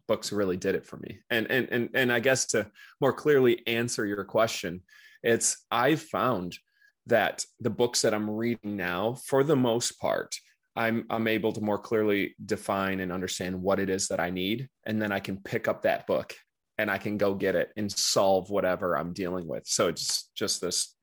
books 0.08 0.32
really 0.32 0.56
did 0.56 0.74
it 0.74 0.84
for 0.84 0.96
me. 0.96 1.20
And 1.30 1.48
and 1.48 1.68
and 1.70 1.90
and 1.94 2.12
I 2.12 2.18
guess 2.18 2.46
to 2.46 2.68
more 3.00 3.12
clearly 3.12 3.64
answer 3.68 4.04
your 4.04 4.24
question, 4.24 4.82
it's 5.22 5.64
I've 5.70 6.02
found 6.02 6.58
that 7.06 7.44
the 7.60 7.70
books 7.70 8.02
that 8.02 8.12
I'm 8.12 8.28
reading 8.28 8.76
now, 8.76 9.14
for 9.26 9.44
the 9.44 9.54
most 9.54 10.00
part, 10.00 10.34
I'm 10.74 11.06
I'm 11.08 11.28
able 11.28 11.52
to 11.52 11.60
more 11.60 11.78
clearly 11.78 12.34
define 12.44 12.98
and 12.98 13.12
understand 13.12 13.62
what 13.62 13.78
it 13.78 13.88
is 13.88 14.08
that 14.08 14.18
I 14.18 14.30
need, 14.30 14.68
and 14.84 15.00
then 15.00 15.12
I 15.12 15.20
can 15.20 15.36
pick 15.36 15.68
up 15.68 15.82
that 15.82 16.08
book 16.08 16.34
and 16.80 16.90
I 16.90 16.98
can 16.98 17.18
go 17.18 17.34
get 17.34 17.54
it 17.54 17.70
and 17.76 17.90
solve 17.92 18.50
whatever 18.50 18.96
I'm 18.96 19.12
dealing 19.12 19.46
with. 19.46 19.66
So 19.66 19.88
it's 19.88 20.30
just 20.34 20.60
this 20.60 20.94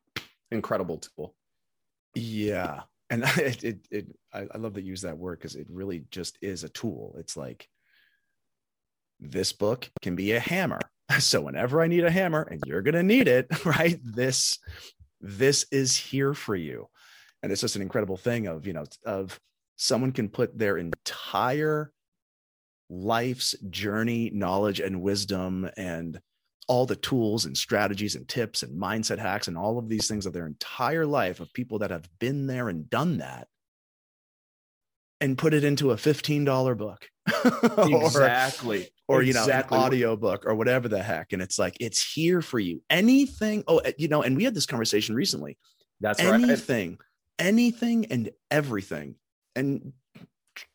incredible 0.52 0.98
tool. 0.98 1.36
Yeah, 2.16 2.82
and 3.10 3.24
it 3.38 3.64
it, 3.64 3.88
it 3.92 4.08
I, 4.34 4.48
I 4.54 4.58
love 4.58 4.78
you 4.78 4.84
use 4.84 5.02
that 5.04 5.18
word 5.18 5.40
because 5.40 5.56
it 5.56 5.68
really 5.70 6.06
just 6.12 6.38
is 6.42 6.64
a 6.64 6.70
tool. 6.70 7.16
It's 7.20 7.38
like 7.38 7.68
this 9.20 9.54
book 9.54 9.90
can 10.02 10.16
be 10.16 10.34
a 10.34 10.40
hammer. 10.40 10.80
So 11.20 11.40
whenever 11.40 11.82
I 11.82 11.88
need 11.88 12.04
a 12.04 12.12
hammer 12.12 12.42
and 12.42 12.62
you're 12.66 12.82
going 12.82 12.94
to 12.94 13.02
need 13.02 13.30
it, 13.30 13.48
right? 13.66 13.98
This 14.04 14.60
this 15.22 15.66
is 15.72 15.96
here 15.96 16.34
for 16.34 16.54
you. 16.54 16.90
And 17.42 17.50
it's 17.50 17.62
just 17.62 17.78
an 17.78 17.82
incredible 17.82 18.18
thing 18.18 18.48
of, 18.48 18.68
you 18.68 18.74
know, 18.74 18.84
of 19.06 19.40
someone 19.78 20.12
can 20.12 20.28
put 20.28 20.58
their 20.60 20.78
entire 20.78 21.94
life's 22.90 23.56
journey, 23.70 24.32
knowledge 24.34 24.80
and 24.80 25.02
wisdom 25.02 25.70
and 25.78 26.20
all 26.68 26.86
the 26.86 26.96
tools 26.96 27.46
and 27.46 27.58
strategies 27.58 28.16
and 28.16 28.28
tips 28.28 28.62
and 28.62 28.80
mindset 28.80 29.20
hacks 29.20 29.48
and 29.48 29.58
all 29.58 29.78
of 29.78 29.88
these 29.88 30.08
things 30.08 30.26
of 30.26 30.34
their 30.34 30.46
entire 30.46 31.06
life 31.06 31.40
of 31.40 31.54
people 31.54 31.80
that 31.80 31.92
have 31.92 32.08
been 32.20 32.48
there 32.48 32.68
and 32.68 32.90
done 32.90 33.20
that 33.20 33.48
and 35.22 35.38
put 35.38 35.54
it 35.54 35.64
into 35.64 35.92
a 35.92 35.96
$15 35.96 36.78
book. 36.78 37.08
exactly. 37.46 38.90
Or, 39.08 39.18
or 39.18 39.22
you 39.22 39.30
exactly. 39.30 39.78
know, 39.78 39.82
an 39.82 39.88
audio 39.88 40.16
book 40.16 40.46
or 40.46 40.56
whatever 40.56 40.88
the 40.88 41.02
heck. 41.02 41.34
And 41.34 41.42
it's 41.42 41.58
like, 41.58 41.78
it's 41.80 42.14
here 42.14 42.42
for 42.42 42.60
you. 42.60 42.82
Anything. 42.90 43.64
Oh, 43.68 43.80
eh, 43.80 43.94
you 43.98 44.10
know, 44.10 44.22
and 44.22 44.36
we 44.36 44.44
had 44.44 44.54
this 44.54 44.66
conversation 44.66 45.16
recently. 45.16 45.58
That's 46.02 46.20
anything, 46.20 46.92
right. 46.92 47.00
anything 47.40 48.08
and 48.12 48.30
everything. 48.52 49.16
And 49.56 49.94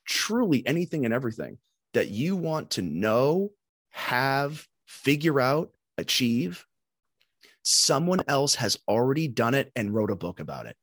truly 0.05 0.67
anything 0.67 1.05
and 1.05 1.15
everything 1.15 1.59
that 1.95 2.09
you 2.09 2.37
want 2.37 2.71
to 2.71 2.83
know, 2.83 3.51
have, 3.91 4.67
figure 4.87 5.41
out, 5.41 5.71
achieve, 5.99 6.67
someone 7.63 8.21
else 8.29 8.55
has 8.57 8.79
already 8.89 9.29
done 9.29 9.55
it 9.55 9.71
and 9.77 9.95
wrote 9.95 10.11
a 10.11 10.17
book 10.17 10.41
about 10.41 10.67
it. 10.67 10.77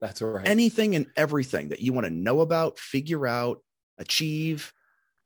That's 0.00 0.22
right. 0.22 0.46
Anything 0.46 0.94
and 0.94 1.06
everything 1.16 1.68
that 1.70 1.80
you 1.80 1.92
want 1.92 2.06
to 2.06 2.12
know 2.12 2.40
about, 2.40 2.78
figure 2.78 3.26
out, 3.26 3.62
achieve, 3.98 4.72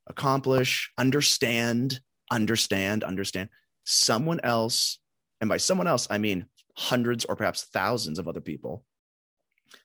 accomplish, 0.06 0.90
understand, 0.96 2.00
understand, 2.30 3.04
understand. 3.04 3.50
Someone 3.84 4.40
else, 4.42 4.98
and 5.40 5.48
by 5.48 5.58
someone 5.58 5.86
else, 5.86 6.06
I 6.10 6.18
mean 6.18 6.46
hundreds 6.76 7.24
or 7.26 7.36
perhaps 7.36 7.64
thousands 7.64 8.18
of 8.18 8.28
other 8.28 8.40
people, 8.40 8.84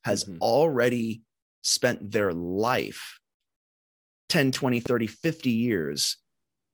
has 0.04 0.24
mm-hmm. 0.24 0.38
already 0.42 1.24
spent 1.64 2.12
their 2.12 2.32
life 2.32 3.20
10, 4.30 4.52
20, 4.52 4.80
30, 4.80 5.08
50 5.08 5.50
years 5.50 6.18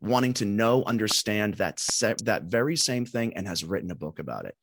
wanting 0.02 0.34
to 0.34 0.46
know, 0.46 0.84
understand 0.84 1.56
that 1.56 1.80
se- 1.80 2.16
that 2.24 2.44
very 2.44 2.76
same 2.76 3.06
thing 3.06 3.36
and 3.36 3.48
has 3.48 3.64
written 3.64 3.92
a 3.92 3.96
book 3.96 4.20
about 4.20 4.46
it 4.46 4.56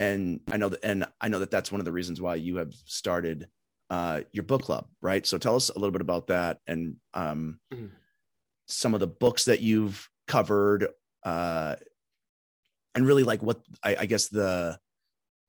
and 0.00 0.40
I 0.50 0.56
know 0.56 0.70
that, 0.70 0.80
and 0.82 1.04
I 1.20 1.28
know 1.28 1.38
that 1.40 1.50
that's 1.50 1.70
one 1.70 1.80
of 1.80 1.84
the 1.84 1.92
reasons 1.92 2.20
why 2.20 2.36
you 2.36 2.56
have 2.56 2.72
started 2.86 3.48
uh, 3.90 4.22
your 4.32 4.44
book 4.44 4.62
club, 4.62 4.86
right? 5.02 5.24
So 5.26 5.36
tell 5.36 5.54
us 5.54 5.68
a 5.68 5.74
little 5.74 5.90
bit 5.90 6.00
about 6.00 6.28
that 6.28 6.58
and 6.66 6.96
um, 7.12 7.60
mm-hmm. 7.72 7.86
some 8.66 8.94
of 8.94 9.00
the 9.00 9.06
books 9.06 9.44
that 9.44 9.60
you've 9.60 10.08
covered, 10.26 10.88
uh, 11.22 11.76
and 12.94 13.06
really 13.06 13.24
like 13.24 13.42
what 13.42 13.60
I, 13.84 13.96
I 14.00 14.06
guess 14.06 14.28
the 14.28 14.78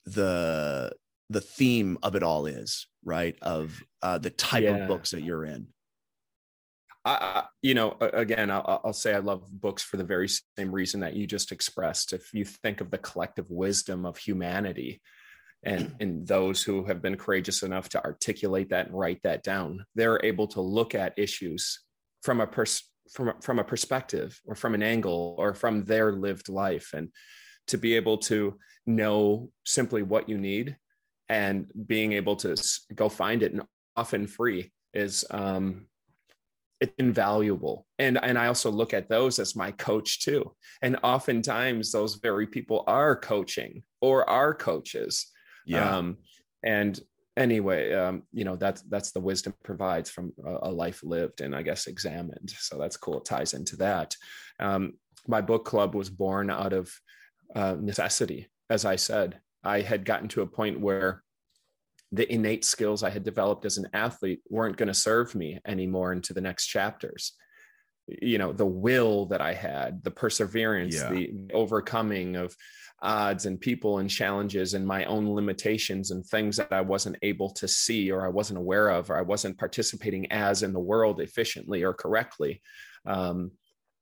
the 0.06 0.92
the 1.30 1.42
theme 1.42 1.98
of 2.04 2.16
it 2.16 2.24
all 2.24 2.46
is, 2.46 2.88
right? 3.06 3.38
Of 3.42 3.82
uh, 4.02 4.18
the 4.18 4.32
type 4.32 4.64
yeah. 4.64 4.76
of 4.76 4.88
books 4.90 5.12
that 5.12 5.24
you're 5.24 5.46
in. 5.46 5.68
I, 7.04 7.46
you 7.62 7.74
know, 7.74 7.98
again, 8.00 8.52
I'll, 8.52 8.82
I'll, 8.86 8.94
say 8.94 9.16
I 9.16 9.20
love 9.20 9.44
books 9.50 9.82
for 9.82 9.98
the 9.98 10.04
very 10.04 10.28
same 10.28 10.72
reason 10.72 11.00
that 11.00 11.16
you 11.16 11.26
just 11.26 11.52
expressed. 11.52 12.14
If 12.14 12.32
you 12.34 12.46
think 12.46 12.80
of 12.80 12.92
the 12.92 13.00
collective 13.00 13.50
wisdom 13.50 14.06
of 14.06 14.18
humanity 14.18 15.02
and, 15.64 15.96
and 16.00 16.28
those 16.28 16.62
who 16.62 16.86
have 16.86 17.02
been 17.02 17.18
courageous 17.18 17.64
enough 17.64 17.90
to 17.90 18.04
articulate 18.04 18.70
that 18.70 18.88
and 18.88 18.98
write 18.98 19.20
that 19.24 19.42
down, 19.42 19.84
they're 19.96 20.24
able 20.24 20.48
to 20.48 20.62
look 20.62 20.94
at 20.94 21.18
issues 21.18 21.80
from 22.22 22.40
a 22.40 22.46
pers- 22.46 22.88
from 23.12 23.30
a, 23.30 23.36
from 23.42 23.58
a 23.58 23.64
perspective 23.64 24.40
or 24.46 24.56
from 24.56 24.76
an 24.76 24.84
angle 24.84 25.36
or 25.40 25.54
from 25.54 25.84
their 25.86 26.14
lived 26.14 26.50
life 26.50 26.92
and 26.94 27.10
to 27.68 27.78
be 27.78 27.96
able 27.96 28.18
to 28.18 28.58
know 28.86 29.50
simply 29.66 30.04
what 30.04 30.30
you 30.30 30.38
need 30.38 30.78
and 31.30 31.68
being 31.88 32.14
able 32.14 32.36
to 32.36 32.56
go 32.94 33.10
find 33.10 33.44
it 33.44 33.54
and 33.54 33.64
often 33.96 34.28
free 34.28 34.72
is 34.94 35.26
um, 35.32 35.88
it's 36.82 36.94
invaluable. 36.98 37.86
And 38.00 38.22
and 38.22 38.38
i 38.38 38.48
also 38.48 38.70
look 38.72 38.94
at 38.94 39.08
those 39.08 39.40
as 39.40 39.56
my 39.56 39.72
coach 39.72 40.22
too. 40.22 40.54
And 40.82 40.98
oftentimes 41.04 41.92
those 41.92 42.16
very 42.16 42.48
people 42.48 42.84
are 42.88 43.16
coaching 43.16 43.84
or 44.02 44.30
are 44.30 44.54
coaches. 44.54 45.28
Yeah. 45.66 45.98
Um, 45.98 46.18
and 46.64 47.00
anyway 47.38 47.94
um, 47.94 48.24
you 48.34 48.44
know 48.44 48.58
that's 48.58 48.82
that's 48.82 49.12
the 49.14 49.20
wisdom 49.20 49.54
provides 49.64 50.10
from 50.10 50.34
a, 50.46 50.58
a, 50.64 50.72
life 50.72 51.02
lived 51.02 51.40
and 51.40 51.56
i 51.56 51.62
guess 51.62 51.88
examined. 51.88 52.52
So 52.58 52.78
that's 52.78 52.98
cool. 52.98 53.20
It 53.20 53.26
ties 53.26 53.54
into 53.54 53.78
that. 53.78 54.16
Um, 54.60 54.94
my 55.28 55.40
book 55.40 55.64
club 55.64 55.96
was 55.96 56.10
born 56.10 56.50
out 56.50 56.74
of 56.74 56.92
uh, 57.56 57.76
necessity 57.80 58.50
as 58.70 58.86
i 58.86 58.96
said. 58.96 59.40
I 59.64 59.82
had 59.82 60.06
gotten 60.06 60.28
to 60.30 60.42
a 60.42 60.48
point 60.48 60.80
where 60.80 61.22
the 62.12 62.32
innate 62.32 62.66
skills 62.66 63.04
I 63.04 63.10
had 63.10 63.24
developed 63.24 63.66
as 63.66 63.78
an 63.78 63.88
athlete 63.94 64.42
weren't 64.50 64.78
going 64.78 64.88
to 64.88 64.94
serve 64.94 65.34
me 65.34 65.60
anymore 65.66 66.12
into 66.12 66.34
the 66.34 66.42
next 66.42 66.68
chapters. 66.68 67.34
You 68.08 68.38
know, 68.38 68.52
the 68.52 68.66
will 68.66 69.28
that 69.28 69.42
I 69.42 69.54
had, 69.54 70.04
the 70.04 70.12
perseverance, 70.12 70.96
yeah. 70.96 71.10
the 71.10 71.32
overcoming 71.54 72.36
of 72.36 72.56
odds 73.02 73.46
and 73.46 73.60
people 73.60 74.00
and 74.00 74.10
challenges 74.10 74.74
and 74.74 74.86
my 74.86 75.06
own 75.06 75.34
limitations 75.34 76.12
and 76.12 76.26
things 76.26 76.58
that 76.58 76.72
I 76.72 76.82
wasn't 76.82 77.18
able 77.22 77.50
to 77.52 77.68
see 77.68 78.12
or 78.12 78.26
I 78.26 78.30
wasn't 78.30 78.60
aware 78.60 78.90
of 78.90 79.10
or 79.10 79.18
I 79.18 79.24
wasn't 79.24 79.58
participating 79.58 80.32
as 80.32 80.64
in 80.64 80.74
the 80.74 80.80
world 80.80 81.22
efficiently 81.22 81.84
or 81.84 81.94
correctly. 81.94 82.62
Um, 83.06 83.52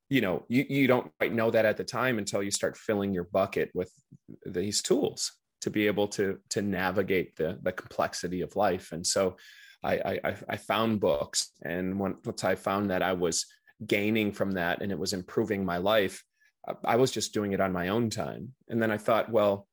you 0.09 0.21
know, 0.21 0.43
you, 0.49 0.65
you 0.67 0.87
don't 0.87 1.11
quite 1.19 1.33
know 1.33 1.51
that 1.51 1.65
at 1.65 1.77
the 1.77 1.83
time 1.83 2.17
until 2.17 2.41
you 2.41 2.51
start 2.51 2.75
filling 2.75 3.13
your 3.13 3.25
bucket 3.25 3.69
with 3.75 3.91
these 4.45 4.81
tools 4.81 5.31
to 5.61 5.69
be 5.69 5.87
able 5.87 6.07
to 6.07 6.39
to 6.49 6.61
navigate 6.61 7.35
the 7.35 7.59
the 7.61 7.71
complexity 7.71 8.41
of 8.41 8.55
life. 8.55 8.91
And 8.91 9.05
so 9.05 9.37
i 9.83 10.19
i, 10.23 10.35
I 10.49 10.57
found 10.57 10.99
books 10.99 11.51
and 11.63 11.99
once 11.99 12.43
i 12.43 12.55
found 12.55 12.89
that 12.89 13.01
i 13.01 13.13
was 13.13 13.45
gaining 13.85 14.31
from 14.33 14.51
that 14.51 14.81
and 14.81 14.91
it 14.91 14.99
was 14.99 15.13
improving 15.13 15.63
my 15.63 15.77
life 15.77 16.23
i 16.83 16.97
was 16.97 17.11
just 17.11 17.33
doing 17.33 17.53
it 17.53 17.61
on 17.61 17.71
my 17.71 17.87
own 17.87 18.09
time. 18.09 18.53
And 18.67 18.81
then 18.81 18.91
i 18.91 18.97
thought 18.97 19.31
well 19.31 19.67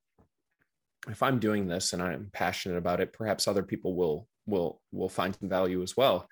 if 1.09 1.23
i'm 1.23 1.39
doing 1.39 1.67
this 1.67 1.93
and 1.93 2.03
i'm 2.03 2.31
passionate 2.33 2.79
about 2.79 3.01
it 3.01 3.13
perhaps 3.13 3.49
other 3.49 3.63
people 3.63 3.97
will 3.97 4.29
will 4.47 4.81
will 4.93 5.09
find 5.09 5.35
some 5.35 5.49
value 5.49 5.83
as 5.83 5.97
well. 5.97 6.29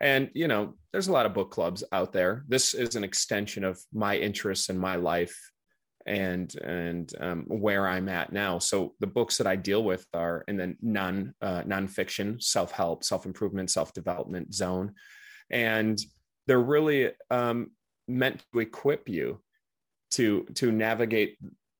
And 0.00 0.30
you 0.34 0.46
know 0.46 0.74
there's 0.92 1.08
a 1.08 1.12
lot 1.12 1.26
of 1.26 1.34
book 1.34 1.50
clubs 1.50 1.82
out 1.90 2.12
there. 2.12 2.44
This 2.48 2.74
is 2.74 2.96
an 2.96 3.04
extension 3.04 3.64
of 3.64 3.80
my 3.92 4.16
interests 4.16 4.68
in 4.68 4.78
my 4.78 4.96
life 4.96 5.36
and 6.06 6.54
and 6.56 7.12
um, 7.20 7.44
where 7.48 7.86
I'm 7.86 8.08
at 8.08 8.32
now. 8.32 8.58
So 8.58 8.94
the 9.00 9.06
books 9.06 9.38
that 9.38 9.46
I 9.46 9.56
deal 9.56 9.82
with 9.82 10.06
are 10.14 10.44
in 10.48 10.56
the 10.56 10.76
non 10.80 11.34
uh, 11.42 11.62
nonfiction, 11.62 12.42
self 12.42 12.70
help, 12.70 13.04
self 13.04 13.26
improvement, 13.26 13.70
self 13.70 13.92
development 13.92 14.54
zone, 14.54 14.94
and 15.50 15.98
they're 16.46 16.60
really 16.60 17.10
um, 17.30 17.72
meant 18.06 18.44
to 18.52 18.60
equip 18.60 19.08
you 19.08 19.40
to 20.12 20.46
to 20.54 20.70
navigate 20.70 21.38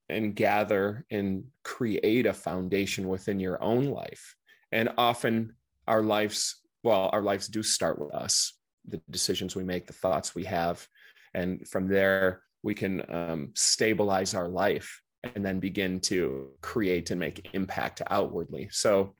and 0.09 0.35
gather 0.35 1.05
and 1.11 1.45
create 1.65 2.27
a 2.27 2.33
foundation 2.33 3.09
within 3.09 3.41
your 3.41 3.63
own 3.63 3.87
life. 3.87 4.35
And 4.73 4.91
often 4.99 5.55
our 5.87 6.03
lives, 6.03 6.61
well, 6.83 7.11
our 7.13 7.23
lives 7.23 7.49
do 7.49 7.63
start 7.63 7.99
with 7.99 8.15
us, 8.15 8.53
the 8.87 9.01
decisions 9.11 9.55
we 9.57 9.65
make, 9.65 9.87
the 9.87 9.93
thoughts 9.93 10.35
we 10.35 10.45
have, 10.45 10.87
and 11.35 11.67
from 11.69 11.89
there 11.89 12.43
we 12.67 12.75
can 12.75 13.01
um, 13.15 13.53
stabilize 13.55 14.35
our 14.35 14.49
life 14.49 15.01
and 15.23 15.47
then 15.47 15.61
begin 15.61 16.01
to 16.01 16.49
create 16.63 17.13
and 17.13 17.21
make 17.21 17.49
impact 17.53 18.03
outwardly. 18.11 18.69
So, 18.73 19.15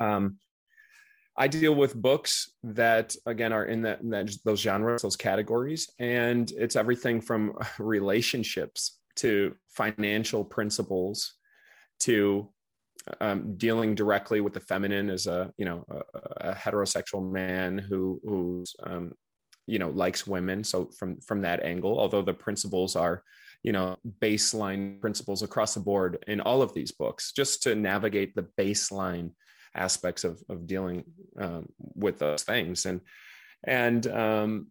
um, 0.00 0.38
I 1.36 1.46
deal 1.46 1.76
with 1.76 1.94
books 1.94 2.50
that 2.64 3.14
again 3.24 3.52
are 3.52 3.66
in 3.66 3.82
that, 3.82 4.00
in 4.00 4.10
that, 4.10 4.30
those 4.44 4.60
genres, 4.60 5.02
those 5.02 5.16
categories, 5.16 5.88
and 6.00 6.50
it's 6.58 6.74
everything 6.74 7.20
from 7.20 7.56
relationships 7.78 8.98
to 9.16 9.54
financial 9.68 10.44
principles 10.44 11.34
to 12.00 12.48
um, 13.20 13.56
dealing 13.56 13.94
directly 13.94 14.40
with 14.40 14.52
the 14.52 14.60
feminine 14.60 15.10
as 15.10 15.28
a 15.28 15.52
you 15.56 15.64
know 15.64 15.84
a, 15.88 16.50
a 16.50 16.54
heterosexual 16.54 17.22
man 17.30 17.78
who 17.78 18.20
who's 18.24 18.74
um, 18.82 19.12
you 19.68 19.78
know 19.78 19.90
likes 19.90 20.26
women. 20.26 20.64
So 20.64 20.86
from 20.98 21.20
from 21.20 21.42
that 21.42 21.62
angle, 21.62 21.98
although 21.98 22.22
the 22.22 22.34
principles 22.34 22.96
are 22.96 23.22
you 23.62 23.72
know 23.72 23.96
baseline 24.20 25.00
principles 25.00 25.42
across 25.42 25.74
the 25.74 25.80
board 25.80 26.24
in 26.26 26.40
all 26.40 26.62
of 26.62 26.74
these 26.74 26.92
books, 26.92 27.32
just 27.32 27.62
to 27.64 27.74
navigate 27.74 28.34
the 28.34 28.48
baseline 28.58 29.30
aspects 29.74 30.24
of 30.24 30.42
of 30.48 30.66
dealing 30.66 31.04
um, 31.38 31.68
with 31.94 32.18
those 32.18 32.42
things 32.42 32.86
and 32.86 33.00
and 33.64 34.06
um, 34.08 34.66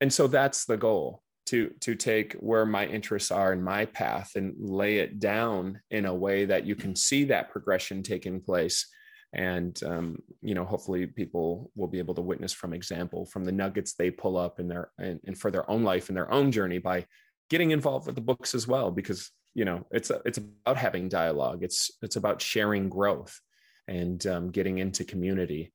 and 0.00 0.12
so 0.12 0.26
that's 0.26 0.64
the 0.64 0.76
goal 0.76 1.22
to 1.46 1.70
to 1.80 1.94
take 1.94 2.34
where 2.34 2.66
my 2.66 2.86
interests 2.86 3.30
are 3.30 3.52
in 3.52 3.62
my 3.62 3.84
path 3.86 4.32
and 4.36 4.54
lay 4.58 4.98
it 4.98 5.18
down 5.18 5.80
in 5.90 6.06
a 6.06 6.14
way 6.14 6.44
that 6.44 6.66
you 6.66 6.74
can 6.74 6.94
see 6.94 7.24
that 7.24 7.50
progression 7.50 8.02
taking 8.02 8.40
place 8.40 8.86
and 9.32 9.82
um, 9.84 10.16
you 10.40 10.54
know 10.54 10.64
hopefully 10.64 11.06
people 11.06 11.70
will 11.76 11.86
be 11.86 11.98
able 11.98 12.14
to 12.14 12.22
witness 12.22 12.52
from 12.52 12.72
example 12.72 13.26
from 13.26 13.44
the 13.44 13.52
nuggets 13.52 13.92
they 13.92 14.10
pull 14.10 14.36
up 14.36 14.58
in 14.58 14.68
their 14.68 14.90
and, 14.98 15.20
and 15.26 15.38
for 15.38 15.50
their 15.50 15.68
own 15.70 15.82
life 15.82 16.08
and 16.08 16.16
their 16.16 16.30
own 16.32 16.50
journey 16.50 16.78
by 16.78 17.04
getting 17.50 17.70
involved 17.70 18.06
with 18.06 18.14
the 18.14 18.20
books 18.20 18.54
as 18.54 18.66
well 18.66 18.90
because 18.90 19.30
you 19.54 19.64
know 19.64 19.86
it's 19.90 20.10
it's 20.24 20.38
about 20.38 20.76
having 20.76 21.08
dialogue. 21.08 21.62
It's 21.62 21.90
it's 22.02 22.16
about 22.16 22.40
sharing 22.40 22.88
growth 22.88 23.38
and 23.86 24.24
um, 24.26 24.50
getting 24.50 24.78
into 24.78 25.04
community. 25.04 25.72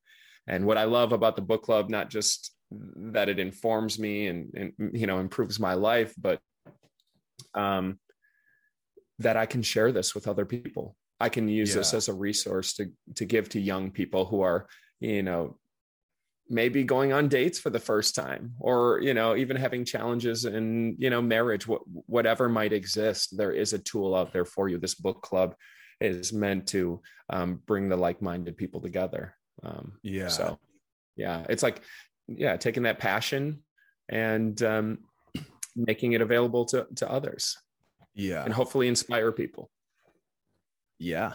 And 0.48 0.66
what 0.66 0.78
i 0.78 0.84
love 0.84 1.14
about 1.14 1.38
the 1.38 1.42
book 1.42 1.64
club 1.64 1.90
not 1.90 2.10
just 2.10 2.54
that 2.70 3.30
it 3.30 3.40
informs 3.40 3.98
me 3.98 4.28
and, 4.28 4.54
and 4.78 4.92
you 4.94 5.08
know 5.08 5.20
improves 5.20 5.60
my 5.60 5.74
life 5.74 6.14
but 6.18 6.40
um 7.54 8.00
that 9.20 9.38
i 9.38 9.46
can 9.46 9.62
share 9.62 9.92
this 9.92 10.14
with 10.14 10.28
other 10.28 10.46
people 10.46 10.98
i 11.24 11.30
can 11.30 11.48
use 11.48 11.70
yeah. 11.70 11.78
this 11.78 11.94
as 11.94 12.08
a 12.08 12.14
resource 12.14 12.74
to 12.74 12.86
to 13.16 13.26
give 13.26 13.50
to 13.50 13.60
young 13.60 13.91
people 13.91 14.26
who 14.26 14.41
are 14.41 14.68
you 15.00 15.24
know 15.24 15.58
maybe 16.50 16.84
going 16.84 17.14
on 17.14 17.28
dates 17.28 17.60
for 17.60 17.70
the 17.70 17.80
first 17.80 18.16
time 18.16 18.54
or 18.60 19.00
you 19.02 19.14
know 19.14 19.36
even 19.36 19.56
having 19.56 19.86
challenges 19.86 20.45
in 20.45 20.95
you 21.00 21.10
know 21.10 21.22
marriage 21.22 21.64
wh- 21.64 21.84
whatever 22.08 22.50
might 22.50 22.74
exist 22.74 23.36
there 23.38 23.52
is 23.52 23.74
a 23.74 23.80
tool 23.80 24.16
out 24.16 24.34
there 24.34 24.45
for 24.45 24.68
you. 24.68 24.78
This 24.78 24.95
book 24.95 25.22
club 25.22 25.56
is 26.02 26.34
meant 26.34 26.68
to 26.68 27.02
um, 27.30 27.62
bring 27.66 27.88
the 27.88 27.95
like-minded 27.95 28.58
people 28.58 28.82
together. 28.82 29.36
Um, 29.64 29.94
yeah. 30.04 30.28
so 30.28 30.60
yeah 31.16 31.45
it's 31.48 31.64
like 31.64 31.82
yeah 32.28 32.58
taking 32.58 32.84
that 32.84 33.00
passion 33.00 33.64
and 34.10 34.62
um, 34.64 34.98
making 35.76 36.14
it 36.14 36.22
available 36.22 36.66
to 36.66 36.88
to 36.95 37.10
others 37.10 37.58
yeah. 38.14 38.44
and 38.44 38.54
hopefully 38.54 38.88
inspire 38.88 39.32
people 39.32 39.70
yeah 40.99 41.32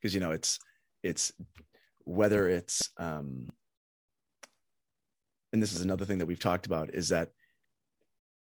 because 0.00 0.14
you 0.14 0.20
know 0.20 0.32
it's 0.32 0.58
it's 1.02 1.32
whether 2.04 2.48
it's 2.48 2.90
um 2.98 3.48
and 5.52 5.62
this 5.62 5.72
is 5.72 5.80
another 5.80 6.04
thing 6.04 6.18
that 6.18 6.26
we've 6.26 6.40
talked 6.40 6.66
about 6.66 6.94
is 6.94 7.08
that 7.08 7.30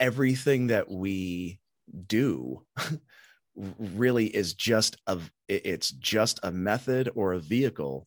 everything 0.01 0.68
that 0.68 0.90
we 0.90 1.59
do 2.06 2.64
really 3.78 4.27
is 4.27 4.55
just 4.55 4.97
a 5.06 5.18
it's 5.48 5.90
just 5.90 6.40
a 6.43 6.51
method 6.51 7.10
or 7.14 7.32
a 7.32 7.39
vehicle 7.39 8.06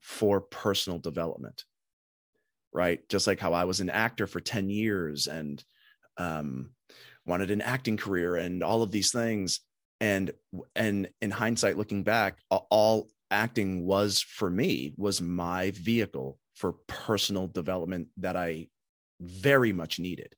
for 0.00 0.40
personal 0.40 0.98
development 0.98 1.64
right? 2.76 3.08
Just 3.08 3.26
like 3.26 3.40
how 3.40 3.54
I 3.54 3.64
was 3.64 3.80
an 3.80 3.88
actor 3.88 4.26
for 4.26 4.38
10 4.38 4.68
years 4.68 5.26
and 5.26 5.64
um, 6.18 6.70
wanted 7.24 7.50
an 7.50 7.62
acting 7.62 7.96
career 7.96 8.36
and 8.36 8.62
all 8.62 8.82
of 8.82 8.90
these 8.90 9.10
things. 9.10 9.60
And 10.00 10.32
and 10.74 11.08
in 11.20 11.30
hindsight, 11.30 11.78
looking 11.78 12.02
back, 12.02 12.38
all 12.50 13.08
acting 13.30 13.84
was 13.84 14.20
for 14.20 14.50
me 14.50 14.94
was 14.96 15.20
my 15.20 15.72
vehicle 15.72 16.38
for 16.54 16.72
personal 16.86 17.46
development 17.46 18.08
that 18.18 18.36
I 18.36 18.68
very 19.20 19.72
much 19.72 19.98
needed, 19.98 20.34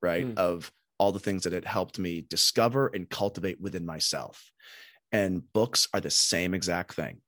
right? 0.00 0.26
Mm. 0.26 0.38
Of 0.38 0.72
all 0.98 1.12
the 1.12 1.18
things 1.18 1.44
that 1.44 1.52
it 1.52 1.66
helped 1.66 1.98
me 1.98 2.24
discover 2.28 2.88
and 2.88 3.08
cultivate 3.08 3.60
within 3.60 3.84
myself. 3.84 4.50
And 5.10 5.42
books 5.52 5.88
are 5.92 6.00
the 6.00 6.10
same 6.10 6.54
exact 6.54 6.94
thing, 6.94 7.20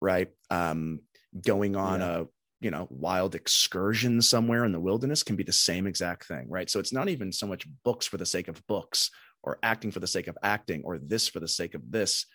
right? 0.00 0.28
Um, 0.50 1.00
going 1.44 1.76
on 1.76 2.00
yeah. 2.00 2.20
a 2.20 2.24
you 2.60 2.70
know 2.70 2.86
wild 2.90 3.34
excursion 3.34 4.22
somewhere 4.22 4.64
in 4.64 4.72
the 4.72 4.80
wilderness 4.80 5.22
can 5.22 5.36
be 5.36 5.42
the 5.42 5.52
same 5.52 5.86
exact 5.86 6.24
thing 6.26 6.46
right 6.48 6.70
so 6.70 6.80
it's 6.80 6.92
not 6.92 7.08
even 7.08 7.30
so 7.30 7.46
much 7.46 7.66
books 7.84 8.06
for 8.06 8.16
the 8.16 8.24
sake 8.24 8.48
of 8.48 8.66
books 8.66 9.10
or 9.46 9.58
acting 9.62 9.90
for 9.90 10.00
the 10.00 10.06
sake 10.06 10.26
of 10.26 10.36
acting 10.42 10.82
or 10.84 10.98
this 10.98 11.28
for 11.28 11.40
the 11.40 11.48
sake 11.48 11.74
of 11.74 11.90
this 11.90 12.26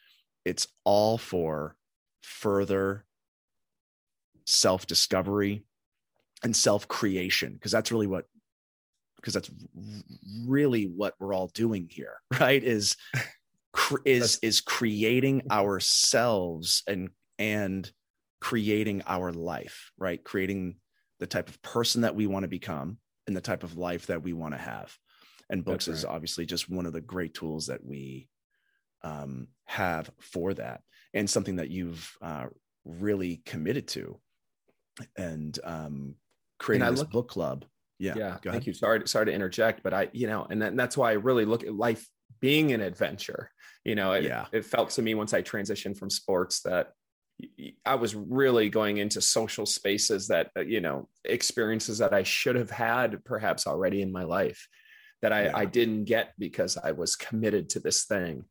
it's 0.46 0.68
all 0.84 1.18
for 1.18 1.76
further 2.22 3.06
self 4.46 4.88
discovery 4.88 5.64
and 6.44 6.56
self 6.56 6.88
creation 6.88 7.54
because 7.54 7.72
that's 7.72 7.92
really 7.92 8.08
what 8.08 8.26
because 9.18 9.36
that's 9.36 9.52
really 10.48 10.86
what 10.86 11.14
we're 11.20 11.34
all 11.34 11.48
doing 11.48 11.88
here 11.92 12.16
right 12.40 12.64
is 12.64 12.96
is 14.06 14.40
is 14.42 14.62
creating 14.62 15.44
ourselves 15.52 16.84
and 16.88 17.10
and 17.38 17.92
creating 18.42 19.04
our 19.08 19.32
life, 19.32 19.92
right? 19.98 20.22
Creating 20.24 20.76
the 21.20 21.28
type 21.28 21.48
of 21.48 21.62
person 21.62 22.02
that 22.02 22.16
we 22.16 22.28
want 22.28 22.44
to 22.44 22.50
become 22.50 22.98
and 23.28 23.38
the 23.38 23.42
type 23.42 23.64
of 23.64 23.78
life 23.78 24.08
that 24.08 24.24
we 24.24 24.34
want 24.34 24.54
to 24.54 24.60
have. 24.60 24.98
And 25.52 25.64
books 25.64 25.88
right. 25.88 25.96
is 25.96 26.06
obviously 26.06 26.46
just 26.46 26.70
one 26.70 26.86
of 26.86 26.94
the 26.94 27.02
great 27.02 27.34
tools 27.34 27.68
that 27.68 27.86
we 27.86 28.28
um, 29.04 29.48
have 29.66 30.10
for 30.20 30.54
that, 30.54 30.82
and 31.14 31.30
something 31.30 31.58
that 31.58 31.70
you've 31.70 32.10
uh, 32.22 32.46
really 32.86 33.42
committed 33.46 33.88
to. 33.90 34.20
And 35.18 35.58
um, 35.64 36.16
creating 36.60 36.88
and 36.88 36.96
this 36.96 37.02
look, 37.02 37.12
book 37.12 37.28
club. 37.30 37.66
Yeah, 38.00 38.16
yeah. 38.16 38.38
Thank 38.44 38.66
you. 38.66 38.74
Sorry, 38.74 39.08
sorry 39.08 39.28
to 39.28 39.32
interject, 39.32 39.84
but 39.84 39.94
I, 39.94 40.10
you 40.12 40.28
know, 40.28 40.48
and, 40.50 40.64
and 40.64 40.80
that's 40.80 40.98
why 40.98 41.12
I 41.12 41.14
really 41.14 41.46
look 41.46 41.64
at 41.64 41.74
life 41.74 42.08
being 42.40 42.72
an 42.72 42.82
adventure. 42.82 43.52
You 43.84 43.96
know, 43.96 44.14
it, 44.14 44.24
yeah. 44.24 44.46
it 44.52 44.66
felt 44.66 44.90
to 44.92 45.02
me 45.02 45.16
once 45.16 45.34
I 45.34 45.42
transitioned 45.42 45.98
from 45.98 46.10
sports 46.10 46.62
that 46.62 46.94
I 47.86 47.96
was 47.96 48.16
really 48.16 48.70
going 48.70 48.98
into 48.98 49.22
social 49.22 49.66
spaces 49.66 50.28
that, 50.28 50.50
uh, 50.58 50.62
you 50.62 50.82
know, 50.82 51.10
experiences 51.26 51.98
that 51.98 52.14
I 52.14 52.24
should 52.24 52.56
have 52.56 52.70
had 52.72 53.24
perhaps 53.26 53.68
already 53.68 54.02
in 54.02 54.12
my 54.12 54.24
life 54.24 54.68
that 55.22 55.32
I, 55.32 55.44
yeah. 55.44 55.52
I 55.56 55.66
didn't 55.66 56.06
get 56.06 56.34
because 56.38 56.78
I 56.78 56.92
was 56.92 57.16
committed 57.16 57.70
to 57.70 57.80
this 57.80 58.06
thing, 58.06 58.46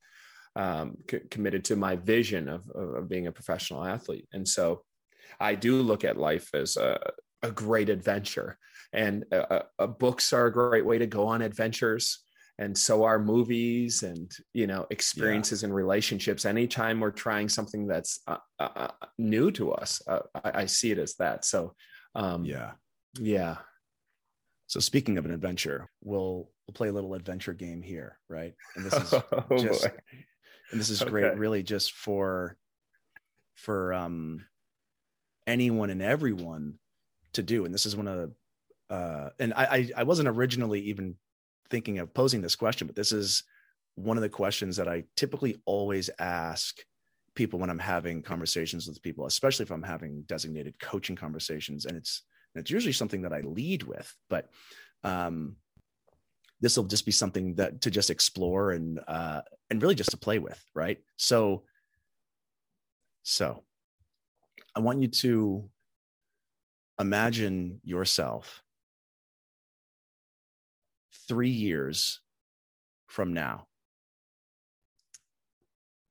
um, 0.56 0.97
c- 1.10 1.20
committed 1.30 1.64
to 1.66 1.76
my 1.76 1.97
vision 1.97 2.48
of, 2.48 2.68
of 2.70 3.09
being 3.09 3.26
a 3.26 3.32
professional 3.32 3.84
athlete. 3.84 4.28
And 4.32 4.47
so 4.47 4.82
I 5.38 5.55
do 5.55 5.82
look 5.82 6.05
at 6.05 6.16
life 6.16 6.55
as 6.55 6.76
a, 6.76 6.98
a 7.42 7.51
great 7.51 7.88
adventure. 7.88 8.59
And 8.92 9.24
uh, 9.32 9.62
uh, 9.78 9.86
books 9.86 10.32
are 10.32 10.47
a 10.47 10.52
great 10.52 10.84
way 10.84 10.98
to 10.98 11.06
go 11.06 11.26
on 11.28 11.42
adventures 11.42 12.24
and 12.60 12.76
so 12.76 13.05
are 13.05 13.18
movies 13.18 14.02
and 14.02 14.30
you 14.52 14.66
know 14.66 14.86
experiences 14.90 15.62
yeah. 15.62 15.66
and 15.66 15.74
relationships 15.74 16.44
anytime 16.44 17.01
we're 17.01 17.10
trying 17.10 17.48
something 17.48 17.86
that's 17.86 18.20
uh, 18.28 18.36
uh, 18.60 18.68
uh 18.76 18.88
new 19.18 19.51
to 19.51 19.72
us 19.72 20.01
uh, 20.06 20.20
I, 20.44 20.62
I, 20.62 20.66
see 20.66 20.92
it 20.92 20.98
as 20.98 21.14
that 21.16 21.44
so 21.44 21.74
um, 22.14 22.44
yeah 22.44 22.72
yeah 23.18 23.56
so 24.68 24.78
speaking 24.78 25.18
of 25.18 25.24
an 25.24 25.32
adventure 25.32 25.88
we'll 26.02 26.51
we'll 26.70 26.74
play 26.74 26.88
a 26.88 26.92
little 26.92 27.14
adventure 27.14 27.52
game 27.52 27.82
here 27.82 28.18
right 28.28 28.55
and 28.76 28.84
this 28.84 28.94
is 28.94 29.14
oh, 29.32 29.59
just 29.59 29.82
boy. 29.82 29.92
and 30.70 30.80
this 30.80 30.90
is 30.90 31.02
okay. 31.02 31.10
great 31.10 31.36
really 31.36 31.62
just 31.62 31.92
for 31.92 32.56
for 33.55 33.92
um 33.92 34.44
anyone 35.47 35.90
and 35.90 36.02
everyone 36.02 36.74
to 37.32 37.42
do 37.42 37.64
and 37.64 37.74
this 37.74 37.86
is 37.86 37.97
one 37.97 38.06
of 38.06 38.30
the 38.88 38.94
uh 38.94 39.30
and 39.38 39.52
I, 39.55 39.64
I 39.64 39.90
i 39.98 40.02
wasn't 40.05 40.28
originally 40.28 40.80
even 40.82 41.16
thinking 41.70 41.98
of 42.01 42.12
posing 42.12 42.42
this 42.42 42.56
question, 42.56 42.86
but 42.86 42.97
this 42.97 43.12
is 43.12 43.44
one 43.94 44.16
of 44.16 44.22
the 44.22 44.28
questions 44.28 44.76
that 44.76 44.88
I 44.88 45.05
typically 45.16 45.60
always 45.64 46.10
ask 46.18 46.78
people 47.34 47.59
when 47.59 47.70
I'm 47.70 47.78
having 47.78 48.22
conversations 48.22 48.86
with 48.86 49.02
people, 49.02 49.26
especially 49.26 49.62
if 49.62 49.70
I'm 49.70 49.82
having 49.82 50.22
designated 50.22 50.78
coaching 50.80 51.16
conversations. 51.16 51.86
And 51.86 51.97
it's 51.97 52.22
it's 52.56 52.70
usually 52.70 52.92
something 52.92 53.22
that 53.22 53.32
I 53.32 53.40
lead 53.42 53.84
with, 53.84 54.12
but 54.28 54.48
um, 55.05 55.56
this 56.60 56.76
will 56.76 56.84
just 56.84 57.06
be 57.06 57.12
something 57.12 57.54
that 57.54 57.80
to 57.82 57.90
just 57.90 58.10
explore 58.10 58.72
and 58.72 59.00
uh, 59.08 59.40
and 59.70 59.82
really 59.82 59.94
just 59.94 60.10
to 60.10 60.16
play 60.16 60.38
with, 60.38 60.62
right? 60.74 60.98
So, 61.16 61.64
so 63.22 63.62
I 64.74 64.80
want 64.80 65.00
you 65.00 65.08
to 65.08 65.68
imagine 66.98 67.80
yourself 67.82 68.62
three 71.26 71.50
years 71.50 72.20
from 73.06 73.32
now, 73.32 73.66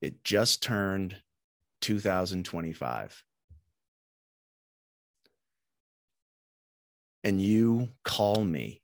it 0.02 0.24
just 0.24 0.64
turned 0.64 1.16
2025. 1.82 3.24
And 7.24 7.42
you 7.42 7.90
call 8.04 8.44
me. 8.44 8.82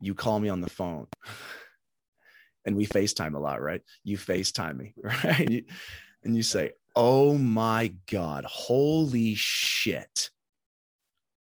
You 0.00 0.14
call 0.14 0.38
me 0.40 0.48
on 0.48 0.60
the 0.60 0.70
phone. 0.70 1.06
And 2.64 2.76
we 2.76 2.86
FaceTime 2.86 3.34
a 3.34 3.38
lot, 3.38 3.62
right? 3.62 3.80
You 4.02 4.18
FaceTime 4.18 4.76
me, 4.76 4.94
right? 5.02 5.64
And 6.24 6.36
you, 6.36 6.42
say, 6.42 6.72
Oh 6.96 7.38
my 7.38 7.94
God, 8.10 8.44
holy 8.44 9.34
shit. 9.34 10.30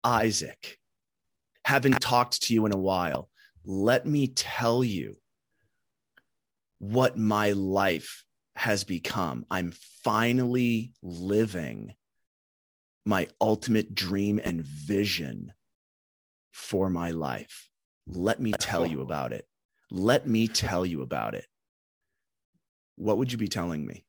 Isaac, 0.04 0.78
haven't 1.64 2.00
talked 2.00 2.44
to 2.44 2.54
you 2.54 2.66
in 2.68 2.74
a 2.74 2.78
while. 2.78 3.30
Let 3.66 4.06
me 4.06 4.28
tell 4.28 4.84
you 4.84 5.18
what 6.78 7.18
my 7.18 7.52
life 7.52 8.24
has 8.56 8.84
become. 8.84 9.46
I'm 9.50 9.74
finally 10.04 10.94
living 11.02 11.96
my 13.06 13.28
ultimate 13.40 13.94
dream 13.94 14.40
and 14.44 14.62
vision 14.62 15.54
for 16.52 16.90
my 16.90 17.12
life. 17.12 17.70
Let 18.08 18.40
me 18.40 18.52
tell 18.60 18.86
you 18.86 19.02
about 19.08 19.34
it. 19.34 19.48
Let 19.92 20.28
me 20.28 20.48
tell 20.48 20.86
you 20.86 21.02
about 21.02 21.36
it. 21.36 21.46
What 22.96 23.18
would 23.18 23.32
you 23.32 23.38
be 23.38 23.48
telling 23.48 23.86
me? 23.86 24.06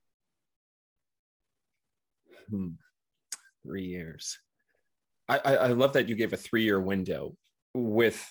Hmm. 2.49 2.71
Three 3.65 3.85
years. 3.85 4.39
I, 5.29 5.39
I 5.39 5.67
love 5.69 5.95
that 5.95 6.09
you 6.09 6.15
gave 6.15 6.33
a 6.33 6.37
three 6.37 6.63
year 6.63 6.81
window 6.81 7.37
with 7.75 8.25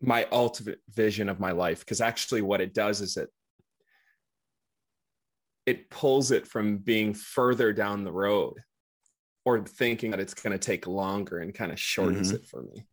my 0.00 0.26
ultimate 0.30 0.80
vision 0.90 1.28
of 1.28 1.40
my 1.40 1.50
life 1.50 1.80
because 1.80 2.00
actually 2.00 2.42
what 2.42 2.60
it 2.60 2.74
does 2.74 3.00
is 3.00 3.16
it 3.16 3.28
it 5.64 5.90
pulls 5.90 6.30
it 6.30 6.46
from 6.46 6.78
being 6.78 7.12
further 7.12 7.72
down 7.72 8.04
the 8.04 8.12
road 8.12 8.54
or 9.44 9.64
thinking 9.64 10.12
that 10.12 10.20
it's 10.20 10.34
going 10.34 10.52
to 10.52 10.58
take 10.58 10.86
longer 10.86 11.38
and 11.38 11.54
kind 11.54 11.72
of 11.72 11.80
shortens 11.80 12.28
mm-hmm. 12.28 12.36
it 12.36 12.46
for 12.46 12.62
me 12.62 12.86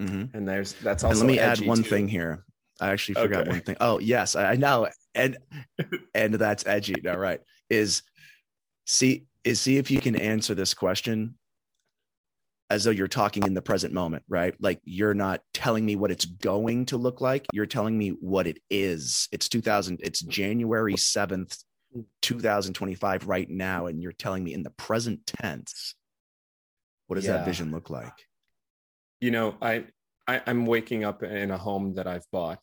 mm-hmm. 0.00 0.36
and 0.36 0.48
there's 0.48 0.72
that's 0.74 1.04
also 1.04 1.20
and 1.20 1.28
let 1.28 1.32
me 1.32 1.38
add 1.38 1.60
one 1.60 1.78
too. 1.78 1.90
thing 1.90 2.08
here 2.08 2.44
i 2.80 2.90
actually 2.90 3.14
forgot 3.14 3.42
okay. 3.42 3.50
one 3.50 3.60
thing 3.60 3.76
oh 3.80 3.98
yes 3.98 4.34
i 4.36 4.56
know 4.56 4.88
and 5.14 5.38
and 6.14 6.34
that's 6.34 6.66
edgy 6.66 6.94
all 7.08 7.16
right 7.16 7.40
is 7.70 8.02
see 8.86 9.26
is 9.44 9.60
see 9.60 9.76
if 9.76 9.90
you 9.90 10.00
can 10.00 10.16
answer 10.16 10.54
this 10.54 10.74
question 10.74 11.34
as 12.70 12.84
though 12.84 12.90
you're 12.90 13.08
talking 13.08 13.44
in 13.44 13.54
the 13.54 13.62
present 13.62 13.92
moment, 13.92 14.24
right? 14.28 14.54
Like 14.58 14.80
you're 14.84 15.14
not 15.14 15.42
telling 15.52 15.84
me 15.84 15.96
what 15.96 16.10
it's 16.10 16.24
going 16.24 16.86
to 16.86 16.96
look 16.96 17.20
like. 17.20 17.46
You're 17.52 17.66
telling 17.66 17.96
me 17.96 18.08
what 18.08 18.46
it 18.46 18.58
is. 18.70 19.28
It's 19.32 19.48
2000, 19.48 20.00
it's 20.02 20.20
January 20.22 20.94
7th, 20.94 21.62
2025 22.22 23.28
right 23.28 23.48
now. 23.48 23.86
And 23.86 24.02
you're 24.02 24.12
telling 24.12 24.42
me 24.42 24.54
in 24.54 24.62
the 24.62 24.70
present 24.70 25.26
tense, 25.26 25.94
what 27.06 27.16
does 27.16 27.26
yeah. 27.26 27.34
that 27.34 27.44
vision 27.44 27.70
look 27.70 27.90
like? 27.90 28.26
You 29.24 29.30
know, 29.30 29.56
I, 29.62 29.84
I 30.28 30.42
I'm 30.46 30.66
waking 30.66 31.02
up 31.02 31.22
in 31.22 31.50
a 31.50 31.56
home 31.56 31.94
that 31.94 32.06
I've 32.06 32.30
bought 32.30 32.62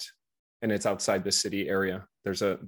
and 0.62 0.72
it's 0.72 0.86
outside 0.86 1.24
the 1.24 1.32
city 1.32 1.68
area. 1.68 2.06
There's 2.24 2.44
a 2.44 2.60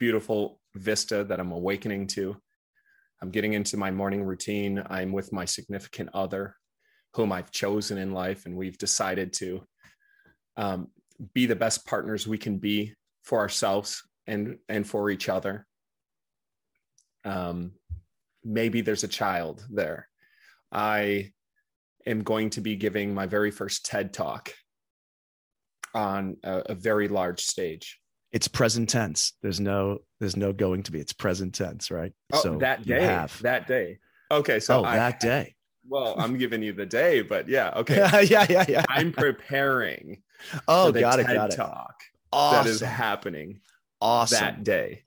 beautiful 0.00 0.60
vista 0.74 1.22
that 1.22 1.38
I'm 1.38 1.52
awakening 1.52 2.08
to. 2.08 2.36
I'm 3.22 3.30
getting 3.30 3.52
into 3.52 3.76
my 3.76 3.92
morning 3.92 4.24
routine. 4.24 4.82
I'm 4.90 5.12
with 5.12 5.32
my 5.32 5.44
significant 5.44 6.10
other 6.12 6.56
whom 7.14 7.30
I've 7.30 7.52
chosen 7.52 7.98
in 7.98 8.10
life, 8.10 8.46
and 8.46 8.56
we've 8.56 8.78
decided 8.78 9.32
to 9.34 9.62
um, 10.56 10.88
be 11.32 11.46
the 11.46 11.54
best 11.54 11.86
partners 11.86 12.26
we 12.26 12.38
can 12.38 12.58
be 12.58 12.94
for 13.22 13.38
ourselves 13.38 14.02
and 14.26 14.58
and 14.68 14.84
for 14.84 15.08
each 15.08 15.28
other. 15.28 15.68
Um, 17.24 17.74
maybe 18.42 18.80
there's 18.80 19.04
a 19.04 19.18
child 19.22 19.64
there. 19.70 20.08
I 20.72 21.30
am 22.06 22.22
going 22.22 22.50
to 22.50 22.60
be 22.60 22.76
giving 22.76 23.14
my 23.14 23.26
very 23.26 23.50
first 23.50 23.86
TED 23.86 24.12
talk 24.12 24.52
on 25.94 26.36
a, 26.44 26.62
a 26.66 26.74
very 26.74 27.08
large 27.08 27.40
stage. 27.40 27.98
It's 28.32 28.48
present 28.48 28.88
tense. 28.88 29.32
There's 29.42 29.60
no 29.60 29.98
there's 30.20 30.36
no 30.36 30.52
going 30.52 30.82
to 30.84 30.92
be. 30.92 31.00
It's 31.00 31.12
present 31.12 31.54
tense, 31.54 31.90
right? 31.90 32.12
Oh, 32.32 32.42
so 32.42 32.58
that 32.58 32.84
day. 32.84 33.02
Have. 33.02 33.40
That 33.42 33.66
day. 33.66 33.98
Okay, 34.30 34.60
so 34.60 34.80
oh, 34.80 34.84
I, 34.84 34.96
that 34.96 35.20
day 35.20 35.56
well, 35.88 36.14
I'm 36.18 36.36
giving 36.36 36.62
you 36.62 36.72
the 36.72 36.86
day, 36.86 37.22
but 37.22 37.48
yeah, 37.48 37.72
okay. 37.76 38.08
yeah, 38.24 38.46
yeah, 38.48 38.64
yeah. 38.68 38.84
I'm 38.88 39.12
preparing. 39.12 40.22
Oh, 40.68 40.92
got 40.92 41.20
it, 41.20 41.26
got 41.26 41.52
it. 41.52 41.56
Talk 41.56 41.94
awesome. 42.32 42.64
that 42.64 42.70
is 42.70 42.80
happening. 42.80 43.60
Awesome. 44.00 44.38
That 44.38 44.64
day. 44.64 45.02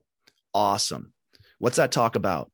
Awesome. 0.53 1.13
What's 1.59 1.77
that 1.77 1.91
talk 1.91 2.15
about? 2.15 2.51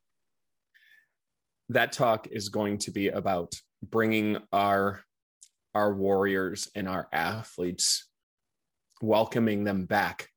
That 1.69 1.91
talk 1.91 2.27
is 2.30 2.49
going 2.49 2.80
to 2.80 2.91
be 2.91 3.07
about 3.07 3.55
bringing 3.90 4.38
our 4.52 5.02
our 5.74 5.94
warriors 5.94 6.70
and 6.76 6.88
our 6.88 7.07
athletes 7.12 8.07
welcoming 9.02 9.64
them 9.64 9.86
back 9.86 10.30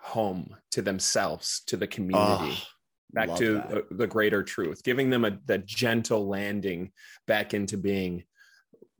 home 0.00 0.56
to 0.72 0.82
themselves 0.82 1.62
to 1.66 1.76
the 1.76 1.86
community 1.86 2.56
oh 2.60 2.64
back 3.12 3.34
to 3.36 3.54
the, 3.54 3.86
the, 3.90 4.06
greater 4.06 4.42
truth, 4.42 4.82
giving 4.82 5.10
them 5.10 5.24
a 5.24 5.38
the 5.46 5.58
gentle 5.58 6.26
landing 6.28 6.92
back 7.26 7.54
into 7.54 7.76
being 7.76 8.24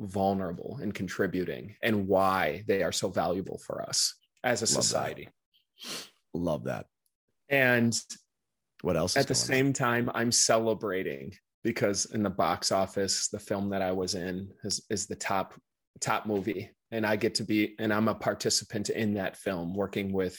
vulnerable 0.00 0.78
and 0.80 0.94
contributing 0.94 1.74
and 1.82 2.06
why 2.06 2.64
they 2.66 2.82
are 2.82 2.92
so 2.92 3.08
valuable 3.08 3.58
for 3.58 3.82
us 3.82 4.14
as 4.44 4.62
a 4.62 4.64
Love 4.64 4.84
society. 4.84 5.28
That. 5.82 6.08
Love 6.34 6.64
that. 6.64 6.86
And 7.48 7.98
what 8.82 8.96
else? 8.96 9.16
At 9.16 9.28
the 9.28 9.34
same 9.34 9.68
on? 9.68 9.72
time, 9.72 10.10
I'm 10.14 10.32
celebrating 10.32 11.34
because 11.64 12.06
in 12.06 12.22
the 12.22 12.30
box 12.30 12.72
office, 12.72 13.28
the 13.28 13.38
film 13.38 13.70
that 13.70 13.82
I 13.82 13.92
was 13.92 14.14
in 14.14 14.50
is, 14.64 14.84
is 14.90 15.06
the 15.06 15.16
top 15.16 15.54
top 16.00 16.26
movie, 16.26 16.70
and 16.92 17.04
I 17.04 17.16
get 17.16 17.34
to 17.36 17.44
be 17.44 17.74
and 17.78 17.92
I'm 17.92 18.08
a 18.08 18.14
participant 18.14 18.90
in 18.90 19.14
that 19.14 19.36
film, 19.36 19.74
working 19.74 20.12
with 20.12 20.38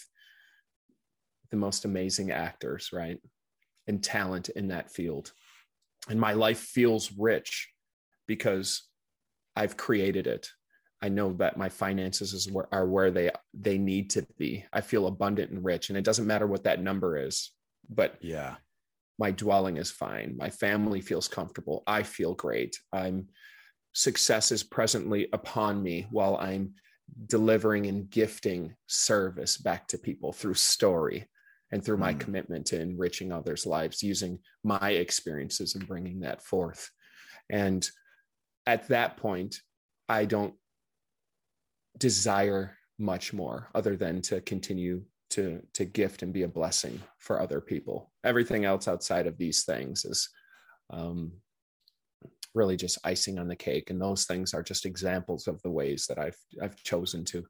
the 1.51 1.57
most 1.57 1.85
amazing 1.85 2.31
actors, 2.31 2.89
right? 2.93 3.19
and 3.89 4.03
talent 4.03 4.49
in 4.49 4.67
that 4.67 4.91
field. 4.91 5.33
And 6.07 6.19
my 6.21 6.33
life 6.33 6.59
feels 6.59 7.11
rich 7.11 7.67
because 8.27 8.83
I've 9.55 9.75
created 9.75 10.27
it. 10.27 10.49
I 11.01 11.09
know 11.09 11.33
that 11.33 11.57
my 11.57 11.69
finances 11.69 12.33
is 12.33 12.49
where, 12.49 12.67
are 12.71 12.87
where 12.87 13.09
they 13.09 13.31
they 13.53 13.77
need 13.77 14.11
to 14.11 14.25
be. 14.37 14.63
I 14.71 14.81
feel 14.81 15.07
abundant 15.07 15.51
and 15.51 15.65
rich, 15.65 15.89
and 15.89 15.97
it 15.97 16.03
doesn't 16.03 16.27
matter 16.27 16.45
what 16.45 16.65
that 16.65 16.81
number 16.81 17.17
is. 17.17 17.51
But 17.89 18.17
yeah, 18.21 18.55
my 19.19 19.31
dwelling 19.31 19.77
is 19.77 19.91
fine. 19.91 20.35
My 20.37 20.49
family 20.49 21.01
feels 21.01 21.27
comfortable. 21.27 21.83
I 21.85 22.03
feel 22.03 22.33
great. 22.33 22.79
I'm 22.93 23.27
success 23.93 24.51
is 24.51 24.63
presently 24.63 25.27
upon 25.33 25.83
me 25.83 26.07
while 26.09 26.37
I'm 26.37 26.73
delivering 27.27 27.87
and 27.87 28.09
gifting 28.09 28.75
service 28.87 29.57
back 29.57 29.87
to 29.87 29.97
people 29.97 30.31
through 30.31 30.53
story 30.53 31.27
and 31.71 31.83
through 31.83 31.97
my 31.97 32.13
mm. 32.13 32.19
commitment 32.19 32.67
to 32.67 32.79
enriching 32.79 33.31
others' 33.31 33.65
lives 33.65 34.01
using 34.01 34.39
my 34.63 34.91
experiences 34.91 35.75
and 35.75 35.87
bringing 35.87 36.21
that 36.21 36.41
forth. 36.41 36.89
And 37.49 37.87
at 38.65 38.87
that 38.87 39.17
point, 39.17 39.57
I 40.07 40.25
don't 40.25 40.53
desire 41.97 42.77
much 42.97 43.33
more 43.33 43.69
other 43.75 43.95
than 43.95 44.21
to 44.21 44.41
continue 44.41 45.03
to 45.31 45.61
to 45.73 45.85
gift 45.85 46.23
and 46.23 46.33
be 46.33 46.43
a 46.43 46.47
blessing 46.47 47.01
for 47.19 47.41
other 47.41 47.61
people. 47.61 48.11
Everything 48.23 48.65
else 48.65 48.87
outside 48.87 49.27
of 49.27 49.37
these 49.37 49.63
things 49.63 50.05
is 50.05 50.29
um, 50.89 51.31
really 52.55 52.77
just 52.77 52.97
icing 53.03 53.39
on 53.39 53.47
the 53.47 53.55
cake, 53.55 53.89
and 53.89 54.01
those 54.01 54.25
things 54.25 54.53
are 54.53 54.63
just 54.63 54.85
examples 54.85 55.47
of 55.47 55.61
the 55.61 55.71
ways 55.71 56.05
that 56.07 56.19
I've 56.19 56.37
I've 56.61 56.81
chosen 56.83 57.25
to 57.25 57.45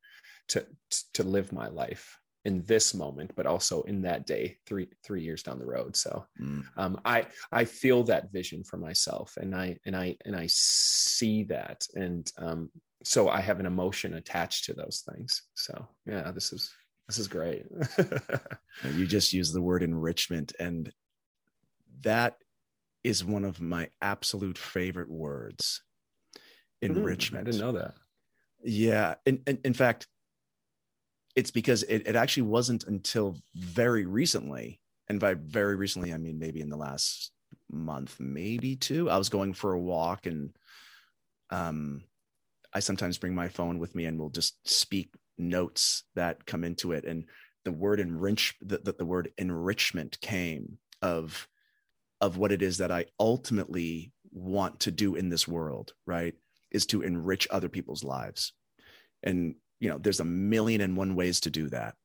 to 0.49 0.65
to 1.13 1.23
live 1.23 1.53
my 1.53 1.67
life 1.67 2.19
in 2.45 2.63
this 2.65 2.93
moment 2.93 3.31
but 3.35 3.45
also 3.45 3.81
in 3.83 4.01
that 4.01 4.25
day 4.25 4.57
three 4.65 4.87
three 5.03 5.21
years 5.21 5.43
down 5.43 5.59
the 5.59 5.65
road 5.65 5.95
so 5.95 6.25
mm. 6.41 6.63
um, 6.77 6.99
i 7.03 7.25
i 7.51 7.65
feel 7.65 8.01
that 8.01 8.31
vision 8.31 8.63
for 8.63 8.77
myself 8.77 9.37
and 9.37 9.53
i 9.53 9.77
and 9.85 9.95
i 9.95 10.15
and 10.25 10.35
i 10.35 10.45
see 10.47 11.43
that 11.43 11.85
and 11.95 12.31
um, 12.37 12.69
so 13.03 13.29
i 13.29 13.41
have 13.41 13.59
an 13.59 13.65
emotion 13.65 14.13
attached 14.13 14.65
to 14.65 14.73
those 14.73 15.03
things 15.11 15.43
so 15.53 15.87
yeah 16.05 16.31
this 16.31 16.53
is 16.53 16.71
this 17.09 17.19
is 17.19 17.27
great 17.27 17.65
you 18.95 19.05
just 19.05 19.33
use 19.33 19.51
the 19.51 19.61
word 19.61 19.83
enrichment 19.83 20.53
and 20.59 20.93
that 22.01 22.37
is 23.03 23.25
one 23.25 23.43
of 23.43 23.59
my 23.59 23.89
absolute 24.01 24.57
favorite 24.57 25.09
words 25.09 25.83
enrichment 26.81 27.45
mm, 27.45 27.47
i 27.47 27.51
didn't 27.51 27.65
know 27.65 27.73
that 27.73 27.95
yeah 28.63 29.15
in, 29.25 29.41
in, 29.45 29.59
in 29.65 29.73
fact 29.73 30.07
it's 31.35 31.51
because 31.51 31.83
it, 31.83 32.03
it 32.05 32.15
actually 32.17 32.43
wasn't 32.43 32.85
until 32.85 33.37
very 33.55 34.05
recently, 34.05 34.81
and 35.07 35.19
by 35.19 35.35
very 35.35 35.75
recently, 35.75 36.13
I 36.13 36.17
mean 36.17 36.39
maybe 36.39 36.61
in 36.61 36.69
the 36.69 36.77
last 36.77 37.31
month, 37.71 38.19
maybe 38.19 38.75
two. 38.75 39.09
I 39.09 39.17
was 39.17 39.29
going 39.29 39.53
for 39.53 39.71
a 39.71 39.79
walk, 39.79 40.25
and 40.25 40.51
um, 41.49 42.03
I 42.73 42.79
sometimes 42.79 43.17
bring 43.17 43.35
my 43.35 43.47
phone 43.47 43.79
with 43.79 43.95
me, 43.95 44.05
and 44.05 44.19
we'll 44.19 44.31
just 44.31 44.67
speak 44.67 45.11
notes 45.39 46.03
that 46.15 46.45
come 46.45 46.63
into 46.63 46.91
it. 46.91 47.05
And 47.05 47.25
the 47.65 47.71
word 47.71 47.99
enrich 47.99 48.55
that 48.61 48.85
the, 48.85 48.93
the 48.93 49.05
word 49.05 49.31
enrichment 49.37 50.19
came 50.21 50.77
of 51.01 51.47
of 52.21 52.37
what 52.37 52.51
it 52.51 52.61
is 52.61 52.79
that 52.79 52.91
I 52.91 53.05
ultimately 53.19 54.11
want 54.31 54.81
to 54.81 54.91
do 54.91 55.15
in 55.15 55.29
this 55.29 55.47
world, 55.47 55.93
right? 56.05 56.33
Is 56.71 56.85
to 56.87 57.01
enrich 57.01 57.47
other 57.49 57.69
people's 57.69 58.03
lives. 58.03 58.53
And 59.23 59.55
you 59.79 59.89
know, 59.89 59.97
there's 59.97 60.19
a 60.19 60.25
million 60.25 60.81
and 60.81 60.97
one 60.97 61.15
ways 61.15 61.39
to 61.41 61.49
do 61.49 61.69
that. 61.69 61.95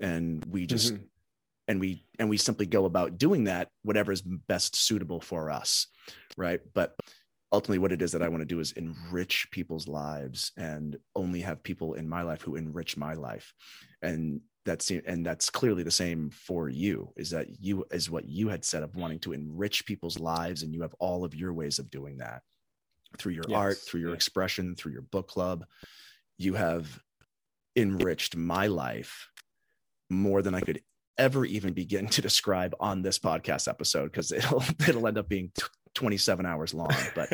And 0.00 0.44
we 0.46 0.66
just 0.66 0.94
mm-hmm. 0.94 1.02
and 1.66 1.80
we 1.80 2.04
and 2.18 2.28
we 2.28 2.36
simply 2.36 2.66
go 2.66 2.84
about 2.84 3.18
doing 3.18 3.44
that 3.44 3.68
whatever 3.82 4.12
is 4.12 4.22
best 4.22 4.76
suitable 4.76 5.20
for 5.20 5.50
us, 5.50 5.88
right? 6.36 6.60
But 6.74 6.94
ultimately 7.52 7.78
what 7.78 7.92
it 7.92 8.02
is 8.02 8.12
that 8.12 8.22
I 8.22 8.28
want 8.28 8.42
to 8.42 8.46
do 8.46 8.60
is 8.60 8.72
enrich 8.72 9.48
people's 9.50 9.88
lives 9.88 10.52
and 10.56 10.96
only 11.16 11.40
have 11.40 11.62
people 11.62 11.94
in 11.94 12.08
my 12.08 12.22
life 12.22 12.42
who 12.42 12.56
enrich 12.56 12.96
my 12.96 13.14
life. 13.14 13.54
And 14.02 14.40
that's 14.68 14.90
and 14.90 15.24
that's 15.24 15.48
clearly 15.48 15.82
the 15.82 15.90
same 15.90 16.30
for 16.30 16.68
you 16.68 17.10
is 17.16 17.30
that 17.30 17.46
you 17.58 17.86
is 17.90 18.10
what 18.10 18.28
you 18.28 18.48
had 18.48 18.64
said 18.64 18.82
of 18.82 18.94
wanting 18.94 19.18
to 19.18 19.32
enrich 19.32 19.86
people's 19.86 20.18
lives 20.18 20.62
and 20.62 20.74
you 20.74 20.82
have 20.82 20.94
all 20.98 21.24
of 21.24 21.34
your 21.34 21.54
ways 21.54 21.78
of 21.78 21.90
doing 21.90 22.18
that 22.18 22.42
through 23.16 23.32
your 23.32 23.44
yes. 23.48 23.56
art 23.56 23.78
through 23.78 24.00
your 24.00 24.12
expression 24.12 24.74
through 24.74 24.92
your 24.92 25.02
book 25.10 25.26
club 25.26 25.64
you 26.36 26.52
have 26.52 27.00
enriched 27.76 28.36
my 28.36 28.66
life 28.66 29.30
more 30.10 30.42
than 30.42 30.54
i 30.54 30.60
could 30.60 30.82
ever 31.16 31.44
even 31.44 31.72
begin 31.72 32.06
to 32.06 32.20
describe 32.20 32.74
on 32.78 33.00
this 33.00 33.18
podcast 33.18 33.68
episode 33.68 34.12
because 34.12 34.32
it'll 34.32 34.62
it'll 34.86 35.06
end 35.06 35.18
up 35.18 35.28
being 35.28 35.50
27 35.98 36.46
hours 36.46 36.74
long, 36.74 36.94
but 37.16 37.28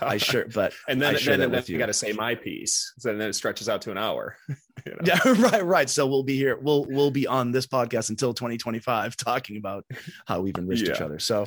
I 0.02 0.16
sure, 0.16 0.46
but 0.54 0.72
and 0.88 1.02
then, 1.02 1.16
I 1.16 1.18
share 1.18 1.36
then, 1.36 1.50
then 1.50 1.62
you, 1.66 1.74
you 1.74 1.78
got 1.78 1.86
to 1.86 1.92
say 1.92 2.12
my 2.12 2.34
piece. 2.34 2.94
So 2.98 3.14
then 3.14 3.28
it 3.28 3.34
stretches 3.34 3.68
out 3.68 3.82
to 3.82 3.90
an 3.90 3.98
hour. 3.98 4.36
You 4.84 4.92
know? 4.92 4.98
Yeah, 5.04 5.18
right, 5.50 5.64
right. 5.64 5.90
So 5.90 6.06
we'll 6.06 6.22
be 6.22 6.36
here. 6.36 6.56
We'll, 6.60 6.84
we'll 6.84 7.10
be 7.10 7.26
on 7.26 7.50
this 7.50 7.66
podcast 7.66 8.10
until 8.10 8.32
2025 8.32 9.16
talking 9.16 9.56
about 9.56 9.84
how 10.26 10.42
we've 10.42 10.56
enriched 10.56 10.86
yeah. 10.86 10.92
each 10.92 11.00
other. 11.00 11.18
So, 11.18 11.46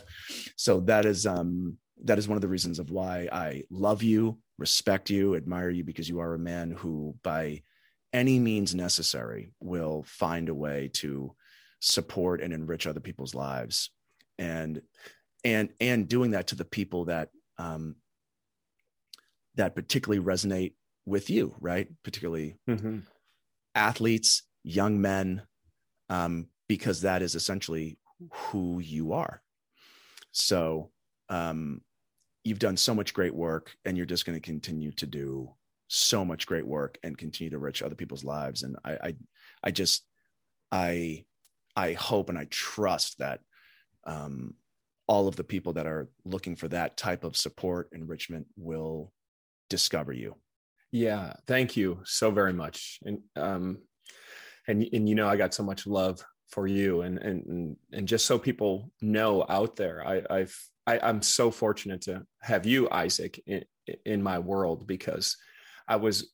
so 0.58 0.82
that 0.82 1.06
is, 1.06 1.26
um, 1.26 1.78
that 2.04 2.18
is 2.18 2.28
one 2.28 2.36
of 2.36 2.42
the 2.42 2.50
reasons 2.50 2.80
of 2.80 2.92
why 2.92 3.30
I 3.32 3.64
love 3.70 4.04
you, 4.04 4.40
respect 4.58 5.10
you, 5.10 5.36
admire 5.36 5.70
you, 5.70 5.86
because 5.86 6.10
you 6.10 6.20
are 6.20 6.34
a 6.34 6.40
man 6.40 6.72
who 6.72 7.16
by 7.24 7.62
any 8.12 8.40
means 8.40 8.76
necessary 8.76 9.52
will 9.62 10.04
find 10.06 10.50
a 10.50 10.56
way 10.56 10.90
to 10.96 11.34
support 11.80 12.42
and 12.42 12.52
enrich 12.52 12.88
other 12.88 13.00
people's 13.00 13.36
lives. 13.36 13.90
And 14.38 14.82
and 15.44 15.70
and 15.80 16.08
doing 16.08 16.32
that 16.32 16.48
to 16.48 16.56
the 16.56 16.66
people 16.66 17.06
that 17.06 17.30
um, 17.58 17.96
that 19.56 19.76
particularly 19.76 20.24
resonate 20.24 20.74
with 21.06 21.30
you, 21.30 21.56
right? 21.60 21.88
Particularly 22.04 22.58
mm-hmm. 22.70 23.00
athletes, 23.76 24.44
young 24.64 25.02
men, 25.02 25.42
um, 26.10 26.48
because 26.68 27.02
that 27.02 27.22
is 27.22 27.36
essentially 27.36 27.98
who 28.32 28.80
you 28.80 29.14
are. 29.14 29.42
So 30.32 30.92
um, 31.30 31.82
you've 32.44 32.60
done 32.60 32.78
so 32.78 32.94
much 32.94 33.14
great 33.14 33.34
work, 33.34 33.76
and 33.86 33.98
you're 33.98 34.06
just 34.06 34.26
going 34.26 34.40
to 34.40 34.42
continue 34.42 34.92
to 34.94 35.06
do 35.06 35.54
so 35.88 36.24
much 36.24 36.46
great 36.46 36.66
work 36.66 36.98
and 37.04 37.18
continue 37.18 37.50
to 37.50 37.56
enrich 37.58 37.82
other 37.82 37.96
people's 37.96 38.24
lives. 38.24 38.64
And 38.64 38.78
I, 38.86 38.92
I, 38.92 39.16
I 39.64 39.72
just, 39.72 40.06
I, 40.72 41.26
I 41.76 41.94
hope 41.94 42.30
and 42.30 42.38
I 42.38 42.46
trust 42.50 43.18
that 43.18 43.40
um, 44.04 44.54
all 45.10 45.28
of 45.28 45.36
the 45.36 45.44
people 45.44 45.74
that 45.74 45.88
are 45.88 46.08
looking 46.24 46.56
for 46.56 46.70
that 46.70 46.96
type 46.96 47.26
of 47.26 47.36
support 47.36 47.90
enrichment 47.92 48.46
will 48.56 49.12
discover 49.70 50.14
you. 50.14 50.36
Yeah 50.92 51.34
thank 51.48 51.76
you 51.76 52.00
so 52.06 52.32
very 52.32 52.54
much. 52.54 53.00
And 53.04 53.20
um 53.36 53.80
and 54.70 54.88
and 54.94 55.10
you 55.10 55.16
know 55.16 55.28
i 55.28 55.36
got 55.36 55.54
so 55.54 55.64
much 55.64 55.86
love 55.86 56.24
for 56.48 56.68
you 56.68 57.02
and 57.02 57.18
and 57.18 57.76
and 57.92 58.08
just 58.08 58.26
so 58.26 58.40
people 58.40 58.92
know 59.02 59.46
out 59.50 59.76
there 59.76 60.06
i 60.08 60.22
i've 60.30 60.58
I, 60.88 61.00
i'm 61.00 61.22
so 61.22 61.52
fortunate 61.52 62.02
to 62.04 62.24
have 62.42 62.66
you 62.66 62.90
isaac 62.92 63.42
in, 63.46 63.66
in 64.06 64.24
my 64.24 64.40
world 64.40 64.88
because 64.88 65.36
i 65.88 65.96
was 65.96 66.32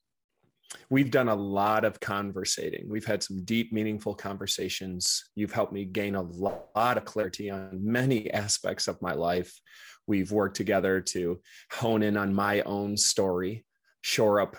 we've 0.90 1.12
done 1.12 1.30
a 1.30 1.36
lot 1.36 1.86
of 1.86 2.00
conversating. 2.00 2.88
We've 2.90 3.06
had 3.06 3.24
some 3.24 3.44
deep, 3.44 3.72
meaningful 3.72 4.16
conversations. 4.16 5.26
You've 5.36 5.52
helped 5.52 5.74
me 5.74 5.86
gain 5.86 6.16
a 6.16 6.22
lot 6.22 6.98
of 6.98 7.06
clarity 7.06 7.50
on 7.50 7.70
many 7.74 8.32
aspects 8.32 8.88
of 8.88 9.02
my 9.02 9.14
life. 9.14 9.60
We've 10.08 10.32
worked 10.32 10.56
together 10.56 11.02
to 11.02 11.40
hone 11.72 12.04
in 12.04 12.18
on 12.18 12.34
my 12.34 12.62
own 12.62 12.98
story, 12.98 13.66
shore 14.02 14.40
up 14.40 14.58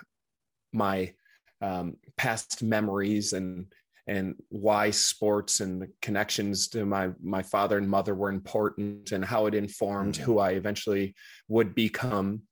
my 0.73 1.13
um, 1.61 1.97
past 2.17 2.63
memories 2.63 3.33
and 3.33 3.67
and 4.09 4.37
why 4.51 4.91
sports 4.91 5.59
and 5.59 5.83
the 5.83 5.89
connections 6.01 6.69
to 6.69 6.85
my 6.85 7.11
my 7.21 7.43
father 7.43 7.79
and 7.79 7.89
mother 7.89 8.15
were 8.15 8.29
important 8.29 9.11
and 9.11 9.25
how 9.25 9.47
it 9.47 9.55
informed 9.55 10.15
mm-hmm. 10.15 10.25
who 10.25 10.39
I 10.39 10.51
eventually 10.51 11.15
would 11.49 11.75
become 11.75 12.43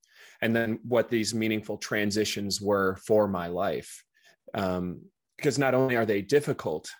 and 0.44 0.54
then 0.54 0.78
what 0.86 1.08
these 1.08 1.34
meaningful 1.34 1.78
transitions 1.78 2.60
were 2.60 2.96
for 2.96 3.26
my 3.26 3.46
life. 3.46 4.04
Um, 4.52 5.00
because 5.38 5.58
not 5.58 5.74
only 5.74 5.96
are 5.96 6.04
they 6.04 6.20
difficult 6.20 6.90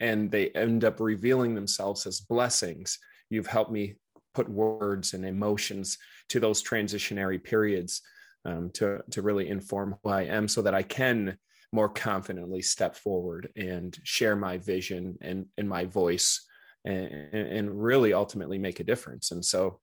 and 0.00 0.30
they 0.30 0.48
end 0.48 0.84
up 0.84 1.00
revealing 1.00 1.54
themselves 1.54 2.06
as 2.06 2.20
blessings, 2.20 2.98
you've 3.28 3.46
helped 3.46 3.70
me 3.70 3.96
put 4.32 4.48
words 4.48 5.12
and 5.12 5.24
emotions 5.26 5.98
to 6.30 6.40
those 6.40 6.62
transitionary 6.62 7.42
periods 7.44 8.00
um, 8.46 8.70
to, 8.72 9.00
to 9.10 9.20
really 9.20 9.48
inform 9.48 9.96
who 10.02 10.08
I 10.08 10.22
am 10.22 10.48
so 10.48 10.62
that 10.62 10.74
I 10.74 10.82
can 10.82 11.36
more 11.72 11.90
confidently 11.90 12.62
step 12.62 12.96
forward 12.96 13.50
and 13.54 13.96
share 14.02 14.34
my 14.34 14.56
vision 14.56 15.18
and, 15.20 15.44
and 15.58 15.68
my 15.68 15.84
voice 15.84 16.42
and, 16.86 17.10
and 17.34 17.82
really 17.82 18.14
ultimately 18.14 18.56
make 18.56 18.80
a 18.80 18.84
difference. 18.84 19.30
And 19.30 19.44
so 19.44 19.80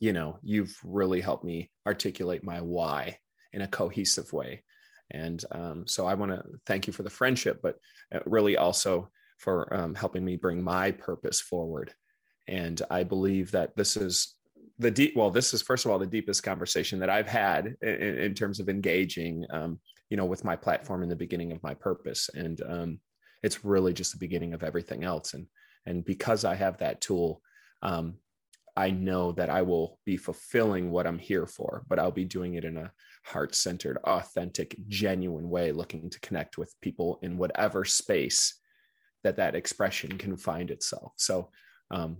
you 0.00 0.12
know, 0.12 0.38
you've 0.42 0.76
really 0.84 1.20
helped 1.20 1.44
me 1.44 1.70
articulate 1.86 2.44
my 2.44 2.60
why 2.60 3.18
in 3.52 3.62
a 3.62 3.68
cohesive 3.68 4.32
way. 4.32 4.62
And 5.10 5.42
um, 5.52 5.86
so 5.86 6.06
I 6.06 6.14
want 6.14 6.32
to 6.32 6.42
thank 6.66 6.86
you 6.86 6.92
for 6.92 7.02
the 7.02 7.10
friendship, 7.10 7.60
but 7.62 7.76
uh, 8.14 8.20
really 8.26 8.56
also 8.56 9.08
for 9.38 9.72
um, 9.72 9.94
helping 9.94 10.24
me 10.24 10.36
bring 10.36 10.62
my 10.62 10.90
purpose 10.90 11.40
forward. 11.40 11.92
And 12.46 12.80
I 12.90 13.04
believe 13.04 13.50
that 13.52 13.76
this 13.76 13.96
is 13.96 14.34
the 14.78 14.90
deep, 14.90 15.16
well, 15.16 15.30
this 15.30 15.54
is 15.54 15.62
first 15.62 15.84
of 15.84 15.90
all 15.90 15.98
the 15.98 16.06
deepest 16.06 16.42
conversation 16.42 16.98
that 17.00 17.10
I've 17.10 17.28
had 17.28 17.74
in, 17.82 18.18
in 18.18 18.34
terms 18.34 18.60
of 18.60 18.68
engaging, 18.68 19.44
um, 19.50 19.80
you 20.10 20.16
know, 20.16 20.26
with 20.26 20.44
my 20.44 20.56
platform 20.56 21.02
in 21.02 21.08
the 21.08 21.16
beginning 21.16 21.52
of 21.52 21.62
my 21.62 21.74
purpose. 21.74 22.30
And 22.34 22.60
um, 22.68 23.00
it's 23.42 23.64
really 23.64 23.92
just 23.92 24.12
the 24.12 24.18
beginning 24.18 24.54
of 24.54 24.62
everything 24.62 25.04
else. 25.04 25.34
And 25.34 25.46
and 25.86 26.04
because 26.04 26.44
I 26.44 26.54
have 26.54 26.78
that 26.78 27.00
tool, 27.00 27.40
um, 27.82 28.16
I 28.78 28.92
know 28.92 29.32
that 29.32 29.50
I 29.50 29.62
will 29.62 29.98
be 30.06 30.16
fulfilling 30.16 30.92
what 30.92 31.04
I'm 31.04 31.18
here 31.18 31.48
for, 31.48 31.82
but 31.88 31.98
I'll 31.98 32.12
be 32.12 32.24
doing 32.24 32.54
it 32.54 32.64
in 32.64 32.76
a 32.76 32.92
heart 33.24 33.56
centered, 33.56 33.98
authentic, 34.04 34.76
genuine 34.86 35.50
way, 35.50 35.72
looking 35.72 36.08
to 36.08 36.20
connect 36.20 36.58
with 36.58 36.72
people 36.80 37.18
in 37.22 37.38
whatever 37.38 37.84
space 37.84 38.54
that 39.24 39.34
that 39.38 39.56
expression 39.56 40.16
can 40.16 40.36
find 40.36 40.70
itself. 40.70 41.10
So, 41.16 41.50
um, 41.90 42.18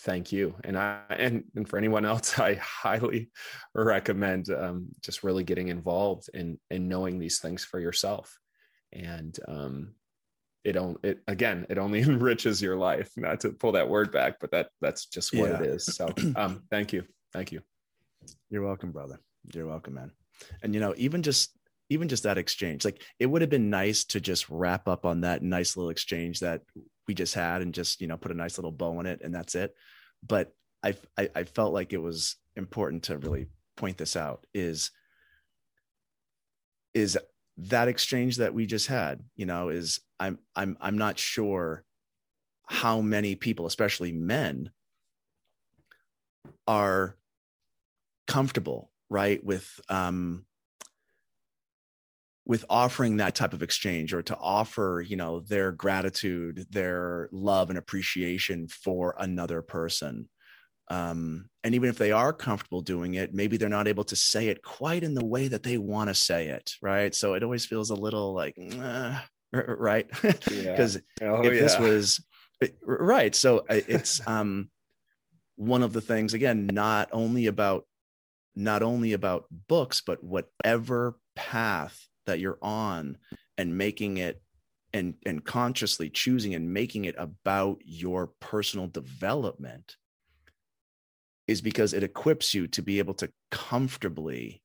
thank 0.00 0.32
you. 0.32 0.56
And 0.64 0.76
I, 0.76 1.02
and, 1.08 1.44
and 1.54 1.68
for 1.68 1.78
anyone 1.78 2.04
else, 2.04 2.36
I 2.40 2.54
highly 2.54 3.30
recommend 3.72 4.50
um, 4.50 4.88
just 5.02 5.22
really 5.22 5.44
getting 5.44 5.68
involved 5.68 6.30
in, 6.34 6.58
in 6.68 6.88
knowing 6.88 7.20
these 7.20 7.38
things 7.38 7.64
for 7.64 7.78
yourself. 7.78 8.36
And, 8.92 9.38
um, 9.46 9.94
it 10.66 10.76
only 10.76 10.98
it 11.04 11.20
again 11.28 11.64
it 11.70 11.78
only 11.78 12.00
enriches 12.02 12.60
your 12.60 12.76
life 12.76 13.10
not 13.16 13.40
to 13.40 13.50
pull 13.50 13.72
that 13.72 13.88
word 13.88 14.10
back 14.10 14.40
but 14.40 14.50
that 14.50 14.68
that's 14.80 15.06
just 15.06 15.32
what 15.32 15.50
yeah. 15.50 15.60
it 15.60 15.66
is. 15.66 15.86
So 15.86 16.08
um 16.36 16.64
thank 16.70 16.92
you. 16.92 17.04
Thank 17.32 17.52
you. 17.52 17.60
You're 18.50 18.64
welcome 18.64 18.90
brother. 18.90 19.20
You're 19.54 19.66
welcome 19.66 19.94
man. 19.94 20.10
And 20.62 20.74
you 20.74 20.80
know 20.80 20.92
even 20.96 21.22
just 21.22 21.56
even 21.88 22.08
just 22.08 22.24
that 22.24 22.36
exchange 22.36 22.84
like 22.84 23.00
it 23.20 23.26
would 23.26 23.42
have 23.42 23.50
been 23.50 23.70
nice 23.70 24.04
to 24.06 24.20
just 24.20 24.50
wrap 24.50 24.88
up 24.88 25.06
on 25.06 25.20
that 25.20 25.40
nice 25.40 25.76
little 25.76 25.90
exchange 25.90 26.40
that 26.40 26.62
we 27.06 27.14
just 27.14 27.34
had 27.34 27.62
and 27.62 27.72
just 27.72 28.00
you 28.00 28.08
know 28.08 28.16
put 28.16 28.32
a 28.32 28.34
nice 28.34 28.58
little 28.58 28.72
bow 28.72 28.98
on 28.98 29.06
it 29.06 29.20
and 29.22 29.32
that's 29.34 29.54
it. 29.54 29.72
But 30.26 30.52
i 30.82 30.94
i, 31.16 31.30
I 31.34 31.44
felt 31.44 31.72
like 31.72 31.92
it 31.92 32.02
was 32.02 32.36
important 32.56 33.04
to 33.04 33.18
really 33.18 33.46
point 33.76 33.98
this 33.98 34.16
out 34.16 34.46
is 34.52 34.90
is 36.92 37.16
that 37.58 37.88
exchange 37.88 38.36
that 38.36 38.54
we 38.54 38.66
just 38.66 38.86
had 38.86 39.20
you 39.34 39.46
know 39.46 39.68
is 39.70 40.00
i'm 40.20 40.38
i'm 40.54 40.76
i'm 40.80 40.98
not 40.98 41.18
sure 41.18 41.84
how 42.66 43.00
many 43.00 43.34
people 43.34 43.66
especially 43.66 44.12
men 44.12 44.70
are 46.66 47.16
comfortable 48.26 48.90
right 49.08 49.42
with 49.44 49.80
um 49.88 50.44
with 52.44 52.64
offering 52.70 53.16
that 53.16 53.34
type 53.34 53.52
of 53.52 53.62
exchange 53.62 54.12
or 54.12 54.22
to 54.22 54.36
offer 54.36 55.02
you 55.06 55.16
know 55.16 55.40
their 55.40 55.72
gratitude 55.72 56.66
their 56.70 57.28
love 57.32 57.70
and 57.70 57.78
appreciation 57.78 58.68
for 58.68 59.14
another 59.18 59.62
person 59.62 60.28
um, 60.88 61.48
and 61.64 61.74
even 61.74 61.88
if 61.88 61.98
they 61.98 62.12
are 62.12 62.32
comfortable 62.32 62.80
doing 62.80 63.14
it, 63.14 63.34
maybe 63.34 63.56
they're 63.56 63.68
not 63.68 63.88
able 63.88 64.04
to 64.04 64.16
say 64.16 64.48
it 64.48 64.62
quite 64.62 65.02
in 65.02 65.14
the 65.14 65.24
way 65.24 65.48
that 65.48 65.62
they 65.62 65.78
want 65.78 66.08
to 66.08 66.14
say 66.14 66.48
it, 66.48 66.72
right? 66.80 67.14
So 67.14 67.34
it 67.34 67.42
always 67.42 67.66
feels 67.66 67.90
a 67.90 67.94
little 67.94 68.32
like, 68.32 68.56
right? 69.52 70.06
Because 70.22 70.96
yeah. 71.20 71.28
oh, 71.28 71.42
if 71.42 71.54
yeah. 71.54 71.60
this 71.60 71.78
was 71.78 72.24
right, 72.82 73.34
so 73.34 73.64
it's 73.68 74.26
um 74.26 74.70
one 75.56 75.82
of 75.82 75.92
the 75.92 76.00
things 76.00 76.34
again, 76.34 76.68
not 76.72 77.08
only 77.12 77.46
about 77.46 77.84
not 78.54 78.82
only 78.82 79.12
about 79.12 79.46
books, 79.68 80.00
but 80.00 80.22
whatever 80.22 81.18
path 81.34 82.06
that 82.26 82.38
you're 82.38 82.58
on 82.62 83.18
and 83.58 83.76
making 83.76 84.18
it 84.18 84.40
and 84.92 85.14
and 85.26 85.44
consciously 85.44 86.08
choosing 86.10 86.54
and 86.54 86.72
making 86.72 87.06
it 87.06 87.16
about 87.18 87.78
your 87.84 88.28
personal 88.40 88.86
development 88.86 89.96
is 91.48 91.60
because 91.60 91.92
it 91.92 92.02
equips 92.02 92.54
you 92.54 92.66
to 92.68 92.82
be 92.82 92.98
able 92.98 93.14
to 93.14 93.30
comfortably 93.50 94.62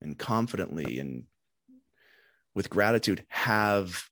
and 0.00 0.18
confidently 0.18 0.98
and 0.98 1.24
with 2.54 2.70
gratitude 2.70 3.24
have 3.28 4.04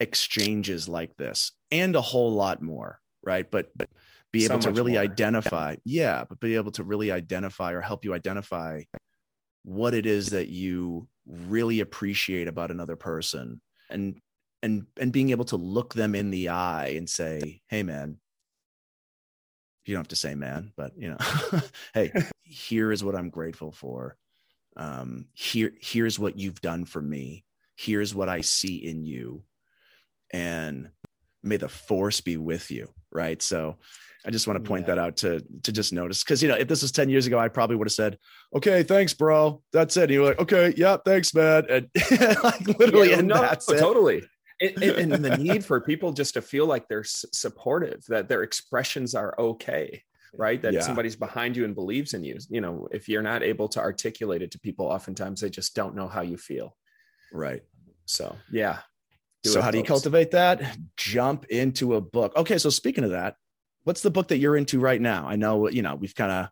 exchanges 0.00 0.88
like 0.88 1.16
this 1.16 1.52
and 1.70 1.96
a 1.96 2.00
whole 2.00 2.32
lot 2.32 2.60
more 2.60 3.00
right 3.22 3.50
but 3.50 3.70
but 3.76 3.88
be 4.32 4.44
able 4.44 4.60
so 4.60 4.68
to 4.70 4.76
really 4.76 4.92
more. 4.92 5.00
identify 5.00 5.74
yeah 5.84 6.24
but 6.28 6.38
be 6.40 6.56
able 6.56 6.70
to 6.70 6.84
really 6.84 7.10
identify 7.10 7.72
or 7.72 7.80
help 7.80 8.04
you 8.04 8.12
identify 8.12 8.82
what 9.64 9.94
it 9.94 10.04
is 10.06 10.30
that 10.30 10.48
you 10.48 11.08
really 11.26 11.80
appreciate 11.80 12.46
about 12.46 12.70
another 12.70 12.96
person 12.96 13.60
and 13.88 14.20
and 14.62 14.86
and 14.98 15.12
being 15.12 15.30
able 15.30 15.44
to 15.44 15.56
look 15.56 15.94
them 15.94 16.14
in 16.14 16.30
the 16.30 16.50
eye 16.50 16.94
and 16.96 17.08
say 17.08 17.62
hey 17.68 17.82
man 17.82 18.18
you 19.86 19.94
don't 19.94 20.00
have 20.00 20.08
to 20.08 20.16
say 20.16 20.34
man 20.34 20.72
but 20.76 20.92
you 20.96 21.08
know 21.08 21.60
hey 21.94 22.12
here 22.42 22.92
is 22.92 23.02
what 23.02 23.14
i'm 23.14 23.30
grateful 23.30 23.72
for. 23.72 24.16
Um 24.76 25.26
here 25.32 25.72
here's 25.80 26.18
what 26.18 26.38
you've 26.38 26.60
done 26.60 26.84
for 26.84 27.00
me. 27.00 27.44
Here's 27.76 28.14
what 28.14 28.28
i 28.28 28.42
see 28.42 28.76
in 28.76 29.04
you. 29.04 29.42
And 30.32 30.90
may 31.42 31.56
the 31.56 31.68
force 31.68 32.20
be 32.20 32.36
with 32.36 32.70
you 32.70 32.88
right? 33.12 33.40
So 33.40 33.76
i 34.26 34.30
just 34.30 34.48
want 34.48 34.62
to 34.62 34.68
point 34.68 34.88
yeah. 34.88 34.96
that 34.96 35.00
out 35.00 35.16
to 35.18 35.40
to 35.62 35.72
just 35.72 35.92
notice 35.92 36.24
because 36.24 36.42
you 36.42 36.48
know 36.48 36.56
if 36.56 36.66
this 36.66 36.82
was 36.82 36.90
10 36.90 37.08
years 37.08 37.28
ago 37.28 37.38
i 37.38 37.46
probably 37.46 37.76
would 37.76 37.86
have 37.86 37.92
said 37.92 38.18
okay 38.54 38.82
thanks 38.82 39.14
bro. 39.14 39.62
That's 39.72 39.96
it. 39.96 40.04
And 40.04 40.12
you're 40.12 40.24
like 40.24 40.40
okay 40.40 40.74
yeah 40.76 40.96
thanks 41.04 41.32
man. 41.32 41.64
And 41.70 41.88
like 42.42 42.66
literally 42.78 43.10
yeah, 43.10 43.18
and 43.18 43.28
no, 43.28 43.40
that's 43.40 43.66
totally 43.66 44.24
and, 44.60 44.82
and, 44.82 45.12
and 45.12 45.24
the 45.24 45.36
need 45.36 45.64
for 45.64 45.80
people 45.80 46.12
just 46.12 46.34
to 46.34 46.42
feel 46.42 46.66
like 46.66 46.88
they're 46.88 47.04
supportive 47.04 48.04
that 48.08 48.28
their 48.28 48.42
expressions 48.42 49.14
are 49.14 49.34
okay 49.38 50.02
right? 50.38 50.60
That 50.62 50.74
yeah. 50.74 50.80
somebody's 50.80 51.16
behind 51.16 51.56
you 51.56 51.64
and 51.64 51.74
believes 51.74 52.14
in 52.14 52.24
you. 52.24 52.38
You 52.48 52.60
know 52.60 52.88
if 52.90 53.08
you're 53.08 53.22
not 53.22 53.42
able 53.42 53.68
to 53.68 53.80
articulate 53.80 54.42
it 54.42 54.50
to 54.52 54.58
people 54.58 54.86
oftentimes 54.86 55.40
they 55.40 55.50
just 55.50 55.74
don't 55.74 55.94
know 55.94 56.08
how 56.08 56.22
you 56.22 56.36
feel. 56.36 56.76
Right. 57.32 57.62
So 58.04 58.36
yeah. 58.50 58.78
So 59.44 59.60
how 59.60 59.66
folks. 59.66 59.72
do 59.72 59.78
you 59.78 59.84
cultivate 59.84 60.30
that? 60.32 60.76
Jump 60.96 61.46
into 61.46 61.94
a 61.94 62.00
book. 62.00 62.36
Okay 62.36 62.58
so 62.58 62.70
speaking 62.70 63.04
of 63.04 63.10
that 63.10 63.36
what's 63.84 64.02
the 64.02 64.10
book 64.10 64.28
that 64.28 64.38
you're 64.38 64.56
into 64.56 64.80
right 64.80 65.00
now? 65.00 65.26
I 65.28 65.36
know 65.36 65.68
you 65.68 65.82
know 65.82 65.94
we've 65.94 66.14
kind 66.14 66.32
of 66.32 66.48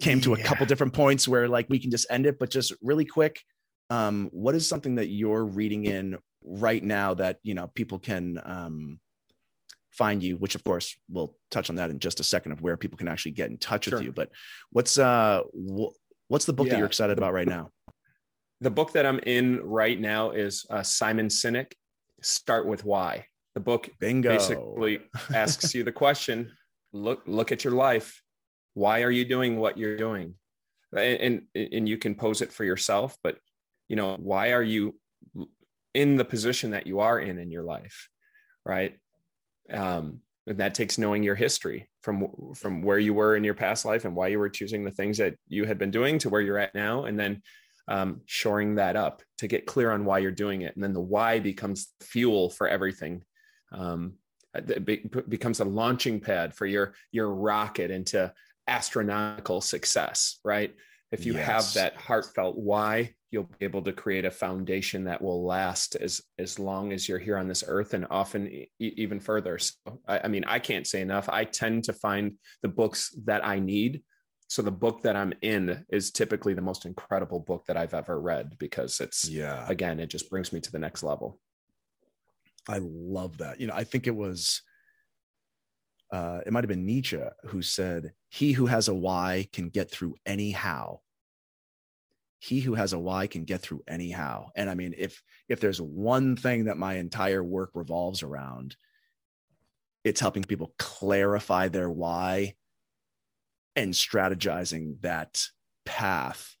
came 0.00 0.20
to 0.22 0.34
a 0.34 0.38
couple 0.38 0.64
different 0.66 0.94
points 0.94 1.28
where 1.28 1.48
like 1.48 1.66
we 1.68 1.78
can 1.78 1.90
just 1.90 2.06
end 2.10 2.24
it 2.24 2.38
but 2.38 2.50
just 2.50 2.72
really 2.80 3.04
quick 3.04 3.42
um, 3.90 4.30
what 4.32 4.54
is 4.54 4.66
something 4.68 4.94
that 4.94 5.08
you're 5.08 5.44
reading 5.44 5.84
in 5.84 6.16
right 6.44 6.82
now 6.82 7.14
that 7.14 7.38
you 7.42 7.54
know 7.54 7.68
people 7.68 7.98
can 7.98 8.40
um, 8.44 9.00
find 9.90 10.22
you 10.22 10.36
which 10.36 10.54
of 10.54 10.64
course 10.64 10.96
we'll 11.08 11.36
touch 11.50 11.68
on 11.68 11.76
that 11.76 11.90
in 11.90 11.98
just 11.98 12.20
a 12.20 12.24
second 12.24 12.52
of 12.52 12.62
where 12.62 12.76
people 12.76 12.96
can 12.96 13.08
actually 13.08 13.32
get 13.32 13.50
in 13.50 13.58
touch 13.58 13.84
sure. 13.84 13.98
with 13.98 14.04
you 14.04 14.12
but 14.12 14.30
what's 14.70 14.98
uh 14.98 15.42
wh- 15.52 15.92
what's 16.28 16.44
the 16.44 16.52
book 16.52 16.66
yeah. 16.66 16.72
that 16.72 16.78
you're 16.78 16.86
excited 16.86 17.18
about 17.18 17.32
right 17.32 17.48
now 17.48 17.70
the 18.60 18.70
book 18.70 18.92
that 18.92 19.04
i'm 19.04 19.18
in 19.26 19.60
right 19.62 20.00
now 20.00 20.30
is 20.30 20.64
uh, 20.70 20.82
simon 20.82 21.28
sinek 21.28 21.72
start 22.22 22.66
with 22.66 22.84
why 22.84 23.24
the 23.54 23.60
book 23.60 23.90
Bingo. 23.98 24.28
basically 24.28 25.00
asks 25.34 25.74
you 25.74 25.82
the 25.82 25.92
question 25.92 26.52
look 26.92 27.22
look 27.26 27.50
at 27.50 27.64
your 27.64 27.74
life 27.74 28.22
why 28.74 29.02
are 29.02 29.10
you 29.10 29.24
doing 29.24 29.58
what 29.58 29.76
you're 29.76 29.96
doing 29.96 30.34
and, 30.96 31.42
and 31.54 31.72
and 31.72 31.88
you 31.88 31.98
can 31.98 32.14
pose 32.14 32.42
it 32.42 32.52
for 32.52 32.64
yourself 32.64 33.16
but 33.24 33.38
you 33.88 33.96
know 33.96 34.16
why 34.20 34.52
are 34.52 34.62
you 34.62 34.94
in 35.94 36.16
the 36.16 36.24
position 36.24 36.70
that 36.70 36.86
you 36.86 37.00
are 37.00 37.18
in 37.18 37.38
in 37.38 37.50
your 37.50 37.64
life 37.64 38.08
right? 38.64 38.96
Um, 39.72 40.20
and 40.46 40.58
that 40.58 40.74
takes 40.74 40.98
knowing 40.98 41.22
your 41.22 41.34
history 41.34 41.88
from 42.02 42.28
from 42.56 42.82
where 42.82 42.98
you 42.98 43.14
were 43.14 43.36
in 43.36 43.44
your 43.44 43.54
past 43.54 43.84
life 43.84 44.04
and 44.04 44.16
why 44.16 44.28
you 44.28 44.38
were 44.38 44.48
choosing 44.48 44.84
the 44.84 44.90
things 44.90 45.18
that 45.18 45.34
you 45.48 45.64
had 45.64 45.78
been 45.78 45.90
doing 45.90 46.18
to 46.18 46.30
where 46.30 46.40
you're 46.40 46.58
at 46.58 46.74
now 46.74 47.04
and 47.04 47.18
then 47.18 47.42
um, 47.88 48.20
shoring 48.26 48.76
that 48.76 48.96
up 48.96 49.22
to 49.38 49.48
get 49.48 49.66
clear 49.66 49.90
on 49.90 50.04
why 50.04 50.18
you're 50.18 50.30
doing 50.30 50.62
it. 50.62 50.74
And 50.74 50.82
then 50.82 50.92
the 50.92 51.00
why 51.00 51.40
becomes 51.40 51.88
fuel 52.00 52.50
for 52.50 52.68
everything. 52.68 53.22
Um, 53.72 54.14
it 54.54 54.84
be, 54.84 55.08
becomes 55.28 55.60
a 55.60 55.64
launching 55.64 56.20
pad 56.20 56.54
for 56.54 56.66
your 56.66 56.94
your 57.12 57.32
rocket 57.32 57.90
into 57.90 58.32
astronomical 58.66 59.60
success 59.60 60.38
right? 60.44 60.74
If 61.12 61.26
you 61.26 61.34
yes. 61.34 61.46
have 61.46 61.74
that 61.74 61.96
heartfelt 61.96 62.56
why 62.56 63.14
you'll 63.30 63.48
be 63.58 63.64
able 63.64 63.82
to 63.82 63.92
create 63.92 64.24
a 64.24 64.30
foundation 64.30 65.04
that 65.04 65.22
will 65.22 65.44
last 65.44 65.94
as 65.96 66.20
as 66.38 66.58
long 66.58 66.92
as 66.92 67.08
you're 67.08 67.18
here 67.18 67.36
on 67.36 67.48
this 67.48 67.64
earth 67.66 67.94
and 67.94 68.06
often 68.10 68.48
e- 68.48 68.68
even 68.78 69.20
further. 69.20 69.58
So 69.58 69.74
I, 70.06 70.20
I, 70.24 70.28
mean 70.28 70.44
i 70.44 70.58
can't 70.58 70.86
say 70.86 71.00
enough. 71.00 71.28
I 71.28 71.44
tend 71.44 71.84
to 71.84 71.92
find 71.92 72.32
the 72.62 72.68
books 72.68 73.14
that 73.24 73.44
i 73.46 73.58
need. 73.58 74.02
So 74.48 74.62
the 74.62 74.72
book 74.72 75.02
that 75.02 75.16
i'm 75.16 75.32
in 75.42 75.84
is 75.90 76.10
typically 76.10 76.54
the 76.54 76.62
most 76.62 76.84
incredible 76.86 77.40
book 77.40 77.64
that 77.66 77.76
i've 77.76 77.94
ever 77.94 78.20
read 78.20 78.58
because 78.58 79.00
it's 79.00 79.28
yeah. 79.28 79.64
again 79.68 80.00
it 80.00 80.08
just 80.08 80.28
brings 80.28 80.52
me 80.52 80.60
to 80.60 80.72
the 80.72 80.78
next 80.78 81.02
level. 81.02 81.38
I 82.68 82.78
love 82.82 83.38
that. 83.38 83.60
You 83.60 83.68
know 83.68 83.74
i 83.74 83.84
think 83.84 84.06
it 84.06 84.16
was 84.16 84.62
uh, 86.12 86.40
it 86.44 86.52
might 86.52 86.64
have 86.64 86.68
been 86.68 86.84
Nietzsche 86.84 87.20
who 87.44 87.62
said, 87.62 88.10
He 88.30 88.50
who 88.50 88.66
has 88.66 88.88
a 88.88 88.94
why 88.94 89.46
can 89.52 89.68
get 89.68 89.92
through 89.92 90.16
any 90.26 90.50
how 90.50 91.02
he 92.40 92.60
who 92.60 92.74
has 92.74 92.94
a 92.94 92.98
why 92.98 93.26
can 93.26 93.44
get 93.44 93.60
through 93.60 93.84
anyhow. 93.86 94.48
And 94.56 94.68
i 94.68 94.74
mean 94.74 94.94
if 94.98 95.22
if 95.48 95.60
there's 95.60 95.80
one 95.80 96.36
thing 96.36 96.64
that 96.64 96.76
my 96.76 96.94
entire 96.94 97.44
work 97.44 97.70
revolves 97.74 98.22
around 98.22 98.76
it's 100.02 100.20
helping 100.20 100.42
people 100.42 100.72
clarify 100.78 101.68
their 101.68 101.90
why 101.90 102.54
and 103.76 103.92
strategizing 103.92 105.00
that 105.02 105.44
path 105.84 106.56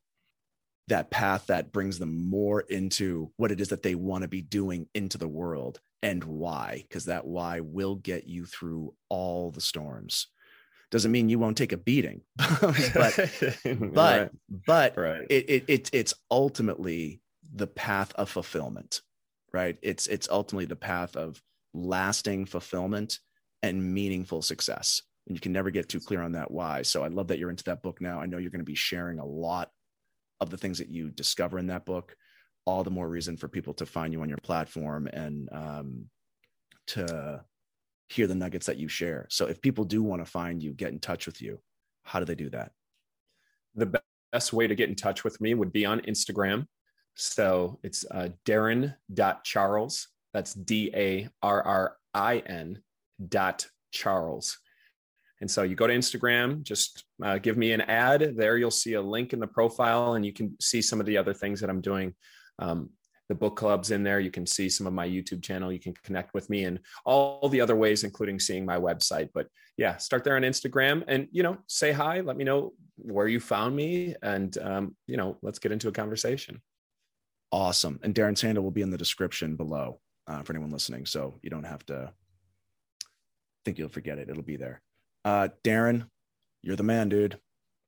that 0.88 1.10
path 1.10 1.46
that 1.46 1.72
brings 1.72 1.98
them 1.98 2.28
more 2.28 2.60
into 2.60 3.30
what 3.36 3.52
it 3.52 3.60
is 3.60 3.68
that 3.68 3.82
they 3.82 3.94
want 3.94 4.22
to 4.22 4.28
be 4.28 4.42
doing 4.42 4.86
into 4.94 5.16
the 5.18 5.28
world 5.28 5.80
and 6.02 6.22
why 6.24 6.84
because 6.88 7.06
that 7.06 7.26
why 7.26 7.60
will 7.60 7.96
get 7.96 8.26
you 8.26 8.44
through 8.44 8.94
all 9.08 9.50
the 9.50 9.60
storms 9.60 10.26
doesn't 10.90 11.12
mean 11.12 11.28
you 11.28 11.38
won't 11.38 11.56
take 11.56 11.72
a 11.72 11.76
beating 11.76 12.22
but 12.36 12.92
but 13.64 13.92
right. 13.94 14.30
but 14.66 14.96
right. 14.96 15.26
It, 15.30 15.50
it, 15.50 15.64
it 15.68 15.90
it's 15.92 16.14
ultimately 16.30 17.20
the 17.54 17.66
path 17.66 18.12
of 18.14 18.28
fulfillment 18.28 19.00
right 19.52 19.76
it's 19.82 20.06
it's 20.06 20.28
ultimately 20.30 20.66
the 20.66 20.76
path 20.76 21.16
of 21.16 21.40
lasting 21.74 22.46
fulfillment 22.46 23.18
and 23.62 23.94
meaningful 23.94 24.42
success 24.42 25.02
and 25.26 25.36
you 25.36 25.40
can 25.40 25.52
never 25.52 25.70
get 25.70 25.88
too 25.88 26.00
clear 26.00 26.22
on 26.22 26.32
that 26.32 26.50
why 26.50 26.82
so 26.82 27.04
i 27.04 27.08
love 27.08 27.28
that 27.28 27.38
you're 27.38 27.50
into 27.50 27.64
that 27.64 27.82
book 27.82 28.00
now 28.00 28.20
i 28.20 28.26
know 28.26 28.38
you're 28.38 28.50
going 28.50 28.60
to 28.60 28.64
be 28.64 28.74
sharing 28.74 29.18
a 29.18 29.24
lot 29.24 29.70
of 30.40 30.50
the 30.50 30.56
things 30.56 30.78
that 30.78 30.88
you 30.88 31.10
discover 31.10 31.58
in 31.58 31.66
that 31.68 31.84
book 31.84 32.16
all 32.64 32.84
the 32.84 32.90
more 32.90 33.08
reason 33.08 33.36
for 33.36 33.48
people 33.48 33.74
to 33.74 33.86
find 33.86 34.12
you 34.12 34.22
on 34.22 34.28
your 34.28 34.38
platform 34.38 35.06
and 35.08 35.48
um, 35.52 36.04
to 36.86 37.42
hear 38.10 38.26
the 38.26 38.34
nuggets 38.34 38.66
that 38.66 38.76
you 38.76 38.88
share. 38.88 39.26
So 39.30 39.46
if 39.46 39.62
people 39.62 39.84
do 39.84 40.02
want 40.02 40.24
to 40.24 40.30
find 40.30 40.62
you, 40.62 40.72
get 40.72 40.92
in 40.92 40.98
touch 40.98 41.26
with 41.26 41.40
you, 41.40 41.60
how 42.02 42.18
do 42.18 42.24
they 42.24 42.34
do 42.34 42.50
that? 42.50 42.72
The 43.76 44.00
best 44.32 44.52
way 44.52 44.66
to 44.66 44.74
get 44.74 44.88
in 44.88 44.96
touch 44.96 45.22
with 45.22 45.40
me 45.40 45.54
would 45.54 45.72
be 45.72 45.86
on 45.86 46.00
Instagram. 46.00 46.66
So 47.14 47.78
it's 47.84 48.04
uh, 48.10 48.30
Darrin.Charles. 48.44 50.08
That's 50.32 50.54
D 50.54 50.90
A 50.94 51.28
R 51.42 51.62
R 51.62 51.96
I 52.12 52.38
N 52.38 52.82
dot 53.28 53.66
Charles. 53.92 54.58
And 55.40 55.50
so 55.50 55.62
you 55.62 55.74
go 55.74 55.86
to 55.86 55.94
Instagram, 55.94 56.62
just 56.62 57.04
uh, 57.22 57.38
give 57.38 57.56
me 57.56 57.72
an 57.72 57.80
add. 57.80 58.36
There 58.36 58.58
you'll 58.58 58.70
see 58.70 58.94
a 58.94 59.02
link 59.02 59.32
in 59.32 59.40
the 59.40 59.46
profile, 59.46 60.14
and 60.14 60.26
you 60.26 60.32
can 60.32 60.56
see 60.60 60.82
some 60.82 61.00
of 61.00 61.06
the 61.06 61.16
other 61.16 61.32
things 61.32 61.60
that 61.60 61.70
I'm 61.70 61.80
doing. 61.80 62.14
Um, 62.58 62.90
the 63.30 63.34
book 63.36 63.54
clubs 63.54 63.92
in 63.92 64.02
there. 64.02 64.18
You 64.18 64.32
can 64.32 64.44
see 64.44 64.68
some 64.68 64.88
of 64.88 64.92
my 64.92 65.08
YouTube 65.08 65.40
channel. 65.40 65.72
You 65.72 65.78
can 65.78 65.94
connect 66.02 66.34
with 66.34 66.50
me 66.50 66.64
and 66.64 66.80
all 67.04 67.48
the 67.48 67.60
other 67.60 67.76
ways, 67.76 68.02
including 68.02 68.40
seeing 68.40 68.66
my 68.66 68.76
website. 68.76 69.28
But 69.32 69.46
yeah, 69.76 69.98
start 69.98 70.24
there 70.24 70.34
on 70.34 70.42
Instagram 70.42 71.04
and, 71.06 71.28
you 71.30 71.44
know, 71.44 71.58
say 71.68 71.92
hi, 71.92 72.20
let 72.22 72.36
me 72.36 72.42
know 72.42 72.72
where 72.96 73.28
you 73.28 73.38
found 73.38 73.76
me. 73.76 74.16
And, 74.20 74.58
um, 74.58 74.96
you 75.06 75.16
know, 75.16 75.38
let's 75.42 75.60
get 75.60 75.70
into 75.70 75.86
a 75.86 75.92
conversation. 75.92 76.60
Awesome. 77.52 78.00
And 78.02 78.12
Darrin 78.12 78.34
handle 78.34 78.64
will 78.64 78.72
be 78.72 78.82
in 78.82 78.90
the 78.90 78.98
description 78.98 79.54
below 79.54 80.00
uh, 80.26 80.42
for 80.42 80.52
anyone 80.52 80.72
listening. 80.72 81.06
So 81.06 81.38
you 81.40 81.50
don't 81.50 81.62
have 81.62 81.86
to 81.86 82.12
think 83.64 83.78
you'll 83.78 83.90
forget 83.90 84.18
it. 84.18 84.28
It'll 84.28 84.42
be 84.42 84.56
there. 84.56 84.82
Uh, 85.24 85.50
Darrin, 85.62 86.06
you're 86.62 86.74
the 86.74 86.82
man, 86.82 87.08
dude. 87.08 87.38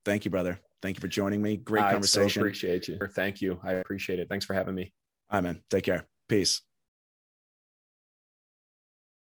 Thank 0.04 0.24
you, 0.24 0.30
brother. 0.30 0.60
Thank 0.82 0.98
you 0.98 1.00
for 1.00 1.08
joining 1.08 1.42
me. 1.42 1.56
Great 1.56 1.82
I 1.82 1.92
conversation. 1.92 2.30
So 2.30 2.40
appreciate 2.42 2.86
you. 2.86 2.98
Thank 3.16 3.40
you. 3.40 3.58
I 3.64 3.72
appreciate 3.72 4.20
it. 4.20 4.28
Thanks 4.28 4.44
for 4.44 4.54
having 4.54 4.76
me. 4.76 4.92
All 5.32 5.38
right, 5.38 5.44
man. 5.44 5.62
Take 5.70 5.84
care. 5.84 6.06
Peace. 6.28 6.62